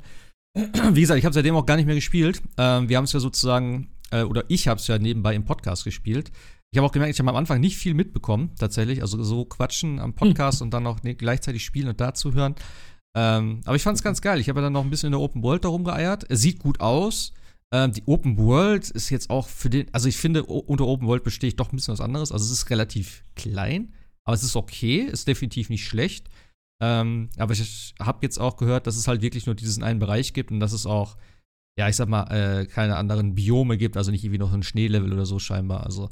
[0.92, 2.42] Wie gesagt, ich habe seitdem auch gar nicht mehr gespielt.
[2.58, 5.84] Ähm, wir haben es ja sozusagen äh, oder ich habe es ja nebenbei im Podcast
[5.84, 6.32] gespielt.
[6.72, 9.02] Ich habe auch gemerkt, ich habe am Anfang nicht viel mitbekommen, tatsächlich.
[9.02, 12.56] Also so quatschen am Podcast und dann noch ne, gleichzeitig spielen und dazu hören.
[13.16, 14.40] Ähm, aber ich fand es ganz geil.
[14.40, 16.26] Ich habe dann noch ein bisschen in der Open World darum geeiert.
[16.30, 17.34] Es sieht gut aus.
[17.72, 21.24] Ähm, die Open World ist jetzt auch für den, also ich finde, unter Open World
[21.24, 22.32] bestehe ich doch ein bisschen was anderes.
[22.32, 23.94] Also es ist relativ klein,
[24.24, 26.30] aber es ist okay, ist definitiv nicht schlecht.
[26.82, 30.34] Ähm, aber ich habe jetzt auch gehört, dass es halt wirklich nur diesen einen Bereich
[30.34, 31.18] gibt und dass es auch,
[31.78, 35.12] ja, ich sag mal, äh, keine anderen Biome gibt, also nicht irgendwie noch ein Schneelevel
[35.14, 35.84] oder so scheinbar.
[35.84, 36.10] Also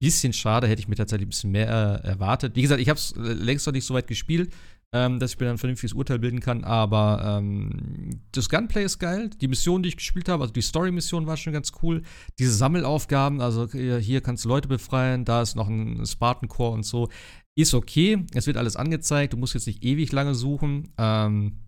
[0.00, 2.56] bisschen schade, hätte ich mir tatsächlich ein bisschen mehr äh, erwartet.
[2.56, 4.52] Wie gesagt, ich habe es längst noch nicht so weit gespielt
[4.94, 6.64] ähm, dass ich mir dann ein vernünftiges Urteil bilden kann.
[6.64, 9.30] Aber ähm, das Gunplay ist geil.
[9.40, 12.02] Die Mission, die ich gespielt habe, also die Story-Mission war schon ganz cool.
[12.38, 16.82] Diese Sammelaufgaben, also hier kannst du Leute befreien, da ist noch ein Spartan Core und
[16.82, 17.08] so.
[17.56, 18.24] Ist okay.
[18.32, 19.32] Es wird alles angezeigt.
[19.32, 20.92] Du musst jetzt nicht ewig lange suchen.
[20.98, 21.58] Ähm,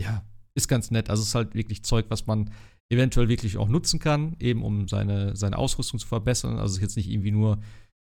[0.00, 0.24] ja,
[0.54, 1.10] ist ganz nett.
[1.10, 2.50] Also es ist halt wirklich Zeug, was man
[2.92, 6.58] eventuell wirklich auch nutzen kann, eben um seine, seine Ausrüstung zu verbessern.
[6.58, 7.60] Also es ist jetzt nicht irgendwie nur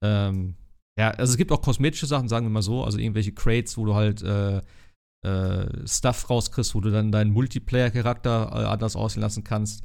[0.03, 0.56] ähm,
[0.99, 3.86] ja, also es gibt auch kosmetische Sachen, sagen wir mal so, also irgendwelche Crates, wo
[3.86, 4.61] du halt äh,
[5.26, 9.81] äh, Stuff rauskriegst, wo du dann deinen Multiplayer-Charakter äh, anders aussehen lassen kannst.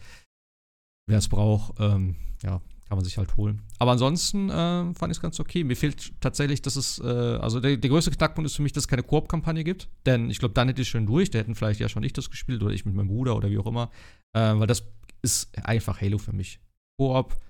[1.07, 3.63] Wer es braucht, ähm, ja, kann man sich halt holen.
[3.79, 5.65] Aber ansonsten äh, fand ich es ganz okay.
[5.65, 8.85] Mir fehlt tatsächlich, dass es, äh, also der, der, größte Knackpunkt ist für mich, dass
[8.85, 9.89] es keine Koop-Kampagne gibt.
[10.07, 11.31] Denn ich glaube, dann hätte ich schon durch.
[11.31, 13.59] Da hätten vielleicht ja schon ich das gespielt oder ich mit meinem Bruder oder wie
[13.59, 13.91] auch immer.
[14.37, 14.87] Äh, weil das
[15.23, 16.61] ist einfach Halo für mich.
[16.99, 17.41] Koop,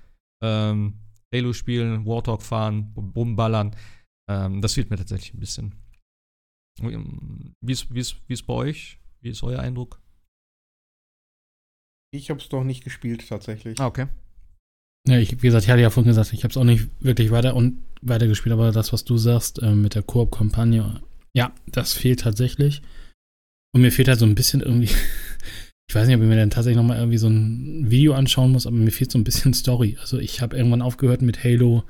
[0.42, 1.00] ähm,
[1.34, 3.74] Halo spielen, Warthog fahren, rumballern.
[4.30, 5.74] Ähm, das fehlt mir tatsächlich ein bisschen.
[6.80, 8.98] Wie ist, wie, ist, wie ist bei euch?
[9.20, 10.00] Wie ist euer Eindruck?
[12.12, 13.80] Ich habe es doch nicht gespielt, tatsächlich.
[13.80, 14.06] Ah, okay.
[15.06, 17.30] Ja, ich, wie gesagt, ich hatte ja vorhin gesagt, ich habe es auch nicht wirklich
[17.30, 21.02] weiter und weiter gespielt, aber das, was du sagst äh, mit der Koop-Kampagne,
[21.34, 22.82] ja, das fehlt tatsächlich.
[23.74, 24.88] Und mir fehlt halt so ein bisschen irgendwie
[25.88, 28.66] ich weiß nicht, ob ich mir dann tatsächlich nochmal irgendwie so ein Video anschauen muss,
[28.66, 29.96] aber mir fehlt so ein bisschen Story.
[30.00, 31.84] Also ich habe irgendwann aufgehört mit Halo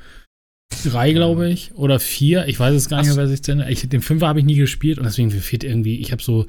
[0.85, 2.47] 3, glaube ich, oder 4.
[2.49, 3.59] Ich weiß es gar nicht mehr, was ich denn.
[3.61, 6.47] Den 5 habe ich nie gespielt und deswegen fehlt irgendwie, ich habe so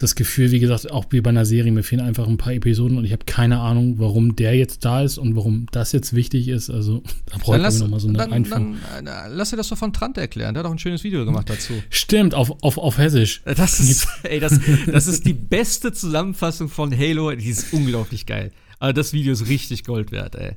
[0.00, 2.98] das Gefühl, wie gesagt, auch wie bei einer Serie, mir fehlen einfach ein paar Episoden
[2.98, 6.46] und ich habe keine Ahnung, warum der jetzt da ist und warum das jetzt wichtig
[6.46, 6.70] ist.
[6.70, 8.76] Also da brauche ich nochmal so eine dann, Einführung.
[8.94, 11.24] Dann, dann, lass dir das doch von Trant erklären, der hat auch ein schönes Video
[11.24, 11.72] gemacht dazu.
[11.90, 13.42] Stimmt, auf, auf, auf Hessisch.
[13.44, 18.52] Das ist, ey, das, das ist die beste Zusammenfassung von Halo, die ist unglaublich geil.
[18.78, 20.52] Aber das Video ist richtig Gold wert, ey.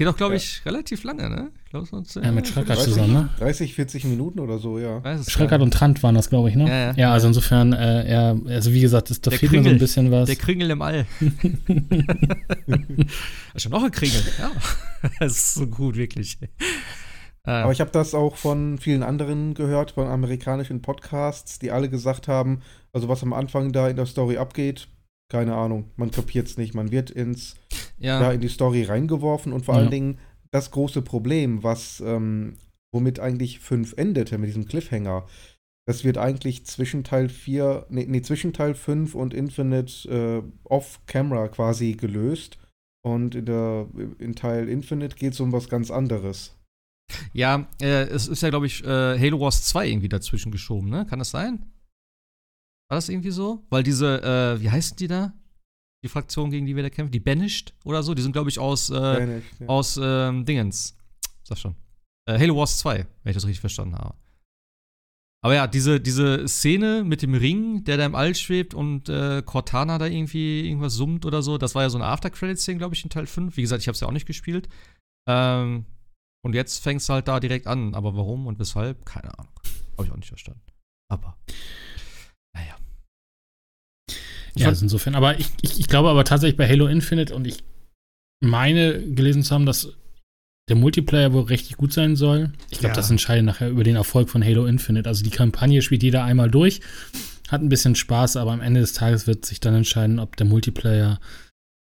[0.00, 0.70] Geht auch, glaube ich, ja.
[0.70, 1.50] relativ lange, ne?
[1.62, 3.28] Ich glaub, sonst, ja, mit Schreckert zusammen, ne?
[3.38, 5.02] 30, 40 Minuten oder so, ja.
[5.28, 6.66] Schreckert und Trant waren das, glaube ich, ne?
[6.66, 6.92] Ja, ja.
[6.96, 10.10] ja also insofern, äh, ja, also wie gesagt, das, da fehlt mir so ein bisschen
[10.10, 10.24] was.
[10.24, 11.04] Der Kringel im All.
[13.52, 14.50] also noch ein Kringel, ja.
[15.20, 16.38] das ist so gut, wirklich.
[17.42, 22.26] Aber ich habe das auch von vielen anderen gehört, von amerikanischen Podcasts, die alle gesagt
[22.26, 22.62] haben,
[22.94, 24.88] also was am Anfang da in der Story abgeht,
[25.30, 26.74] keine Ahnung, man kapiert es nicht.
[26.74, 27.54] Man wird ins,
[27.98, 28.20] ja.
[28.20, 28.32] ja.
[28.32, 29.80] in die Story reingeworfen und vor ja.
[29.80, 30.18] allen Dingen
[30.50, 32.56] das große Problem, was, ähm,
[32.92, 35.26] womit eigentlich 5 endete, mit diesem Cliffhanger,
[35.86, 41.48] das wird eigentlich zwischen Teil 4, nee, nee zwischen Teil 5 und Infinite äh, off-camera
[41.48, 42.58] quasi gelöst.
[43.02, 43.86] Und in, der,
[44.18, 46.54] in Teil Infinite geht es um was ganz anderes.
[47.32, 51.06] Ja, äh, es ist ja, glaube ich, äh, Halo Wars 2 irgendwie dazwischen geschoben, ne?
[51.08, 51.64] Kann das sein?
[52.90, 53.64] War das irgendwie so?
[53.70, 55.32] Weil diese, äh, wie heißen die da?
[56.02, 57.12] Die Fraktion, gegen die wir da kämpfen?
[57.12, 58.14] Die Banished oder so?
[58.14, 59.66] Die sind, glaube ich, aus, äh, Banished, ja.
[59.68, 60.96] aus ähm, Dingens.
[61.44, 61.76] Sag schon.
[62.26, 64.16] Äh, Halo Wars 2, wenn ich das richtig verstanden habe.
[65.42, 69.42] Aber ja, diese, diese Szene mit dem Ring, der da im All schwebt und äh,
[69.42, 73.04] Cortana da irgendwie irgendwas summt oder so, das war ja so eine After-Credit-Szene, glaube ich,
[73.04, 73.56] in Teil 5.
[73.56, 74.68] Wie gesagt, ich habe es ja auch nicht gespielt.
[75.28, 75.86] Ähm,
[76.42, 77.94] und jetzt fängst du halt da direkt an.
[77.94, 79.06] Aber warum und weshalb?
[79.06, 79.52] Keine Ahnung.
[79.96, 80.62] Habe ich auch nicht verstanden.
[81.08, 81.38] Aber.
[84.54, 84.66] Naja.
[84.66, 87.62] Ja, also insofern, aber ich, ich, ich glaube aber tatsächlich bei Halo Infinite und ich
[88.40, 89.92] meine gelesen zu haben, dass
[90.68, 92.52] der Multiplayer wohl richtig gut sein soll.
[92.70, 92.96] Ich glaube, ja.
[92.96, 95.08] das entscheidet nachher über den Erfolg von Halo Infinite.
[95.08, 96.80] Also die Kampagne spielt jeder einmal durch,
[97.48, 100.46] hat ein bisschen Spaß, aber am Ende des Tages wird sich dann entscheiden, ob der
[100.46, 101.18] Multiplayer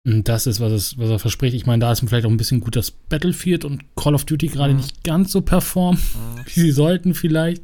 [0.04, 1.54] das ist, was, es, was er verspricht.
[1.54, 4.48] Ich meine, da ist vielleicht auch ein bisschen gut, dass Battlefield und Call of Duty
[4.48, 4.78] gerade mhm.
[4.78, 6.40] nicht ganz so performen, mhm.
[6.46, 7.62] wie sie sollten vielleicht.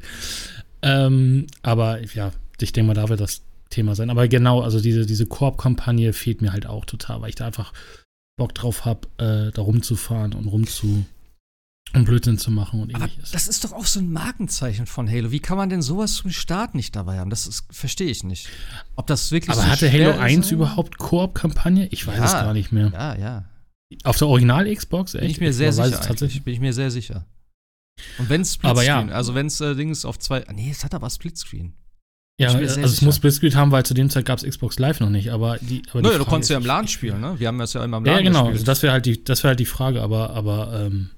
[0.82, 4.10] Ähm, aber ja, ich denke mal, da wird das Thema sein.
[4.10, 7.72] Aber genau, also diese, diese Koop-Kampagne fehlt mir halt auch total, weil ich da einfach
[8.36, 11.06] Bock drauf habe, äh, da rumzufahren und rumzu
[11.94, 13.30] und Blödsinn zu machen und ähnliches.
[13.30, 15.30] das ist doch auch so ein Markenzeichen von Halo.
[15.30, 17.30] Wie kann man denn sowas zum Start nicht dabei haben?
[17.30, 18.48] Das verstehe ich nicht.
[18.96, 21.86] Ob das wirklich Aber so hatte Halo 1 überhaupt Koop-Kampagne?
[21.90, 22.90] Ich weiß ja, es gar nicht mehr.
[22.92, 23.44] Ja, ja.
[24.04, 25.12] Auf der Original-Xbox?
[25.12, 26.00] Bin ich mir sehr ich sicher.
[26.00, 26.42] Tatsächlich.
[26.42, 27.24] Bin ich mir sehr sicher.
[28.18, 29.14] Und wenn es Splitscreen, ja.
[29.14, 30.44] also wenn es äh, Dings auf zwei.
[30.52, 31.72] Nee, es hat aber Splitscreen.
[32.38, 35.08] Ja, also es muss Splitscreen haben, weil zu dem Zeit gab es Xbox Live noch
[35.08, 35.82] nicht, aber die.
[35.90, 37.34] Aber naja, du konntest ja im LAN spielen, ne?
[37.38, 39.42] Wir haben das ja immer im LAN Ja, genau, also das wäre halt die, das
[39.42, 41.10] wäre halt die Frage, aber, aber, ähm,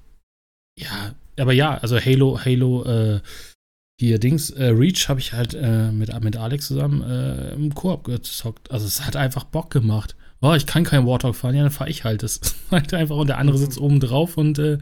[0.77, 3.19] ja, aber ja, also Halo, Halo, äh,
[3.99, 8.05] hier Dings, äh, Reach habe ich halt äh, mit, mit Alex zusammen äh, im Koop
[8.05, 8.71] gezockt.
[8.71, 10.15] Also es hat einfach Bock gemacht.
[10.39, 12.23] Oh, ich kann kein Warthog fahren, ja, dann fahre ich halt.
[12.23, 12.39] Das
[12.71, 14.77] halt einfach und der andere sitzt oben drauf und äh,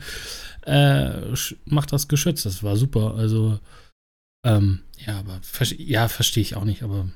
[0.68, 1.34] äh,
[1.66, 2.44] macht das Geschütz.
[2.44, 3.16] Das war super.
[3.16, 3.60] Also,
[4.46, 5.42] ähm, ja, aber
[5.78, 7.10] ja, verstehe ich auch nicht, aber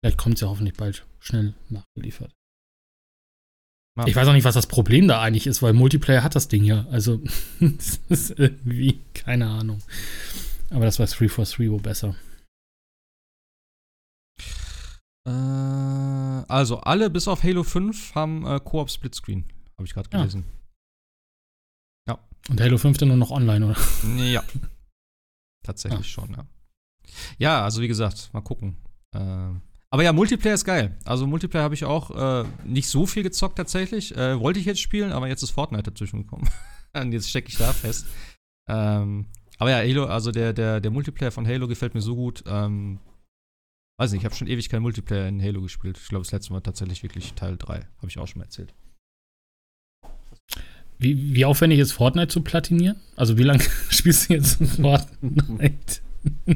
[0.00, 2.32] vielleicht kommt es ja hoffentlich bald schnell nachgeliefert.
[3.98, 4.06] Ja.
[4.06, 6.64] Ich weiß auch nicht, was das Problem da eigentlich ist, weil Multiplayer hat das Ding
[6.64, 6.86] ja.
[6.90, 7.20] Also,
[7.60, 9.82] das ist irgendwie, keine Ahnung.
[10.70, 12.16] Aber das war 343 wohl besser.
[15.26, 19.44] Äh, also, alle bis auf Halo 5 haben äh, Koop Splitscreen.
[19.76, 20.18] Habe ich gerade ah.
[20.18, 20.44] gelesen.
[22.08, 22.14] Ja.
[22.14, 22.18] ja.
[22.48, 23.76] Und Halo 5 dann nur noch online, oder?
[24.16, 24.42] Ja.
[25.62, 26.04] Tatsächlich ah.
[26.04, 26.46] schon, ja.
[27.38, 28.76] Ja, also wie gesagt, mal gucken.
[29.14, 29.54] Äh,
[29.90, 30.96] aber ja, Multiplayer ist geil.
[31.04, 34.16] Also Multiplayer habe ich auch äh, nicht so viel gezockt tatsächlich.
[34.16, 36.48] Äh, wollte ich jetzt spielen, aber jetzt ist Fortnite dazwischen gekommen.
[36.94, 38.06] Und jetzt stecke ich da fest.
[38.68, 39.26] Ähm,
[39.58, 42.42] aber ja, Halo, also der, der, der Multiplayer von Halo gefällt mir so gut.
[42.46, 43.00] Ähm,
[43.98, 45.98] weiß nicht, ich habe schon ewig keinen Multiplayer in Halo gespielt.
[46.00, 47.74] Ich glaube, das letzte Mal tatsächlich wirklich Teil 3.
[47.98, 48.74] Habe ich auch schon mal erzählt.
[50.98, 52.96] Wie, wie aufwendig ist Fortnite zu platinieren?
[53.16, 56.00] Also wie lange spielst du jetzt Fortnite?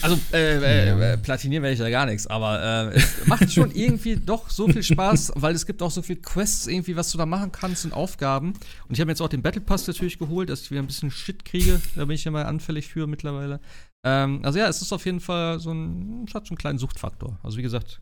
[0.00, 3.72] Also, äh, äh, äh, platinieren werde ich da gar nichts, aber äh, es macht schon
[3.72, 7.18] irgendwie doch so viel Spaß, weil es gibt auch so viele Quests irgendwie, was du
[7.18, 8.52] da machen kannst und Aufgaben.
[8.88, 11.10] Und ich habe jetzt auch den Battle Pass natürlich geholt, dass ich wieder ein bisschen
[11.10, 11.80] Shit kriege.
[11.96, 13.60] Da bin ich ja mal anfällig für mittlerweile.
[14.04, 17.38] Ähm, also ja, es ist auf jeden Fall so ein, hat so einen kleinen Suchtfaktor.
[17.42, 18.00] Also wie gesagt,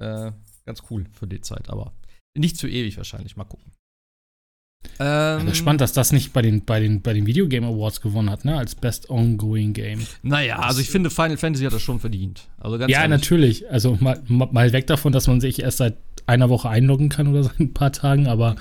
[0.00, 0.30] äh,
[0.66, 1.94] ganz cool für die Zeit, aber
[2.36, 3.36] nicht zu ewig wahrscheinlich.
[3.36, 3.72] Mal gucken.
[4.98, 8.00] Ähm, ja, spannend, dass das nicht bei den, bei den, bei den Video Game Awards
[8.00, 8.56] gewonnen hat, ne?
[8.56, 10.00] Als Best Ongoing Game.
[10.22, 12.42] Naja, also ich finde, Final Fantasy hat das schon verdient.
[12.58, 13.10] Also ganz ja, ehrlich.
[13.10, 13.70] natürlich.
[13.70, 15.96] Also mal, mal weg davon, dass man sich erst seit
[16.26, 18.56] einer Woche einloggen kann oder seit ein paar Tagen, aber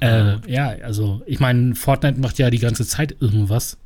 [0.00, 3.78] äh, ja, also ich meine, Fortnite macht ja die ganze Zeit irgendwas.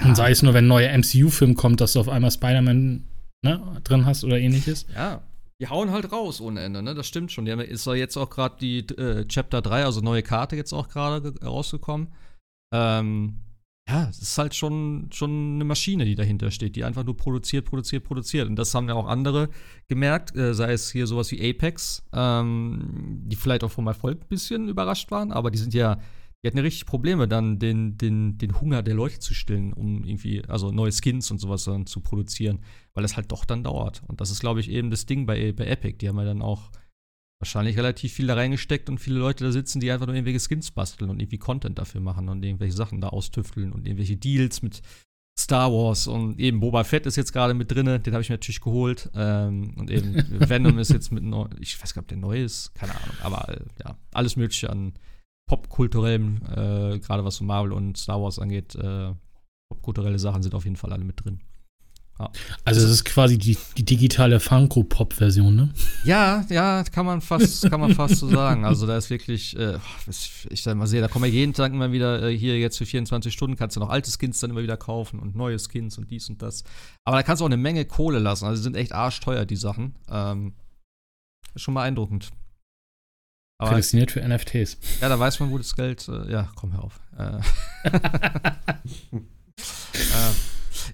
[0.00, 0.08] Ja.
[0.08, 3.04] Und sei es nur, wenn ein neuer MCU-Film kommt, dass du auf einmal Spider-Man
[3.42, 4.86] ne, drin hast oder ähnliches.
[4.94, 5.22] Ja.
[5.60, 6.94] Die hauen halt raus ohne Ende, ne?
[6.94, 7.46] Das stimmt schon.
[7.46, 10.72] Die haben, ist ja jetzt auch gerade die äh, Chapter 3, also neue Karte jetzt
[10.72, 12.08] auch gerade rausgekommen.
[12.74, 13.40] Ähm,
[13.88, 17.64] ja, es ist halt schon, schon eine Maschine, die dahinter steht, die einfach nur produziert,
[17.64, 18.48] produziert, produziert.
[18.48, 19.48] Und das haben ja auch andere
[19.88, 24.28] gemerkt, äh, sei es hier sowas wie Apex, ähm, die vielleicht auch vom Erfolg ein
[24.28, 25.98] bisschen überrascht waren, aber die sind ja
[26.42, 30.04] die hatten ja richtig Probleme, dann den, den, den Hunger der Leute zu stillen, um
[30.04, 32.60] irgendwie, also neue Skins und sowas dann zu produzieren,
[32.96, 34.02] weil es halt doch dann dauert.
[34.08, 35.98] Und das ist, glaube ich, eben das Ding bei, bei Epic.
[35.98, 36.70] Die haben ja dann auch
[37.38, 40.70] wahrscheinlich relativ viel da reingesteckt und viele Leute da sitzen, die einfach nur irgendwelche Skins
[40.70, 44.80] basteln und irgendwie Content dafür machen und irgendwelche Sachen da austüfteln und irgendwelche Deals mit
[45.38, 48.36] Star Wars und eben Boba Fett ist jetzt gerade mit drin, den habe ich mir
[48.36, 49.10] natürlich geholt.
[49.14, 50.14] Ähm, und eben
[50.48, 53.16] Venom ist jetzt mit neu, ich weiß gar nicht, ob der neu ist, keine Ahnung,
[53.20, 54.94] aber äh, ja, alles Mögliche an
[55.46, 59.12] popkulturellem, äh, gerade was so Marvel und Star Wars angeht, äh,
[59.70, 61.42] popkulturelle Sachen sind auf jeden Fall alle mit drin.
[62.18, 62.30] Ja.
[62.64, 65.68] Also es ist quasi die, die digitale Funko-Pop-Version, ne?
[66.04, 68.64] Ja, ja, kann man fast, kann man fast so sagen.
[68.64, 69.78] Also da ist wirklich, äh,
[70.48, 72.86] ich sag mal sehe, da kommen ja jeden Tag immer wieder äh, hier jetzt für
[72.86, 76.10] 24 Stunden kannst du noch alte Skins dann immer wieder kaufen und neue Skins und
[76.10, 76.64] dies und das.
[77.04, 78.46] Aber da kannst du auch eine Menge Kohle lassen.
[78.46, 79.94] Also die sind echt arschteuer, die Sachen.
[80.10, 80.54] Ähm,
[81.54, 82.30] ist schon beeindruckend.
[83.58, 84.78] Aber, Prädestiniert für NFTs.
[85.00, 86.08] Ja, da weiß man, wo das Geld.
[86.08, 87.00] Äh, ja, komm hör auf.
[87.18, 87.40] Äh.
[89.96, 90.32] äh,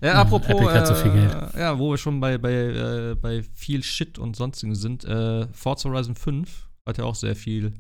[0.01, 0.51] ja, apropos.
[0.51, 1.55] Epic hat so viel Geld.
[1.55, 5.05] Äh, ja, wo wir schon bei, bei, äh, bei viel Shit und sonstigen sind.
[5.05, 7.73] Äh, Forza Horizon 5 hat ja auch sehr viel,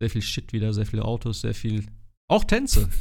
[0.00, 1.86] sehr viel Shit wieder, sehr viele Autos, sehr viel.
[2.28, 2.88] Auch Tänze.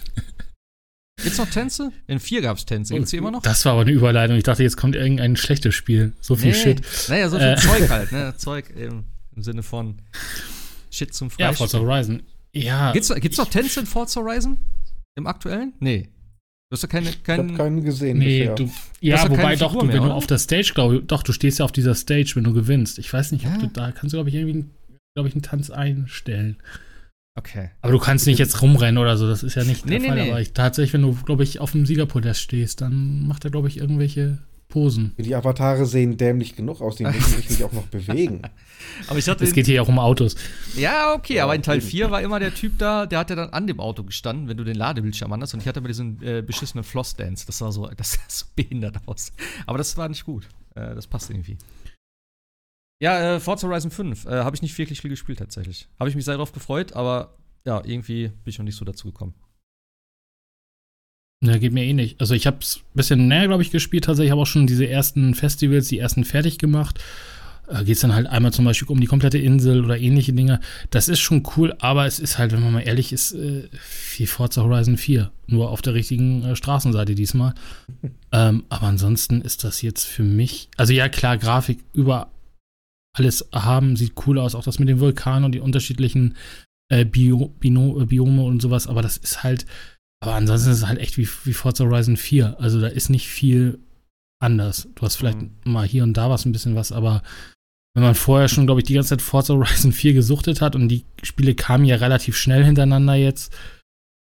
[1.22, 1.92] Gibt's noch Tänze?
[2.08, 2.94] In 4 gab's Tänze.
[2.94, 3.42] Gibt's die immer noch?
[3.42, 4.38] Das war aber eine Überleitung.
[4.38, 6.14] Ich dachte, jetzt kommt irgendein schlechtes Spiel.
[6.22, 6.58] So viel nee.
[6.58, 6.82] Shit.
[7.10, 8.34] Naja, so viel Zeug halt, ne?
[8.38, 9.04] Zeug im,
[9.36, 10.02] im Sinne von.
[10.92, 11.52] Shit zum Freispielen.
[11.52, 12.24] Ja, Forza Horizon.
[12.54, 12.94] Ja.
[12.94, 14.58] Gibt's, gibt's noch Tänze in Forza Horizon?
[15.16, 15.74] Im aktuellen?
[15.80, 16.10] Nee.
[16.70, 18.20] Du hast ja keine, kein, ich hab keinen gesehen.
[18.20, 18.56] Nee, bisher.
[18.56, 18.72] du,
[19.02, 21.66] ja, du wobei doch, du, wenn du auf der Stage, glaube doch, du stehst ja
[21.66, 23.00] auf dieser Stage, wenn du gewinnst.
[23.00, 23.58] Ich weiß nicht, ob ja.
[23.58, 24.66] du da kannst du, glaube ich, irgendwie,
[25.16, 26.58] glaube ich, einen Tanz einstellen.
[27.34, 27.72] Okay.
[27.82, 30.08] Aber du kannst nicht jetzt rumrennen oder so, das ist ja nicht nee, der nee,
[30.08, 30.16] Fall.
[30.18, 30.30] Nee.
[30.30, 33.68] Aber ich, tatsächlich, wenn du, glaube ich, auf dem Siegerpodest stehst, dann macht er, glaube
[33.68, 34.38] ich, irgendwelche
[34.70, 35.16] Posen.
[35.18, 38.44] Die Avatare sehen dämlich genug aus, die müssen sich nicht auch noch bewegen.
[39.08, 40.36] Aber ich hatte es geht hier auch um Autos.
[40.76, 43.36] Ja, okay, ja, aber in Teil 4 war immer der Typ da, der hat ja
[43.36, 45.56] dann an dem Auto gestanden, wenn du den Ladebildschirm hast.
[45.56, 47.48] Und ich hatte immer diesen äh, beschissenen Floss-Dance.
[47.48, 49.34] Das sah so, das sah so behindert aus.
[49.66, 50.48] Aber das war nicht gut.
[50.76, 51.58] Äh, das passt irgendwie.
[53.02, 55.88] Ja, äh, Forza Horizon 5 äh, habe ich nicht wirklich viel gespielt tatsächlich.
[56.00, 59.08] Habe ich mich sehr darauf gefreut, aber ja, irgendwie bin ich noch nicht so dazu
[59.08, 59.34] gekommen.
[61.42, 62.20] Ja, geht mir eh nicht.
[62.20, 64.04] Also ich habe es ein bisschen näher, glaube ich, gespielt.
[64.06, 67.00] Tatsächlich habe auch schon diese ersten Festivals, die ersten fertig gemacht.
[67.70, 70.60] Äh, Geht es dann halt einmal zum Beispiel um die komplette Insel oder ähnliche Dinge.
[70.90, 73.70] Das ist schon cool, aber es ist halt, wenn man mal ehrlich ist, äh,
[74.18, 75.32] wie Forza Horizon 4.
[75.48, 77.54] Nur auf der richtigen äh, Straßenseite diesmal.
[78.34, 82.32] ähm, aber ansonsten ist das jetzt für mich, also ja klar, Grafik über
[83.18, 86.36] alles haben, sieht cool aus, auch das mit den Vulkanen und die unterschiedlichen
[86.90, 89.66] äh, Bio, Bino, Biome und sowas, aber das ist halt,
[90.22, 92.60] aber ansonsten ist es halt echt wie, wie Forza Horizon 4.
[92.60, 93.80] Also da ist nicht viel
[94.42, 94.88] anders.
[94.96, 95.52] Du hast vielleicht mhm.
[95.64, 97.22] mal hier und da was ein bisschen was, aber
[97.96, 100.90] wenn man vorher schon, glaube ich, die ganze Zeit Forza Horizon 4 gesuchtet hat und
[100.90, 103.56] die Spiele kamen ja relativ schnell hintereinander jetzt,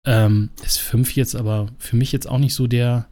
[0.06, 3.06] ähm, ist 5 jetzt aber für mich jetzt auch nicht so der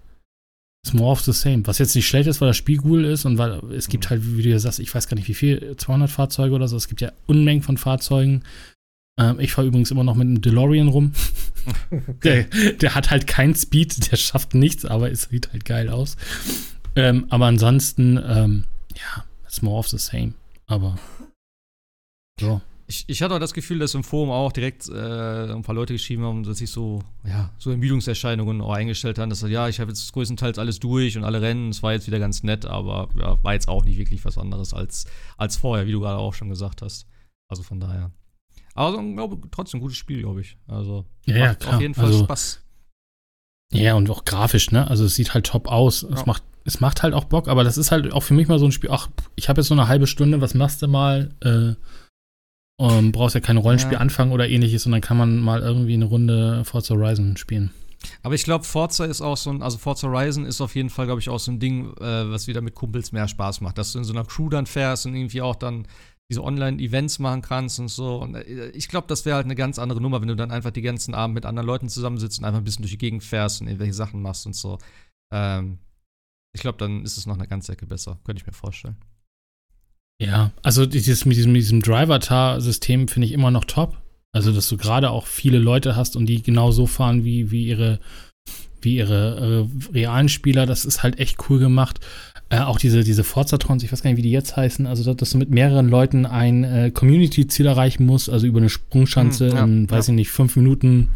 [0.84, 1.66] ist more of the same.
[1.66, 4.10] Was jetzt nicht schlecht ist, weil das Spiel cool ist und weil es gibt mhm.
[4.10, 6.76] halt, wie du ja sagst, ich weiß gar nicht wie viel, 200 Fahrzeuge oder so.
[6.76, 8.42] Es gibt ja Unmengen von Fahrzeugen.
[9.20, 11.12] Ähm, ich fahre übrigens immer noch mit einem DeLorean rum.
[11.90, 12.46] Okay.
[12.54, 16.16] Der, der, hat halt keinen Speed, der schafft nichts, aber es sieht halt geil aus.
[16.96, 18.64] Ähm, aber ansonsten, ähm,
[18.96, 20.32] ja, it's more of the same.
[20.66, 20.98] Aber
[22.40, 22.62] so.
[22.86, 25.92] Ich, ich hatte auch das Gefühl, dass im Forum auch direkt äh, ein paar Leute
[25.92, 29.90] geschrieben haben, dass sich so, ja, so Ermüdungserscheinungen auch eingestellt haben, dass ja, ich habe
[29.90, 33.40] jetzt größtenteils alles durch und alle Rennen, es war jetzt wieder ganz nett, aber ja,
[33.44, 35.04] war jetzt auch nicht wirklich was anderes als,
[35.36, 37.06] als vorher, wie du gerade auch schon gesagt hast.
[37.48, 38.10] Also von daher.
[38.74, 40.56] Aber glaube, trotzdem ein gutes Spiel, glaube ich.
[40.66, 42.62] Also ja, macht ja, auf jeden Fall also, Spaß.
[43.72, 44.88] Ja, und auch grafisch, ne?
[44.88, 46.02] Also es sieht halt top aus.
[46.02, 46.10] Ja.
[46.10, 48.58] Es, macht, es macht halt auch Bock, aber das ist halt auch für mich mal
[48.58, 51.34] so ein Spiel, ach, ich habe jetzt so eine halbe Stunde, was machst du mal?
[51.40, 51.74] Äh,
[52.80, 53.98] um, brauchst ja kein Rollenspiel ja.
[53.98, 57.70] anfangen oder ähnliches und dann kann man mal irgendwie eine Runde Forza Horizon spielen.
[58.22, 61.06] Aber ich glaube, Forza ist auch so ein, also Forza Horizon ist auf jeden Fall,
[61.06, 63.78] glaube ich, auch so ein Ding, äh, was wieder mit Kumpels mehr Spaß macht.
[63.78, 65.86] Dass du in so einer Crew dann fährst und irgendwie auch dann
[66.30, 68.16] diese Online-Events machen kannst und so.
[68.16, 70.70] Und äh, ich glaube, das wäre halt eine ganz andere Nummer, wenn du dann einfach
[70.70, 73.60] die ganzen Abend mit anderen Leuten zusammensitzt und einfach ein bisschen durch die Gegend fährst
[73.60, 74.78] und irgendwelche Sachen machst und so.
[75.32, 75.78] Ähm,
[76.54, 78.18] ich glaube, dann ist es noch eine ganze Ecke besser.
[78.24, 78.96] Könnte ich mir vorstellen.
[80.20, 84.00] Ja, also dieses, mit diesem, diesem Driver-Tar-System finde ich immer noch top.
[84.32, 87.66] Also, dass du gerade auch viele Leute hast und die genau so fahren wie, wie
[87.66, 87.98] ihre,
[88.80, 92.00] wie ihre äh, realen Spieler, das ist halt echt cool gemacht.
[92.52, 95.30] Äh, auch diese, diese Forzatrons, ich weiß gar nicht, wie die jetzt heißen, also dass
[95.30, 99.64] du mit mehreren Leuten ein äh, Community-Ziel erreichen musst, also über eine Sprungschanze hm, ja,
[99.64, 100.12] in, weiß ja.
[100.12, 101.10] ich nicht, fünf Minuten,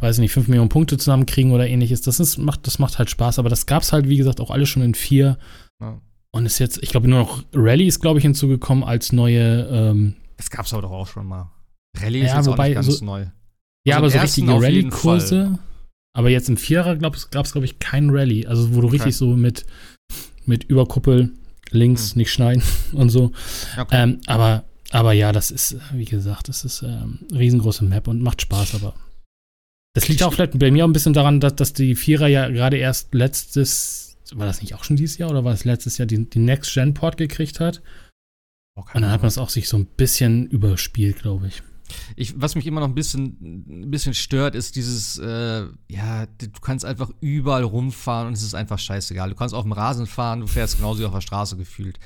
[0.00, 2.02] weiß ich nicht, fünf Millionen Punkte zusammenkriegen oder ähnliches.
[2.02, 4.50] Das ist, macht, das macht halt Spaß, aber das gab es halt, wie gesagt, auch
[4.50, 5.38] alle schon in vier.
[5.80, 5.98] Ja.
[6.30, 9.66] Und ist jetzt, ich glaube, nur noch Rallye ist, glaube ich, hinzugekommen als neue.
[9.66, 11.50] Ähm, das gab es aber doch auch schon mal.
[11.98, 13.26] Rallye ist ja, jetzt wobei, auch nicht ganz so, neu.
[13.84, 15.58] Ja, also aber so richtige Rallye-Kurse.
[16.12, 18.46] Aber jetzt im Vierer gab es, glaube ich, kein Rallye.
[18.46, 18.96] Also, wo du okay.
[18.96, 19.64] richtig so mit,
[20.50, 21.30] mit Überkuppel
[21.70, 22.18] links hm.
[22.18, 22.62] nicht schneiden
[22.92, 23.32] und so.
[23.78, 24.02] Okay.
[24.02, 28.42] Ähm, aber, aber ja, das ist, wie gesagt, das ist ähm, riesengroße Map und macht
[28.42, 28.94] Spaß, aber.
[29.94, 32.48] Das liegt auch vielleicht bei mir auch ein bisschen daran, dass, dass die Vierer ja
[32.48, 36.06] gerade erst letztes war das nicht auch schon dieses Jahr oder war es letztes Jahr,
[36.06, 37.82] die, die Next-Gen-Port gekriegt hat?
[38.76, 41.62] Oh, und dann hat man es auch sich so ein bisschen überspielt, glaube ich.
[42.16, 46.60] Ich, was mich immer noch ein bisschen, ein bisschen stört, ist dieses, äh, ja, du
[46.60, 49.30] kannst einfach überall rumfahren und es ist einfach scheißegal.
[49.30, 51.98] Du kannst auf dem Rasen fahren, du fährst genauso wie auf der Straße gefühlt.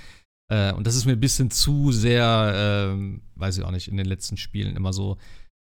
[0.51, 3.97] Äh, und das ist mir ein bisschen zu sehr, äh, weiß ich auch nicht, in
[3.97, 5.17] den letzten Spielen immer so.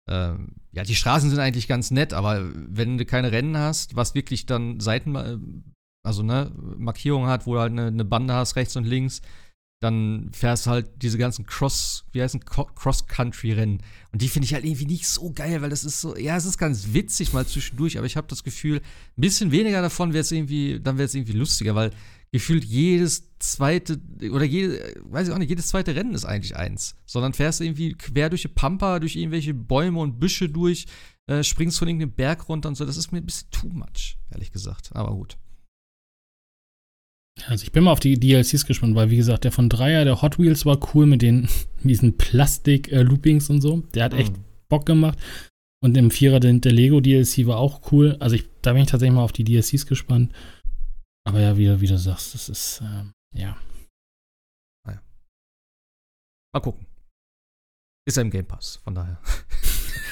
[0.10, 4.15] Ähm, ja, die Straßen sind eigentlich ganz nett, aber wenn du keine Rennen hast, was
[4.15, 5.38] wirklich dann Seiten, äh,
[6.03, 9.22] also ne, Markierung hat, wo du halt eine, eine Bande hast, rechts und links,
[9.79, 13.83] dann fährst du halt diese ganzen Cross, wie heißen Cross-Country-Rennen.
[14.11, 16.45] Und die finde ich halt irgendwie nicht so geil, weil das ist so, ja, es
[16.45, 20.21] ist ganz witzig mal zwischendurch, aber ich habe das Gefühl, ein bisschen weniger davon wäre
[20.21, 21.91] es irgendwie, dann wäre es irgendwie lustiger, weil
[22.31, 24.01] gefühlt jedes zweite,
[24.31, 26.95] oder jede, weiß ich auch nicht, jedes zweite Rennen ist eigentlich eins.
[27.05, 30.87] Sondern fährst du irgendwie quer durch die Pampa, durch irgendwelche Bäume und Büsche durch,
[31.27, 32.85] äh, springst von irgendeinem Berg runter und so.
[32.85, 34.89] Das ist mir ein bisschen too much, ehrlich gesagt.
[34.95, 35.37] Aber gut.
[37.45, 40.22] Also ich bin mal auf die DLCs gespannt, weil wie gesagt, der von Dreier, der
[40.22, 41.47] Hot Wheels war cool mit den
[41.84, 43.84] diesen Plastik-Loopings und so.
[43.93, 44.43] Der hat echt mhm.
[44.69, 45.19] Bock gemacht.
[45.84, 48.18] Und im Vierer der, der Lego DLC war auch cool.
[48.19, 50.34] Also ich, da bin ich tatsächlich mal auf die DLCs gespannt.
[51.27, 53.57] Aber ja, wie, wie du sagst, das ist, ähm, ja.
[54.85, 55.01] Naja.
[56.53, 56.88] Mal gucken.
[58.07, 59.22] Ist ja im Game Pass, von daher.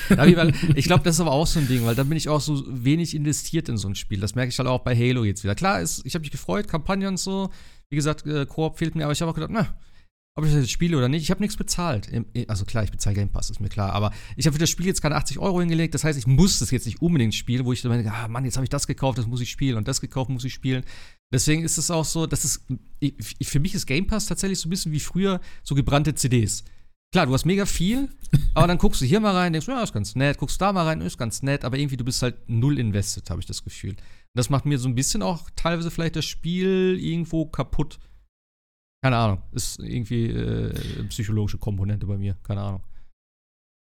[0.76, 2.64] ich glaube, das ist aber auch so ein Ding, weil da bin ich auch so
[2.68, 4.20] wenig investiert in so ein Spiel.
[4.20, 5.56] Das merke ich halt auch bei Halo jetzt wieder.
[5.56, 7.50] Klar, ist, ich habe mich gefreut, Kampagne und so.
[7.90, 9.78] Wie gesagt, äh, Koop fehlt mir, aber ich habe auch gedacht, na,
[10.38, 11.24] ob ich das jetzt spiele oder nicht.
[11.24, 12.10] Ich habe nichts bezahlt.
[12.50, 13.94] Also klar, ich bezahle Game Pass, ist mir klar.
[13.94, 15.94] Aber ich habe für das Spiel jetzt keine 80 Euro hingelegt.
[15.94, 18.44] Das heißt, ich muss das jetzt nicht unbedingt spielen, wo ich dann denke, ah Mann,
[18.44, 20.84] jetzt habe ich das gekauft, das muss ich spielen und das gekauft, muss ich spielen.
[21.32, 22.66] Deswegen ist es auch so, dass es,
[23.44, 26.66] für mich ist Game Pass tatsächlich so ein bisschen wie früher so gebrannte CDs.
[27.16, 28.10] Klar, du hast mega viel,
[28.56, 30.84] aber dann guckst du hier mal rein, denkst, ja, ist ganz nett, guckst da mal
[30.84, 33.92] rein, ist ganz nett, aber irgendwie du bist halt null invested, habe ich das Gefühl.
[33.92, 33.98] Und
[34.34, 38.00] das macht mir so ein bisschen auch teilweise vielleicht das Spiel irgendwo kaputt.
[39.02, 42.84] Keine Ahnung, ist irgendwie äh, psychologische Komponente bei mir, keine Ahnung.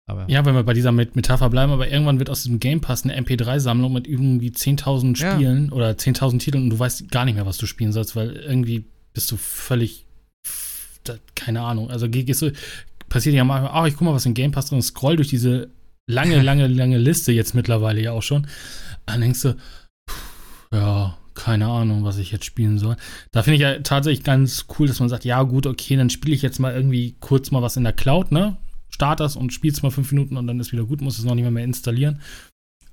[0.08, 3.02] Aber ja, wenn wir bei dieser Metapher bleiben, aber irgendwann wird aus diesem Game Pass
[3.02, 5.72] eine MP3-Sammlung mit irgendwie 10.000 Spielen ja.
[5.72, 8.84] oder 10.000 Titeln und du weißt gar nicht mehr, was du spielen sollst, weil irgendwie
[9.14, 10.06] bist du völlig,
[11.34, 11.90] keine Ahnung.
[11.90, 12.52] Also gehst du,
[13.16, 15.28] passiert ja mal, ach, ich guck mal, was im Game Pass drin ist, scroll durch
[15.28, 15.70] diese
[16.06, 18.46] lange, lange, lange Liste jetzt mittlerweile ja auch schon.
[19.06, 19.56] Dann denkst du,
[20.70, 22.96] ja, keine Ahnung, was ich jetzt spielen soll.
[23.32, 26.34] Da finde ich ja tatsächlich ganz cool, dass man sagt, ja, gut, okay, dann spiele
[26.34, 28.58] ich jetzt mal irgendwie kurz mal was in der Cloud, ne?
[28.90, 31.34] Start das und spielst mal fünf Minuten und dann ist wieder gut, muss es noch
[31.34, 32.20] nicht mehr, mehr installieren.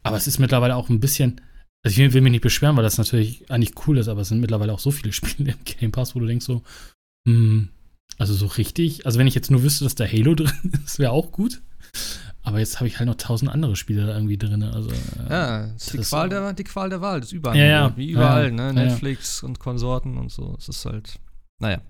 [0.03, 1.41] Aber es ist mittlerweile auch ein bisschen,
[1.83, 4.39] also ich will mich nicht beschweren, weil das natürlich eigentlich cool ist, aber es sind
[4.39, 6.63] mittlerweile auch so viele Spiele im Game Pass, wo du denkst so,
[7.27, 7.67] hm,
[8.17, 11.11] also so richtig, also wenn ich jetzt nur wüsste, dass da Halo drin ist, wäre
[11.11, 11.61] auch gut.
[12.45, 14.63] Aber jetzt habe ich halt noch tausend andere Spiele da irgendwie drin.
[14.63, 17.57] Also, äh, ja, das ist die, Qual der, die Qual der Wahl, das ist überall.
[17.57, 17.97] Ja, ja.
[17.97, 18.73] Wie überall, ja, ne?
[18.73, 20.55] Netflix und Konsorten und so.
[20.57, 21.19] Es ist halt,
[21.61, 21.81] naja.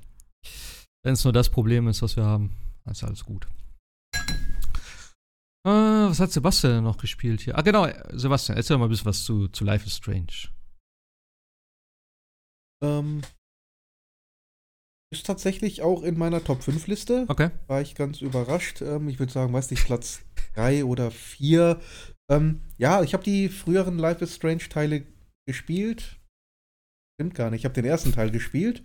[1.04, 2.56] Wenn es nur das Problem ist, was wir haben,
[2.86, 3.48] ist alles gut.
[5.66, 7.58] Äh, was hat Sebastian noch gespielt hier?
[7.58, 10.50] Ah, genau, Sebastian, erzähl mal ein bisschen was zu, zu Life is Strange.
[12.84, 13.22] Ähm,
[15.14, 17.26] ist tatsächlich auch in meiner Top 5 Liste.
[17.28, 17.52] Okay.
[17.68, 18.82] War ich ganz überrascht.
[18.82, 20.22] Ähm, ich würde sagen, weiß nicht, Platz
[20.56, 21.80] 3 oder 4.
[22.32, 25.04] Ähm, ja, ich habe die früheren Life is Strange Teile
[25.48, 26.20] gespielt.
[27.16, 27.62] Stimmt gar nicht.
[27.62, 28.84] Ich habe den ersten Teil gespielt.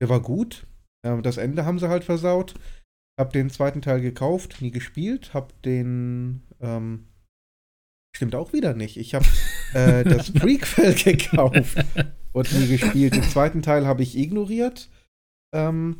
[0.00, 0.66] Der war gut.
[1.04, 2.54] Ähm, das Ende haben sie halt versaut.
[3.18, 5.34] Hab den zweiten Teil gekauft, nie gespielt.
[5.34, 6.42] Hab den.
[6.60, 7.08] Ähm,
[8.16, 8.96] stimmt auch wieder nicht.
[8.96, 9.26] Ich habe
[9.72, 11.84] äh, das Prequel gekauft
[12.32, 13.14] und nie gespielt.
[13.14, 14.88] Den zweiten Teil habe ich ignoriert.
[15.54, 15.96] Ähm,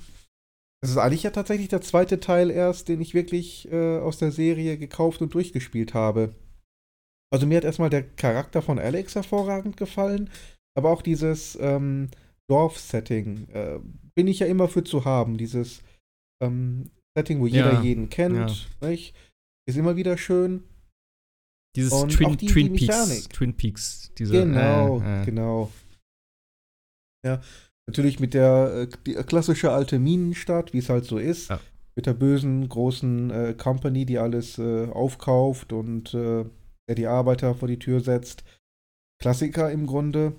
[0.82, 4.30] das ist eigentlich ja tatsächlich der zweite Teil erst, den ich wirklich äh, aus der
[4.30, 6.34] Serie gekauft und durchgespielt habe.
[7.32, 10.30] Also mir hat erstmal der Charakter von Alex hervorragend gefallen,
[10.76, 12.10] aber auch dieses ähm,
[12.50, 13.80] Dorf-Setting äh,
[14.14, 15.38] bin ich ja immer für zu haben.
[15.38, 15.82] Dieses
[16.42, 18.90] ähm, Setting, wo jeder ja, jeden kennt, ja.
[19.66, 20.64] Ist immer wieder schön.
[21.74, 23.28] Dieses Und Twin, die, Twin die Peaks.
[23.30, 24.12] Twin Peaks.
[24.18, 25.24] Diese, genau, äh, äh.
[25.24, 25.72] genau.
[27.24, 27.40] Ja,
[27.86, 31.50] natürlich mit der äh, klassische alte Minenstadt, wie es halt so ist.
[31.50, 31.60] Ja.
[31.96, 36.44] Mit der bösen, großen äh, Company, die alles äh, aufkauft und äh,
[36.88, 38.44] der die Arbeiter vor die Tür setzt.
[39.20, 40.34] Klassiker im Grunde.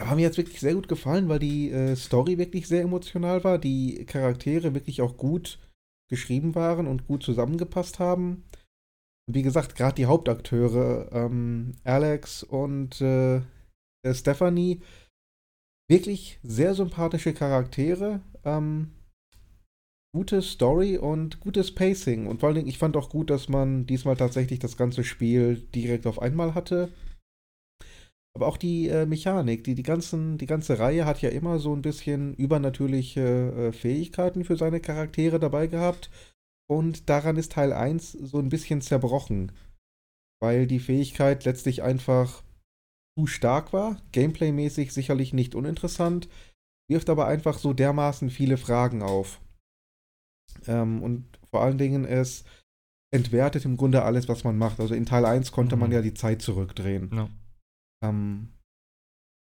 [0.00, 3.58] Aber mir jetzt wirklich sehr gut gefallen, weil die äh, Story wirklich sehr emotional war,
[3.58, 5.58] die Charaktere wirklich auch gut
[6.08, 8.44] geschrieben waren und gut zusammengepasst haben.
[9.28, 13.42] Und wie gesagt, gerade die Hauptakteure, ähm, Alex und äh,
[14.12, 14.80] Stephanie,
[15.88, 18.92] wirklich sehr sympathische Charaktere, ähm,
[20.14, 22.26] gute Story und gutes Pacing.
[22.26, 25.56] Und vor allen Dingen, ich fand auch gut, dass man diesmal tatsächlich das ganze Spiel
[25.74, 26.90] direkt auf einmal hatte.
[28.34, 31.74] Aber auch die äh, Mechanik, die, die, ganzen, die ganze Reihe hat ja immer so
[31.74, 36.10] ein bisschen übernatürliche äh, Fähigkeiten für seine Charaktere dabei gehabt.
[36.70, 39.52] Und daran ist Teil 1 so ein bisschen zerbrochen.
[40.40, 42.44] Weil die Fähigkeit letztlich einfach
[43.18, 44.00] zu stark war.
[44.12, 46.28] Gameplaymäßig sicherlich nicht uninteressant.
[46.88, 49.40] Wirft aber einfach so dermaßen viele Fragen auf.
[50.66, 52.44] Ähm, und vor allen Dingen es
[53.12, 54.78] entwertet im Grunde alles, was man macht.
[54.78, 55.80] Also in Teil 1 konnte mhm.
[55.80, 57.10] man ja die Zeit zurückdrehen.
[57.12, 57.28] Ja.
[58.04, 58.52] Ähm,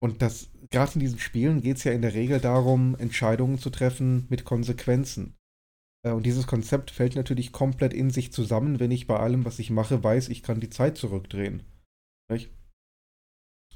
[0.00, 3.68] und das, gerade in diesen Spielen geht es ja in der Regel darum, Entscheidungen zu
[3.68, 5.36] treffen mit Konsequenzen.
[6.06, 9.58] Äh, und dieses Konzept fällt natürlich komplett in sich zusammen, wenn ich bei allem, was
[9.58, 11.64] ich mache, weiß, ich kann die Zeit zurückdrehen.
[12.30, 12.50] Nicht?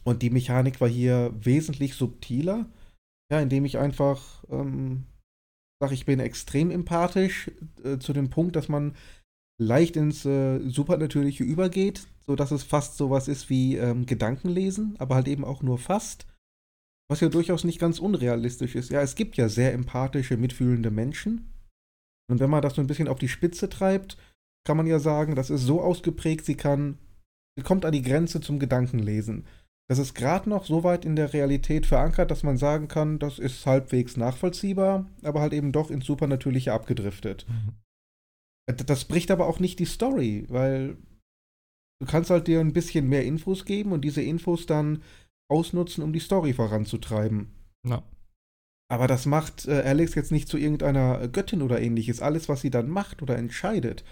[0.04, 2.66] Und die Mechanik war hier wesentlich subtiler,
[3.30, 5.04] ja, indem ich einfach ähm,
[5.80, 7.50] sage, ich bin extrem empathisch
[7.84, 8.94] äh, zu dem Punkt, dass man
[9.60, 15.28] leicht ins äh, Supernatürliche übergeht, sodass es fast sowas ist wie ähm, Gedankenlesen, aber halt
[15.28, 16.26] eben auch nur fast.
[17.08, 18.90] Was ja durchaus nicht ganz unrealistisch ist.
[18.90, 21.52] Ja, es gibt ja sehr empathische, mitfühlende Menschen.
[22.30, 24.16] Und wenn man das so ein bisschen auf die Spitze treibt,
[24.64, 26.98] kann man ja sagen, das ist so ausgeprägt, sie kann,
[27.56, 29.46] sie kommt an die Grenze zum Gedankenlesen.
[29.92, 33.38] Das ist gerade noch so weit in der Realität verankert, dass man sagen kann, das
[33.38, 37.44] ist halbwegs nachvollziehbar, aber halt eben doch ins Supernatürliche abgedriftet.
[37.46, 37.74] Mhm.
[38.86, 40.96] Das bricht aber auch nicht die Story, weil
[42.00, 45.02] du kannst halt dir ein bisschen mehr Infos geben und diese Infos dann
[45.50, 47.52] ausnutzen, um die Story voranzutreiben.
[47.86, 48.02] Ja.
[48.90, 52.22] Aber das macht äh, Alex jetzt nicht zu irgendeiner Göttin oder ähnliches.
[52.22, 54.04] Alles, was sie dann macht oder entscheidet,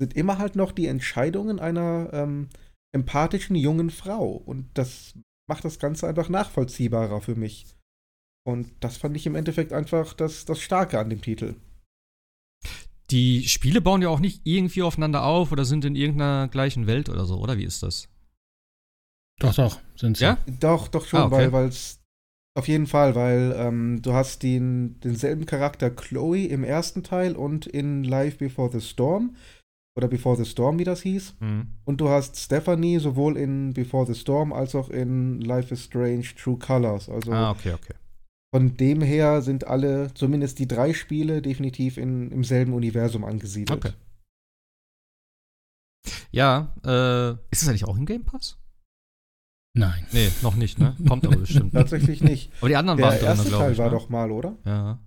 [0.00, 2.48] sind immer halt noch die Entscheidungen einer ähm,
[2.96, 4.30] empathischen jungen Frau.
[4.30, 5.14] Und das
[5.48, 7.66] macht das Ganze einfach nachvollziehbarer für mich.
[8.44, 11.54] Und das fand ich im Endeffekt einfach das, das Starke an dem Titel.
[13.10, 17.08] die Spiele bauen ja auch nicht irgendwie aufeinander auf oder sind in irgendeiner gleichen Welt
[17.08, 18.08] oder so, oder wie ist das?
[19.38, 20.24] Doch, doch, sind sie.
[20.24, 20.38] Ja?
[20.60, 21.52] Doch, doch schon, ah, okay.
[21.52, 22.00] weil es
[22.56, 27.66] auf jeden Fall, weil ähm, du hast den, denselben Charakter Chloe im ersten Teil und
[27.66, 29.36] in Life Before the Storm.
[29.96, 31.36] Oder Before the Storm, wie das hieß.
[31.40, 31.68] Mhm.
[31.84, 36.26] Und du hast Stephanie sowohl in Before the Storm als auch in Life is Strange
[36.36, 37.08] True Colors.
[37.08, 37.94] Also ah, okay, okay.
[38.54, 43.84] Von dem her sind alle, zumindest die drei Spiele, definitiv in, im selben Universum angesiedelt.
[43.84, 43.94] Okay.
[46.30, 48.58] Ja, äh, ist es eigentlich auch im Game Pass?
[49.74, 50.06] Nein.
[50.12, 50.96] Nee, noch nicht, ne?
[51.06, 51.72] Kommt aber bestimmt.
[51.74, 52.50] Tatsächlich nicht.
[52.60, 53.48] Aber die anderen der waren drin, glaube ich.
[53.50, 53.98] Der erste Teil war ne?
[53.98, 54.56] doch mal, oder?
[54.64, 54.98] Ja.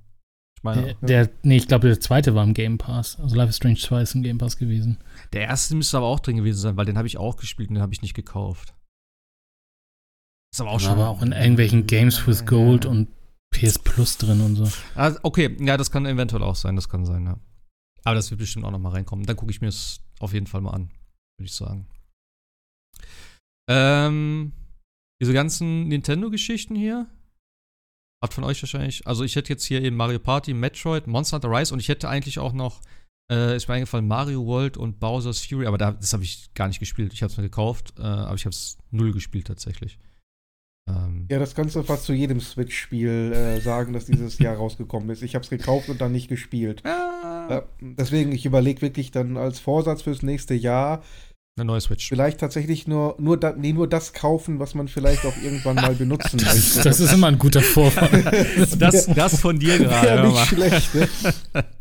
[0.59, 3.17] Ich meine, der, der, nee, ich glaube, der zweite war im Game Pass.
[3.17, 4.97] Also Life is Strange 2 ist im Game Pass gewesen.
[5.31, 7.75] Der erste müsste aber auch drin gewesen sein, weil den habe ich auch gespielt und
[7.75, 8.73] den habe ich nicht gekauft.
[10.53, 10.91] Ist aber auch schon.
[10.91, 13.07] Aber auch in irgendwelchen Games with Gold und
[13.51, 14.67] PS Plus drin und so.
[14.95, 17.39] Ah, okay, ja, das kann eventuell auch sein, das kann sein, ja.
[18.03, 19.25] Aber das wird bestimmt auch noch mal reinkommen.
[19.25, 20.89] Dann gucke ich mir es auf jeden Fall mal an,
[21.37, 21.87] würde ich sagen.
[23.69, 24.51] Ähm,
[25.21, 27.07] diese ganzen Nintendo-Geschichten hier
[28.21, 31.51] hat von euch wahrscheinlich, also ich hätte jetzt hier eben Mario Party, Metroid, Monster Hunter
[31.51, 32.81] Rise und ich hätte eigentlich auch noch,
[33.31, 36.67] äh, ist mir eingefallen, Mario World und Bowser's Fury, aber da, das habe ich gar
[36.67, 37.13] nicht gespielt.
[37.13, 39.99] Ich habe es mir gekauft, äh, aber ich habe es null gespielt tatsächlich.
[40.89, 45.09] Ähm ja, das kannst du fast zu jedem Switch-Spiel äh, sagen, das dieses Jahr rausgekommen
[45.09, 45.21] ist.
[45.21, 46.83] Ich habe es gekauft und dann nicht gespielt.
[46.85, 47.63] Ah.
[47.79, 51.03] deswegen, ich überlege wirklich dann als Vorsatz fürs nächste Jahr,
[51.57, 52.07] eine neue Switch.
[52.07, 55.93] Vielleicht tatsächlich nur, nur, da, nee, nur das kaufen, was man vielleicht auch irgendwann mal
[55.95, 56.83] benutzen das, möchte.
[56.83, 58.47] Das ist immer ein guter Vorfall.
[58.77, 60.07] das, das von dir gerade.
[60.07, 60.95] Ja, nicht schlecht.
[60.95, 61.09] Ne?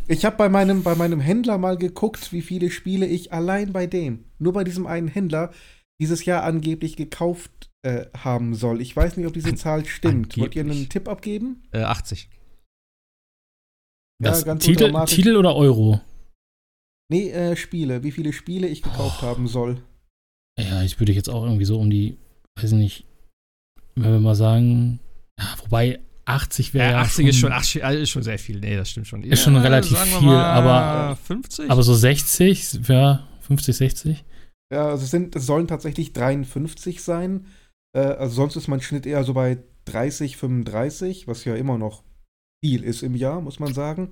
[0.08, 3.86] Ich habe bei meinem, bei meinem Händler mal geguckt, wie viele Spiele ich allein bei
[3.86, 5.52] dem, nur bei diesem einen Händler,
[6.00, 8.80] dieses Jahr angeblich gekauft äh, haben soll.
[8.80, 10.14] Ich weiß nicht, ob diese Zahl stimmt.
[10.14, 10.42] Angeblich.
[10.42, 11.62] Wollt ihr einen Tipp abgeben?
[11.72, 12.30] Äh, 80.
[14.20, 16.00] Ja, ganz Titel, Titel oder Euro?
[17.10, 18.02] Nee, äh, Spiele.
[18.02, 19.26] Wie viele Spiele ich gekauft oh.
[19.26, 19.82] haben soll.
[20.58, 22.18] Ja, ich würde jetzt auch irgendwie so um die,
[22.60, 23.06] weiß nicht,
[23.94, 25.00] wenn wir mal sagen,
[25.38, 26.92] ja, wobei 80 wäre.
[26.92, 28.60] Ja, 80 ist schon, 80 ist schon sehr viel.
[28.60, 29.22] Nee, das stimmt schon.
[29.22, 31.16] Ist schon relativ viel, aber.
[31.16, 31.70] 50?
[31.70, 34.24] Aber so 60, ja, 50, 60.
[34.72, 37.46] Ja, also es, sind, es sollen tatsächlich 53 sein.
[37.96, 42.02] Äh, also sonst ist mein Schnitt eher so bei 30, 35, was ja immer noch
[42.62, 44.10] viel ist im Jahr, muss man sagen.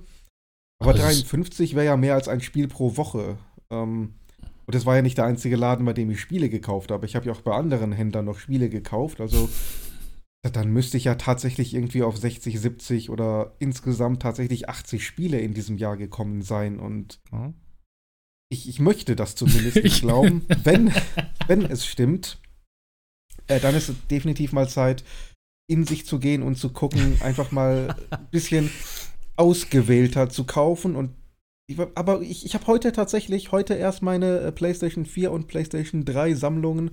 [0.79, 3.37] Aber, 53 wäre ja mehr als ein Spiel pro Woche.
[3.69, 4.13] Ähm,
[4.65, 7.05] und das war ja nicht der einzige Laden, bei dem ich Spiele gekauft habe.
[7.05, 9.21] Ich habe ja auch bei anderen Händlern noch Spiele gekauft.
[9.21, 9.49] Also
[10.43, 15.53] dann müsste ich ja tatsächlich irgendwie auf 60, 70 oder insgesamt tatsächlich 80 Spiele in
[15.53, 16.79] diesem Jahr gekommen sein.
[16.79, 17.53] Und mhm.
[18.49, 20.45] ich, ich möchte das zumindest nicht glauben.
[20.63, 20.93] wenn,
[21.47, 22.39] wenn es stimmt,
[23.47, 25.03] äh, dann ist es definitiv mal Zeit,
[25.69, 28.69] in sich zu gehen und zu gucken, einfach mal ein bisschen
[29.37, 31.11] ausgewählter zu kaufen und
[31.69, 36.05] ich, aber ich, ich habe heute tatsächlich, heute erst meine äh, PlayStation 4 und PlayStation
[36.05, 36.91] 3 Sammlungen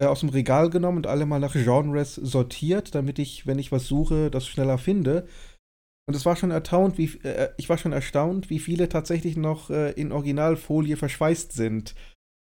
[0.00, 3.70] äh, aus dem Regal genommen und alle mal nach Genres sortiert, damit ich, wenn ich
[3.70, 5.26] was suche, das schneller finde.
[6.06, 9.70] Und es war schon erstaunt, wie äh, ich war schon erstaunt, wie viele tatsächlich noch
[9.70, 11.94] äh, in Originalfolie verschweißt sind.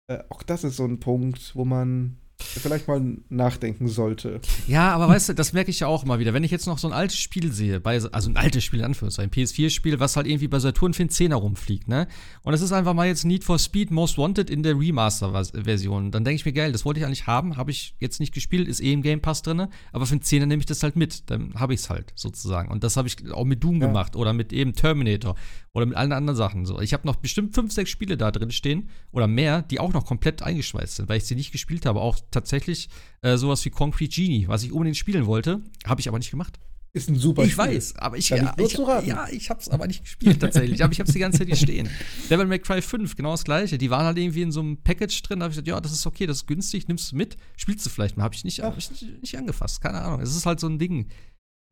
[0.08, 4.42] Äh, auch das ist so ein Punkt, wo man vielleicht mal nachdenken sollte.
[4.68, 6.34] Ja, aber weißt du, das merke ich ja auch immer wieder.
[6.34, 8.86] Wenn ich jetzt noch so ein altes Spiel sehe, bei, also ein altes Spiel in
[8.86, 12.08] Anführungszeichen, ein PS4-Spiel, was halt irgendwie bei Saturn für einen Zehner rumfliegt, ne?
[12.44, 16.12] Und es ist einfach mal jetzt Need for Speed Most Wanted in der Remaster-Version.
[16.12, 18.68] Dann denke ich mir, geil, das wollte ich eigentlich haben, habe ich jetzt nicht gespielt,
[18.68, 21.30] ist eh im Game Pass drin, aber für einen Zehner nehme ich das halt mit.
[21.30, 22.70] Dann habe ich es halt sozusagen.
[22.70, 23.88] Und das habe ich auch mit Doom ja.
[23.88, 25.36] gemacht oder mit eben Terminator
[25.74, 26.66] oder mit allen anderen Sachen.
[26.66, 29.94] So, ich habe noch bestimmt fünf, sechs Spiele da drin stehen oder mehr, die auch
[29.94, 32.00] noch komplett eingeschweißt sind, weil ich sie nicht gespielt habe.
[32.00, 32.90] Auch tatsächlich
[33.22, 36.60] äh, sowas wie Concrete Genie, was ich unbedingt spielen wollte, habe ich aber nicht gemacht.
[36.96, 37.66] Ist ein super ich Spiel.
[37.66, 40.82] Ich weiß, aber ich, ja, ich, ja, ich habe es aber nicht gespielt tatsächlich.
[40.82, 41.90] aber ich habe es die ganze Zeit hier stehen.
[42.30, 43.78] Devil May Cry 5, genau das gleiche.
[43.78, 45.40] Die waren halt irgendwie in so einem Package drin.
[45.40, 47.86] Da habe ich gesagt, ja, das ist okay, das ist günstig, nimmst du mit, spielst
[47.86, 48.24] du vielleicht mal.
[48.24, 50.22] Habe ich, nicht, hab ich nicht, nicht, angefasst, keine Ahnung.
[50.22, 51.10] Es ist halt so ein Ding.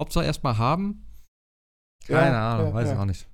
[0.01, 1.05] Hauptsache erstmal haben.
[2.05, 3.25] Keine ja, Ahnung, ja, weiß ich auch nicht.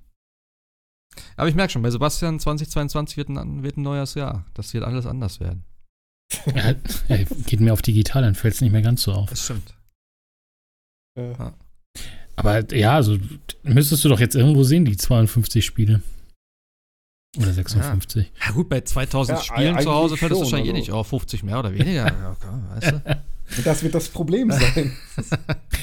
[1.36, 4.46] Aber ich merke schon, bei Sebastian 2022 wird ein, wird ein neues Jahr.
[4.54, 5.64] Das wird alles anders werden.
[6.54, 6.74] Ja,
[7.46, 9.30] geht mir auf digital, dann fällt es nicht mehr ganz so auf.
[9.30, 9.74] Das stimmt.
[11.16, 11.54] Ja.
[12.36, 13.18] Aber ja, also
[13.62, 16.02] müsstest du doch jetzt irgendwo sehen, die 52 Spiele.
[17.36, 18.24] Oder 56.
[18.24, 21.08] Ja, ja gut, bei 2000 ja, Spielen zu Hause fällt es wahrscheinlich eh nicht auf.
[21.08, 22.06] 50 mehr oder weniger.
[22.06, 23.02] ja, klar, weißt du?
[23.64, 24.92] Das wird das Problem sein.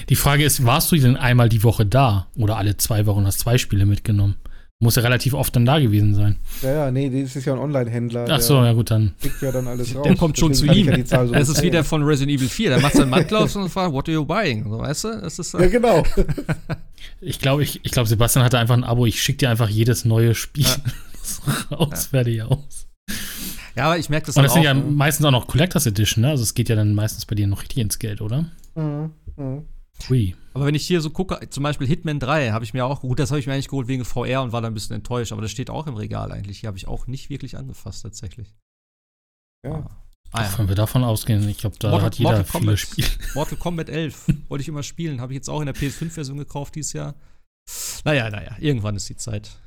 [0.07, 3.39] Die Frage ist, warst du denn einmal die Woche da oder alle zwei Wochen hast
[3.39, 4.37] zwei Spiele mitgenommen?
[4.79, 6.35] Muss ja relativ oft dann da gewesen sein.
[6.61, 8.27] Ja, ja, nee, das ist ja ein Online-Händler.
[8.29, 9.13] Ach so, ja gut, dann.
[9.19, 10.03] Kriegt ja dann alles raus.
[10.03, 10.87] Der kommt schon zu ihm.
[10.87, 12.69] Ja so das ist wie der von Resident Evil 4.
[12.69, 14.69] Der macht seinen Mantel auf und fragt, what are you buying?
[14.69, 15.21] So, weißt du?
[15.21, 16.03] Das ist, äh ja, genau.
[17.21, 19.07] ich glaube, ich, ich glaub, Sebastian hatte einfach ein Abo.
[19.07, 20.65] Ich schicke dir einfach jedes neue Spiel.
[20.65, 20.75] Ja.
[20.75, 21.41] aus.
[21.71, 22.87] raus, fertig aus.
[23.75, 26.29] Ja, aber ich merke das Und das sind ja meistens auch noch Collectors Edition, ne?
[26.29, 28.45] Also es geht ja dann meistens bei dir noch richtig ins Geld, oder?
[28.75, 29.11] Mhm.
[29.37, 29.63] mhm.
[30.09, 30.35] Ui.
[30.53, 33.19] Aber wenn ich hier so gucke, zum Beispiel Hitman 3 habe ich mir auch, gut,
[33.19, 35.41] das habe ich mir eigentlich geholt wegen VR und war da ein bisschen enttäuscht, aber
[35.41, 36.59] das steht auch im Regal eigentlich.
[36.59, 38.55] Hier habe ich auch nicht wirklich angefasst tatsächlich.
[39.65, 39.73] Ja.
[39.73, 40.03] Ah.
[40.31, 40.57] Ah, ja.
[40.57, 43.07] Wenn wir davon ausgehen, ich glaube, da Mortal, hat jeder Mortal viele Kombat, Spiele.
[43.35, 46.75] Mortal Kombat 11 wollte ich immer spielen, habe ich jetzt auch in der PS5-Version gekauft
[46.75, 47.15] dieses Jahr.
[48.03, 49.57] Naja, naja, irgendwann ist die Zeit.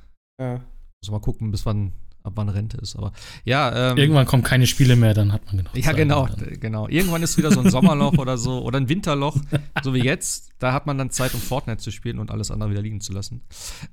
[0.41, 0.61] Ja.
[1.03, 2.97] Muss mal gucken, bis wann ab wann Rente ist.
[2.97, 3.13] Aber
[3.45, 3.91] ja.
[3.91, 5.75] Ähm, Irgendwann kommen keine Spiele mehr, dann hat man genug.
[5.75, 6.29] Ja, Zeit genau,
[6.61, 6.89] genau.
[6.89, 9.37] Irgendwann ist wieder so ein Sommerloch oder so oder ein Winterloch,
[9.83, 10.51] so wie jetzt.
[10.59, 13.13] Da hat man dann Zeit, um Fortnite zu spielen und alles andere wieder liegen zu
[13.13, 13.43] lassen.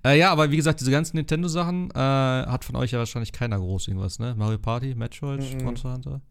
[0.06, 3.58] Äh, ja, aber wie gesagt, diese ganzen Nintendo-Sachen äh, hat von euch ja wahrscheinlich keiner
[3.58, 4.36] groß irgendwas, ne?
[4.38, 5.64] Mario Party, Metroid, mhm.
[5.64, 6.22] Monster Hunter.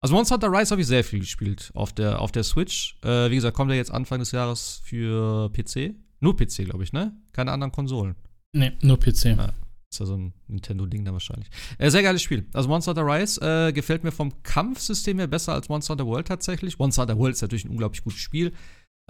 [0.00, 2.96] Also Monster Hunter Rise habe ich sehr viel gespielt auf der, auf der Switch.
[3.02, 5.94] Äh, wie gesagt, kommt ja jetzt Anfang des Jahres für PC.
[6.20, 7.16] Nur PC, glaube ich, ne?
[7.32, 8.14] Keine anderen Konsolen.
[8.52, 9.24] Nee, nur PC.
[9.36, 9.50] Ja.
[9.90, 11.48] Ist ja so ein Nintendo-Ding da wahrscheinlich.
[11.78, 12.46] Äh, sehr geiles Spiel.
[12.52, 16.28] Also Monster Hunter Rise äh, gefällt mir vom Kampfsystem her besser als Monster Hunter World
[16.28, 16.78] tatsächlich.
[16.78, 18.52] Monster Hunter World ist natürlich ein unglaublich gutes Spiel.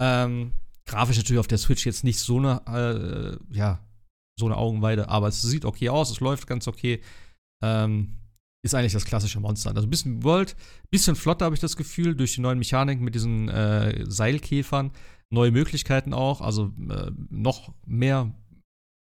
[0.01, 0.53] Ähm,
[0.85, 3.79] grafisch natürlich auf der Switch jetzt nicht so eine, äh, ja,
[4.39, 7.01] so eine Augenweide, aber es sieht okay aus, es läuft ganz okay.
[7.61, 8.15] Ähm,
[8.63, 9.71] ist eigentlich das klassische Monster.
[9.75, 10.55] Also ein bisschen World,
[10.89, 14.91] bisschen flotter habe ich das Gefühl, durch die neuen Mechaniken mit diesen äh, Seilkäfern.
[15.29, 18.33] Neue Möglichkeiten auch, also äh, noch mehr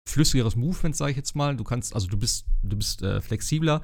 [0.07, 1.55] flüssigeres Movement, sage ich jetzt mal.
[1.55, 3.81] Du kannst, also du bist, du bist äh, flexibler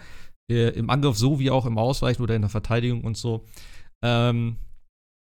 [0.50, 3.46] äh, im Angriff so wie auch im Ausweichen oder in der Verteidigung und so.
[4.04, 4.58] Ähm,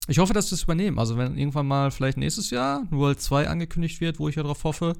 [0.06, 0.98] ich hoffe, dass sie das übernehmen.
[0.98, 4.64] Also wenn irgendwann mal vielleicht nächstes Jahr World 2 angekündigt wird, wo ich ja drauf
[4.64, 4.94] hoffe,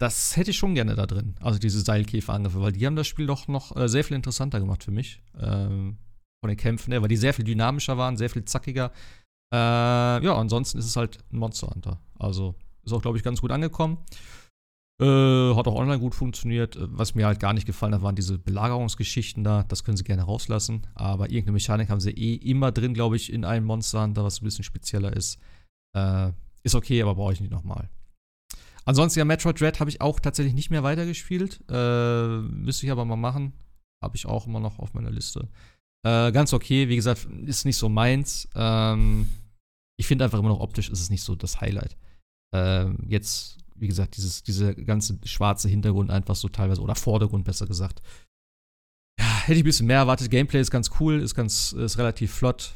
[0.00, 1.34] das hätte ich schon gerne da drin.
[1.40, 4.84] Also diese Seilkäferangriffe, weil die haben das Spiel doch noch äh, sehr viel interessanter gemacht
[4.84, 5.22] für mich.
[5.38, 5.98] Ähm,
[6.42, 8.92] von den Kämpfen her, weil die sehr viel dynamischer waren, sehr viel zackiger.
[9.52, 12.00] Äh, ja, ansonsten ist es halt ein Monster Hunter.
[12.18, 13.98] Also ist auch, glaube ich, ganz gut angekommen.
[15.00, 16.78] Äh, hat auch online gut funktioniert.
[16.78, 19.64] Was mir halt gar nicht gefallen hat, waren diese Belagerungsgeschichten da.
[19.64, 20.86] Das können sie gerne rauslassen.
[20.94, 24.40] Aber irgendeine Mechanik haben sie eh immer drin, glaube ich, in einem Monster Hunter, was
[24.40, 25.38] ein bisschen spezieller ist.
[25.96, 26.30] Äh,
[26.62, 27.90] ist okay, aber brauche ich nicht nochmal.
[28.84, 31.60] Ansonsten, ja, Metroid Dread habe ich auch tatsächlich nicht mehr weitergespielt.
[31.68, 33.52] Äh, müsste ich aber mal machen.
[34.02, 35.48] Habe ich auch immer noch auf meiner Liste.
[36.06, 38.48] Äh, ganz okay, wie gesagt, ist nicht so meins.
[38.54, 39.26] Ähm,
[39.96, 41.96] ich finde einfach immer noch optisch ist es nicht so das Highlight.
[42.54, 47.66] Ähm, jetzt wie gesagt, dieses, dieser ganze schwarze Hintergrund einfach so teilweise, oder Vordergrund besser
[47.66, 48.02] gesagt.
[49.18, 50.30] Ja, hätte ich ein bisschen mehr erwartet.
[50.30, 52.72] Gameplay ist ganz cool, ist ganz, ist relativ flott.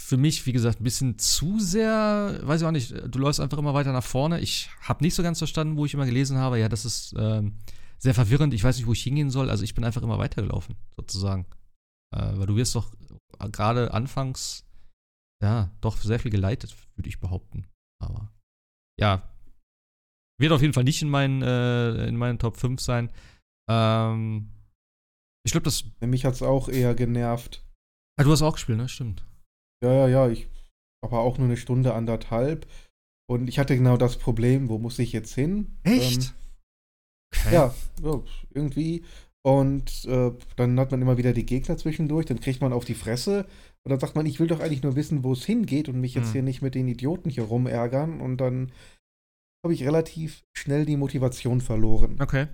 [0.00, 3.58] Für mich, wie gesagt, ein bisschen zu sehr, weiß ich auch nicht, du läufst einfach
[3.58, 4.40] immer weiter nach vorne.
[4.40, 7.58] Ich habe nicht so ganz verstanden, wo ich immer gelesen habe, ja, das ist ähm,
[7.98, 9.48] sehr verwirrend, ich weiß nicht, wo ich hingehen soll.
[9.48, 11.46] Also ich bin einfach immer weitergelaufen, sozusagen.
[12.14, 12.92] Äh, weil du wirst doch
[13.38, 14.64] gerade anfangs,
[15.42, 17.66] ja, doch sehr viel geleitet, würde ich behaupten.
[18.00, 18.32] Aber
[19.00, 19.31] ja,
[20.42, 23.10] wird auf jeden Fall nicht in meinen, äh, in meinen Top 5 sein.
[23.70, 24.48] Ähm,
[25.44, 25.84] ich glaube, das.
[26.00, 27.64] Mich hat es auch eher genervt.
[28.18, 28.88] Ah, du hast auch gespielt, ne?
[28.88, 29.24] Stimmt.
[29.82, 30.28] Ja, ja, ja.
[30.28, 30.48] Ich
[31.04, 32.66] aber auch nur eine Stunde, anderthalb.
[33.28, 35.78] Und ich hatte genau das Problem, wo muss ich jetzt hin?
[35.82, 36.34] Echt?
[37.34, 37.54] Ähm, okay.
[37.54, 39.04] ja, ja, irgendwie.
[39.44, 42.94] Und äh, dann hat man immer wieder die Gegner zwischendurch, dann kriegt man auf die
[42.94, 43.46] Fresse.
[43.84, 46.14] Und dann sagt man, ich will doch eigentlich nur wissen, wo es hingeht und mich
[46.14, 46.32] jetzt hm.
[46.32, 48.20] hier nicht mit den Idioten hier rumärgern.
[48.20, 48.70] Und dann
[49.64, 52.16] habe ich relativ schnell die Motivation verloren.
[52.20, 52.48] Okay.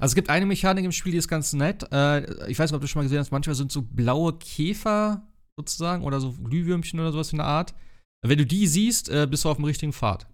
[0.00, 1.86] Also es gibt eine Mechanik im Spiel, die ist ganz nett.
[1.92, 5.22] Äh, ich weiß nicht, ob du schon mal gesehen hast, manchmal sind so blaue Käfer
[5.56, 7.74] sozusagen oder so Glühwürmchen oder sowas in der Art.
[8.22, 10.26] Wenn du die siehst, äh, bist du auf dem richtigen Pfad.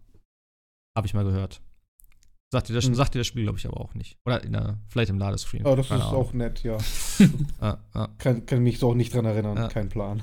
[0.96, 1.60] Habe ich mal gehört.
[2.52, 2.94] Sagt dir das, hm.
[2.94, 4.18] sagt dir das Spiel, glaube ich, aber auch nicht.
[4.26, 5.66] Oder der, vielleicht im Ladescreen.
[5.66, 6.20] Oh, das Keine ist Ahnung.
[6.20, 6.76] auch nett, ja.
[7.60, 8.08] ah, ah.
[8.18, 9.68] Kann, kann mich so auch nicht dran erinnern, ah.
[9.68, 10.22] kein Plan.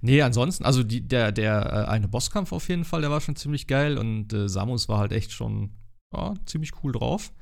[0.00, 3.36] Nee, ansonsten, also die, der, der äh, eine Bosskampf auf jeden Fall, der war schon
[3.36, 5.76] ziemlich geil und äh, Samus war halt echt schon
[6.14, 7.32] ja, ziemlich cool drauf.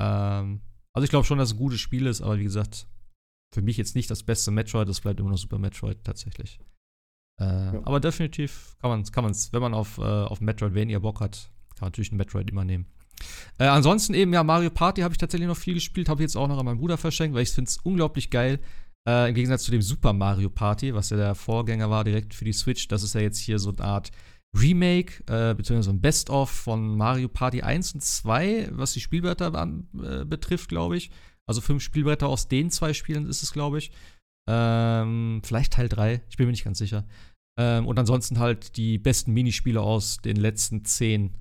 [0.00, 0.60] Ähm,
[0.92, 2.86] also ich glaube schon, dass es ein gutes Spiel ist, aber wie gesagt,
[3.54, 6.60] für mich jetzt nicht das beste Metroid, das bleibt immer noch Super Metroid tatsächlich.
[7.40, 7.80] Äh, ja.
[7.84, 11.50] Aber definitiv kann man es, kann man's, wenn man auf, äh, auf Metroidvania Bock hat,
[11.70, 12.86] kann man natürlich ein Metroid immer nehmen.
[13.58, 16.36] Äh, ansonsten eben, ja, Mario Party habe ich tatsächlich noch viel gespielt, habe ich jetzt
[16.36, 18.60] auch noch an meinen Bruder verschenkt, weil ich finde es unglaublich geil,
[19.08, 22.44] äh, Im Gegensatz zu dem Super Mario Party, was ja der Vorgänger war direkt für
[22.44, 24.10] die Switch, das ist ja jetzt hier so eine Art
[24.54, 29.88] Remake, äh, beziehungsweise ein Best-of von Mario Party 1 und 2, was die Spielbretter an,
[30.02, 31.10] äh, betrifft, glaube ich.
[31.46, 33.90] Also fünf Spielbretter aus den zwei Spielen ist es, glaube ich.
[34.46, 37.06] Ähm, vielleicht Teil 3, ich bin mir nicht ganz sicher.
[37.58, 41.34] Ähm, und ansonsten halt die besten Minispiele aus den letzten zehn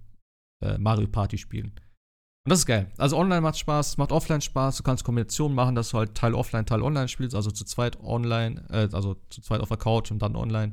[0.63, 1.73] äh, Mario Party-Spielen.
[2.47, 2.89] Und das ist geil.
[2.97, 4.77] Also online macht Spaß, macht offline Spaß.
[4.77, 7.99] Du kannst Kombinationen machen, dass du halt Teil offline, Teil online spielst, also zu zweit
[7.99, 10.71] online, äh, also zu zweit auf der Couch und dann online.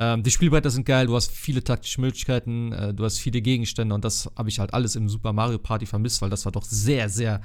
[0.00, 3.96] Ähm, die Spielbretter sind geil, du hast viele taktische Möglichkeiten, äh, du hast viele Gegenstände
[3.96, 6.62] und das habe ich halt alles im Super Mario Party vermisst, weil das war doch
[6.62, 7.40] sehr, sehr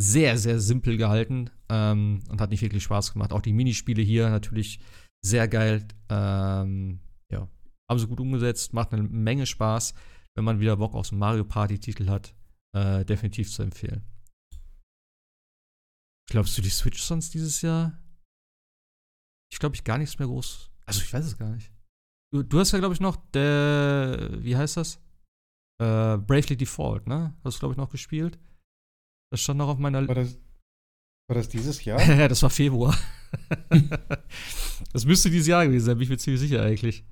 [0.00, 3.32] sehr, sehr simpel gehalten ähm, und hat nicht wirklich Spaß gemacht.
[3.32, 4.78] Auch die Minispiele hier natürlich
[5.22, 5.86] sehr geil.
[6.08, 7.00] Ähm,
[7.30, 7.48] ja,
[7.90, 9.92] haben sie gut umgesetzt, macht eine Menge Spaß.
[10.36, 12.32] Wenn man wieder Bock auf so einen Mario Party-Titel hat,
[12.74, 14.04] äh, definitiv zu empfehlen.
[16.30, 17.98] Glaubst du, die Switch sonst dieses Jahr?
[19.50, 20.70] Ich glaube, ich gar nichts mehr groß.
[20.86, 21.72] Also, ich weiß es gar nicht.
[22.32, 24.30] Du, du hast ja, glaube ich, noch der.
[24.38, 24.96] Wie heißt das?
[25.80, 27.34] Äh, Bravely Default, ne?
[27.44, 28.38] Hast du, glaube ich, noch gespielt?
[29.30, 30.38] Das stand noch auf meiner War das,
[31.28, 32.00] war das dieses Jahr?
[32.18, 32.96] Ja, das war Februar.
[34.92, 37.04] das müsste dieses Jahr gewesen sein, bin ich mir ziemlich sicher eigentlich.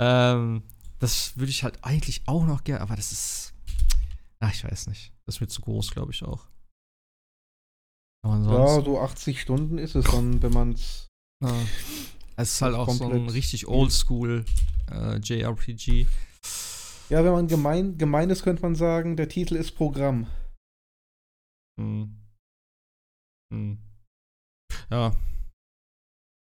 [0.00, 0.62] Ähm,
[0.98, 3.51] das würde ich halt eigentlich auch noch gerne, aber das ist.
[4.42, 5.12] Ach, ich weiß nicht.
[5.24, 6.48] Das wird zu groß, glaube ich auch.
[8.24, 11.06] ja, so 80 Stunden ist es dann, wenn man es.
[11.42, 11.54] Ja.
[12.36, 14.44] Es ist halt auch so ein richtig oldschool
[14.90, 16.06] äh, JRPG.
[17.08, 20.26] Ja, wenn man gemein, gemein ist, könnte man sagen, der Titel ist Programm.
[21.78, 22.16] Hm.
[23.52, 23.78] Hm.
[24.90, 25.14] Ja.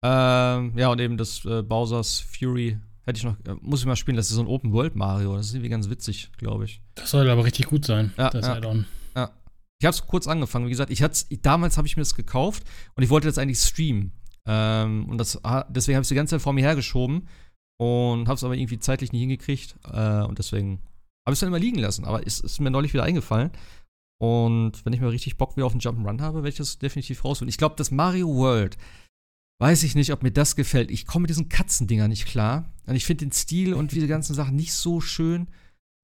[0.05, 3.97] Ähm, ja, und eben das äh, Bowser's Fury hätte ich noch, äh, muss ich mal
[3.97, 5.37] spielen, das ist so ein Open World Mario.
[5.37, 6.83] Das ist irgendwie ganz witzig, glaube ich.
[6.95, 8.55] Das soll aber richtig gut sein, ja, das ja.
[8.55, 8.87] Add-on.
[9.17, 9.31] Ja.
[9.81, 12.65] Ich habe es kurz angefangen, wie gesagt, ich hatte damals habe ich mir das gekauft
[12.95, 14.13] und ich wollte das eigentlich streamen.
[14.47, 17.29] Ähm, und das, deswegen habe ich es die ganze Zeit vor mir hergeschoben
[17.81, 19.77] und habe es aber irgendwie zeitlich nicht hingekriegt.
[19.93, 20.83] Äh, und deswegen
[21.27, 22.05] habe ich es dann immer liegen lassen.
[22.05, 23.51] Aber es ist mir neulich wieder eingefallen.
[24.21, 27.25] Und wenn ich mal richtig Bock wieder auf einen Jump'n'Run habe, werde ich das definitiv
[27.25, 27.49] rausholen.
[27.49, 28.77] Ich glaube, das Mario World,
[29.61, 30.91] weiß ich nicht, ob mir das gefällt.
[30.91, 32.73] Ich komme mit diesen Katzendinger nicht klar.
[32.87, 35.49] Und ich finde den Stil und diese ganzen Sachen nicht so schön.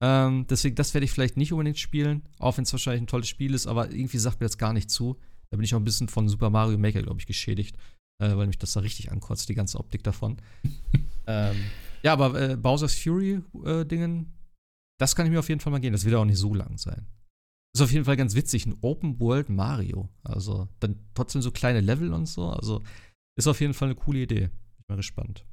[0.03, 3.29] Ähm, deswegen, das werde ich vielleicht nicht unbedingt spielen, auch wenn es wahrscheinlich ein tolles
[3.29, 5.17] Spiel ist, aber irgendwie sagt mir das gar nicht zu.
[5.49, 7.77] Da bin ich auch ein bisschen von Super Mario Maker, glaube ich, geschädigt,
[8.21, 10.37] äh, weil mich das da richtig ankotzt, die ganze Optik davon.
[11.27, 11.55] ähm,
[12.03, 14.25] ja, aber äh, Bowser's Fury-Dingen, äh,
[14.99, 15.93] das kann ich mir auf jeden Fall mal gehen.
[15.93, 17.07] Das wird auch nicht so lang sein.
[17.73, 20.09] Ist auf jeden Fall ganz witzig, ein Open World Mario.
[20.23, 22.49] Also dann trotzdem so kleine Level und so.
[22.49, 22.83] Also
[23.37, 24.47] ist auf jeden Fall eine coole Idee.
[24.47, 25.45] Bin mal gespannt.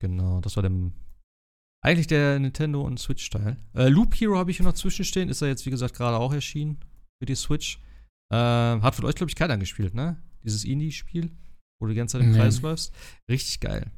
[0.00, 0.70] Genau, das war der
[1.84, 3.58] eigentlich der Nintendo und Switch-Teil.
[3.74, 5.28] Äh, Loop Hero habe ich hier noch zwischenstehen.
[5.28, 6.78] Ist er jetzt, wie gesagt, gerade auch erschienen
[7.18, 7.78] für die Switch.
[8.32, 10.16] Äh, hat von euch, glaube ich, keiner gespielt, ne?
[10.42, 11.30] Dieses Indie-Spiel,
[11.78, 12.38] wo du die ganze Zeit im nee.
[12.38, 12.94] Kreis läufst.
[13.30, 13.90] Richtig geil.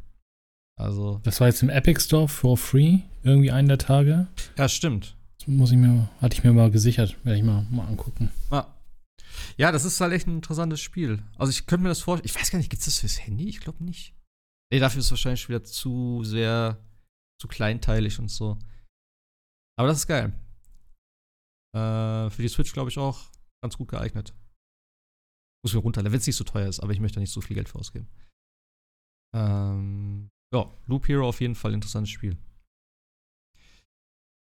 [0.77, 1.20] Also.
[1.23, 4.27] Das war jetzt im Epic Store for free, irgendwie einen der Tage.
[4.59, 5.16] Ja, stimmt.
[5.39, 8.31] Das muss ich mir, hatte ich mir mal gesichert, werde ich mal, mal angucken.
[8.51, 8.66] Ah.
[9.57, 11.23] Ja, das ist halt echt ein interessantes Spiel.
[11.37, 12.27] Also ich könnte mir das vorstellen.
[12.27, 13.49] Ich weiß gar nicht, gibt es das fürs Handy?
[13.49, 14.15] Ich glaube nicht.
[14.73, 16.85] Nee, dafür ist es wahrscheinlich wieder zu sehr,
[17.41, 18.59] zu kleinteilig und so.
[19.79, 20.33] Aber das ist geil.
[21.75, 23.31] Äh, für die Switch, glaube ich, auch
[23.63, 24.35] ganz gut geeignet.
[25.65, 27.55] Muss mir runterladen, wenn es nicht so teuer ist, aber ich möchte nicht so viel
[27.55, 28.09] Geld für ausgeben.
[29.35, 32.37] Ähm, ja, Loop Hero auf jeden Fall interessantes Spiel.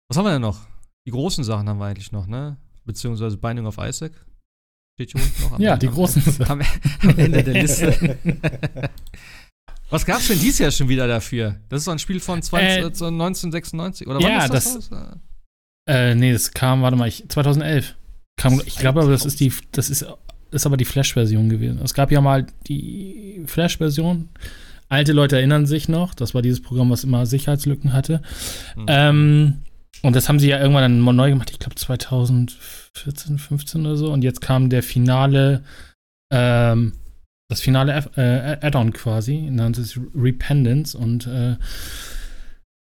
[0.09, 0.67] Was haben wir denn noch?
[1.05, 2.57] Die großen Sachen haben wir eigentlich noch, ne?
[2.85, 4.25] Beziehungsweise Binding of Isaac.
[4.95, 6.23] Steht hier unten noch am Ja, die großen.
[6.47, 6.61] Am
[7.17, 8.17] Ende der Liste.
[9.89, 11.57] Was gab's denn dieses Jahr schon wieder dafür?
[11.69, 15.17] Das ist so ein Spiel von 20, äh, 1996 oder ja, wann ist das, das
[15.87, 17.95] Äh, nee, das kam, warte mal, ich, 2011.
[18.37, 20.05] Kam, ich glaube aber, das ist die, das ist,
[20.51, 21.79] ist aber die Flash-Version gewesen.
[21.83, 24.29] Es gab ja mal die Flash-Version
[24.91, 28.21] Alte Leute erinnern sich noch, das war dieses Programm, was immer Sicherheitslücken hatte.
[28.75, 28.85] Mhm.
[28.89, 29.53] Ähm,
[30.03, 34.11] und das haben sie ja irgendwann dann neu gemacht, ich glaube 2014, 15 oder so.
[34.11, 35.63] Und jetzt kam der finale,
[36.31, 36.93] ähm,
[37.49, 41.57] das finale äh, Add-on quasi, nannte sich Repentance und äh,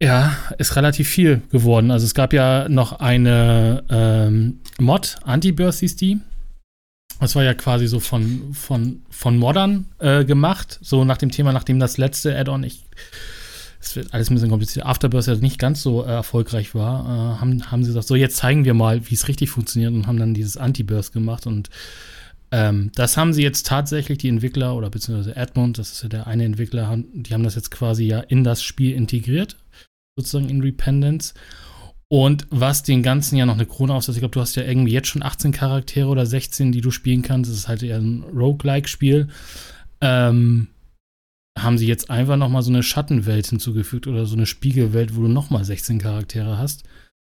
[0.01, 1.91] ja, ist relativ viel geworden.
[1.91, 6.19] Also es gab ja noch eine ähm, Mod, Anti-Burst hieß die.
[7.19, 11.53] Das war ja quasi so von, von, von Modern äh, gemacht, so nach dem Thema,
[11.53, 12.83] nachdem das letzte Add-on, ich,
[13.85, 17.39] es wird alles ein bisschen kompliziert, Afterbirth ja nicht ganz so äh, erfolgreich war, äh,
[17.39, 20.19] haben, haben sie gesagt, so jetzt zeigen wir mal, wie es richtig funktioniert und haben
[20.19, 21.69] dann dieses Anti-Burst gemacht und
[22.51, 26.27] ähm, das haben sie jetzt tatsächlich, die Entwickler oder beziehungsweise Edmund, das ist ja der
[26.27, 29.57] eine Entwickler, haben, die haben das jetzt quasi ja in das Spiel integriert,
[30.17, 31.33] sozusagen in Repentance.
[32.07, 34.93] Und was den ganzen ja noch eine Krone aufsetzt, ich glaube, du hast ja irgendwie
[34.93, 37.49] jetzt schon 18 Charaktere oder 16, die du spielen kannst.
[37.49, 39.27] Das ist halt eher ein Roguelike-Spiel.
[40.01, 40.67] Ähm,
[41.57, 45.21] haben sie jetzt einfach noch mal so eine Schattenwelt hinzugefügt oder so eine Spiegelwelt, wo
[45.21, 46.83] du noch mal 16 Charaktere hast.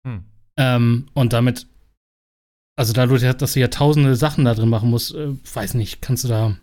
[0.07, 0.25] Hm.
[0.59, 1.67] Ähm, und damit,
[2.77, 6.25] also dadurch, dass du ja tausende Sachen da drin machen musst, äh, weiß nicht, kannst
[6.25, 6.57] du da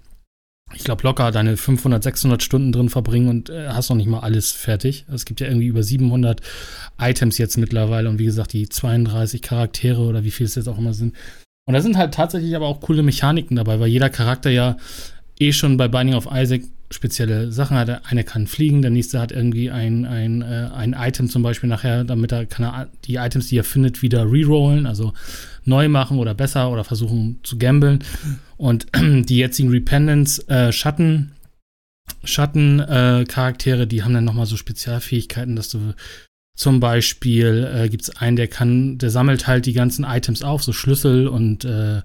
[0.75, 4.19] ich glaube, locker deine 500, 600 Stunden drin verbringen und äh, hast noch nicht mal
[4.19, 5.05] alles fertig.
[5.11, 6.41] Es gibt ja irgendwie über 700
[6.99, 10.77] Items jetzt mittlerweile und wie gesagt, die 32 Charaktere oder wie viel es jetzt auch
[10.77, 11.15] immer sind.
[11.65, 14.77] Und da sind halt tatsächlich aber auch coole Mechaniken dabei, weil jeder Charakter ja
[15.39, 16.63] eh schon bei Binding of Isaac
[16.93, 18.05] spezielle Sachen hat.
[18.05, 22.03] Einer kann fliegen, der nächste hat irgendwie ein, ein, äh, ein Item zum Beispiel nachher,
[22.03, 25.13] damit er kann er die Items, die er findet, wieder rerollen, also
[25.65, 28.03] neu machen oder besser oder versuchen zu gambeln.
[28.57, 31.33] Und die jetzigen Repentance äh, Schatten
[32.23, 35.93] Schattencharaktere, äh, die haben dann nochmal so Spezialfähigkeiten, dass du
[36.55, 40.63] zum Beispiel äh, gibt es einen, der kann, der sammelt halt die ganzen Items auf,
[40.63, 42.01] so Schlüssel und äh,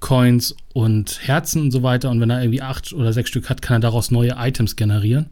[0.00, 2.10] Coins und Herzen und so weiter.
[2.10, 5.30] Und wenn er irgendwie acht oder sechs Stück hat, kann er daraus neue Items generieren.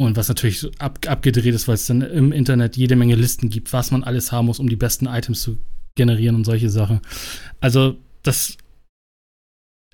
[0.00, 3.72] Und was natürlich ab, abgedreht ist, weil es dann im Internet jede Menge Listen gibt,
[3.72, 5.58] was man alles haben muss, um die besten Items zu
[5.94, 7.00] generieren und solche Sachen.
[7.60, 8.56] Also das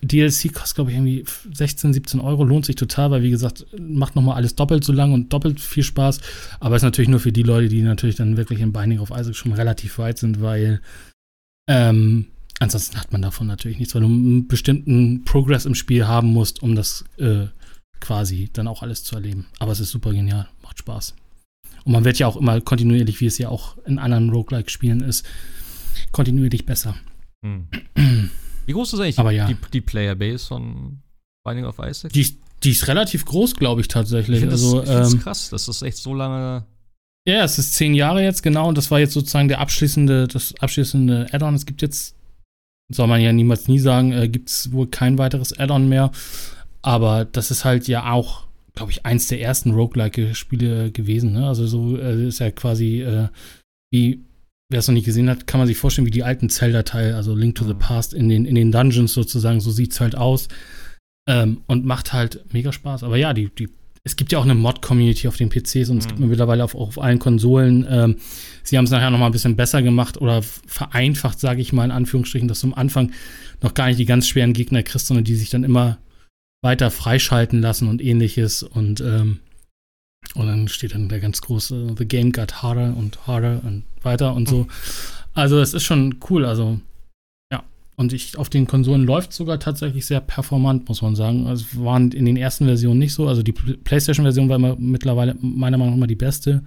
[0.06, 4.16] DLC kostet, glaube ich, irgendwie 16, 17 Euro, lohnt sich total, weil, wie gesagt, macht
[4.16, 6.20] nochmal alles doppelt so lang und doppelt viel Spaß.
[6.60, 9.36] Aber ist natürlich nur für die Leute, die natürlich dann wirklich im Binding of Isaac
[9.36, 10.80] schon relativ weit sind, weil
[11.68, 12.26] ähm,
[12.60, 16.62] ansonsten hat man davon natürlich nichts, weil du einen bestimmten Progress im Spiel haben musst,
[16.62, 17.46] um das äh,
[18.00, 19.46] quasi dann auch alles zu erleben.
[19.58, 21.14] Aber es ist super genial, macht Spaß.
[21.84, 25.26] Und man wird ja auch immer kontinuierlich, wie es ja auch in anderen Roguelike-Spielen ist,
[26.12, 26.96] kontinuierlich besser.
[27.44, 27.68] Hm.
[28.66, 29.46] Wie groß ist eigentlich Aber ja.
[29.46, 30.98] die, die Playerbase von
[31.44, 32.12] Binding of Isaac?
[32.12, 34.42] Die, die ist relativ groß, glaube ich, tatsächlich.
[34.42, 36.64] Ich also, das, ähm, krass, dass das echt so lange.
[37.26, 40.54] Ja, es ist zehn Jahre jetzt, genau, und das war jetzt sozusagen der abschließende, das
[40.60, 41.54] abschließende Add-on.
[41.54, 42.16] Es gibt jetzt,
[42.90, 46.10] soll man ja niemals nie sagen, äh, gibt es wohl kein weiteres Add-on mehr.
[46.82, 51.32] Aber das ist halt ja auch, glaube ich, eins der ersten Roguelike-Spiele gewesen.
[51.32, 51.48] Ne?
[51.48, 53.28] Also so äh, ist ja quasi äh,
[53.90, 54.20] wie
[54.70, 57.34] wer es noch nicht gesehen hat, kann man sich vorstellen, wie die alten Zelda-Teile, also
[57.34, 57.78] Link to the mhm.
[57.78, 60.48] Past in den, in den Dungeons sozusagen, so sieht es halt aus.
[61.26, 63.02] Ähm, und macht halt mega Spaß.
[63.02, 63.70] Aber ja, die, die,
[64.02, 66.28] es gibt ja auch eine Mod-Community auf den PCs und es gibt mhm.
[66.28, 67.86] mittlerweile auf, auch auf allen Konsolen.
[67.88, 68.16] Ähm,
[68.62, 71.84] sie haben es nachher noch mal ein bisschen besser gemacht oder vereinfacht, sage ich mal
[71.84, 73.12] in Anführungsstrichen, dass du am Anfang
[73.62, 75.98] noch gar nicht die ganz schweren Gegner kriegst, sondern die sich dann immer
[76.62, 78.62] weiter freischalten lassen und ähnliches.
[78.62, 79.40] Und ähm,
[80.34, 84.34] und dann steht dann der ganz große The Game got harder und harder und weiter
[84.34, 84.66] und so.
[85.34, 86.80] Also es ist schon cool, also
[87.52, 87.62] ja.
[87.96, 91.46] Und ich, auf den Konsolen läuft sogar tatsächlich sehr performant, muss man sagen.
[91.46, 93.28] Also waren in den ersten Versionen nicht so.
[93.28, 96.64] Also die PlayStation-Version war immer, mittlerweile meiner Meinung nach immer die beste.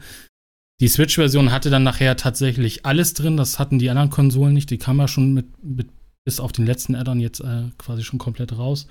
[0.79, 3.35] Die Switch-Version hatte dann nachher tatsächlich alles drin.
[3.35, 4.69] Das hatten die anderen Konsolen nicht.
[4.69, 5.89] Die kam ja schon mit, mit
[6.23, 8.88] bis auf den letzten Add-on jetzt äh, quasi schon komplett raus.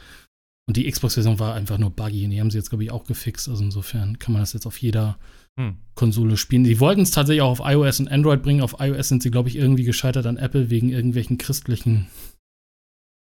[0.69, 2.27] Und die Xbox-Version war einfach nur buggy.
[2.29, 3.49] Die haben sie jetzt, glaube ich, auch gefixt.
[3.49, 5.17] Also insofern kann man das jetzt auf jeder
[5.59, 5.77] hm.
[5.95, 6.65] Konsole spielen.
[6.65, 8.63] Die wollten es tatsächlich auch auf iOS und Android bringen.
[8.63, 12.09] Auf iOS sind sie, glaube ich, irgendwie gescheitert an Apple wegen irgendwelchen christlichen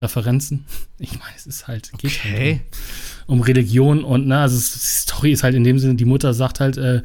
[0.02, 0.66] Referenzen.
[1.02, 2.36] Ich meine, es ist halt, geht okay.
[2.36, 2.60] halt
[3.26, 6.34] um, um, Religion und, ne, also die Story ist halt in dem Sinne, die Mutter
[6.34, 7.00] sagt halt, äh,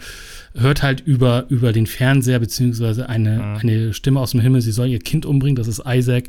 [0.53, 3.55] hört halt über, über den Fernseher, beziehungsweise eine, mhm.
[3.55, 6.27] eine Stimme aus dem Himmel, sie soll ihr Kind umbringen, das ist Isaac.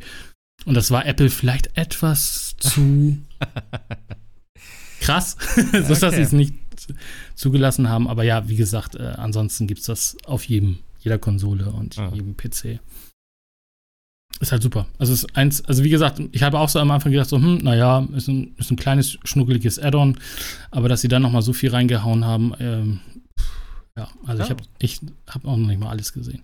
[0.66, 3.16] Und das war Apple vielleicht etwas zu
[5.00, 5.36] krass,
[5.72, 6.54] so dass sie es nicht
[7.34, 8.08] zugelassen haben.
[8.08, 12.10] Aber ja, wie gesagt, äh, ansonsten gibt es das auf jedem, jeder Konsole und ah.
[12.12, 12.80] jedem PC.
[14.40, 14.86] Ist halt super.
[14.98, 17.58] Also ist eins, also wie gesagt, ich habe auch so am Anfang gedacht, so, hm,
[17.58, 20.18] naja, ist ein, ist ein kleines, schnuckeliges Add-on,
[20.70, 23.00] aber dass sie dann nochmal so viel reingehauen haben, ähm,
[23.96, 24.44] ja, also ja.
[24.44, 26.42] ich habe ich hab auch noch nicht mal alles gesehen.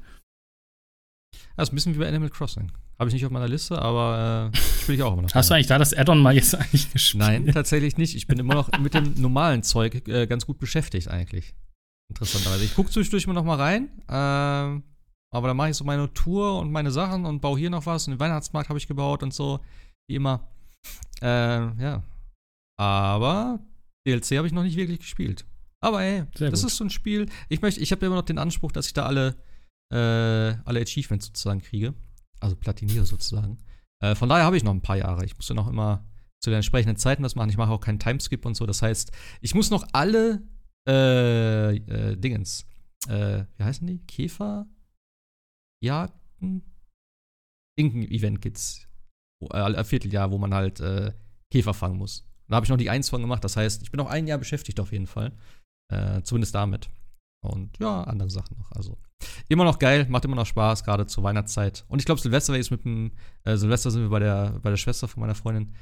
[1.57, 2.73] Das ist ein bisschen wie bei Animal Crossing.
[3.03, 5.31] Habe ich nicht auf meiner Liste, aber äh, spiele ich auch immer noch.
[5.35, 7.19] Hast du eigentlich da das Add-on mal jetzt eigentlich gespielt?
[7.20, 8.15] Nein, tatsächlich nicht.
[8.15, 11.53] Ich bin immer noch mit dem normalen Zeug äh, ganz gut beschäftigt eigentlich.
[12.11, 12.62] Interessanterweise.
[12.62, 13.89] Ich gucke zwischendurch immer noch mal rein.
[14.07, 14.81] Äh,
[15.35, 18.07] aber dann mache ich so meine Tour und meine Sachen und baue hier noch was.
[18.07, 19.59] Und den Weihnachtsmarkt habe ich gebaut und so.
[20.09, 20.49] Wie immer.
[21.20, 22.05] Äh, ja.
[22.79, 23.59] Aber
[24.07, 25.45] DLC habe ich noch nicht wirklich gespielt.
[25.81, 26.70] Aber ey, Sehr das gut.
[26.70, 27.27] ist so ein Spiel.
[27.49, 29.35] Ich möchte, ich habe immer noch den Anspruch, dass ich da alle,
[29.93, 31.95] äh, alle Achievements sozusagen kriege
[32.43, 33.59] also platiniere sozusagen.
[34.01, 35.24] Äh, von daher habe ich noch ein paar Jahre.
[35.24, 36.05] Ich muss ja noch immer
[36.40, 37.51] zu den entsprechenden Zeiten das machen.
[37.51, 38.66] Ich mache auch keinen Timeskip und so.
[38.66, 40.43] Das heißt, ich muss noch alle
[40.89, 42.66] äh, äh, Dingens,
[43.09, 43.98] äh, wie heißen die?
[44.06, 44.66] Käfer?
[45.82, 46.62] Jagden?
[47.77, 48.89] Irgendein Event gibt's.
[49.51, 51.12] Äh, Vierteljahr, wo man halt äh,
[51.51, 52.28] Käfer fangen muss.
[52.48, 53.44] Da habe ich noch die eins von gemacht.
[53.44, 55.32] Das heißt, ich bin noch ein Jahr beschäftigt auf jeden Fall.
[55.89, 56.90] Äh, zumindest damit.
[57.43, 58.70] Und ja, andere Sachen noch.
[58.73, 58.97] Also
[59.48, 61.85] immer noch geil, macht immer noch Spaß, gerade zur Weihnachtszeit.
[61.89, 63.12] Und ich glaube, Silvester ist mit dem,
[63.44, 65.74] äh, Silvester sind wir bei der, bei der Schwester von meiner Freundin.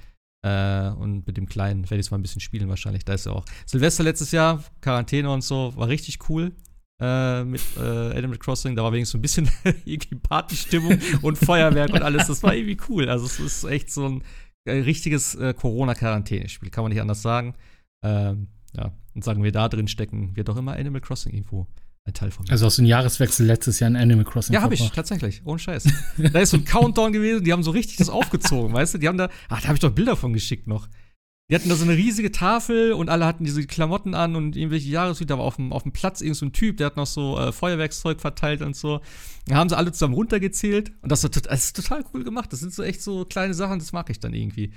[0.42, 3.04] Äh, und mit dem Kleinen werde ich es mal ein bisschen spielen wahrscheinlich.
[3.04, 3.44] Da ist ja auch.
[3.66, 6.52] Silvester letztes Jahr, Quarantäne und so, war richtig cool.
[7.00, 9.50] Äh, mit äh, Animal Crossing, da war wenigstens so ein bisschen
[9.84, 12.26] irgendwie Partystimmung und Feuerwerk und alles.
[12.26, 13.08] Das war irgendwie cool.
[13.08, 14.22] Also es ist echt so ein
[14.64, 17.54] äh, richtiges äh, Corona-Quarantäne-Spiel, kann man nicht anders sagen.
[18.02, 21.66] Ähm, ja, und sagen wir da drin stecken, wird doch immer Animal Crossing irgendwo
[22.04, 22.52] ein Teil von mir.
[22.52, 24.54] Also aus dem Jahreswechsel letztes Jahr in Animal Crossing.
[24.54, 25.88] Ja, habe ich tatsächlich, ohne Scheiß.
[26.32, 28.98] da ist so ein Countdown gewesen, die haben so richtig das aufgezogen, weißt du?
[28.98, 30.88] Die haben da, ach, da habe ich doch Bilder von geschickt noch.
[31.50, 34.88] Die hatten da so eine riesige Tafel und alle hatten diese Klamotten an und irgendwelche
[34.88, 37.36] Jahreslieder, aber auf dem, auf dem Platz irgend so ein Typ, der hat noch so
[37.38, 39.00] äh, Feuerwerkszeug verteilt und so.
[39.46, 42.52] Da haben sie alle zusammen runtergezählt und das, das ist total cool gemacht.
[42.52, 44.72] Das sind so echt so kleine Sachen, das mag ich dann irgendwie.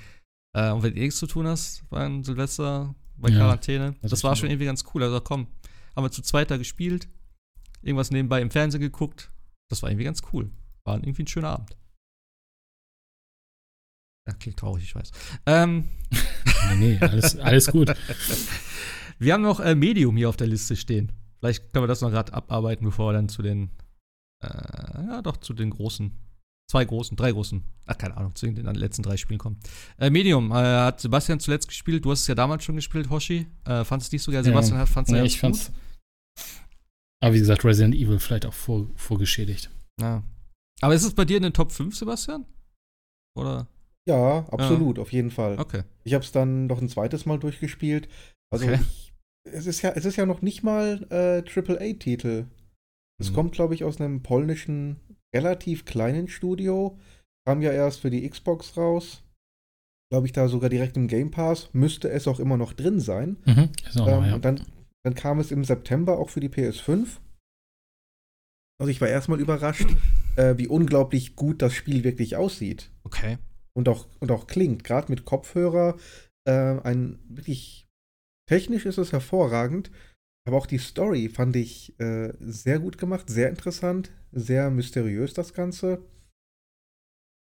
[0.53, 4.23] Äh, und wenn du nichts zu tun hast beim Silvester, bei ja, Quarantäne, das, das
[4.23, 5.03] war schon irgendwie ganz cool.
[5.03, 5.47] Also komm,
[5.95, 7.07] haben wir zu zweiter gespielt,
[7.81, 9.31] irgendwas nebenbei im Fernsehen geguckt.
[9.69, 10.51] Das war irgendwie ganz cool.
[10.83, 11.77] War irgendwie ein schöner Abend.
[14.27, 15.11] Ja, klingt traurig, ich weiß.
[15.45, 15.89] Ähm.
[16.69, 17.93] nee, nee, alles, alles gut.
[19.19, 21.11] Wir haben noch äh, Medium hier auf der Liste stehen.
[21.39, 23.69] Vielleicht können wir das noch gerade abarbeiten, bevor wir dann zu den,
[24.43, 26.17] äh, ja, doch zu den großen,
[26.69, 29.59] zwei großen, drei großen, ach, keine Ahnung, zu den letzten drei Spielen kommen.
[29.97, 32.05] Äh, Medium äh, hat Sebastian zuletzt gespielt.
[32.05, 33.47] Du hast es ja damals schon gespielt, Hoshi.
[33.65, 34.43] Äh, fandest du nicht so geil?
[34.43, 35.67] Sebastian ja, fand es nee, ja ich fand's.
[35.67, 35.75] Gut.
[37.23, 39.69] Aber wie gesagt, Resident Evil vielleicht auch vor, vorgeschädigt.
[40.01, 40.23] Ja.
[40.81, 42.45] Aber ist es bei dir in den Top 5, Sebastian?
[43.37, 43.67] Oder?
[44.05, 45.01] Ja, absolut, ja.
[45.01, 45.57] auf jeden Fall.
[45.57, 45.83] Okay.
[46.03, 48.09] Ich habe es dann noch ein zweites Mal durchgespielt.
[48.51, 48.79] Also okay.
[48.81, 49.13] ich,
[49.45, 52.47] es ist ja, es ist ja noch nicht mal äh, AAA-Titel.
[53.21, 53.35] Es mhm.
[53.35, 54.99] kommt, glaube ich, aus einem polnischen
[55.33, 56.97] relativ kleinen Studio.
[57.45, 59.23] Kam ja erst für die Xbox raus.
[60.11, 61.69] Glaube ich, da sogar direkt im Game Pass.
[61.73, 63.37] Müsste es auch immer noch drin sein.
[63.45, 63.57] Mhm.
[63.57, 64.35] Ähm, noch, ja.
[64.35, 64.61] Und dann,
[65.03, 67.19] dann kam es im September auch für die PS5.
[68.79, 69.87] Also ich war erstmal überrascht,
[70.35, 72.91] äh, wie unglaublich gut das Spiel wirklich aussieht.
[73.03, 73.37] Okay
[73.73, 74.83] und auch, und auch klingt.
[74.83, 75.97] Gerade mit Kopfhörer.
[76.45, 77.87] Äh, ein wirklich
[78.47, 79.91] technisch ist es hervorragend.
[80.45, 85.53] Aber auch die Story fand ich äh, sehr gut gemacht, sehr interessant, sehr mysteriös das
[85.53, 86.05] Ganze.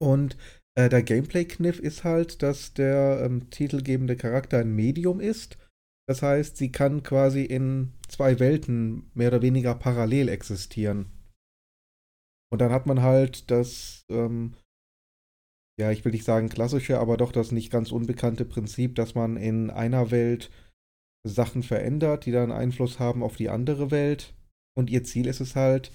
[0.01, 0.37] Und
[0.75, 5.59] äh, der Gameplay-Kniff ist halt, dass der ähm, titelgebende Charakter ein Medium ist.
[6.09, 11.11] Das heißt, sie kann quasi in zwei Welten mehr oder weniger parallel existieren.
[12.51, 14.55] Und dann hat man halt das ähm,
[15.79, 19.37] ja, ich will nicht sagen klassische, aber doch das nicht ganz unbekannte Prinzip, dass man
[19.37, 20.51] in einer Welt
[21.25, 24.35] Sachen verändert, die dann Einfluss haben auf die andere Welt.
[24.77, 25.91] Und ihr Ziel ist es halt,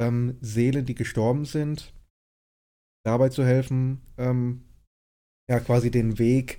[0.00, 1.92] ähm, Seelen, die gestorben sind,
[3.04, 4.62] dabei zu helfen, ähm,
[5.50, 6.58] ja, quasi den Weg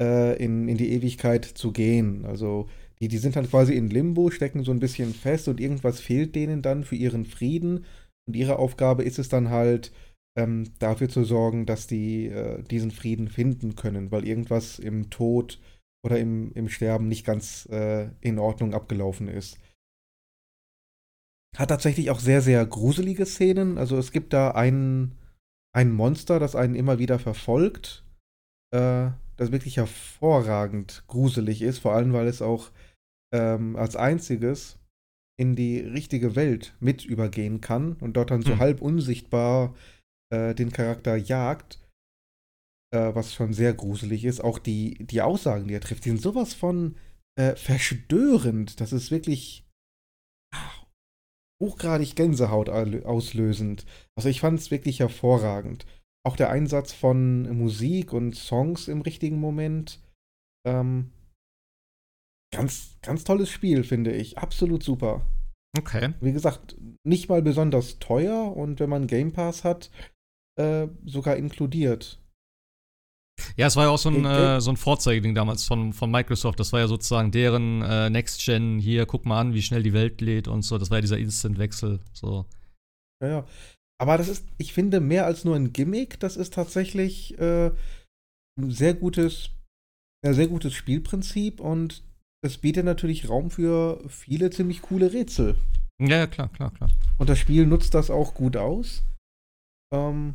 [0.00, 2.24] äh, in, in die Ewigkeit zu gehen.
[2.24, 2.68] Also
[3.00, 6.34] die, die sind dann quasi in Limbo, stecken so ein bisschen fest und irgendwas fehlt
[6.34, 7.84] denen dann für ihren Frieden.
[8.26, 9.92] Und ihre Aufgabe ist es dann halt,
[10.36, 15.58] ähm, dafür zu sorgen, dass die äh, diesen Frieden finden können, weil irgendwas im Tod
[16.04, 19.58] oder im, im Sterben nicht ganz äh, in Ordnung abgelaufen ist.
[21.56, 23.76] Hat tatsächlich auch sehr, sehr gruselige Szenen.
[23.76, 25.16] Also es gibt da ein,
[25.74, 28.04] ein Monster, das einen immer wieder verfolgt,
[28.72, 32.70] äh, das wirklich hervorragend gruselig ist, vor allem weil es auch
[33.34, 34.78] ähm, als einziges
[35.38, 38.58] in die richtige Welt mit übergehen kann und dort dann so hm.
[38.58, 39.74] halb unsichtbar
[40.30, 41.79] äh, den Charakter jagt,
[42.92, 44.42] äh, was schon sehr gruselig ist.
[44.42, 46.96] Auch die, die Aussagen, die er trifft, die sind sowas von
[47.38, 48.80] äh, verstörend.
[48.80, 49.66] Das ist wirklich
[50.54, 50.86] ah,
[51.62, 53.86] hochgradig Gänsehaut auslösend.
[54.16, 55.86] Also ich fand es wirklich hervorragend.
[56.26, 60.00] Auch der Einsatz von Musik und Songs im richtigen Moment.
[60.66, 61.12] Ähm,
[62.52, 64.36] ganz, ganz tolles Spiel, finde ich.
[64.36, 65.26] Absolut super.
[65.78, 66.14] Okay.
[66.20, 69.90] Wie gesagt, nicht mal besonders teuer und wenn man Game Pass hat,
[70.58, 72.20] äh, sogar inkludiert.
[73.56, 76.60] Ja, es war ja auch so ein, äh, so ein Vorzeigeding damals von, von Microsoft.
[76.60, 78.78] Das war ja sozusagen deren äh, Next Gen.
[78.78, 80.78] Hier, guck mal an, wie schnell die Welt lädt und so.
[80.78, 82.00] Das war ja dieser Instant-Wechsel.
[82.12, 82.46] So.
[83.22, 83.46] Ja, ja.
[84.00, 86.18] Aber das ist, ich finde, mehr als nur ein Gimmick.
[86.20, 87.70] Das ist tatsächlich äh,
[88.58, 89.50] ein sehr gutes,
[90.24, 92.02] ein sehr gutes Spielprinzip und
[92.42, 95.56] es bietet natürlich Raum für viele ziemlich coole Rätsel.
[96.00, 96.90] Ja, ja, klar, klar, klar.
[97.18, 99.02] Und das Spiel nutzt das auch gut aus.
[99.92, 100.34] Ähm,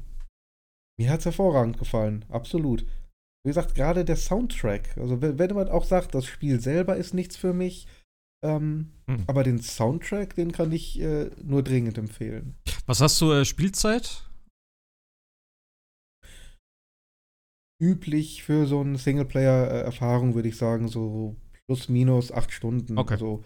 [0.97, 2.85] mir hat es hervorragend gefallen, absolut.
[3.43, 4.97] Wie gesagt, gerade der Soundtrack.
[4.97, 7.87] Also, wenn man auch sagt, das Spiel selber ist nichts für mich,
[8.43, 9.23] ähm, hm.
[9.27, 12.55] aber den Soundtrack, den kann ich äh, nur dringend empfehlen.
[12.85, 14.29] Was hast du äh, Spielzeit?
[17.81, 21.35] Üblich für so eine Singleplayer-Erfahrung würde ich sagen, so
[21.67, 22.97] plus minus acht Stunden.
[22.97, 23.13] Okay.
[23.13, 23.43] Also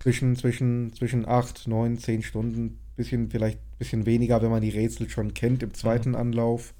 [0.00, 4.70] zwischen, zwischen, zwischen acht, neun, zehn Stunden bisschen, vielleicht ein bisschen weniger, wenn man die
[4.70, 6.16] Rätsel schon kennt im zweiten mhm.
[6.16, 6.74] Anlauf.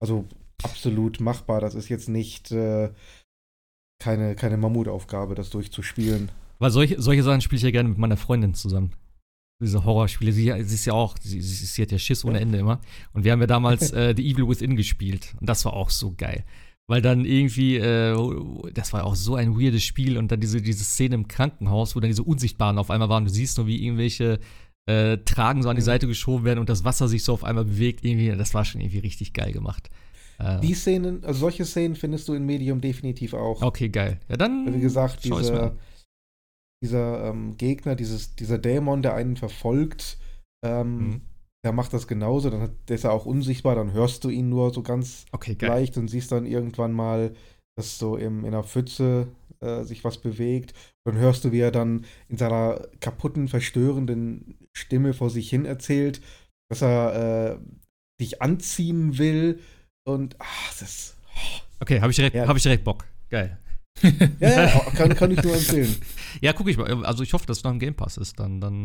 [0.00, 0.26] Also
[0.62, 1.60] absolut machbar.
[1.60, 2.90] Das ist jetzt nicht äh,
[4.02, 6.30] keine, keine Mammutaufgabe, das durchzuspielen.
[6.58, 8.92] Weil solche, solche Sachen spiele ich ja gerne mit meiner Freundin zusammen.
[9.60, 10.32] Diese Horrorspiele.
[10.32, 12.80] Sie, sie ist ja auch, sie, sie, hat ja Schiss ohne Ende immer.
[13.12, 15.34] Und wir haben ja damals äh, The Evil Within gespielt.
[15.40, 16.44] Und das war auch so geil.
[16.88, 18.16] Weil dann irgendwie, äh,
[18.74, 22.00] das war auch so ein weirdes Spiel und dann diese, diese Szene im Krankenhaus, wo
[22.00, 23.24] dann diese Unsichtbaren auf einmal waren.
[23.24, 24.40] Du siehst nur, wie irgendwelche
[24.86, 27.64] äh, Tragen so an die Seite geschoben werden und das Wasser sich so auf einmal
[27.64, 28.04] bewegt.
[28.04, 29.90] Irgendwie, das war schon irgendwie richtig geil gemacht.
[30.38, 33.62] Äh, die Szenen, also solche Szenen findest du in Medium definitiv auch.
[33.62, 34.18] Okay, geil.
[34.28, 34.74] Ja, dann.
[34.74, 35.76] Wie gesagt, diese,
[36.82, 40.18] dieser ähm, Gegner, dieses, dieser Dämon, der einen verfolgt,
[40.64, 41.20] ähm, mhm.
[41.64, 42.50] der macht das genauso.
[42.50, 45.56] Dann hat, der ist er auch unsichtbar, dann hörst du ihn nur so ganz okay,
[45.60, 47.34] leicht und siehst dann irgendwann mal,
[47.76, 49.28] dass so im, in einer Pfütze
[49.60, 50.74] äh, sich was bewegt.
[51.04, 56.20] Dann hörst du, wie er dann in seiner kaputten, verstörenden Stimme vor sich hin erzählt,
[56.70, 57.58] dass er äh,
[58.20, 59.60] dich anziehen will.
[60.04, 61.16] Und ach, das ist.
[61.34, 61.60] Oh.
[61.80, 62.46] Okay, habe ich, direkt, ja.
[62.46, 63.04] hab ich direkt Bock.
[63.28, 63.58] Geil.
[64.40, 65.94] ja, ja, kann, kann ich nur empfehlen.
[66.40, 67.04] ja, gucke ich mal.
[67.04, 68.38] Also ich hoffe, dass es noch im Game Pass ist.
[68.38, 68.84] Dann, dann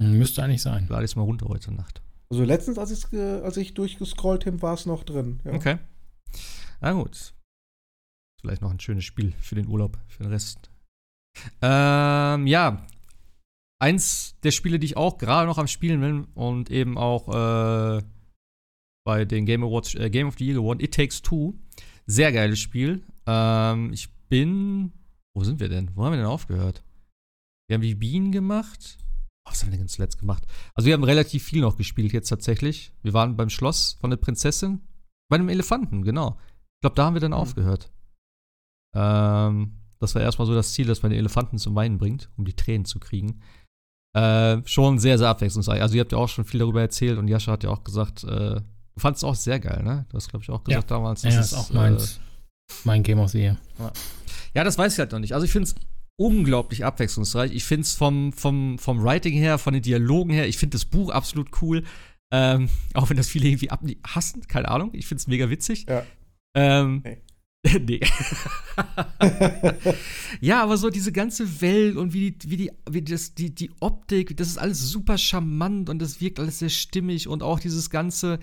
[0.00, 0.86] äh, müsste eigentlich sein.
[0.88, 2.02] Lade ich es mal runter heute Nacht.
[2.30, 5.40] Also letztens, als, als ich durchgescrollt habe, war es noch drin.
[5.44, 5.52] Ja.
[5.52, 5.78] Okay.
[6.80, 7.34] Na gut.
[8.40, 10.70] Vielleicht noch ein schönes Spiel für den Urlaub, für den Rest.
[11.62, 12.86] Ähm, ja.
[13.80, 18.02] Eins der Spiele, die ich auch gerade noch am Spielen bin und eben auch äh,
[19.04, 21.54] bei den Game Awards, äh, Game of the Year gewonnen, It Takes Two.
[22.06, 23.04] Sehr geiles Spiel.
[23.26, 24.92] Ähm, ich bin.
[25.34, 25.90] Wo sind wir denn?
[25.94, 26.82] Wo haben wir denn aufgehört?
[27.68, 28.98] Wir haben die Bienen gemacht.
[29.46, 30.46] Oh, was haben wir denn zuletzt gemacht?
[30.74, 32.92] Also, wir haben relativ viel noch gespielt jetzt tatsächlich.
[33.02, 34.80] Wir waren beim Schloss von der Prinzessin.
[35.28, 36.38] Bei einem Elefanten, genau.
[36.76, 37.38] Ich glaube, da haben wir dann mhm.
[37.38, 37.90] aufgehört.
[38.94, 42.44] Ähm, das war erstmal so das Ziel, dass man den Elefanten zum Weinen bringt, um
[42.44, 43.40] die Tränen zu kriegen.
[44.14, 45.82] Äh, schon sehr, sehr abwechslungsreich.
[45.82, 48.22] Also, ihr habt ja auch schon viel darüber erzählt und Jascha hat ja auch gesagt,
[48.24, 48.62] äh, du
[48.96, 50.06] fandest es auch sehr geil, ne?
[50.08, 50.96] Du hast, glaube ich, auch gesagt ja.
[50.96, 51.22] damals.
[51.22, 52.16] Das ja, ist, ist auch meins.
[52.16, 53.56] Äh, mein Game of the Year.
[54.54, 55.34] Ja, das weiß ich halt noch nicht.
[55.34, 55.74] Also, ich finde es
[56.16, 57.52] unglaublich abwechslungsreich.
[57.52, 60.84] Ich finde es vom, vom, vom Writing her, von den Dialogen her, ich finde das
[60.84, 61.82] Buch absolut cool.
[62.32, 64.90] Ähm, auch wenn das viele irgendwie ab hassen, keine Ahnung.
[64.92, 65.86] Ich finde es mega witzig.
[65.88, 66.04] Ja.
[66.56, 67.20] Ähm, hey.
[67.86, 68.00] nee.
[70.40, 73.70] ja, aber so diese ganze Welt und wie die, wie die, wie das, die, die
[73.80, 77.88] Optik, das ist alles super charmant und das wirkt alles sehr stimmig und auch dieses
[77.88, 78.38] ganze,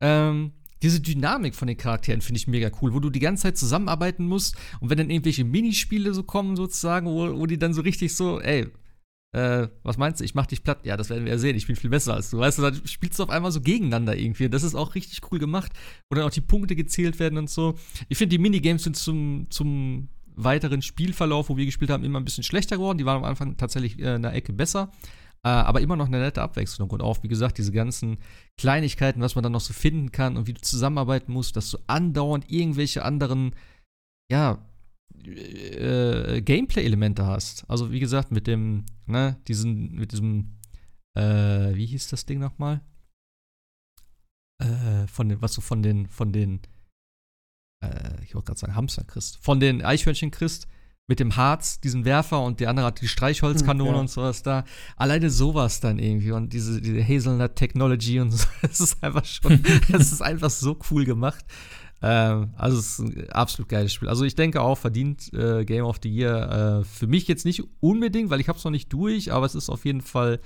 [0.00, 3.56] ähm, diese Dynamik von den Charakteren finde ich mega cool, wo du die ganze Zeit
[3.56, 7.80] zusammenarbeiten musst und wenn dann irgendwelche Minispiele so kommen, sozusagen, wo, wo die dann so
[7.80, 8.66] richtig so, ey,
[9.32, 10.84] äh, was meinst du, ich mach dich platt?
[10.84, 12.38] Ja, das werden wir ja sehen, ich bin viel besser als du.
[12.38, 14.48] Weißt du, dann spielst du auf einmal so gegeneinander irgendwie.
[14.48, 15.72] Das ist auch richtig cool gemacht,
[16.08, 17.74] wo dann auch die Punkte gezählt werden und so.
[18.08, 22.24] Ich finde, die Minigames sind zum, zum weiteren Spielverlauf, wo wir gespielt haben, immer ein
[22.24, 22.98] bisschen schlechter geworden.
[22.98, 24.90] Die waren am Anfang tatsächlich äh, in der Ecke besser.
[25.42, 26.90] Äh, aber immer noch eine nette Abwechslung.
[26.90, 28.18] Und auch, wie gesagt, diese ganzen
[28.58, 31.78] Kleinigkeiten, was man dann noch so finden kann und wie du zusammenarbeiten musst, dass du
[31.86, 33.54] andauernd irgendwelche anderen,
[34.30, 34.58] ja,
[35.26, 37.68] äh, Gameplay-Elemente hast.
[37.68, 40.58] Also wie gesagt, mit dem, ne, diesen, mit diesem,
[41.16, 42.80] äh, wie hieß das Ding nochmal?
[44.62, 46.60] Äh, von den, was du von den, von den,
[47.84, 50.66] äh, ich wollte gerade sagen Hamster kriegst, von den Eichhörnchen kriegst,
[51.08, 54.00] mit dem Harz, diesen Werfer und der andere hat die Streichholzkanone hm, ja.
[54.00, 54.64] und sowas da.
[54.96, 59.62] Alleine sowas dann irgendwie und diese, diese Hazelnut Technology und so, das ist einfach schon,
[59.88, 61.44] das ist einfach so cool gemacht.
[62.02, 64.08] Ähm, also es ist ein absolut geiles Spiel.
[64.08, 66.80] Also ich denke auch verdient äh, Game of the Year.
[66.80, 69.54] Äh, für mich jetzt nicht unbedingt, weil ich habe es noch nicht durch, aber es
[69.54, 70.40] ist auf jeden Fall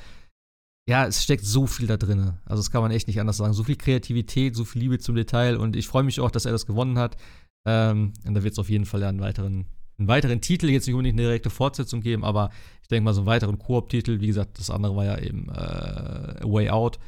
[0.89, 2.33] ja, es steckt so viel da drin.
[2.45, 3.53] Also das kann man echt nicht anders sagen.
[3.53, 6.53] So viel Kreativität, so viel Liebe zum Detail und ich freue mich auch, dass er
[6.53, 7.17] das gewonnen hat.
[7.65, 9.67] Ähm, und da wird es auf jeden Fall einen weiteren,
[9.99, 12.51] einen weiteren Titel, jetzt nicht unbedingt eine direkte Fortsetzung geben, aber
[12.83, 14.21] ich denke mal so einen weiteren Koop-Titel.
[14.21, 16.99] Wie gesagt, das andere war ja eben äh, Way Out.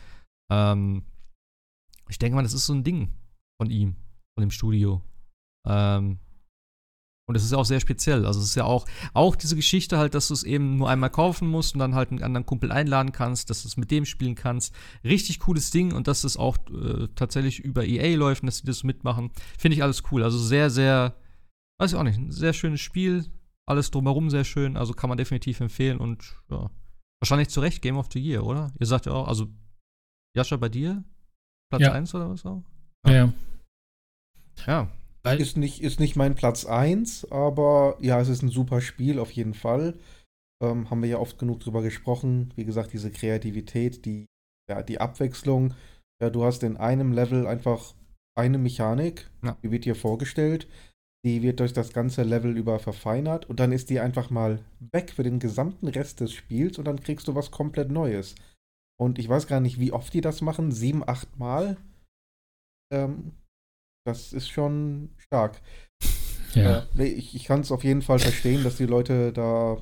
[0.51, 1.03] Ähm,
[2.09, 3.09] ich denke mal, das ist so ein Ding
[3.61, 3.97] von ihm
[4.35, 5.03] von dem Studio.
[5.67, 6.19] Ähm,
[7.29, 8.27] und es ist ja auch sehr speziell.
[8.27, 8.85] Also es ist ja auch,
[9.15, 12.11] auch diese Geschichte halt, dass du es eben nur einmal kaufen musst und dann halt
[12.11, 14.75] einen anderen Kumpel einladen kannst, dass du es mit dem spielen kannst.
[15.05, 18.67] Richtig cooles Ding und dass es auch äh, tatsächlich über EA läuft und dass sie
[18.67, 19.31] das mitmachen.
[19.57, 20.25] Finde ich alles cool.
[20.25, 21.15] Also sehr, sehr,
[21.81, 23.25] weiß ich auch nicht, ein sehr schönes Spiel.
[23.67, 24.77] Alles drumherum sehr schön.
[24.77, 26.71] Also kann man definitiv empfehlen und ja.
[27.23, 28.73] Wahrscheinlich zu Recht Game of the Year, oder?
[28.81, 29.47] Ihr sagt ja auch, also
[30.37, 31.05] Jascha bei dir?
[31.71, 31.93] Platz ja.
[31.93, 32.65] 1 oder was auch?
[33.07, 33.13] Ja.
[33.13, 33.33] ja.
[34.67, 34.91] Ja.
[35.25, 39.31] Ist nicht, ist nicht mein Platz 1, aber ja, es ist ein super Spiel auf
[39.31, 39.95] jeden Fall.
[40.61, 42.53] Ähm, haben wir ja oft genug drüber gesprochen.
[42.57, 44.27] Wie gesagt, diese Kreativität, die,
[44.69, 45.75] ja, die Abwechslung.
[46.21, 47.95] Ja, du hast in einem Level einfach
[48.37, 49.57] eine Mechanik, ja.
[49.63, 50.69] die wird dir vorgestellt.
[51.25, 55.13] Die wird durch das ganze Level über verfeinert und dann ist die einfach mal weg
[55.13, 58.35] für den gesamten Rest des Spiels und dann kriegst du was komplett Neues.
[59.01, 61.77] Und ich weiß gar nicht, wie oft die das machen, sieben, acht Mal.
[62.93, 63.33] Ähm,
[64.05, 65.61] das ist schon stark.
[66.55, 66.87] Ja.
[66.99, 69.79] Äh, ich, ich kann es auf jeden Fall verstehen, dass die Leute da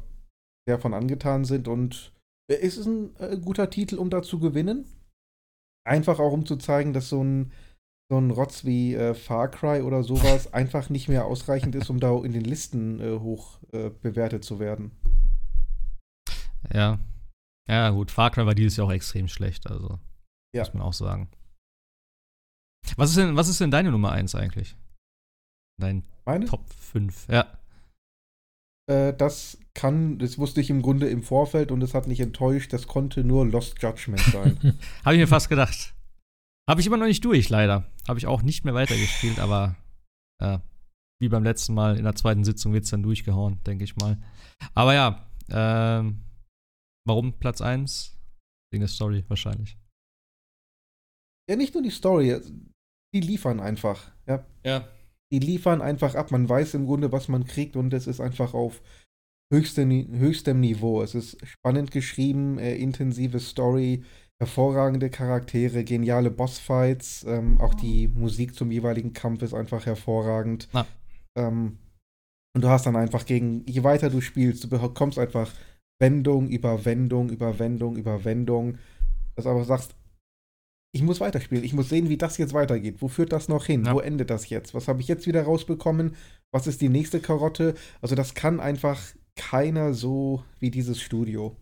[0.68, 2.12] sehr von angetan sind und
[2.50, 4.84] äh, es ist ein äh, guter Titel, um da zu gewinnen.
[5.84, 7.52] Einfach auch, um zu zeigen, dass so ein,
[8.10, 12.00] so ein Rotz wie äh, Far Cry oder sowas einfach nicht mehr ausreichend ist, um
[12.00, 14.92] da in den Listen äh, hoch äh, bewertet zu werden.
[16.72, 16.98] Ja.
[17.68, 18.10] Ja, gut.
[18.10, 19.98] Far Cry war dieses Jahr auch extrem schlecht, also.
[20.54, 20.62] Ja.
[20.62, 21.30] Muss man auch sagen.
[22.96, 24.76] Was ist denn, was ist denn deine Nummer 1 eigentlich?
[25.80, 26.46] Dein Meine?
[26.46, 27.46] Top 5, ja.
[28.90, 32.72] Äh, das kann, das wusste ich im Grunde im Vorfeld und es hat nicht enttäuscht,
[32.72, 34.58] das konnte nur Lost Judgment sein.
[35.04, 35.94] Habe ich mir fast gedacht.
[36.68, 37.90] Habe ich immer noch nicht durch, leider.
[38.06, 39.76] Habe ich auch nicht mehr weitergespielt, aber
[40.42, 40.58] äh,
[41.20, 44.18] wie beim letzten Mal in der zweiten Sitzung wird es dann durchgehauen, denke ich mal.
[44.74, 46.22] Aber ja, ähm,
[47.06, 48.16] warum Platz 1?
[48.72, 49.76] Wegen der Story wahrscheinlich.
[51.48, 52.40] Ja, nicht nur die Story,
[53.14, 54.10] die liefern einfach.
[54.26, 54.44] Ja.
[54.64, 54.88] Ja.
[55.32, 56.30] Die liefern einfach ab.
[56.30, 58.82] Man weiß im Grunde, was man kriegt und es ist einfach auf
[59.52, 61.02] höchstem, höchstem Niveau.
[61.02, 64.04] Es ist spannend geschrieben, äh, intensive Story,
[64.38, 67.24] hervorragende Charaktere, geniale Bossfights.
[67.28, 70.68] Ähm, auch die Musik zum jeweiligen Kampf ist einfach hervorragend.
[71.36, 71.78] Ähm,
[72.54, 75.52] und du hast dann einfach gegen, je weiter du spielst, du bekommst einfach
[76.00, 78.78] Wendung über Wendung über Wendung über Wendung.
[79.36, 79.94] Dass du aber sagst,
[80.92, 81.64] ich muss weiterspielen.
[81.64, 82.96] Ich muss sehen, wie das jetzt weitergeht.
[83.00, 83.84] Wo führt das noch hin?
[83.84, 83.94] Ja.
[83.94, 84.74] Wo endet das jetzt?
[84.74, 86.16] Was habe ich jetzt wieder rausbekommen?
[86.52, 87.74] Was ist die nächste Karotte?
[88.00, 89.00] Also, das kann einfach
[89.36, 91.56] keiner so wie dieses Studio.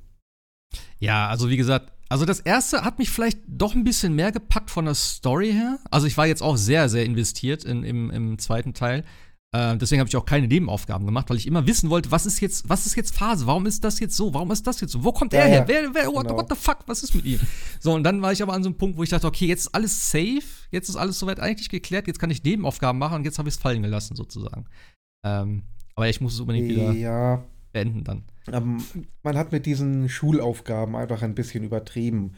[0.98, 4.70] Ja, also wie gesagt, also das erste hat mich vielleicht doch ein bisschen mehr gepackt
[4.70, 5.78] von der Story her.
[5.90, 9.04] Also ich war jetzt auch sehr, sehr investiert in, im, im zweiten Teil.
[9.52, 12.40] Äh, deswegen habe ich auch keine Nebenaufgaben gemacht, weil ich immer wissen wollte, was ist
[12.40, 13.46] jetzt, was ist jetzt Phase?
[13.46, 14.34] Warum ist das jetzt so?
[14.34, 15.04] Warum ist das jetzt so?
[15.04, 15.56] Wo kommt Ja, er her?
[15.60, 15.68] ja.
[15.68, 16.36] Wer, wer, what, Genau.
[16.38, 16.80] what the fuck?
[16.86, 17.40] Was ist mit ihm?
[17.80, 19.60] So, und dann war ich aber an so einem Punkt, wo ich dachte, okay, jetzt
[19.60, 23.24] ist alles safe, jetzt ist alles soweit eigentlich geklärt, jetzt kann ich Nebenaufgaben machen und
[23.24, 24.66] jetzt habe ich es fallen gelassen, sozusagen.
[25.24, 25.62] Ähm,
[25.94, 27.42] aber ich muss es unbedingt wieder Ja,
[27.72, 28.24] beenden dann.
[28.52, 28.82] ähm,
[29.22, 32.34] man hat mit diesen Schulaufgaben einfach ein bisschen übertrieben.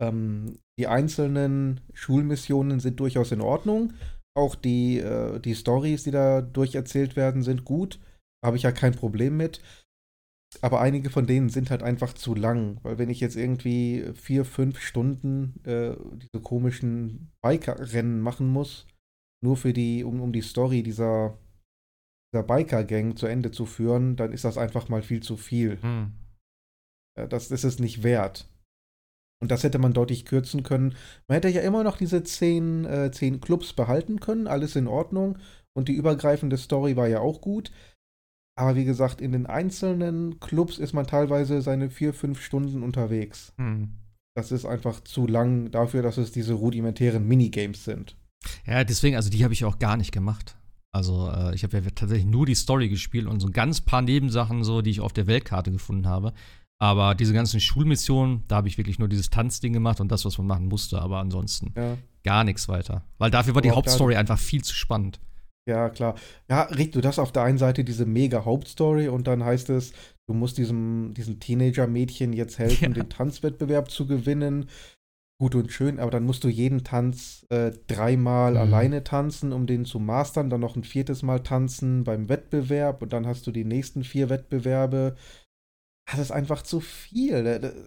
[0.00, 3.92] Ähm, die einzelnen Schulmissionen sind durchaus in Ordnung.
[4.34, 8.00] Auch die, äh, die Stories, die da durcherzählt werden, sind gut.
[8.44, 9.60] Habe ich ja kein Problem mit.
[10.60, 12.78] Aber einige von denen sind halt einfach zu lang.
[12.82, 18.86] Weil wenn ich jetzt irgendwie vier, fünf Stunden äh, diese komischen Biker-Rennen machen muss,
[19.42, 21.38] nur für die, um, um die Story dieser,
[22.32, 25.80] dieser Biker-Gang zu Ende zu führen, dann ist das einfach mal viel zu viel.
[25.82, 26.12] Hm.
[27.14, 28.48] Das ist es nicht wert.
[29.42, 30.94] Und das hätte man deutlich kürzen können.
[31.26, 35.36] Man hätte ja immer noch diese zehn, äh, zehn Clubs behalten können, alles in Ordnung.
[35.74, 37.72] Und die übergreifende Story war ja auch gut.
[38.56, 43.52] Aber wie gesagt, in den einzelnen Clubs ist man teilweise seine vier, fünf Stunden unterwegs.
[43.56, 43.88] Hm.
[44.36, 48.16] Das ist einfach zu lang dafür, dass es diese rudimentären Minigames sind.
[48.64, 50.56] Ja, deswegen, also die habe ich auch gar nicht gemacht.
[50.92, 54.02] Also äh, ich habe ja tatsächlich nur die Story gespielt und so ein ganz paar
[54.02, 56.32] Nebensachen, so, die ich auf der Weltkarte gefunden habe.
[56.82, 60.36] Aber diese ganzen Schulmissionen, da habe ich wirklich nur dieses Tanzding gemacht und das, was
[60.38, 61.00] man machen musste.
[61.00, 63.04] Aber ansonsten Ja, gar nichts weiter.
[63.18, 65.20] Weil dafür war die Hauptstory einfach viel zu spannend.
[65.68, 66.16] ja klar.
[66.50, 69.92] Ja, Rick, du hast auf der einen Seite diese mega Hauptstory und dann heißt es,
[70.26, 73.02] du musst diesem, diesem Teenager-Mädchen jetzt helfen, Ja.
[73.02, 74.66] den Tanzwettbewerb zu gewinnen.
[75.40, 78.58] Gut und schön, aber dann musst du jeden Tanz äh, dreimal Mhm.
[78.58, 83.12] alleine tanzen, um den zu mastern, dann noch ein viertes Mal tanzen beim Wettbewerb und
[83.12, 85.14] dann hast du die nächsten vier Wettbewerbe.
[86.10, 87.34] Das ist einfach zu viel.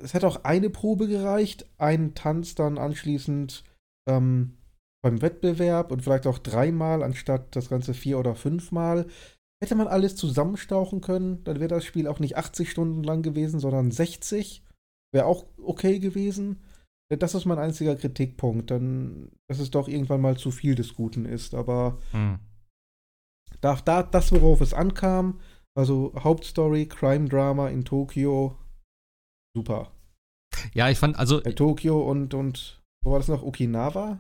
[0.04, 3.64] Es hätte auch eine Probe gereicht, einen Tanz dann anschließend
[4.08, 4.58] ähm,
[5.04, 9.08] beim Wettbewerb und vielleicht auch dreimal anstatt das Ganze vier oder fünfmal.
[9.62, 13.60] Hätte man alles zusammenstauchen können, dann wäre das Spiel auch nicht 80 Stunden lang gewesen,
[13.60, 14.64] sondern 60.
[15.14, 16.64] Wäre auch okay gewesen.
[17.10, 21.26] Das ist mein einziger Kritikpunkt, dann, dass es doch irgendwann mal zu viel des Guten
[21.26, 21.54] ist.
[21.54, 22.40] Aber Hm.
[23.62, 25.40] da, da, das, worauf es ankam,
[25.78, 28.58] also Hauptstory, Crime-Drama in Tokio,
[29.56, 29.92] super.
[30.74, 33.44] Ja, ich fand, also, Äh, Tokio und, und, wo war das noch?
[33.44, 34.20] Okinawa?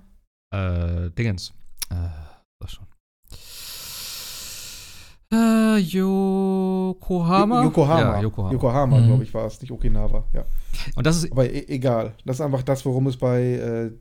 [0.53, 1.53] äh, Dingens.
[1.89, 1.95] Äh,
[2.61, 2.85] sag schon.
[5.33, 7.63] Äh, Yokohama?
[7.63, 8.15] Yokohama.
[8.17, 8.53] Ja, Yokohama.
[8.53, 9.05] Yokohama, Mhm.
[9.07, 10.45] glaube ich, war es, nicht Okinawa, ja.
[10.95, 12.15] Und das ist, Aber e egal.
[12.25, 13.91] Das ist einfach das, worum es bei, äh,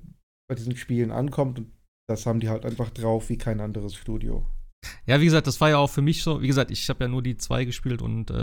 [0.49, 1.59] bei diesen Spielen ankommt.
[1.59, 1.73] Und
[2.09, 4.45] das haben die halt einfach drauf wie kein anderes Studio.
[5.07, 6.41] Ja, wie gesagt, das war ja auch für mich so.
[6.43, 8.35] Wie gesagt, ich habe ja nur die zwei gespielt und äh,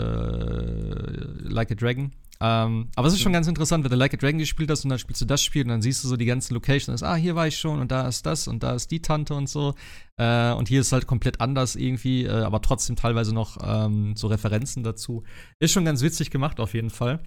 [1.48, 2.12] Like a Dragon.
[2.40, 3.34] Ähm, aber es ist schon Mhm.
[3.34, 5.62] ganz interessant, wenn du Like a Dragon gespielt hast und dann spielst du das Spiel
[5.62, 7.02] und dann siehst du so die ganzen Locations.
[7.04, 9.48] Ah, hier war ich schon und da ist das und da ist die Tante und
[9.48, 9.74] so.
[10.16, 14.26] Äh, und hier ist halt komplett anders irgendwie, äh, aber trotzdem teilweise noch ähm, so
[14.26, 15.22] Referenzen dazu.
[15.60, 17.20] Ist schon ganz witzig gemacht auf jeden Fall.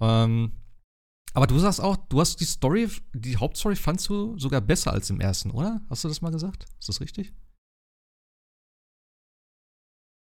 [0.00, 0.52] Ähm,
[1.32, 5.08] aber du sagst auch, du hast die Story, die Hauptstory fandst du sogar besser als
[5.10, 5.80] im ersten, oder?
[5.88, 6.66] Hast du das mal gesagt?
[6.78, 7.32] Ist das richtig?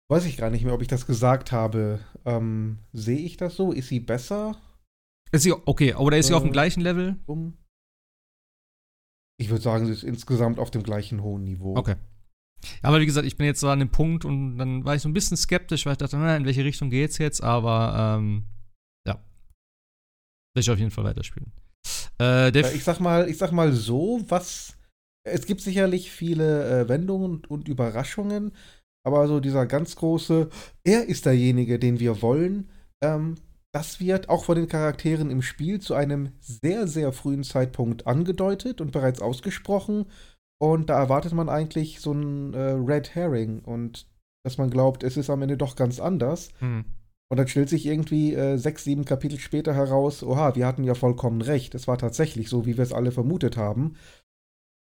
[0.09, 1.99] Weiß ich gar nicht mehr, ob ich das gesagt habe.
[2.25, 3.71] Ähm, Sehe ich das so?
[3.71, 4.59] Ist sie besser?
[5.31, 7.17] Ist sie, okay, oder ist sie auf dem Äh, gleichen Level?
[7.27, 7.57] Um
[9.39, 11.77] ich würde sagen, sie ist insgesamt auf dem gleichen hohen Niveau.
[11.77, 11.95] Okay.
[12.81, 15.07] Aber wie gesagt, ich bin jetzt so an dem Punkt und dann war ich so
[15.07, 17.41] ein bisschen skeptisch, weil ich dachte, na, in welche Richtung geht's jetzt?
[17.41, 18.43] Aber ähm,
[19.07, 19.13] ja.
[20.53, 21.53] Will ich auf jeden Fall weiterspielen.
[22.19, 24.75] Äh, ich sag mal, ich sag mal so, was
[25.23, 28.51] es gibt sicherlich viele äh, Wendungen und, und Überraschungen,
[29.09, 30.49] aber so dieser ganz große,
[30.83, 32.69] er ist derjenige, den wir wollen,
[33.03, 33.35] ähm,
[33.71, 38.81] das wird auch von den Charakteren im Spiel zu einem sehr, sehr frühen Zeitpunkt angedeutet
[38.81, 40.05] und bereits ausgesprochen.
[40.61, 44.07] Und da erwartet man eigentlich so ein äh, Red Herring und
[44.43, 46.49] dass man glaubt, es ist am Ende doch ganz anders.
[46.59, 46.85] Hm.
[47.31, 50.95] Und dann stellt sich irgendwie äh, sechs, sieben Kapitel später heraus, oha, wir hatten ja
[50.95, 51.75] vollkommen recht.
[51.75, 53.95] Es war tatsächlich so, wie wir es alle vermutet haben.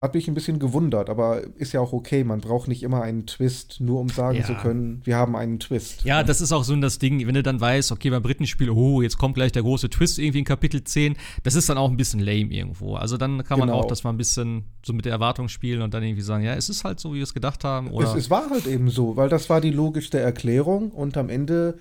[0.02, 2.24] Hat mich ein bisschen gewundert, aber ist ja auch okay.
[2.24, 4.46] Man braucht nicht immer einen Twist, nur um sagen ja.
[4.46, 6.06] zu können, wir haben einen Twist.
[6.06, 8.70] Ja, das ist auch so das Ding, wenn du dann weißt, okay, beim dritten Spiel,
[8.70, 11.90] oh, jetzt kommt gleich der große Twist irgendwie in Kapitel 10, das ist dann auch
[11.90, 12.96] ein bisschen lame irgendwo.
[12.96, 13.82] Also dann kann man genau.
[13.82, 16.54] auch das mal ein bisschen so mit der Erwartung spielen und dann irgendwie sagen, ja,
[16.54, 17.92] es ist halt so, wie wir es gedacht haben.
[17.92, 21.28] Oder es, es war halt eben so, weil das war die logischste Erklärung und am
[21.28, 21.78] Ende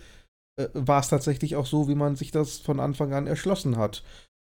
[0.58, 4.02] äh, war es tatsächlich auch so, wie man sich das von Anfang an erschlossen hat.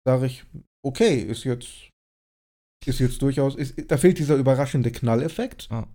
[0.07, 0.45] Sage ich,
[0.85, 1.92] okay, ist jetzt
[2.87, 5.69] ist jetzt durchaus, ist, da fehlt dieser überraschende Knalleffekt.
[5.71, 5.87] Ah.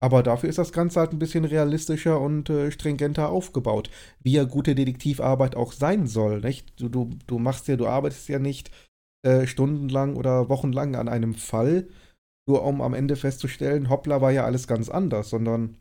[0.00, 3.90] Aber dafür ist das Ganze halt ein bisschen realistischer und äh, stringenter aufgebaut.
[4.20, 6.80] Wie ja gute Detektivarbeit auch sein soll, nicht?
[6.80, 8.70] Du, du, du machst ja, du arbeitest ja nicht
[9.26, 11.88] äh, stundenlang oder wochenlang an einem Fall,
[12.46, 15.78] nur um am Ende festzustellen, hoppla, war ja alles ganz anders, sondern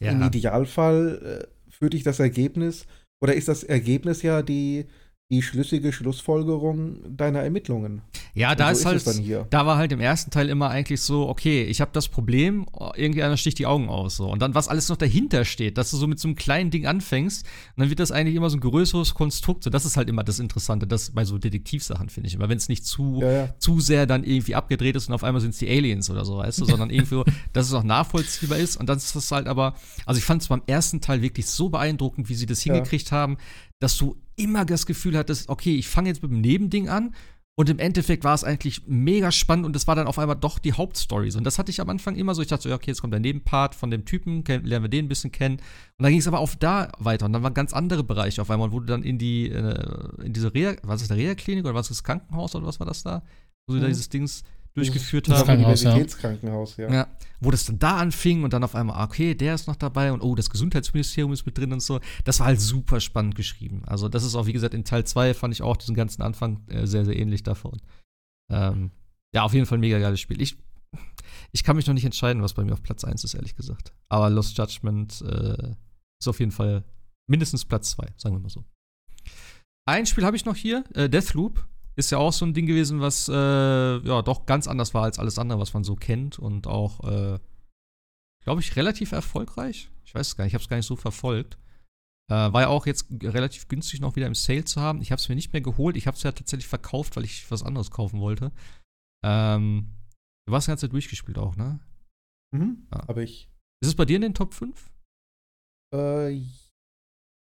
[0.00, 0.10] ja.
[0.10, 2.86] im Idealfall äh, führt dich das Ergebnis,
[3.22, 4.86] oder ist das Ergebnis ja die,
[5.30, 8.00] die schlüssige Schlussfolgerung deiner Ermittlungen.
[8.32, 11.64] Ja, da so ist halt, da war halt im ersten Teil immer eigentlich so, okay,
[11.64, 14.88] ich habe das Problem, irgendwie einer sticht die Augen aus so und dann was alles
[14.88, 18.00] noch dahinter steht, dass du so mit so einem kleinen Ding anfängst und dann wird
[18.00, 21.10] das eigentlich immer so ein größeres Konstrukt, so das ist halt immer das Interessante, das
[21.10, 23.54] bei so Detektivsachen finde ich immer, wenn es nicht zu ja, ja.
[23.58, 26.38] zu sehr dann irgendwie abgedreht ist und auf einmal sind es die Aliens oder so,
[26.38, 27.22] weißt du, sondern irgendwie,
[27.52, 29.74] dass es auch nachvollziehbar ist und dann ist das halt aber,
[30.06, 33.18] also ich fand es beim ersten Teil wirklich so beeindruckend, wie sie das hingekriegt ja.
[33.18, 33.36] haben,
[33.78, 37.14] dass du immer das Gefühl hattest, okay, ich fange jetzt mit dem Nebending an
[37.58, 40.60] und im Endeffekt war es eigentlich mega spannend und es war dann auf einmal doch
[40.60, 41.34] die Hauptstory.
[41.34, 42.40] Und das hatte ich am Anfang immer so.
[42.40, 45.06] Ich dachte so, ja, okay, jetzt kommt der Nebenpart von dem Typen, lernen wir den
[45.06, 45.56] ein bisschen kennen.
[45.56, 47.26] Und dann ging es aber auf da weiter.
[47.26, 50.34] Und dann waren ganz andere Bereiche auf einmal, wo du dann in die, äh, in
[50.34, 53.02] diese Reha, was ist der Reha-Klinik oder was ist das Krankenhaus oder was war das
[53.02, 53.24] da?
[53.66, 53.80] Wo mhm.
[53.80, 54.44] da dieses Dings
[54.74, 55.48] durchgeführt das haben.
[55.48, 56.92] Das Universitätskrankenhaus, ja.
[56.92, 57.08] ja.
[57.40, 60.22] Wo das dann da anfing und dann auf einmal, okay, der ist noch dabei und
[60.22, 62.00] oh, das Gesundheitsministerium ist mit drin und so.
[62.24, 63.82] Das war halt super spannend geschrieben.
[63.86, 66.66] Also, das ist auch, wie gesagt, in Teil 2 fand ich auch diesen ganzen Anfang
[66.68, 67.80] äh, sehr, sehr ähnlich davon.
[68.50, 68.90] Ähm,
[69.34, 70.40] ja, auf jeden Fall ein mega geiles Spiel.
[70.40, 70.56] Ich,
[71.52, 73.92] ich kann mich noch nicht entscheiden, was bei mir auf Platz 1 ist, ehrlich gesagt.
[74.08, 75.74] Aber Lost Judgment äh,
[76.20, 76.84] ist auf jeden Fall
[77.28, 78.64] mindestens Platz 2, sagen wir mal so.
[79.86, 81.66] Ein Spiel habe ich noch hier, äh, Deathloop
[81.98, 85.18] ist ja auch so ein Ding gewesen, was äh, ja doch ganz anders war als
[85.18, 87.40] alles andere, was man so kennt und auch, äh,
[88.44, 89.90] glaube ich, relativ erfolgreich.
[90.04, 91.58] Ich weiß es gar nicht, ich habe es gar nicht so verfolgt.
[92.30, 95.02] Äh, war ja auch jetzt relativ günstig noch wieder im Sale zu haben.
[95.02, 95.96] Ich habe es mir nicht mehr geholt.
[95.96, 98.52] Ich habe es ja tatsächlich verkauft, weil ich was anderes kaufen wollte.
[99.24, 99.96] Ähm,
[100.46, 101.80] du warst die ganze Zeit durchgespielt auch, ne?
[102.54, 103.08] Mhm, ja.
[103.08, 103.50] habe ich.
[103.82, 104.88] Ist es bei dir in den Top 5?
[105.92, 106.70] Äh, ich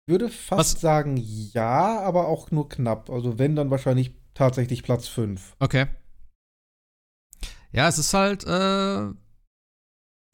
[0.06, 0.80] würde fast was?
[0.82, 3.08] sagen ja, aber auch nur knapp.
[3.08, 5.56] Also wenn, dann wahrscheinlich tatsächlich Platz 5.
[5.58, 5.86] Okay.
[7.72, 9.12] Ja, es ist halt äh,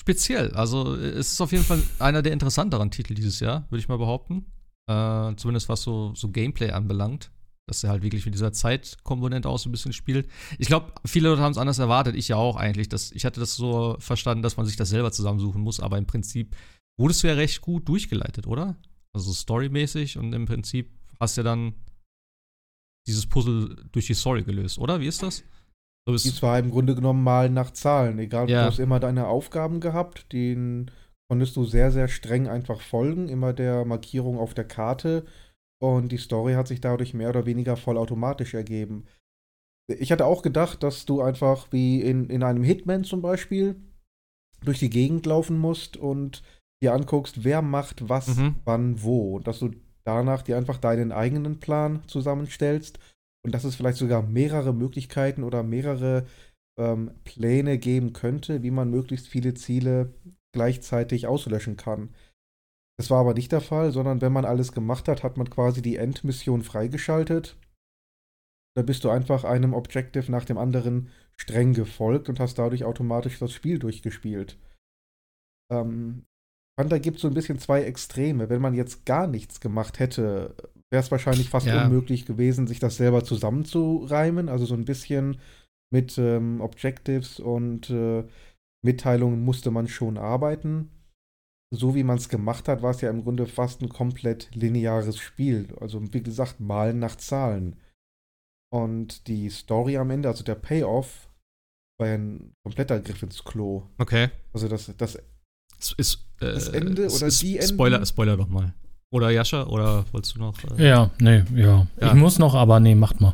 [0.01, 0.51] speziell.
[0.52, 3.98] Also es ist auf jeden Fall einer der interessanteren Titel dieses Jahr, würde ich mal
[3.98, 4.47] behaupten.
[4.89, 7.31] Äh, zumindest was so, so Gameplay anbelangt.
[7.66, 10.28] Dass er halt wirklich mit dieser Zeitkomponente auch so ein bisschen spielt.
[10.59, 12.16] Ich glaube, viele Leute haben es anders erwartet.
[12.16, 12.89] Ich ja auch eigentlich.
[12.89, 15.78] Dass, ich hatte das so verstanden, dass man sich das selber zusammensuchen muss.
[15.78, 16.56] Aber im Prinzip
[16.98, 18.77] wurdest du ja recht gut durchgeleitet, oder?
[19.12, 20.18] Also storymäßig.
[20.18, 21.74] Und im Prinzip hast du ja dann
[23.06, 25.01] dieses Puzzle durch die Story gelöst, oder?
[25.01, 25.44] Wie ist das?
[26.06, 28.18] So ist die war im Grunde genommen mal nach Zahlen.
[28.18, 28.62] Egal, ja.
[28.62, 30.90] du hast immer deine Aufgaben gehabt, denen
[31.28, 35.24] konntest du sehr, sehr streng einfach folgen, immer der Markierung auf der Karte.
[35.82, 39.05] Und die Story hat sich dadurch mehr oder weniger vollautomatisch ergeben.
[39.89, 43.77] Ich hatte auch gedacht, dass du einfach wie in, in einem Hitman zum Beispiel
[44.64, 46.43] durch die Gegend laufen musst und
[46.82, 48.56] dir anguckst, wer macht was, mhm.
[48.64, 49.36] wann, wo.
[49.36, 49.70] Und dass du
[50.15, 52.99] danach dir einfach deinen eigenen Plan zusammenstellst
[53.45, 56.27] und dass es vielleicht sogar mehrere Möglichkeiten oder mehrere
[56.78, 60.15] ähm, Pläne geben könnte, wie man möglichst viele Ziele
[60.53, 62.11] gleichzeitig auslöschen kann.
[62.99, 65.81] Das war aber nicht der Fall, sondern wenn man alles gemacht hat, hat man quasi
[65.81, 67.57] die Endmission freigeschaltet.
[68.77, 73.39] Da bist du einfach einem Objective nach dem anderen streng gefolgt und hast dadurch automatisch
[73.39, 74.59] das Spiel durchgespielt.
[75.73, 76.27] Ähm,
[76.79, 78.49] fand, da gibt es so ein bisschen zwei Extreme.
[78.49, 80.55] Wenn man jetzt gar nichts gemacht hätte,
[80.91, 81.85] wäre es wahrscheinlich fast ja.
[81.85, 84.49] unmöglich gewesen, sich das selber zusammenzureimen.
[84.49, 85.39] Also so ein bisschen
[85.93, 88.25] mit ähm, Objectives und äh,
[88.85, 90.91] Mitteilungen musste man schon arbeiten.
[91.73, 95.19] So wie man es gemacht hat, war es ja im Grunde fast ein komplett lineares
[95.19, 95.69] Spiel.
[95.81, 97.77] Also wie gesagt, malen nach Zahlen.
[98.73, 101.29] Und die Story am Ende, also der Payoff,
[101.99, 103.85] war ja ein kompletter Griff ins Klo.
[103.99, 104.31] Okay.
[104.53, 105.19] Also das, das,
[105.81, 107.69] ist, ist, äh, das Ende oder ist, die Ende.
[107.69, 108.73] Spoiler, Spoiler doch mal.
[109.12, 110.55] Oder Jascha, oder wolltest du noch?
[110.78, 110.89] Äh?
[110.89, 111.86] Ja, nee, ja.
[112.01, 112.09] ja.
[112.09, 113.32] Ich muss noch, aber nee, macht mal.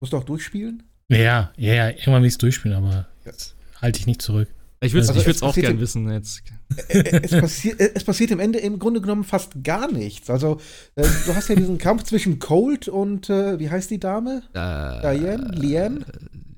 [0.00, 0.82] Musst du auch durchspielen?
[1.08, 3.32] Ja, ja, ja, irgendwann will ich es durchspielen, aber ja.
[3.80, 4.48] halte ich nicht zurück.
[4.80, 6.42] Ich würde es also auch gerne wissen jetzt.
[6.88, 10.28] Es passiert, es passiert im Ende im Grunde genommen fast gar nichts.
[10.28, 10.60] Also,
[10.96, 14.42] äh, du hast ja diesen Kampf zwischen Colt und, äh, wie heißt die Dame?
[14.52, 15.50] Äh, Diane?
[15.54, 16.04] Liane?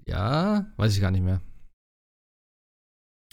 [0.07, 1.41] Ja, weiß ich gar nicht mehr.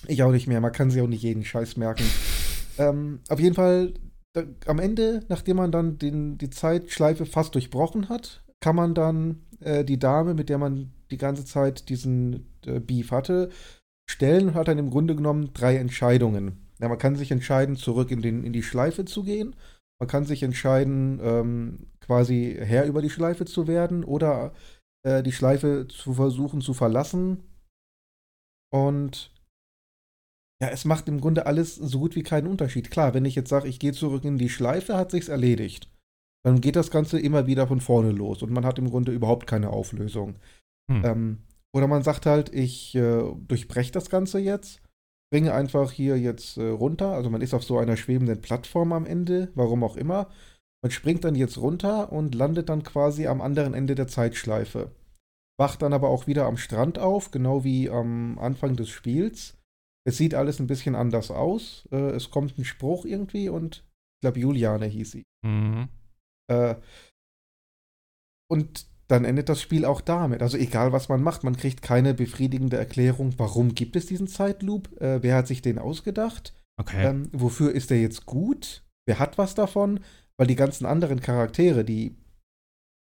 [0.07, 0.61] Ich auch nicht mehr.
[0.61, 2.03] Man kann sich auch nicht jeden Scheiß merken.
[2.77, 3.93] ähm, auf jeden Fall,
[4.33, 9.43] da, am Ende, nachdem man dann den, die Zeitschleife fast durchbrochen hat, kann man dann
[9.59, 13.49] äh, die Dame, mit der man die ganze Zeit diesen äh, Beef hatte,
[14.09, 16.69] stellen und hat dann im Grunde genommen drei Entscheidungen.
[16.79, 19.55] Ja, man kann sich entscheiden, zurück in, den, in die Schleife zu gehen.
[19.99, 24.53] Man kann sich entscheiden, ähm, quasi Herr über die Schleife zu werden oder
[25.03, 27.43] äh, die Schleife zu versuchen zu verlassen.
[28.71, 29.32] Und
[30.63, 32.89] ja, es macht im Grunde alles so gut wie keinen Unterschied.
[32.89, 35.89] Klar, wenn ich jetzt sage, ich gehe zurück in die Schleife, hat sich's erledigt.
[36.45, 39.45] Dann geht das Ganze immer wieder von vorne los und man hat im Grunde überhaupt
[39.45, 40.35] keine Auflösung.
[40.89, 41.03] Hm.
[41.03, 41.37] Ähm,
[41.75, 44.81] oder man sagt halt, ich äh, durchbreche das Ganze jetzt,
[45.33, 47.11] bringe einfach hier jetzt äh, runter.
[47.11, 50.29] Also man ist auf so einer schwebenden Plattform am Ende, warum auch immer.
[50.81, 54.91] Man springt dann jetzt runter und landet dann quasi am anderen Ende der Zeitschleife.
[55.59, 59.57] Wacht dann aber auch wieder am Strand auf, genau wie am Anfang des Spiels.
[60.05, 61.87] Es sieht alles ein bisschen anders aus.
[61.91, 65.23] Äh, es kommt ein Spruch irgendwie und ich glaube, Juliane hieß sie.
[65.45, 65.89] Mhm.
[66.49, 66.75] Äh,
[68.49, 70.41] und dann endet das Spiel auch damit.
[70.41, 75.01] Also egal, was man macht, man kriegt keine befriedigende Erklärung, warum gibt es diesen Zeitloop,
[75.01, 77.05] äh, wer hat sich den ausgedacht, okay.
[77.05, 79.99] ähm, wofür ist der jetzt gut, wer hat was davon,
[80.37, 82.15] weil die ganzen anderen Charaktere, die,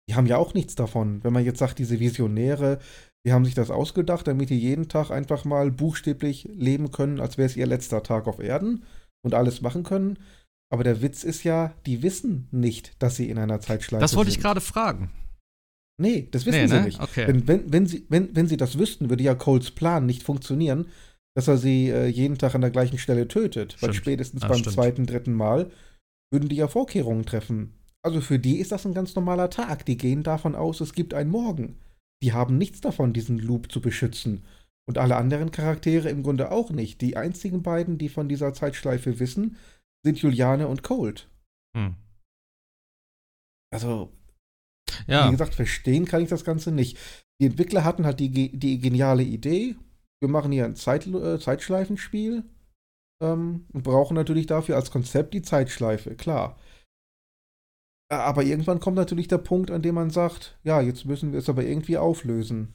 [0.08, 1.22] die haben ja auch nichts davon.
[1.24, 2.80] Wenn man jetzt sagt, diese Visionäre,
[3.24, 7.38] die haben sich das ausgedacht, damit die jeden Tag einfach mal buchstäblich leben können, als
[7.38, 8.84] wäre es ihr letzter Tag auf Erden
[9.22, 10.18] und alles machen können.
[10.70, 14.02] Aber der Witz ist ja, die wissen nicht, dass sie in einer Zeitschleife sind.
[14.02, 15.10] Das wollte ich gerade fragen.
[15.96, 16.84] Nee, das wissen nee, sie ne?
[16.84, 17.00] nicht.
[17.00, 17.26] Okay.
[17.26, 20.88] Denn wenn, wenn, sie, wenn, wenn sie das wüssten, würde ja Coles Plan nicht funktionieren,
[21.34, 23.72] dass er sie äh, jeden Tag an der gleichen Stelle tötet.
[23.72, 23.82] Stimmt.
[23.82, 24.74] Weil spätestens ja, beim stimmt.
[24.74, 25.70] zweiten, dritten Mal
[26.32, 27.74] würden die ja Vorkehrungen treffen.
[28.02, 29.86] Also für die ist das ein ganz normaler Tag.
[29.86, 31.78] Die gehen davon aus, es gibt einen Morgen.
[32.24, 34.46] Die haben nichts davon, diesen Loop zu beschützen.
[34.88, 37.02] Und alle anderen Charaktere im Grunde auch nicht.
[37.02, 39.58] Die einzigen beiden, die von dieser Zeitschleife wissen,
[40.02, 41.28] sind Juliane und Cold.
[41.76, 41.96] Hm.
[43.70, 44.10] Also,
[45.06, 45.26] ja.
[45.26, 46.98] Wie gesagt, verstehen kann ich das Ganze nicht.
[47.42, 49.76] Die Entwickler hatten halt die, die geniale Idee,
[50.22, 52.44] wir machen hier ein Zeit, äh, Zeitschleifenspiel
[53.22, 56.58] ähm, und brauchen natürlich dafür als Konzept die Zeitschleife, klar.
[58.20, 61.48] Aber irgendwann kommt natürlich der Punkt, an dem man sagt, ja, jetzt müssen wir es
[61.48, 62.74] aber irgendwie auflösen.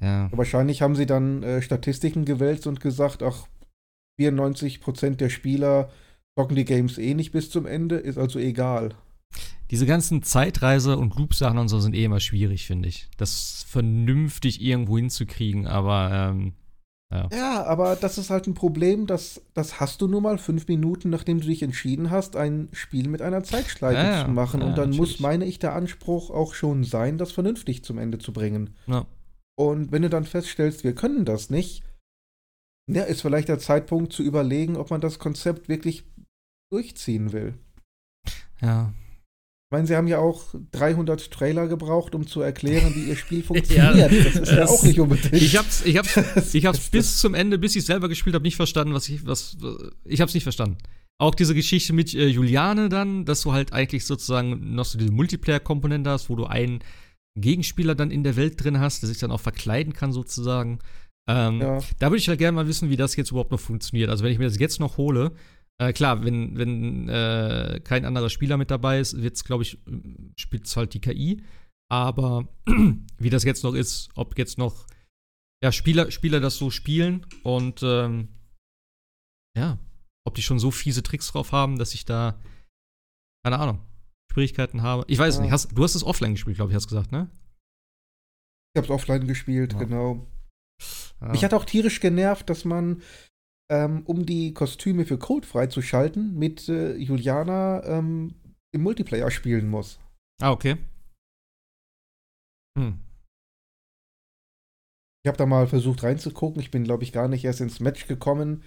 [0.00, 0.30] Ja.
[0.32, 3.46] Wahrscheinlich haben sie dann äh, Statistiken gewälzt und gesagt, ach,
[4.20, 5.90] 94% der Spieler
[6.36, 8.94] zocken die Games eh nicht bis zum Ende, ist also egal
[9.70, 13.08] diese ganzen Zeitreise- und Loop-Sachen und so sind eh immer schwierig, finde ich.
[13.16, 16.54] Das vernünftig irgendwo hinzukriegen, aber ähm,
[17.12, 17.28] ja.
[17.32, 17.64] ja.
[17.64, 21.40] aber das ist halt ein Problem, das, das hast du nur mal fünf Minuten, nachdem
[21.40, 24.60] du dich entschieden hast, ein Spiel mit einer Zeitschleife ja, zu machen.
[24.60, 25.12] Ja, und dann natürlich.
[25.12, 28.74] muss, meine ich, der Anspruch auch schon sein, das vernünftig zum Ende zu bringen.
[29.56, 31.82] Und wenn du dann feststellst, wir können das nicht,
[32.90, 36.04] ja, ist vielleicht der Zeitpunkt zu überlegen, ob man das Konzept wirklich
[36.70, 37.54] durchziehen will.
[38.60, 38.92] Ja,
[39.68, 43.42] ich meine, sie haben ja auch 300 Trailer gebraucht, um zu erklären, wie ihr Spiel
[43.44, 43.96] funktioniert.
[43.96, 45.34] ja, das ist ja auch nicht unbedingt.
[45.34, 46.16] Ich hab's, ich hab's,
[46.54, 49.58] ich hab's bis zum Ende, bis ich selber gespielt habe, nicht verstanden, was ich, was,
[50.06, 50.78] ich hab's nicht verstanden.
[51.20, 55.12] Auch diese Geschichte mit äh, Juliane dann, dass du halt eigentlich sozusagen noch so diese
[55.12, 56.78] Multiplayer-Komponente hast, wo du einen
[57.38, 60.78] Gegenspieler dann in der Welt drin hast, der sich dann auch verkleiden kann sozusagen.
[61.28, 61.78] Ähm, ja.
[61.98, 64.08] Da würde ich halt gerne mal wissen, wie das jetzt überhaupt noch funktioniert.
[64.08, 65.32] Also wenn ich mir das jetzt noch hole,
[65.80, 69.78] äh, klar, wenn, wenn äh, kein anderer Spieler mit dabei ist, wird es, glaube ich,
[70.36, 71.42] spielt es halt die KI.
[71.90, 72.48] Aber
[73.18, 74.86] wie das jetzt noch ist, ob jetzt noch
[75.62, 78.28] ja, Spieler, Spieler das so spielen und ähm,
[79.56, 79.78] ja,
[80.24, 82.40] ob die schon so fiese Tricks drauf haben, dass ich da,
[83.44, 83.80] keine Ahnung,
[84.32, 85.04] Schwierigkeiten habe.
[85.08, 85.42] Ich weiß ja.
[85.42, 87.30] nicht, hast, du hast es offline gespielt, glaube ich, hast gesagt, ne?
[88.74, 89.78] Ich habe es offline gespielt, ja.
[89.80, 90.28] genau.
[91.20, 91.28] Ja.
[91.28, 93.02] Mich hat auch tierisch genervt, dass man
[93.70, 98.34] ähm, um die Kostüme für Code freizuschalten, mit äh, Juliana ähm,
[98.72, 99.98] im Multiplayer spielen muss.
[100.40, 100.76] Ah, okay.
[102.78, 103.00] Hm.
[105.24, 106.60] Ich habe da mal versucht reinzugucken.
[106.62, 108.62] Ich bin, glaube ich, gar nicht erst ins Match gekommen.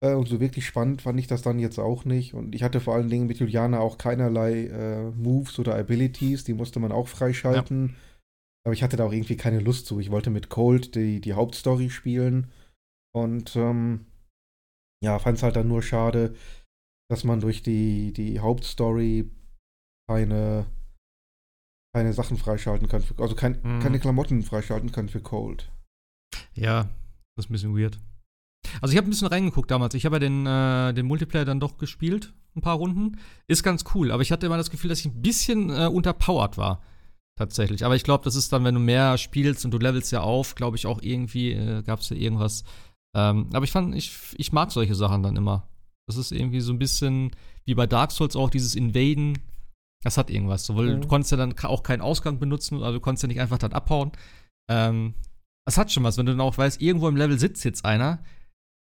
[0.00, 2.34] Äh, und so wirklich spannend fand ich das dann jetzt auch nicht.
[2.34, 6.44] Und ich hatte vor allen Dingen mit Juliana auch keinerlei äh, Moves oder Abilities.
[6.44, 7.88] Die musste man auch freischalten.
[7.88, 7.94] Ja.
[8.64, 10.00] Aber ich hatte da auch irgendwie keine Lust zu.
[10.00, 12.50] Ich wollte mit Cold die, die Hauptstory spielen.
[13.12, 14.06] Und ähm,
[15.02, 16.34] ja, fand es halt dann nur schade,
[17.10, 19.30] dass man durch die, die Hauptstory
[20.08, 20.66] keine,
[21.94, 23.02] keine Sachen freischalten kann.
[23.02, 23.80] Für, also kein, mhm.
[23.80, 25.70] keine Klamotten freischalten kann für Cold.
[26.54, 26.84] Ja,
[27.36, 27.98] das ist ein bisschen weird.
[28.80, 29.94] Also ich habe ein bisschen reingeguckt damals.
[29.94, 33.18] Ich habe ja den, äh, den Multiplayer dann doch gespielt, ein paar Runden.
[33.46, 36.58] Ist ganz cool, aber ich hatte immer das Gefühl, dass ich ein bisschen äh, unterpowered
[36.58, 36.82] war.
[37.38, 37.84] Tatsächlich.
[37.84, 40.56] Aber ich glaube, das ist dann, wenn du mehr spielst und du levelst ja auf,
[40.56, 42.64] glaube ich auch irgendwie, äh, gab es ja irgendwas.
[43.16, 45.68] Ähm, aber ich fand, ich, ich mag solche Sachen dann immer.
[46.06, 47.32] Das ist irgendwie so ein bisschen
[47.64, 49.38] wie bei Dark Souls auch dieses Invaden.
[50.02, 50.64] Das hat irgendwas.
[50.64, 51.00] So, weil mhm.
[51.02, 53.72] du konntest ja dann auch keinen Ausgang benutzen, also du konntest ja nicht einfach dann
[53.72, 54.12] abhauen.
[54.70, 55.14] Ähm,
[55.66, 58.20] das hat schon was, wenn du dann auch weißt, irgendwo im Level sitzt jetzt einer.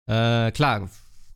[0.06, 0.90] Äh, klar,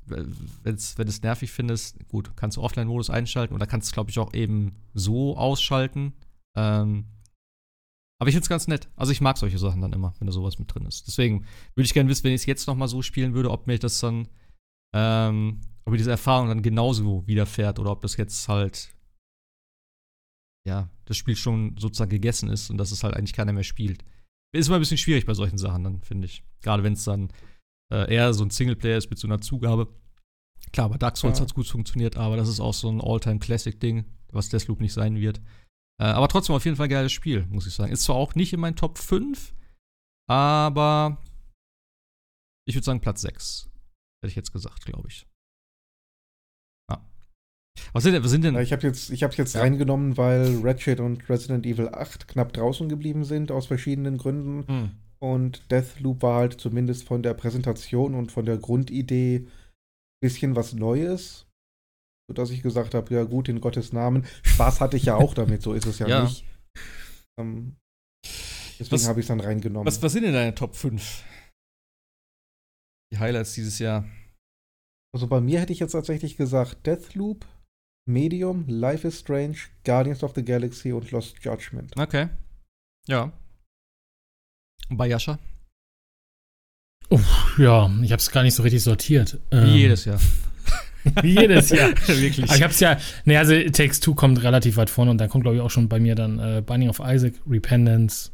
[0.05, 4.11] wenn's, wenn du es nervig findest, gut, kannst du Offline-Modus einschalten oder kannst es, glaube
[4.11, 6.13] ich, auch eben so ausschalten.
[6.57, 7.07] Ähm,
[8.19, 8.89] aber ich finde es ganz nett.
[8.97, 11.07] Also ich mag solche Sachen dann immer, wenn da sowas mit drin ist.
[11.07, 13.67] Deswegen würde ich gerne wissen, wenn ich es jetzt noch mal so spielen würde, ob
[13.67, 14.29] mir das dann,
[14.93, 18.95] ähm, ob mir diese Erfahrung dann genauso widerfährt oder ob das jetzt halt,
[20.67, 24.05] ja, das Spiel schon sozusagen gegessen ist und dass es halt eigentlich keiner mehr spielt.
[24.53, 26.43] Ist immer ein bisschen schwierig bei solchen Sachen dann, finde ich.
[26.61, 27.29] Gerade wenn es dann
[27.93, 29.89] äh, eher so ein Singleplayer ist mit so einer Zugabe.
[30.73, 31.43] Klar, bei Dark Souls ja.
[31.43, 35.17] hat es gut funktioniert, aber das ist auch so ein All-Time-Classic-Ding, was Deathloop nicht sein
[35.17, 35.41] wird.
[36.01, 37.93] Äh, aber trotzdem auf jeden Fall ein geiles Spiel, muss ich sagen.
[37.93, 39.55] Ist zwar auch nicht in meinen Top 5,
[40.29, 41.23] aber
[42.67, 43.71] ich würde sagen Platz 6.
[44.21, 45.27] Hätte ich jetzt gesagt, glaube ich.
[47.93, 48.57] Was sind, was sind denn?
[48.59, 49.61] Ich habe jetzt, ich jetzt ja.
[49.61, 54.67] reingenommen, weil Ratchet und Resident Evil 8 knapp draußen geblieben sind, aus verschiedenen Gründen.
[54.67, 54.91] Hm.
[55.21, 59.51] Und Deathloop war halt zumindest von der Präsentation und von der Grundidee ein
[60.21, 61.47] bisschen was Neues.
[62.29, 64.27] Sodass ich gesagt habe, ja gut, in Gottes Namen.
[64.43, 66.25] Spaß hatte ich ja auch damit, so ist es ja, ja.
[66.25, 66.45] nicht.
[67.41, 67.77] Ähm,
[68.79, 69.87] deswegen habe ich es dann reingenommen.
[69.87, 71.25] Was, was sind denn deine Top 5?
[73.13, 74.05] Die Highlights dieses Jahr.
[75.15, 77.47] Also bei mir hätte ich jetzt tatsächlich gesagt Deathloop,
[78.07, 81.97] Medium, Life is Strange, Guardians of the Galaxy und Lost Judgment.
[81.99, 82.29] Okay.
[83.07, 83.33] Ja.
[84.91, 85.39] Und bei Yasha?
[87.11, 89.41] Uff, ja, ich habe es gar nicht so richtig sortiert.
[89.51, 90.21] Wie ähm, jedes Jahr.
[91.23, 91.91] Wie jedes Jahr.
[92.07, 92.45] Wirklich.
[92.45, 95.29] Aber ich habe es ja, ne, also Takes Two kommt relativ weit vorne und dann
[95.29, 98.31] kommt, glaube ich, auch schon bei mir dann äh, Binding of Isaac, Repentance.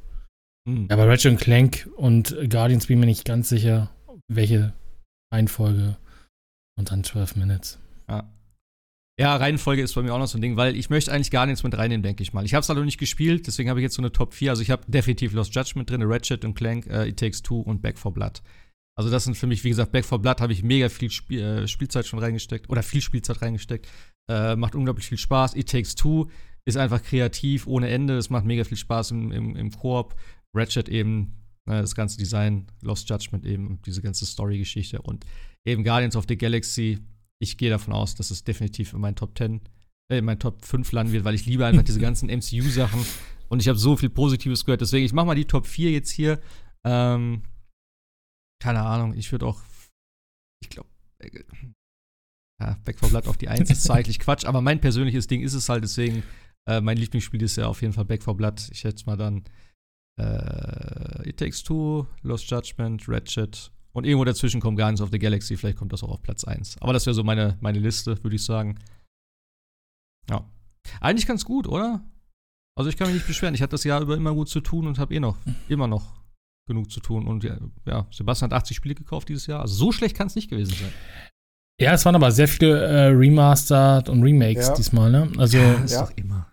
[0.69, 0.89] Hm.
[0.91, 3.91] Aber Ratchet Clank und Guardians bin mir nicht ganz sicher,
[4.28, 4.73] welche
[5.32, 5.97] Reihenfolge.
[6.77, 7.78] Und dann 12 Minutes.
[8.09, 8.28] Ja.
[9.19, 11.47] Ja, Reihenfolge ist bei mir auch noch so ein Ding, weil ich möchte eigentlich gar
[11.47, 12.45] nichts mit reinnehmen, denke ich mal.
[12.45, 14.51] Ich habe es halt noch nicht gespielt, deswegen habe ich jetzt so eine Top 4.
[14.51, 17.81] Also ich habe definitiv Lost Judgment drin, Ratchet und Clank, uh, It Takes Two und
[17.81, 18.43] Back for Blood.
[18.97, 21.41] Also das sind für mich, wie gesagt, Back for Blood habe ich mega viel Spiel,
[21.41, 23.89] äh, Spielzeit schon reingesteckt oder viel Spielzeit reingesteckt.
[24.31, 25.57] Äh, macht unglaublich viel Spaß.
[25.57, 26.29] It Takes Two
[26.65, 28.16] ist einfach kreativ ohne Ende.
[28.16, 30.14] Es macht mega viel Spaß im, im, im Koop.
[30.56, 31.35] Ratchet eben,
[31.66, 35.27] äh, das ganze Design, Lost Judgment eben, diese ganze Story-Geschichte und
[35.66, 37.01] eben Guardians of the Galaxy
[37.45, 39.61] ich gehe davon aus, dass es definitiv in meinen Top 10,
[40.11, 43.05] äh, in meinen Top 5 landen wird, weil ich liebe einfach diese ganzen MCU-Sachen
[43.48, 44.81] und ich habe so viel Positives gehört.
[44.81, 46.40] Deswegen, ich mache mal die Top 4 jetzt hier.
[46.85, 47.43] Ähm,
[48.63, 49.63] keine Ahnung, ich würde auch,
[50.63, 51.45] ich glaube, äh,
[52.61, 55.55] ja, Back 4 Blood auf die 1 ist eigentlich Quatsch, aber mein persönliches Ding ist
[55.55, 56.23] es halt, deswegen,
[56.69, 58.69] äh, mein Lieblingsspiel ist ja auf jeden Fall Back 4 Blood.
[58.71, 59.45] Ich hätte mal dann
[60.21, 65.57] äh, It Takes Two, Lost Judgment, Ratchet und irgendwo dazwischen kommt Guardians of the Galaxy,
[65.57, 66.79] vielleicht kommt das auch auf Platz 1.
[66.81, 68.79] Aber das wäre so meine, meine Liste, würde ich sagen.
[70.29, 70.49] Ja.
[71.01, 72.05] Eigentlich ganz gut, oder?
[72.77, 73.55] Also ich kann mich nicht beschweren.
[73.55, 76.23] Ich hatte das Jahr über immer gut zu tun und habe eh noch, immer noch
[76.66, 77.26] genug zu tun.
[77.26, 79.60] Und ja, ja, Sebastian hat 80 Spiele gekauft dieses Jahr.
[79.60, 80.93] Also so schlecht kann es nicht gewesen sein.
[81.80, 84.74] Ja, es waren aber sehr viele äh, Remastered und Remakes ja.
[84.74, 85.28] diesmal, ne?
[85.38, 86.02] Also, ja, ist ja.
[86.02, 86.46] doch immer.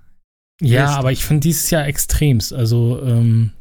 [0.61, 2.53] Ja, aber ich finde dieses Jahr extremst.
[2.53, 3.51] Also, ähm,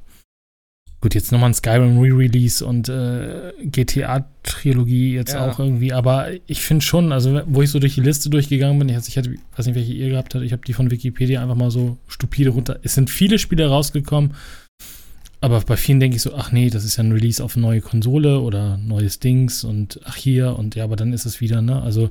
[1.02, 5.48] Gut, jetzt nochmal ein Skyrim Re-Release und äh, GTA-Trilogie jetzt ja.
[5.48, 8.90] auch irgendwie, aber ich finde schon, also wo ich so durch die Liste durchgegangen bin,
[8.90, 11.54] ich, ich hatte, weiß nicht, welche ihr gehabt habt, ich habe die von Wikipedia einfach
[11.54, 12.80] mal so stupide runter.
[12.82, 14.34] Es sind viele Spiele rausgekommen,
[15.40, 17.66] aber bei vielen denke ich so, ach nee, das ist ja ein Release auf eine
[17.66, 21.62] neue Konsole oder neues Dings und ach hier und ja, aber dann ist es wieder,
[21.62, 21.82] ne?
[21.82, 22.10] Also,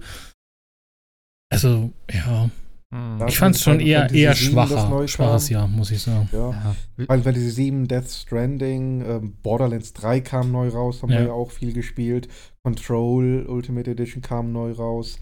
[1.52, 2.50] also, ja,
[2.92, 3.28] hm.
[3.28, 6.28] Ich fand es schon eher, eher schwacher, schwaches Jahr, muss ich sagen.
[6.32, 6.50] Ja.
[6.50, 6.76] ja.
[6.96, 11.20] Final Fantasy 7, Death Stranding, ähm, Borderlands 3 kam neu raus, haben ja.
[11.20, 12.28] wir ja auch viel gespielt.
[12.64, 15.20] Control Ultimate Edition kam neu raus.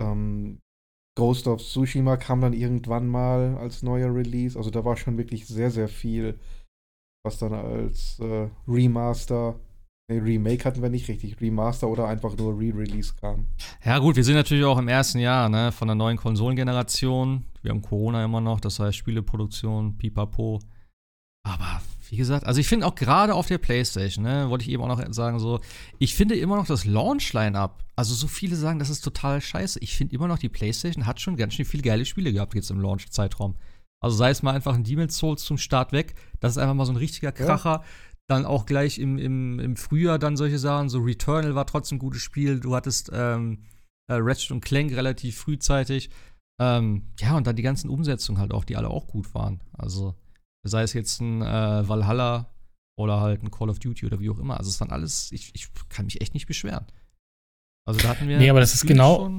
[0.00, 0.60] Ähm,
[1.16, 4.56] Ghost of Tsushima kam dann irgendwann mal als neuer Release.
[4.56, 6.38] Also da war schon wirklich sehr, sehr viel,
[7.24, 9.58] was dann als äh, Remaster
[10.10, 11.38] Nee, Remake hatten wir nicht richtig.
[11.38, 13.46] Remaster oder einfach nur Re-Release kam.
[13.84, 17.44] Ja, gut, wir sind natürlich auch im ersten Jahr ne, von der neuen Konsolengeneration.
[17.60, 20.60] Wir haben Corona immer noch, das heißt Spieleproduktion, pipapo.
[21.46, 24.82] Aber wie gesagt, also ich finde auch gerade auf der Playstation, ne, wollte ich eben
[24.82, 25.60] auch noch sagen, so,
[25.98, 29.78] ich finde immer noch das Launch-Line-Up, also so viele sagen, das ist total scheiße.
[29.80, 32.70] Ich finde immer noch, die Playstation hat schon ganz schön viele geile Spiele gehabt jetzt
[32.70, 33.56] im Launch-Zeitraum.
[34.00, 36.86] Also sei es mal einfach ein Demon's Souls zum Start weg, das ist einfach mal
[36.86, 37.82] so ein richtiger Kracher.
[37.82, 37.84] Ja.
[38.30, 42.00] Dann auch gleich im, im, im Frühjahr dann solche Sachen, so Returnal war trotzdem ein
[42.00, 42.60] gutes Spiel.
[42.60, 43.64] Du hattest ähm,
[44.08, 46.10] äh, Ratchet und Clank relativ frühzeitig.
[46.60, 49.62] Ähm, ja, und dann die ganzen Umsetzungen halt auch, die alle auch gut waren.
[49.72, 50.14] Also
[50.62, 52.52] sei es jetzt ein äh, Valhalla
[52.98, 54.58] oder halt ein Call of Duty oder wie auch immer.
[54.58, 56.86] Also es waren alles, ich, ich kann mich echt nicht beschweren.
[57.86, 58.38] Also da hatten wir.
[58.38, 59.30] Nee, aber das ist genau,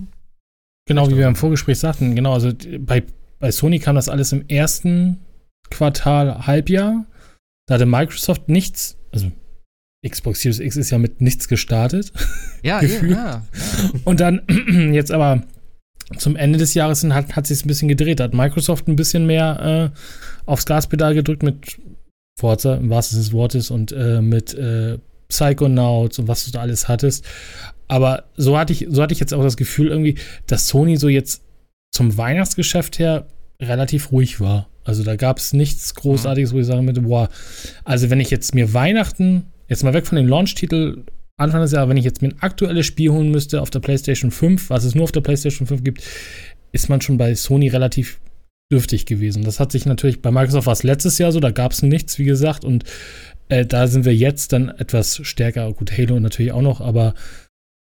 [0.88, 2.16] genau wie wir im Vorgespräch sagten.
[2.16, 3.06] Genau, also bei,
[3.40, 5.20] bei Sony kam das alles im ersten
[5.70, 7.06] Quartal, Halbjahr.
[7.68, 9.32] Da hatte Microsoft nichts, also
[10.08, 12.12] Xbox Series X ist ja mit nichts gestartet.
[12.62, 13.46] Ja, ja, ja,
[14.04, 14.42] Und dann
[14.94, 15.44] jetzt aber
[16.18, 18.20] zum Ende des Jahres hat, hat sich ein bisschen gedreht.
[18.20, 20.00] Da hat Microsoft ein bisschen mehr äh,
[20.46, 21.80] aufs Gaspedal gedrückt mit
[22.38, 24.98] Forza, im wahrsten Sinne des Wortes, und äh, mit äh,
[25.30, 27.24] Psychonauts und was du da alles hattest.
[27.88, 30.16] Aber so hatte ich, so hatte ich jetzt auch das Gefühl irgendwie,
[30.48, 31.42] dass Sony so jetzt
[31.92, 33.28] zum Weihnachtsgeschäft her
[33.62, 34.70] relativ ruhig war.
[34.84, 37.30] Also da gab es nichts Großartiges, wo ich sagen würde, boah,
[37.84, 41.04] also wenn ich jetzt mir Weihnachten, jetzt mal weg von den Launch-Titel
[41.38, 44.32] Anfang des Jahres, wenn ich jetzt mir ein aktuelles Spiel holen müsste auf der PlayStation
[44.32, 46.04] 5, was es nur auf der PlayStation 5 gibt,
[46.72, 48.20] ist man schon bei Sony relativ
[48.72, 49.44] dürftig gewesen.
[49.44, 52.20] Das hat sich natürlich bei Microsoft war es letztes Jahr so, da gab es nichts,
[52.20, 52.84] wie gesagt, und
[53.48, 55.72] äh, da sind wir jetzt dann etwas stärker.
[55.74, 57.16] Gut, Halo natürlich auch noch, aber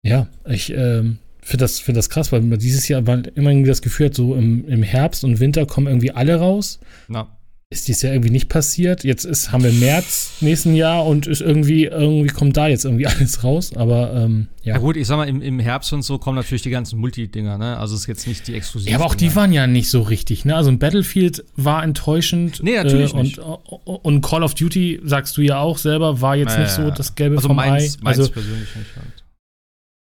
[0.03, 3.81] ja, ich ähm, finde das, find das krass, weil man dieses Jahr immer irgendwie das
[3.81, 6.79] Gefühl hat, so im, im Herbst und Winter kommen irgendwie alle raus.
[7.07, 7.27] Na
[7.73, 9.03] ist dies ja irgendwie nicht passiert.
[9.03, 13.07] Jetzt ist, haben wir März nächsten Jahr und ist irgendwie, irgendwie kommt da jetzt irgendwie
[13.07, 13.75] alles raus.
[13.75, 14.75] Aber ähm, ja.
[14.75, 17.57] Ja gut, ich sag mal, im, im Herbst und so kommen natürlich die ganzen Multi-Dinger,
[17.57, 17.77] ne?
[17.77, 18.91] Also ist jetzt nicht die exklusiven.
[18.91, 20.55] Ja, aber auch die waren ja nicht so richtig, ne?
[20.55, 22.61] Also ein Battlefield war enttäuschend.
[22.63, 23.39] Nee, natürlich äh, und, nicht.
[23.39, 27.15] Und Call of Duty, sagst du ja auch selber, war jetzt Ja, nicht so das
[27.15, 28.03] Gelbe Also vom meins, Ei.
[28.03, 29.22] meins Also, persönlich nicht halt.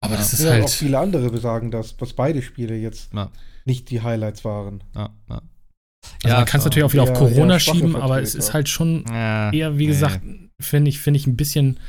[0.04, 0.38] Aber das Ja.
[0.38, 0.64] ist ja, halt.
[0.66, 3.32] auch viele andere besagen das, dass beide Spiele jetzt Ja.
[3.66, 4.84] nicht die Highlights waren.
[4.96, 5.42] Ja, ja.
[6.24, 8.68] Also man kann es natürlich auch wieder Eher- auf Corona schieben, aber es ist halt
[8.70, 9.94] schon Ja, eher, wie nee.
[9.94, 10.22] gesagt,
[10.62, 11.80] finde ich, finde ich ein bisschen,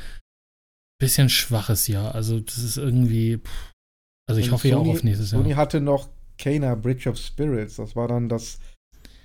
[0.99, 2.15] bisschen schwaches Jahr.
[2.15, 3.73] Also das ist irgendwie, pff,
[4.29, 5.41] also ich Und hoffe ja auch auf nächstes Jahr.
[5.41, 7.75] Sony hatte noch Kena Bridge of Spirits.
[7.75, 8.59] Das war dann das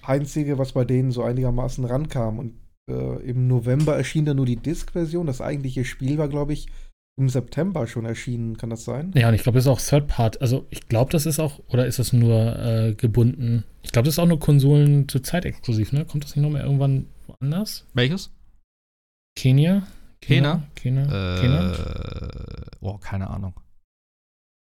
[0.03, 2.39] einzige, was bei denen so einigermaßen rankam.
[2.41, 2.55] Und
[2.91, 5.27] äh, im November erschien dann nur die Disc-Version.
[5.27, 6.67] Das eigentliche Spiel war, glaube ich,
[7.21, 8.57] im September schon erschienen.
[8.57, 9.13] Kann das sein?
[9.15, 10.41] Ja, und ich glaube, das ist auch Third Part.
[10.41, 13.65] Also ich glaube, das ist auch, oder ist das nur äh, gebunden?
[13.83, 16.05] Ich glaube, das ist auch nur Konsolen zur Zeit exklusiv, ne?
[16.05, 17.87] Kommt das nicht nochmal irgendwann woanders?
[17.95, 18.31] Welches?
[19.39, 19.87] Kenia?
[20.21, 20.65] Kena?
[20.75, 21.07] Kena?
[21.41, 21.73] Kena?
[21.73, 23.55] Äh, oh, keine Ahnung.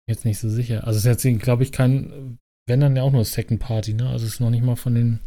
[0.08, 0.86] Jetzt nicht so sicher.
[0.86, 2.38] Also es ist jetzt, glaube ich, kein,
[2.68, 4.10] wenn dann ja auch nur Second Party, ne?
[4.10, 5.20] Also es ist noch nicht mal von den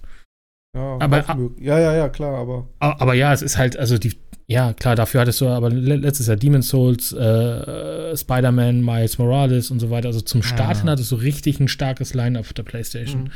[0.77, 4.15] Ja, Aber- ja, ja, ja, klar, aber Aber, aber ja, es ist halt, also die,
[4.47, 9.71] ja, klar, dafür hattest du aber le- letztes Jahr Demon's Souls, äh, Spider-Man, Miles Morales
[9.71, 10.09] und so weiter.
[10.09, 10.93] Also zum Start hin Ja.
[10.93, 13.25] hattest du richtig ein starkes Line auf der Playstation.
[13.25, 13.31] Mhm.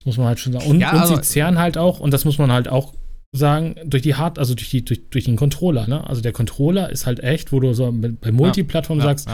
[0.00, 0.66] Das muss man halt schon sagen.
[0.66, 2.92] Und, Ja, und sie zehren halt auch, und das muss man halt auch
[3.34, 6.06] sagen, durch die Hard, also durch, die, durch, durch den Controller, ne?
[6.08, 7.90] Also der Controller ist halt echt, wo du so
[8.20, 9.28] bei Multiplattform Ja, sagst,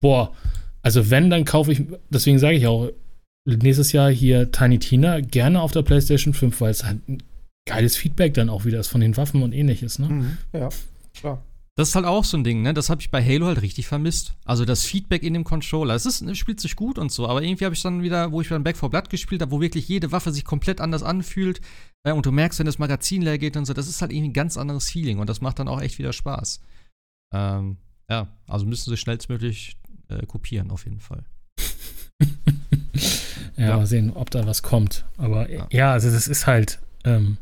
[0.00, 0.32] boah,
[0.82, 2.90] also wenn, dann kaufe ich, deswegen sage ich auch,
[3.46, 7.18] nächstes Jahr hier Tiny Tina gerne auf der PlayStation 5, weil es halt ein
[7.66, 10.08] geiles Feedback dann auch wieder ist von den Waffen und ähnliches, ne?
[10.08, 10.38] Mhm.
[10.52, 10.68] Ja,
[11.14, 11.42] klar.
[11.74, 12.74] Das ist halt auch so ein Ding, ne?
[12.74, 14.34] Das habe ich bei Halo halt richtig vermisst.
[14.44, 15.94] Also das Feedback in dem Controller.
[15.94, 18.42] Es ist, es spielt sich gut und so, aber irgendwie habe ich dann wieder, wo
[18.42, 21.62] ich dann Back 4 Blood gespielt habe, wo wirklich jede Waffe sich komplett anders anfühlt.
[22.04, 24.30] Äh, und du merkst, wenn das Magazin leer geht und so, das ist halt irgendwie
[24.30, 26.60] ein ganz anderes Feeling und das macht dann auch echt wieder Spaß.
[27.34, 27.78] Ähm,
[28.10, 31.24] ja, also müssen sie schnellstmöglich äh, kopieren, auf jeden Fall.
[33.56, 33.76] ja, Ja.
[33.78, 35.04] mal sehen, ob da was kommt.
[35.16, 35.66] Aber Ja.
[35.70, 37.36] ja, also das ist halt, ähm,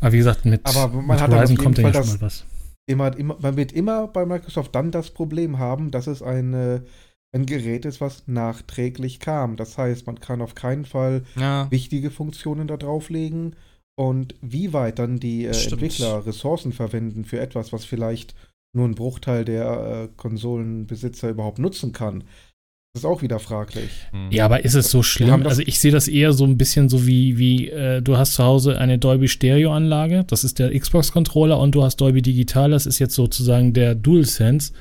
[0.00, 2.44] aber wie gesagt, mit, Aber man mit Horizon kommt ja schon mal was.
[2.86, 6.84] Immer, immer, man wird immer bei Microsoft dann das Problem haben, dass es eine,
[7.32, 9.56] ein Gerät ist, was nachträglich kam.
[9.56, 11.70] Das heißt, man kann auf keinen Fall Ja.
[11.70, 13.54] wichtige Funktionen da drauflegen
[13.96, 15.50] und wie weit dann die äh.
[15.50, 18.34] Entwickler Ressourcen verwenden für etwas, was vielleicht
[18.74, 22.24] nur ein Bruchteil der äh, Konsolenbesitzer überhaupt nutzen kann.
[22.94, 23.90] Das ist auch wieder fraglich.
[24.10, 24.30] Hm.
[24.30, 25.46] Ja, aber ist es so schlimm?
[25.46, 28.44] Also ich sehe das eher so ein bisschen so wie, wie äh, du hast zu
[28.44, 32.70] Hause eine Dolby Stereo Anlage, das ist der Xbox Controller und du hast Dolby Digital,
[32.70, 34.74] das ist jetzt sozusagen der DualSense.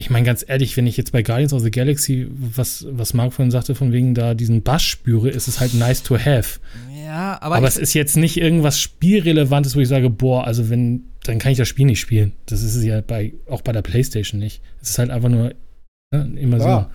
[0.00, 3.34] Ich meine ganz ehrlich, wenn ich jetzt bei Guardians of the Galaxy, was, was Marc
[3.34, 6.60] vorhin sagte, von wegen da diesen Bass spüre, ist es halt nice to have.
[7.04, 11.04] Ja, aber, Aber, es ist jetzt nicht irgendwas Spielrelevantes, wo ich sage, boah, also wenn,
[11.24, 12.32] dann kann ich das Spiel nicht spielen.
[12.46, 14.62] Das ist es ja bei, auch bei der Playstation nicht.
[14.80, 15.52] Es ist halt einfach nur
[16.10, 16.64] ne, immer Ja.
[16.64, 16.90] Ah.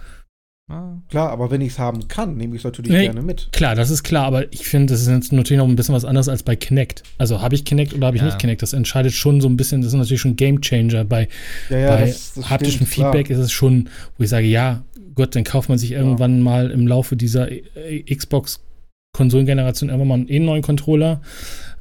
[1.09, 3.49] Klar, aber wenn ich es haben kann, nehme ich es natürlich nee, gerne mit.
[3.51, 6.29] Klar, das ist klar, aber ich finde, das ist natürlich noch ein bisschen was anderes
[6.29, 7.01] als bei Kinect.
[7.17, 8.27] Also habe ich Kinect oder habe ich ja.
[8.27, 8.61] nicht Kinect?
[8.61, 11.05] Das entscheidet schon so ein bisschen, das ist natürlich schon Game Changer.
[11.05, 11.27] Bei,
[11.71, 13.39] ja, ja, bei das, das haptischem stimmt, Feedback klar.
[13.39, 14.83] ist es schon, wo ich sage, ja,
[15.15, 20.45] Gott, dann kauft man sich irgendwann mal im Laufe dieser äh, Xbox-Konsolengeneration irgendwann mal einen
[20.45, 21.21] neuen Controller.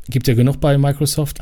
[0.09, 1.41] Gibt ja genug bei Microsoft.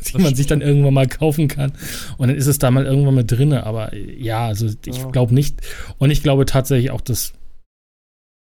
[0.12, 1.72] die man sich dann irgendwann mal kaufen kann.
[2.18, 3.52] Und dann ist es da mal irgendwann mit drin.
[3.52, 5.10] Aber ja, also ich ja.
[5.10, 5.60] glaube nicht.
[5.98, 7.32] Und ich glaube tatsächlich auch, dass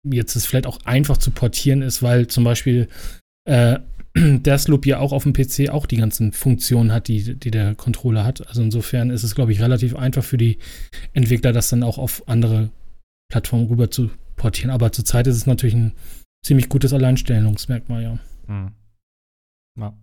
[0.05, 2.89] jetzt es vielleicht auch einfach zu portieren ist, weil zum Beispiel
[3.45, 3.79] äh,
[4.17, 8.25] Deathloop ja auch auf dem PC auch die ganzen Funktionen hat, die, die der Controller
[8.25, 8.47] hat.
[8.47, 10.59] Also insofern ist es, glaube ich, relativ einfach für die
[11.13, 12.71] Entwickler, das dann auch auf andere
[13.31, 14.71] Plattformen rüber zu portieren.
[14.71, 15.93] Aber zurzeit ist es natürlich ein
[16.45, 18.19] ziemlich gutes Alleinstellungsmerkmal, ja.
[18.47, 18.73] Hm.
[19.79, 19.97] Ja.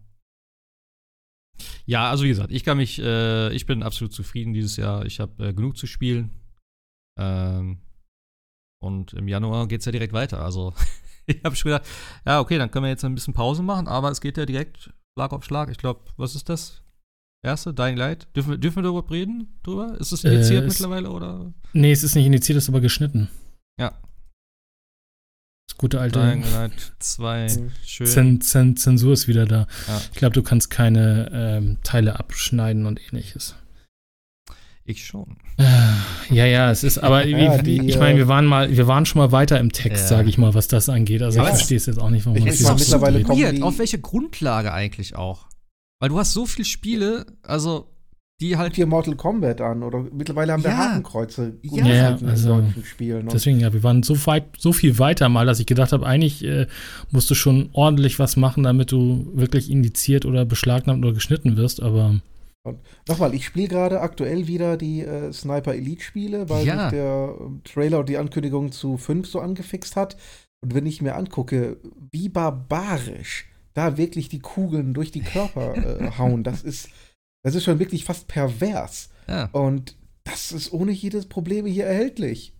[1.86, 5.06] Ja, also wie gesagt, ich kann mich, äh, ich bin absolut zufrieden dieses Jahr.
[5.06, 6.32] Ich habe äh, genug zu spielen.
[7.20, 7.80] Ähm,
[8.82, 10.42] und im Januar geht es ja direkt weiter.
[10.42, 10.74] Also
[11.26, 11.88] ich habe schon gedacht,
[12.26, 14.92] ja, okay, dann können wir jetzt ein bisschen Pause machen, aber es geht ja direkt
[15.18, 15.70] Schlag auf Schlag.
[15.70, 16.82] Ich glaube, was ist das?
[17.42, 18.28] Erste, Dying Light.
[18.36, 19.60] Dürfen wir, dürfen wir darüber reden?
[19.64, 19.98] Drüber?
[20.00, 21.54] Ist es indiziert äh, mittlerweile oder?
[21.72, 23.30] Nee, es ist nicht indiziert, es ist aber geschnitten.
[23.80, 23.98] Ja,
[25.70, 26.20] das gute alte.
[26.20, 26.44] Dying
[27.00, 27.48] 2.
[27.86, 28.08] Schön.
[28.08, 29.68] Zen, Zen, Zensur ist wieder da.
[29.88, 30.02] Ja.
[30.12, 33.56] Ich glaube, du kannst keine ähm, Teile abschneiden und ähnliches.
[34.84, 35.38] Ich schon.
[35.58, 35.66] Äh,
[36.32, 39.20] ja, ja, es ist, aber ja, die, ich meine, wir waren mal, wir waren schon
[39.20, 40.18] mal weiter im Text, ja.
[40.18, 41.22] sage ich mal, was das angeht.
[41.22, 43.62] Also aber ich verstehe es jetzt auch nicht, warum man es so mittlerweile kommt.
[43.62, 45.46] Auf welche Grundlage eigentlich auch?
[46.00, 47.92] Weil du hast so viele Spiele, also
[48.40, 48.76] die halt.
[48.76, 53.28] hier Mortal Kombat an oder mittlerweile haben wir Hakenkreuze ja, ja also Spielen.
[53.28, 56.44] Deswegen, ja, wir waren so weit, so viel weiter mal, dass ich gedacht habe, eigentlich
[56.44, 56.68] äh,
[57.12, 61.82] musst du schon ordentlich was machen, damit du wirklich indiziert oder beschlagnahmt oder geschnitten wirst,
[61.82, 62.20] aber.
[62.64, 66.84] Und nochmal, ich spiele gerade aktuell wieder die äh, Sniper Elite Spiele, weil ja.
[66.84, 70.18] mich der ähm, Trailer und die Ankündigung zu 5 so angefixt hat.
[70.62, 71.78] Und wenn ich mir angucke,
[72.12, 76.90] wie barbarisch da wirklich die Kugeln durch die Körper äh, hauen, das ist
[77.44, 79.10] das ist schon wirklich fast pervers.
[79.28, 79.46] Ja.
[79.52, 82.54] Und das ist ohne jedes Problem hier erhältlich.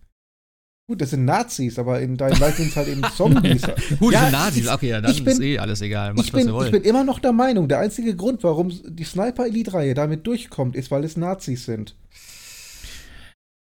[0.88, 3.62] Gut, das sind Nazis, aber in deinem Light sind es halt eben Zombies.
[4.00, 6.14] Gut, ja, Nazis, okay, ja, dann bin, ist eh alles egal.
[6.14, 9.46] Macht, ich, bin, ich bin immer noch der Meinung, der einzige Grund, warum die Sniper
[9.46, 11.94] Elite-Reihe damit durchkommt, ist, weil es Nazis sind.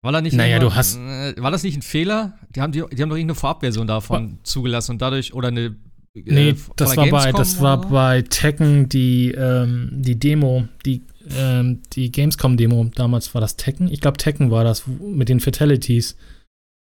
[0.02, 2.40] War, da nicht naja, du hast äh, war das nicht ein Fehler?
[2.56, 5.76] Die haben, die, die haben doch irgendeine Vorabversion davon zugelassen und dadurch, oder eine
[6.16, 11.02] Nee, äh, das war bei, das war bei Tekken die, ähm, die Demo, die,
[11.36, 12.92] ähm, die Gamescom-Demo.
[12.96, 13.88] Damals war das Tekken.
[13.92, 16.16] Ich glaube, Tekken war das mit den Fatalities.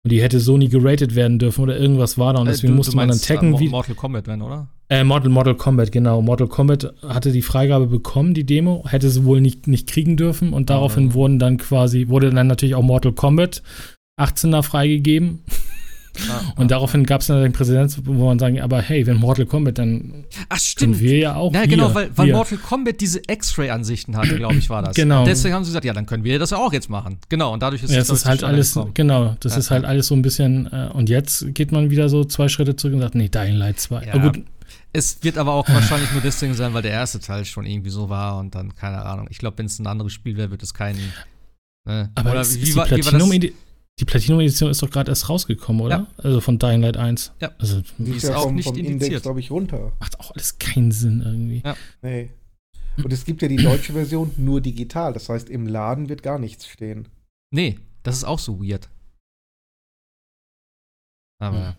[0.05, 2.73] Und die hätte so nie geratet werden dürfen oder irgendwas war da und äh, deswegen
[2.73, 3.69] äh, du, musste du man dann Tekken wie.
[3.69, 4.67] Mortal Kombat werden, oder?
[4.89, 6.21] Äh, Mortal, Mortal Kombat, genau.
[6.21, 10.51] Mortal Kombat hatte die Freigabe bekommen, die Demo, hätte sie wohl nicht, nicht kriegen dürfen
[10.51, 11.13] und daraufhin oh.
[11.13, 13.63] wurden dann quasi, wurde dann natürlich auch Mortal Kombat
[14.19, 15.39] 18er freigegeben.
[16.29, 19.45] Ah, und daraufhin gab es dann den Präsidenten, wo man sagen, aber hey, wenn Mortal
[19.45, 20.99] Kombat, dann Ach, stimmt.
[20.99, 21.53] wir ja auch.
[21.53, 24.95] Ja, genau, weil, weil Mortal Kombat diese X-Ray-Ansichten hatte, glaube ich, war das.
[24.95, 25.25] Genau.
[25.25, 27.17] Deswegen haben sie gesagt, ja, dann können wir das ja auch jetzt machen.
[27.29, 28.91] Genau, und dadurch ist ja, das ist halt alles, gekommen.
[28.93, 32.09] genau, das ja, ist halt alles so ein bisschen, äh, und jetzt geht man wieder
[32.09, 34.05] so zwei Schritte zurück und sagt, nee, Dying Light 2.
[34.05, 34.17] Ja.
[34.17, 34.43] gut,
[34.93, 38.09] es wird aber auch wahrscheinlich nur deswegen sein, weil der erste Teil schon irgendwie so
[38.09, 39.27] war und dann, keine Ahnung.
[39.31, 40.99] Ich glaube, wenn es ein anderes Spiel wäre, wird es keinen.
[41.85, 42.11] Ne?
[42.13, 43.51] Aber Oder wie, wie, war, wie war das?
[43.99, 45.97] Die Platinum-Edition ist doch gerade erst rausgekommen, oder?
[45.97, 46.07] Ja.
[46.17, 47.33] Also von Dying Light 1.
[47.41, 47.51] Ja.
[47.59, 49.93] Also, die ist ja auch vom, nicht vom Index, glaube ich, runter.
[49.99, 51.61] Macht auch alles keinen Sinn irgendwie.
[51.63, 51.77] Ja.
[52.01, 52.31] Nee.
[52.97, 55.13] Und es gibt ja die deutsche Version nur digital.
[55.13, 57.07] Das heißt, im Laden wird gar nichts stehen.
[57.51, 58.89] Nee, das ist auch so weird.
[61.39, 61.67] Aber.
[61.67, 61.73] Hm.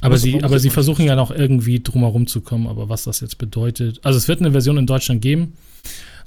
[0.00, 3.38] Aber sie, aber sie versuchen ja noch irgendwie drumherum zu kommen, aber was das jetzt
[3.38, 4.04] bedeutet.
[4.04, 5.54] Also es wird eine Version in Deutschland geben,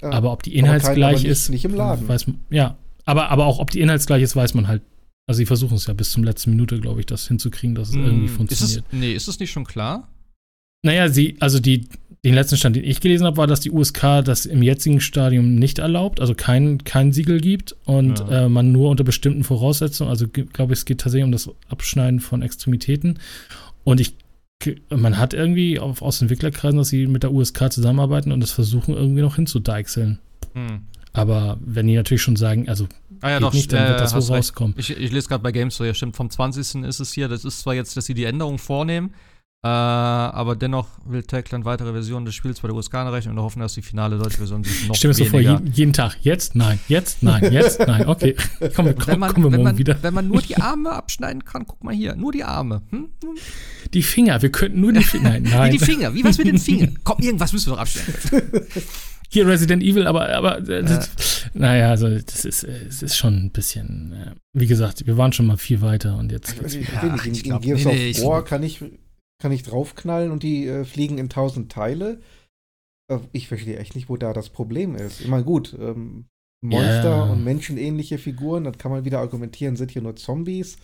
[0.02, 2.08] ja, aber ob die inhaltsgleich ist, nicht im Laden.
[2.08, 4.82] Weiß, ja, aber, aber auch ob die inhaltsgleich ist, weiß man halt
[5.27, 7.95] also sie versuchen es ja bis zum letzten Minute, glaube ich, das hinzukriegen, dass es
[7.95, 8.77] mm, irgendwie funktioniert.
[8.80, 10.09] Ist es, nee, ist es nicht schon klar?
[10.83, 11.88] Naja, sie, also die,
[12.24, 15.56] den letzten Stand, den ich gelesen habe, war, dass die USK das im jetzigen Stadium
[15.56, 18.45] nicht erlaubt, also kein, kein Siegel gibt und ja.
[18.45, 22.19] äh, man nur unter bestimmten Voraussetzungen, also glaube ich, es geht tatsächlich um das Abschneiden
[22.19, 23.19] von Extremitäten.
[23.83, 24.16] Und ich,
[24.90, 28.95] man hat irgendwie auf, aus Entwicklerkreisen, dass sie mit der USK zusammenarbeiten und das versuchen
[28.95, 30.19] irgendwie noch hinzudeichseln.
[30.53, 30.82] Hm.
[31.14, 32.88] Aber wenn die natürlich schon sagen, also
[33.22, 34.75] ah, ja, doch, nicht, dann wird das wohl rauskommen.
[34.77, 36.83] Ich, ich, lese gerade bei Games so, ja stimmt, vom 20.
[36.83, 37.27] ist es hier.
[37.27, 39.14] Das ist zwar jetzt, dass sie die Änderung vornehmen,
[39.64, 43.59] äh, aber dennoch will Techland weitere Versionen des Spiels bei der USK erreichen und hoffen,
[43.59, 46.17] dass die finale deutsche Version sich noch Stimmt so vor, jeden, jeden Tag.
[46.22, 48.08] Jetzt, nein, jetzt, nein, jetzt, nein.
[48.08, 48.35] Okay,
[48.75, 50.01] komm, komm, wenn man, kommen wir morgen wieder.
[50.01, 52.82] Wenn man nur die Arme abschneiden kann, guck mal hier, nur die Arme.
[52.90, 53.09] Hm?
[53.93, 55.30] Die Finger, wir könnten nur die Finger.
[55.30, 55.74] Nein, nein.
[55.74, 56.98] Wie die Finger, wie was mit den Fingern?
[57.03, 58.67] Komm, irgendwas müssen wir doch abschneiden.
[59.32, 63.51] hier Resident Evil, aber, aber äh, das, naja, also das ist, es ist schon ein
[63.51, 66.56] bisschen, äh, wie gesagt, wir waren schon mal viel weiter und jetzt.
[66.66, 68.84] Ich, ich, ja, in, Gears nee, of War kann ich,
[69.42, 72.19] kann ich draufknallen und die äh, fliegen in tausend Teile.
[73.10, 75.22] Äh, ich verstehe echt nicht, wo da das Problem ist.
[75.22, 76.26] Ich meine, gut, ähm,
[76.64, 77.32] Monster yeah.
[77.32, 80.77] und menschenähnliche Figuren, dann kann man wieder argumentieren, sind hier nur Zombies.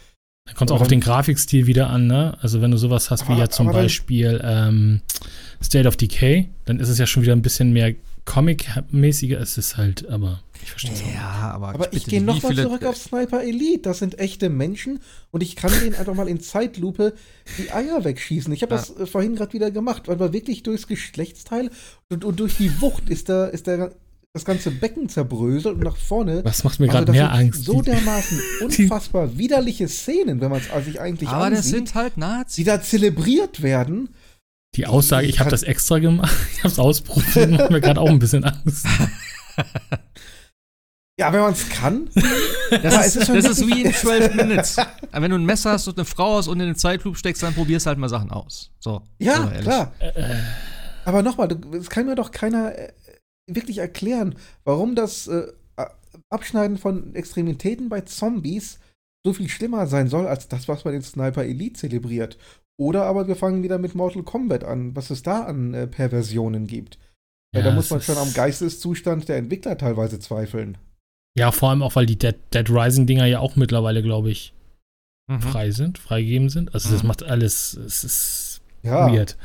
[0.48, 2.38] Da kommt auch auf den Grafikstil wieder an, ne?
[2.42, 5.02] Also wenn du sowas hast wie ja zum Beispiel ähm,
[5.62, 7.94] State of Decay, dann ist es ja schon wieder ein bisschen mehr
[8.28, 9.40] Comic-mäßiger.
[9.40, 12.98] Es ist halt, aber ich verstehe es Ja, aber, aber ich gehe nochmal zurück auf
[12.98, 13.84] Sniper Elite.
[13.84, 15.00] Das sind echte Menschen
[15.32, 17.14] und ich kann denen einfach mal in Zeitlupe
[17.58, 18.52] die Eier wegschießen.
[18.54, 18.82] Ich habe ja.
[18.82, 21.72] das äh, vorhin gerade wieder gemacht, aber wirklich durchs Geschlechtsteil
[22.10, 23.94] und, und, durch die Wucht ist da ist der
[24.34, 26.44] das ganze Becken zerbröselt und nach vorne.
[26.44, 27.64] Was macht mir gerade also mehr Angst?
[27.64, 32.18] So dermaßen unfassbar widerliche Szenen, wenn man es sich eigentlich Aber ansieht, das sind halt
[32.18, 32.56] Nazis.
[32.58, 34.10] Die da zelebriert werden.
[34.76, 38.00] Die Aussage, ich, ich habe das extra gemacht, ich habe es ausprobiert, macht mir gerade
[38.00, 38.86] auch ein bisschen Angst.
[41.20, 42.10] Ja, wenn man es kann.
[42.70, 44.78] Das, ist, das ist, wie in 12 Minutes.
[45.12, 47.56] wenn du ein Messer hast und eine Frau hast und in den Zeitloop steckst, dann
[47.56, 48.72] probierst halt mal Sachen aus.
[48.80, 49.02] So.
[49.18, 49.94] Ja, klar.
[49.98, 50.12] Äh,
[51.06, 52.94] Aber nochmal, es kann mir doch keiner äh,
[53.48, 55.48] wirklich erklären, warum das äh,
[56.30, 58.80] Abschneiden von Extremitäten bei Zombies
[59.26, 62.38] so viel schlimmer sein soll, als das, was man in Sniper Elite zelebriert.
[62.80, 66.68] Oder aber wir fangen wieder mit Mortal Kombat an, was es da an äh, Perversionen
[66.68, 67.00] gibt.
[67.56, 70.78] Ja, da muss man schon am Geisteszustand der Entwickler teilweise zweifeln.
[71.36, 74.54] Ja, vor allem auch, weil die Dead, Dead Rising-Dinger ja auch mittlerweile, glaube ich,
[75.28, 75.42] mhm.
[75.42, 76.74] frei sind, freigegeben sind.
[76.74, 76.94] Also, mhm.
[76.94, 79.12] das macht alles, es ist ja.
[79.12, 79.38] weird.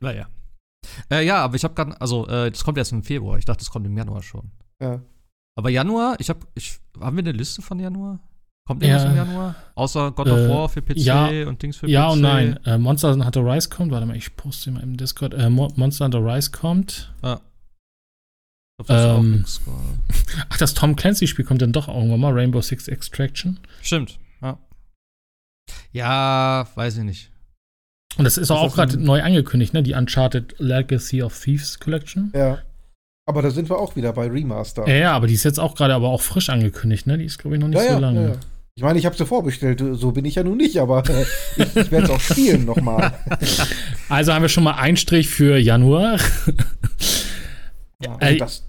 [0.00, 0.28] Naja.
[1.10, 3.38] Äh, ja, aber ich habe gerade, also äh, das kommt erst im Februar.
[3.38, 4.50] Ich dachte, das kommt im Januar schon.
[4.80, 5.00] Ja.
[5.56, 8.20] Aber Januar, ich habe, ich, haben wir eine Liste von Januar?
[8.66, 9.54] Kommt irgendwas ja, im Januar?
[9.74, 12.06] Außer God of äh, War für PC ja, und Dings für ja PC?
[12.06, 12.58] Ja und nein.
[12.64, 13.92] Äh, Monster Hunter Rise kommt.
[13.92, 15.34] Warte mal, ich poste mal im Discord.
[15.34, 17.12] Äh, Monster Hunter Rise kommt.
[17.22, 17.40] Ja.
[18.88, 19.44] Ähm,
[20.48, 22.32] ach, das Tom Clancy-Spiel kommt dann doch irgendwann mal.
[22.32, 23.60] Rainbow Six Extraction.
[23.82, 24.58] Stimmt, ja.
[25.92, 27.30] Ja, weiß ich nicht.
[28.16, 29.82] Und das ist auch, auch gerade neu angekündigt, ne?
[29.82, 32.32] Die Uncharted Legacy of Thieves Collection.
[32.34, 32.58] Ja.
[33.26, 34.86] Aber da sind wir auch wieder bei Remaster.
[34.88, 37.18] Ja, ja aber die ist jetzt auch gerade aber auch frisch angekündigt, ne?
[37.18, 38.28] Die ist, glaube ich, noch nicht ja, so lange.
[38.28, 38.36] Ja,
[38.76, 41.22] ich meine, ich habe sie vorbestellt, so bin ich ja nun nicht, aber äh,
[41.56, 43.14] ich, ich werde es auch spielen nochmal.
[44.10, 46.18] Also haben wir schon mal einen Strich für Januar.
[48.02, 48.68] Ja, also das,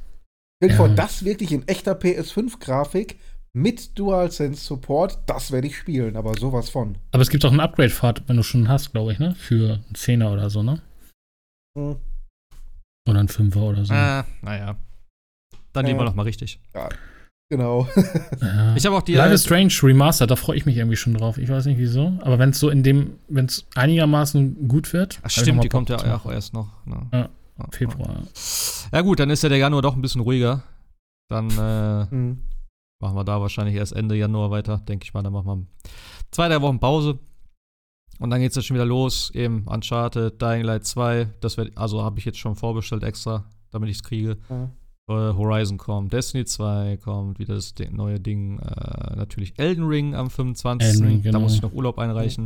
[0.64, 3.20] dir vor, das wirklich in echter PS5-Grafik
[3.54, 6.98] mit DualSense Support, das werde ich spielen, aber sowas von.
[7.12, 9.36] Aber es gibt auch einen Upgrade-Pfad, wenn du schon hast, glaube ich, ne?
[9.36, 10.80] Für einen Zehner oder so, ne?
[11.78, 11.98] Hm.
[13.10, 13.94] Oder ein Fünfer oder so.
[13.94, 14.78] Äh, naja.
[15.74, 16.62] Dann äh, nehmen wir noch mal richtig.
[16.74, 16.88] Ja,
[17.50, 17.88] genau.
[18.42, 18.76] ja.
[18.76, 19.14] Ich habe auch die.
[19.14, 21.38] Life is Strange Remastered, da freue ich mich irgendwie schon drauf.
[21.38, 22.14] Ich weiß nicht wieso.
[22.22, 25.20] Aber wenn es so in dem, wenn es einigermaßen gut wird.
[25.24, 26.86] Ach, stimmt, die kommt ja auch erst noch.
[26.86, 27.08] Ne?
[27.12, 27.30] Ja,
[27.72, 28.24] Februar.
[28.92, 30.64] Ja, gut, dann ist ja der Januar doch ein bisschen ruhiger.
[31.30, 32.42] Dann äh, hm.
[33.00, 35.24] machen wir da wahrscheinlich erst Ende Januar weiter, denke ich mal.
[35.24, 35.90] Dann machen wir
[36.32, 37.20] zwei, drei Wochen Pause.
[38.20, 41.78] Und dann geht es ja schon wieder los, eben Uncharted, Dying Light 2, das wird,
[41.78, 44.38] also habe ich jetzt schon vorbestellt extra, damit ich es kriege.
[44.48, 44.70] Mhm.
[45.08, 50.32] Uh, Horizon kommt, Destiny 2 kommt, wieder das neue Ding, uh, natürlich Elden Ring am
[50.32, 51.04] 25.
[51.04, 51.38] Ring, genau.
[51.38, 52.46] Da muss ich noch Urlaub einreichen.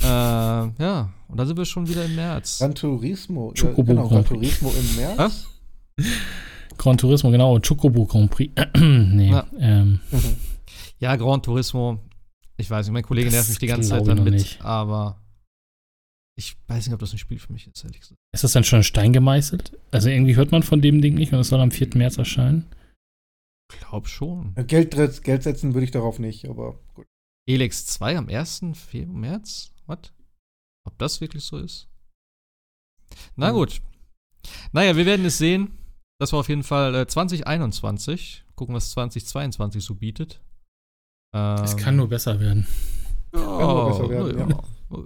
[0.00, 0.06] Mhm.
[0.06, 2.58] Uh, ja, und dann sind wir schon wieder im März.
[2.58, 5.48] Gran Turismo, äh, genau, Gran Turismo im März.
[6.78, 8.52] Gran Turismo, genau, Chocobo Grand Prix.
[8.78, 9.46] nee, ja.
[9.58, 9.98] Ähm.
[10.98, 11.98] ja, Gran Turismo,
[12.58, 14.64] ich weiß nicht, mein Kollege nervt mich die ganze Zeit damit, nicht.
[14.64, 15.21] aber
[16.36, 18.18] ich weiß nicht, ob das ein Spiel für mich ist, ehrlich gesagt.
[18.32, 19.78] Ist das dann schon Stein gemeißelt?
[19.90, 21.90] Also irgendwie hört man von dem Ding nicht und es soll am 4.
[21.94, 22.66] März erscheinen?
[23.72, 24.54] Ich glaube schon.
[24.66, 27.06] Geld, Geld setzen würde ich darauf nicht, aber gut.
[27.46, 28.62] Elex 2 am 1.
[29.06, 29.72] März?
[29.86, 30.12] Was?
[30.84, 31.88] Ob das wirklich so ist?
[33.36, 33.54] Na hm.
[33.54, 33.82] gut.
[34.72, 35.78] Naja, wir werden es sehen.
[36.18, 38.44] Das war auf jeden Fall äh, 2021.
[38.54, 40.40] Gucken, was 2022 so bietet.
[41.34, 42.66] Ähm, es kann nur besser werden.
[43.34, 44.48] Ja, kann nur besser werden, ja.
[44.48, 44.64] ja.
[44.90, 44.98] Ja,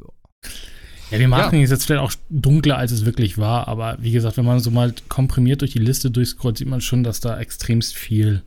[1.11, 1.65] wir machen ja.
[1.65, 4.71] es jetzt vielleicht auch dunkler, als es wirklich war, aber wie gesagt, wenn man so
[4.71, 8.43] mal komprimiert durch die Liste durchscrollt, sieht man schon, dass da extremst viel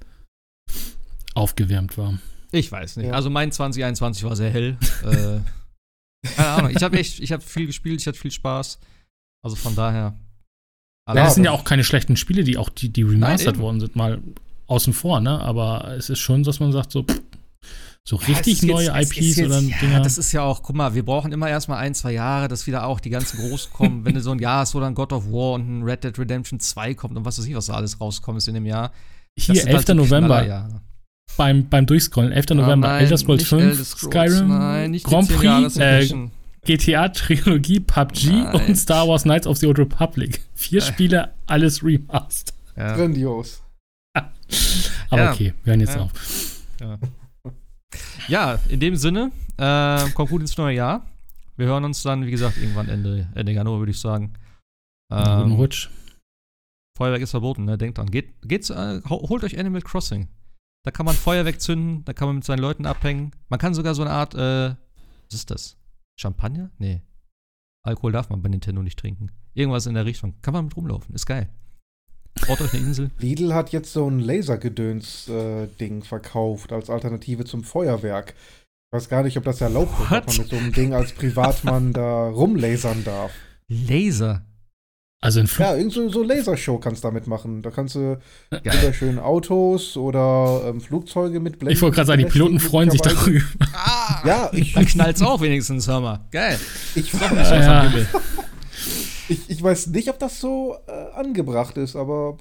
[1.34, 2.20] aufgewärmt war.
[2.52, 3.08] Ich weiß nicht.
[3.08, 3.14] Ja.
[3.14, 4.78] Also mein 2021 war sehr hell.
[5.04, 6.72] äh, keine Ahnung.
[6.76, 8.80] Ich habe echt, ich habe viel gespielt, ich hatte viel Spaß.
[9.44, 10.16] Also von daher.
[11.08, 13.80] Ja, das sind ja auch keine schlechten Spiele, die auch die, die remastered Nein, worden
[13.80, 14.22] sind, mal
[14.68, 15.40] außen vor, ne?
[15.40, 17.22] Aber es ist schon, dass man sagt, so, pff,
[18.03, 20.02] so richtig ja, neue jetzt, IPs jetzt, oder ja, Dinger.
[20.02, 22.86] Das ist ja auch, guck mal, wir brauchen immer erstmal ein, zwei Jahre, dass wieder
[22.86, 24.06] auch die ganzen Großen kommen.
[24.06, 26.18] Wenn du so ein Jahr hast, wo dann God of War und ein Red Dead
[26.18, 28.92] Redemption 2 kommt und was weiß ich, was da alles rauskommt ist in dem Jahr.
[29.38, 29.88] Hier, 11.
[29.88, 30.69] Halt November.
[31.38, 32.45] Beim, beim Durchscrollen, 11.
[32.50, 36.10] Ah, November, nein, Elder Scrolls 5, Scrolls, Skyrim, nein, nicht Grand Prix, äh,
[36.66, 38.68] GTA-Trilogie, PUBG Nein.
[38.68, 40.42] und Star Wars Knights of the Old Republic.
[40.56, 42.53] Vier Spiele, alles remastered.
[42.76, 42.95] Ja.
[42.95, 43.61] Grandios.
[45.10, 45.32] Aber ja.
[45.32, 46.02] okay, wir hören jetzt ja.
[46.02, 46.11] auf.
[46.82, 46.98] Ja.
[48.28, 48.60] Ja.
[48.69, 51.06] in dem Sinne, äh, kommt gut ins neue Jahr.
[51.58, 54.34] Wir hören uns dann, wie gesagt, irgendwann Ende, Ende Januar, würde ich sagen.
[55.11, 55.90] Ähm, Guten Rutsch.
[56.98, 57.78] Feuerwerk ist verboten, ne?
[57.78, 58.11] Denkt dran.
[58.11, 60.28] Geht, geht's, äh, holt euch Animal Crossing.
[60.86, 63.32] Da kann man Feuerwerk zünden, da kann man mit seinen Leuten abhängen.
[63.50, 64.76] Man kann sogar so eine Art, äh,
[65.26, 65.78] was ist das?
[66.18, 66.72] Champagner?
[66.78, 67.02] Nee.
[67.86, 69.32] Alkohol darf man bei Nintendo nicht trinken.
[69.53, 70.36] Irgendwas in der Richtung.
[70.42, 71.14] Kann man mit rumlaufen.
[71.16, 71.50] Ist geil.
[72.48, 73.11] Baut euch eine Insel.
[73.19, 78.33] Lidl hat jetzt so ein Lasergedöns-Ding äh, verkauft als Alternative zum Feuerwerk.
[78.91, 81.11] Ich weiß gar nicht, ob das erlaubt ist, ob man mit so einem Ding als
[81.11, 83.32] Privatmann da rumlasern darf.
[83.67, 84.43] Laser?
[85.22, 87.61] Also in Flug Ja, irgend so, so Lasershow kannst du damit machen.
[87.61, 88.19] Da kannst du
[88.51, 91.74] wunderschöne Autos oder ähm, Flugzeuge mit Blenden.
[91.74, 93.43] Ich wollte gerade sagen, die Piloten freuen sich darüber.
[93.74, 94.74] Ah, ja, ich.
[94.74, 96.25] Dann knallt's auch wenigstens, hör mal.
[96.32, 96.58] Geil.
[96.95, 97.91] Ich, Doch nicht ja.
[99.30, 102.38] Ich, ich weiß nicht, ob das so äh, angebracht ist, aber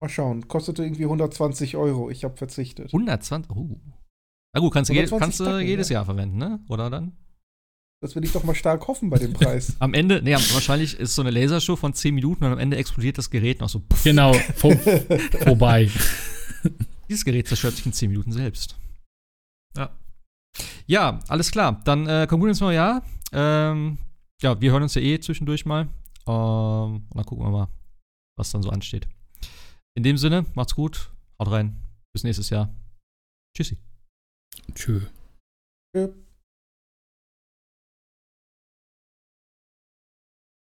[0.00, 0.48] mal schauen.
[0.48, 2.10] Kostete irgendwie 120 Euro.
[2.10, 2.86] Ich habe verzichtet.
[2.86, 3.50] 120?
[3.54, 3.80] Oh.
[4.54, 6.60] Na gut, kannst du, je, kannst du jedes Jahr verwenden, ne?
[6.68, 7.16] Oder dann?
[8.00, 9.76] Das will ich doch mal stark hoffen bei dem Preis.
[9.78, 13.18] am Ende, nee, wahrscheinlich ist so eine Lasershow von 10 Minuten und am Ende explodiert
[13.18, 13.80] das Gerät noch so.
[13.80, 14.04] Puff.
[14.04, 14.76] Genau, vor,
[15.42, 15.90] vorbei.
[17.08, 18.76] Dieses Gerät zerstört sich in 10 Minuten selbst.
[19.76, 19.90] Ja.
[20.86, 21.80] Ja, alles klar.
[21.84, 23.02] Dann äh, kommt gut ins neue Jahr.
[23.32, 23.98] Ähm,
[24.42, 25.88] ja, wir hören uns ja eh zwischendurch mal.
[26.26, 27.68] Ähm, und dann gucken wir mal,
[28.36, 29.08] was dann so ansteht.
[29.96, 31.10] In dem Sinne, macht's gut.
[31.38, 31.82] Haut rein.
[32.12, 32.74] Bis nächstes Jahr.
[33.56, 33.78] Tschüssi.
[34.74, 35.00] Tschö.
[35.94, 36.12] Tschö.